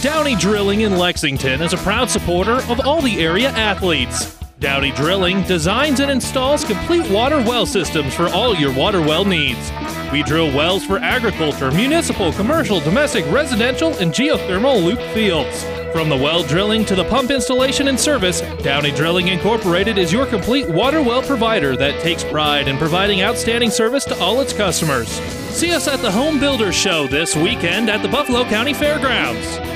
Downey 0.00 0.36
Drilling 0.36 0.82
in 0.82 0.96
Lexington 0.96 1.60
is 1.60 1.72
a 1.72 1.78
proud 1.78 2.08
supporter 2.08 2.56
of 2.70 2.80
all 2.86 3.02
the 3.02 3.20
area 3.20 3.50
athletes. 3.50 4.38
Downey 4.58 4.90
Drilling 4.92 5.42
designs 5.42 6.00
and 6.00 6.10
installs 6.10 6.64
complete 6.64 7.10
water 7.10 7.36
well 7.36 7.66
systems 7.66 8.14
for 8.14 8.28
all 8.28 8.56
your 8.56 8.72
water 8.74 9.02
well 9.02 9.26
needs. 9.26 9.70
We 10.10 10.22
drill 10.22 10.46
wells 10.46 10.82
for 10.82 10.96
agriculture, 10.98 11.70
municipal, 11.70 12.32
commercial, 12.32 12.80
domestic, 12.80 13.30
residential, 13.30 13.94
and 13.98 14.12
geothermal 14.12 14.82
loop 14.82 14.98
fields. 15.12 15.64
From 15.92 16.08
the 16.08 16.16
well 16.16 16.42
drilling 16.42 16.86
to 16.86 16.94
the 16.94 17.04
pump 17.04 17.30
installation 17.30 17.88
and 17.88 18.00
service, 18.00 18.40
Downey 18.62 18.92
Drilling 18.92 19.28
Incorporated 19.28 19.98
is 19.98 20.10
your 20.10 20.24
complete 20.24 20.66
water 20.66 21.02
well 21.02 21.22
provider 21.22 21.76
that 21.76 22.00
takes 22.00 22.24
pride 22.24 22.66
in 22.66 22.78
providing 22.78 23.20
outstanding 23.20 23.70
service 23.70 24.06
to 24.06 24.18
all 24.18 24.40
its 24.40 24.54
customers. 24.54 25.08
See 25.52 25.74
us 25.74 25.86
at 25.86 26.00
the 26.00 26.10
Home 26.10 26.40
Builders 26.40 26.74
Show 26.74 27.06
this 27.08 27.36
weekend 27.36 27.90
at 27.90 28.00
the 28.00 28.08
Buffalo 28.08 28.44
County 28.44 28.72
Fairgrounds. 28.72 29.75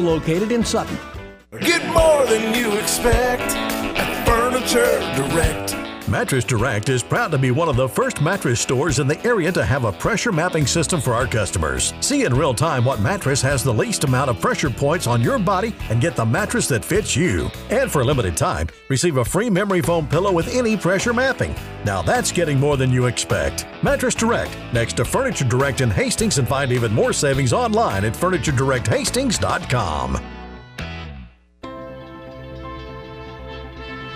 located 0.00 0.52
in 0.52 0.64
Sutton. 0.64 0.98
Get 1.60 1.84
more 1.92 2.26
than 2.26 2.54
you 2.54 2.72
expect 2.78 3.42
at 3.96 4.26
Furniture 4.26 5.00
Direct. 5.16 5.79
Mattress 6.10 6.44
Direct 6.44 6.88
is 6.88 7.04
proud 7.04 7.30
to 7.30 7.38
be 7.38 7.52
one 7.52 7.68
of 7.68 7.76
the 7.76 7.88
first 7.88 8.20
mattress 8.20 8.60
stores 8.60 8.98
in 8.98 9.06
the 9.06 9.24
area 9.24 9.52
to 9.52 9.64
have 9.64 9.84
a 9.84 9.92
pressure 9.92 10.32
mapping 10.32 10.66
system 10.66 11.00
for 11.00 11.14
our 11.14 11.24
customers. 11.24 11.94
See 12.00 12.24
in 12.24 12.34
real 12.34 12.52
time 12.52 12.84
what 12.84 12.98
mattress 12.98 13.40
has 13.42 13.62
the 13.62 13.72
least 13.72 14.02
amount 14.02 14.28
of 14.28 14.40
pressure 14.40 14.70
points 14.70 15.06
on 15.06 15.22
your 15.22 15.38
body 15.38 15.72
and 15.88 16.00
get 16.00 16.16
the 16.16 16.24
mattress 16.24 16.66
that 16.66 16.84
fits 16.84 17.14
you. 17.14 17.48
And 17.70 17.92
for 17.92 18.00
a 18.00 18.04
limited 18.04 18.36
time, 18.36 18.66
receive 18.88 19.18
a 19.18 19.24
free 19.24 19.48
memory 19.48 19.82
foam 19.82 20.08
pillow 20.08 20.32
with 20.32 20.52
any 20.52 20.76
pressure 20.76 21.14
mapping. 21.14 21.54
Now 21.84 22.02
that's 22.02 22.32
getting 22.32 22.58
more 22.58 22.76
than 22.76 22.90
you 22.90 23.06
expect. 23.06 23.64
Mattress 23.80 24.16
Direct, 24.16 24.50
next 24.72 24.96
to 24.96 25.04
Furniture 25.04 25.44
Direct 25.44 25.80
in 25.80 25.90
Hastings, 25.90 26.38
and 26.38 26.48
find 26.48 26.72
even 26.72 26.92
more 26.92 27.12
savings 27.12 27.52
online 27.52 28.04
at 28.04 28.14
FurnitureDirectHastings.com. 28.14 30.29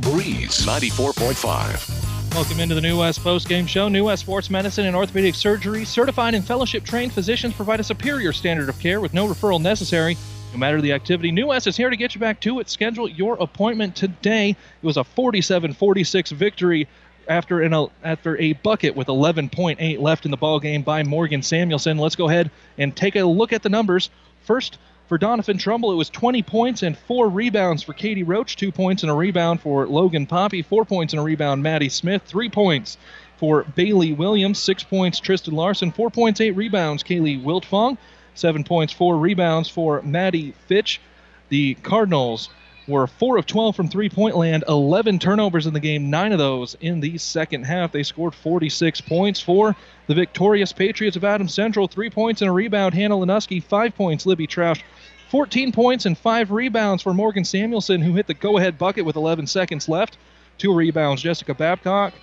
Breeze 0.00 0.64
94.5. 0.64 2.34
Welcome 2.34 2.60
into 2.60 2.74
the 2.74 2.80
New 2.80 2.98
West 2.98 3.22
Post 3.22 3.48
Game 3.48 3.66
Show. 3.66 3.88
New 3.88 4.04
West 4.04 4.22
Sports 4.22 4.48
Medicine 4.48 4.86
and 4.86 4.96
Orthopedic 4.96 5.34
Surgery. 5.34 5.84
Certified 5.84 6.34
and 6.34 6.46
fellowship 6.46 6.84
trained 6.84 7.12
physicians 7.12 7.52
provide 7.52 7.80
a 7.80 7.84
superior 7.84 8.32
standard 8.32 8.70
of 8.70 8.78
care 8.78 9.00
with 9.00 9.12
no 9.12 9.26
referral 9.26 9.60
necessary. 9.60 10.16
No 10.52 10.58
matter 10.58 10.80
the 10.80 10.92
activity, 10.92 11.30
New 11.30 11.48
West 11.48 11.66
is 11.66 11.76
here 11.76 11.90
to 11.90 11.96
get 11.96 12.14
you 12.14 12.20
back 12.20 12.40
to 12.40 12.60
it. 12.60 12.70
Schedule 12.70 13.08
your 13.10 13.36
appointment 13.40 13.94
today. 13.94 14.50
It 14.50 14.86
was 14.86 14.96
a 14.96 15.04
47 15.04 15.74
46 15.74 16.30
victory 16.30 16.88
after 17.28 17.60
an 17.60 17.88
after 18.02 18.38
a 18.38 18.54
bucket 18.54 18.96
with 18.96 19.08
11.8 19.08 20.00
left 20.00 20.24
in 20.24 20.30
the 20.30 20.36
ball 20.36 20.60
game 20.60 20.82
by 20.82 21.02
Morgan 21.02 21.42
Samuelson. 21.42 21.98
Let's 21.98 22.16
go 22.16 22.28
ahead 22.28 22.50
and 22.78 22.96
take 22.96 23.16
a 23.16 23.24
look 23.24 23.52
at 23.52 23.62
the 23.62 23.68
numbers. 23.68 24.08
First, 24.42 24.78
for 25.10 25.18
Doniphan 25.18 25.58
Trumbull, 25.58 25.90
it 25.90 25.96
was 25.96 26.08
20 26.08 26.44
points 26.44 26.84
and 26.84 26.96
four 26.96 27.28
rebounds 27.28 27.82
for 27.82 27.92
Katie 27.92 28.22
Roach, 28.22 28.54
two 28.54 28.70
points 28.70 29.02
and 29.02 29.10
a 29.10 29.14
rebound 29.14 29.60
for 29.60 29.88
Logan 29.88 30.24
Poppy, 30.24 30.62
four 30.62 30.84
points 30.84 31.12
and 31.12 31.18
a 31.18 31.24
rebound 31.24 31.64
Maddie 31.64 31.88
Smith, 31.88 32.22
three 32.24 32.48
points 32.48 32.96
for 33.36 33.64
Bailey 33.64 34.12
Williams, 34.12 34.60
six 34.60 34.84
points 34.84 35.18
Tristan 35.18 35.54
Larson, 35.54 35.90
four 35.90 36.10
points, 36.10 36.40
eight 36.40 36.52
rebounds 36.52 37.02
Kaylee 37.02 37.42
Wiltfong, 37.42 37.98
seven 38.36 38.62
points, 38.62 38.92
four 38.92 39.18
rebounds 39.18 39.68
for 39.68 40.00
Maddie 40.02 40.54
Fitch. 40.68 41.00
The 41.48 41.74
Cardinals 41.82 42.48
were 42.86 43.06
4 43.06 43.38
of 43.38 43.46
12 43.46 43.76
from 43.76 43.88
three 43.88 44.08
point 44.08 44.36
land, 44.36 44.64
11 44.68 45.18
turnovers 45.18 45.66
in 45.66 45.72
the 45.72 45.80
game, 45.80 46.10
nine 46.10 46.32
of 46.32 46.38
those 46.38 46.76
in 46.80 47.00
the 47.00 47.18
second 47.18 47.64
half. 47.64 47.92
They 47.92 48.02
scored 48.02 48.34
46 48.34 49.00
points 49.02 49.40
for 49.40 49.76
the 50.06 50.14
victorious 50.14 50.72
Patriots 50.72 51.16
of 51.16 51.24
Adams 51.24 51.54
Central, 51.54 51.88
three 51.88 52.10
points 52.10 52.42
and 52.42 52.48
a 52.48 52.52
rebound. 52.52 52.94
Hannah 52.94 53.16
Lenuski, 53.16 53.62
five 53.62 53.94
points. 53.94 54.26
Libby 54.26 54.46
Troush, 54.46 54.82
14 55.30 55.70
points 55.70 56.06
and 56.06 56.18
five 56.18 56.50
rebounds 56.50 57.04
for 57.04 57.14
Morgan 57.14 57.44
Samuelson, 57.44 58.00
who 58.02 58.14
hit 58.14 58.26
the 58.26 58.34
go 58.34 58.58
ahead 58.58 58.76
bucket 58.78 59.04
with 59.04 59.14
11 59.14 59.46
seconds 59.46 59.88
left. 59.88 60.18
Two 60.58 60.74
rebounds, 60.74 61.22
Jessica 61.22 61.54
Babcock. 61.54 62.14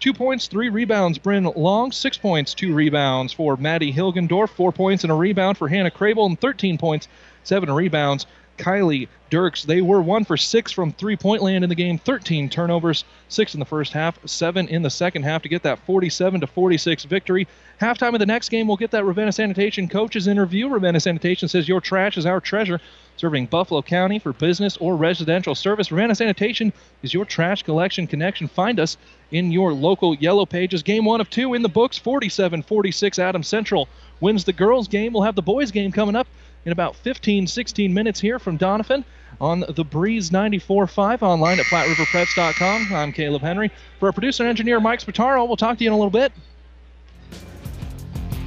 Two 0.00 0.14
points, 0.14 0.46
three 0.46 0.70
rebounds, 0.70 1.18
Bryn 1.18 1.44
Lang. 1.44 1.92
Six 1.92 2.16
points, 2.16 2.54
two 2.54 2.74
rebounds 2.74 3.34
for 3.34 3.58
Maddie 3.58 3.92
Hilgendorf. 3.92 4.48
Four 4.48 4.72
points 4.72 5.04
and 5.04 5.12
a 5.12 5.14
rebound 5.14 5.58
for 5.58 5.68
Hannah 5.68 5.90
Crable, 5.90 6.24
and 6.24 6.40
13 6.40 6.78
points, 6.78 7.06
seven 7.42 7.70
rebounds 7.70 8.26
Kylie 8.56 9.08
Dirks. 9.34 9.64
They 9.64 9.80
were 9.80 10.00
one 10.00 10.24
for 10.24 10.36
six 10.36 10.70
from 10.70 10.92
three 10.92 11.16
point 11.16 11.42
land 11.42 11.64
in 11.64 11.68
the 11.68 11.74
game, 11.74 11.98
13 11.98 12.48
turnovers, 12.48 13.04
six 13.28 13.52
in 13.52 13.58
the 13.58 13.66
first 13.66 13.92
half, 13.92 14.16
seven 14.24 14.68
in 14.68 14.82
the 14.82 14.90
second 14.90 15.24
half 15.24 15.42
to 15.42 15.48
get 15.48 15.64
that 15.64 15.80
47 15.80 16.42
to 16.42 16.46
46 16.46 17.02
victory. 17.02 17.48
Halftime 17.80 18.12
of 18.12 18.20
the 18.20 18.26
next 18.26 18.50
game, 18.50 18.68
we'll 18.68 18.76
get 18.76 18.92
that 18.92 19.04
Ravenna 19.04 19.32
Sanitation 19.32 19.88
coaches 19.88 20.28
interview. 20.28 20.68
Ravenna 20.68 21.00
Sanitation 21.00 21.48
says 21.48 21.66
your 21.66 21.80
trash 21.80 22.16
is 22.16 22.26
our 22.26 22.40
treasure, 22.40 22.80
serving 23.16 23.46
Buffalo 23.46 23.82
County 23.82 24.20
for 24.20 24.32
business 24.32 24.76
or 24.76 24.94
residential 24.94 25.56
service. 25.56 25.90
Ravenna 25.90 26.14
Sanitation 26.14 26.72
is 27.02 27.12
your 27.12 27.24
trash 27.24 27.64
collection 27.64 28.06
connection. 28.06 28.46
Find 28.46 28.78
us 28.78 28.96
in 29.32 29.50
your 29.50 29.72
local 29.72 30.14
yellow 30.14 30.46
pages. 30.46 30.84
Game 30.84 31.06
one 31.06 31.20
of 31.20 31.28
two 31.28 31.54
in 31.54 31.62
the 31.62 31.68
books, 31.68 31.98
47 31.98 32.62
46. 32.62 33.18
Adam 33.18 33.42
Central 33.42 33.88
wins 34.20 34.44
the 34.44 34.52
girls' 34.52 34.86
game. 34.86 35.12
We'll 35.12 35.24
have 35.24 35.34
the 35.34 35.42
boys' 35.42 35.72
game 35.72 35.90
coming 35.90 36.14
up 36.14 36.28
in 36.64 36.70
about 36.70 36.94
15, 36.94 37.48
16 37.48 37.92
minutes 37.92 38.20
here 38.20 38.38
from 38.38 38.58
Doniphan 38.58 39.02
on 39.40 39.64
the 39.68 39.84
Breeze 39.84 40.30
94.5 40.30 41.22
online 41.22 41.60
at 41.60 41.66
PlatteRiverPreps.com. 41.66 42.94
I'm 42.94 43.12
Caleb 43.12 43.42
Henry. 43.42 43.70
For 43.98 44.06
our 44.06 44.12
producer 44.12 44.42
and 44.42 44.50
engineer 44.50 44.80
Mike 44.80 45.00
Spataro, 45.00 45.46
we'll 45.46 45.56
talk 45.56 45.78
to 45.78 45.84
you 45.84 45.90
in 45.90 45.94
a 45.94 45.96
little 45.96 46.10
bit. 46.10 46.32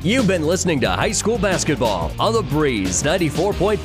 You've 0.04 0.28
been 0.28 0.44
listening 0.44 0.80
to 0.82 0.90
high 0.90 1.12
school 1.12 1.38
basketball 1.38 2.12
on 2.20 2.32
the 2.32 2.44
Breeze 2.44 3.04
94.5, 3.04 3.78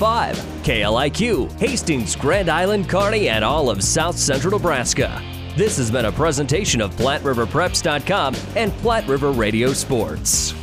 KLIQ, 0.63 1.51
Hastings, 1.59 2.15
Grand 2.15 2.49
Island, 2.49 2.89
Kearney, 2.89 3.29
and 3.29 3.45
all 3.45 3.71
of 3.71 3.83
South 3.83 4.17
Central 4.17 4.59
Nebraska. 4.59 5.21
This 5.57 5.77
has 5.79 5.91
been 5.91 6.05
a 6.05 6.13
presentation 6.13 6.81
of 6.81 6.95
PlatteRiverPreps.com 6.97 8.37
and 8.57 8.73
Platte 8.75 9.09
River 9.09 9.33
Radio 9.33 9.73
Sports. 9.73 10.55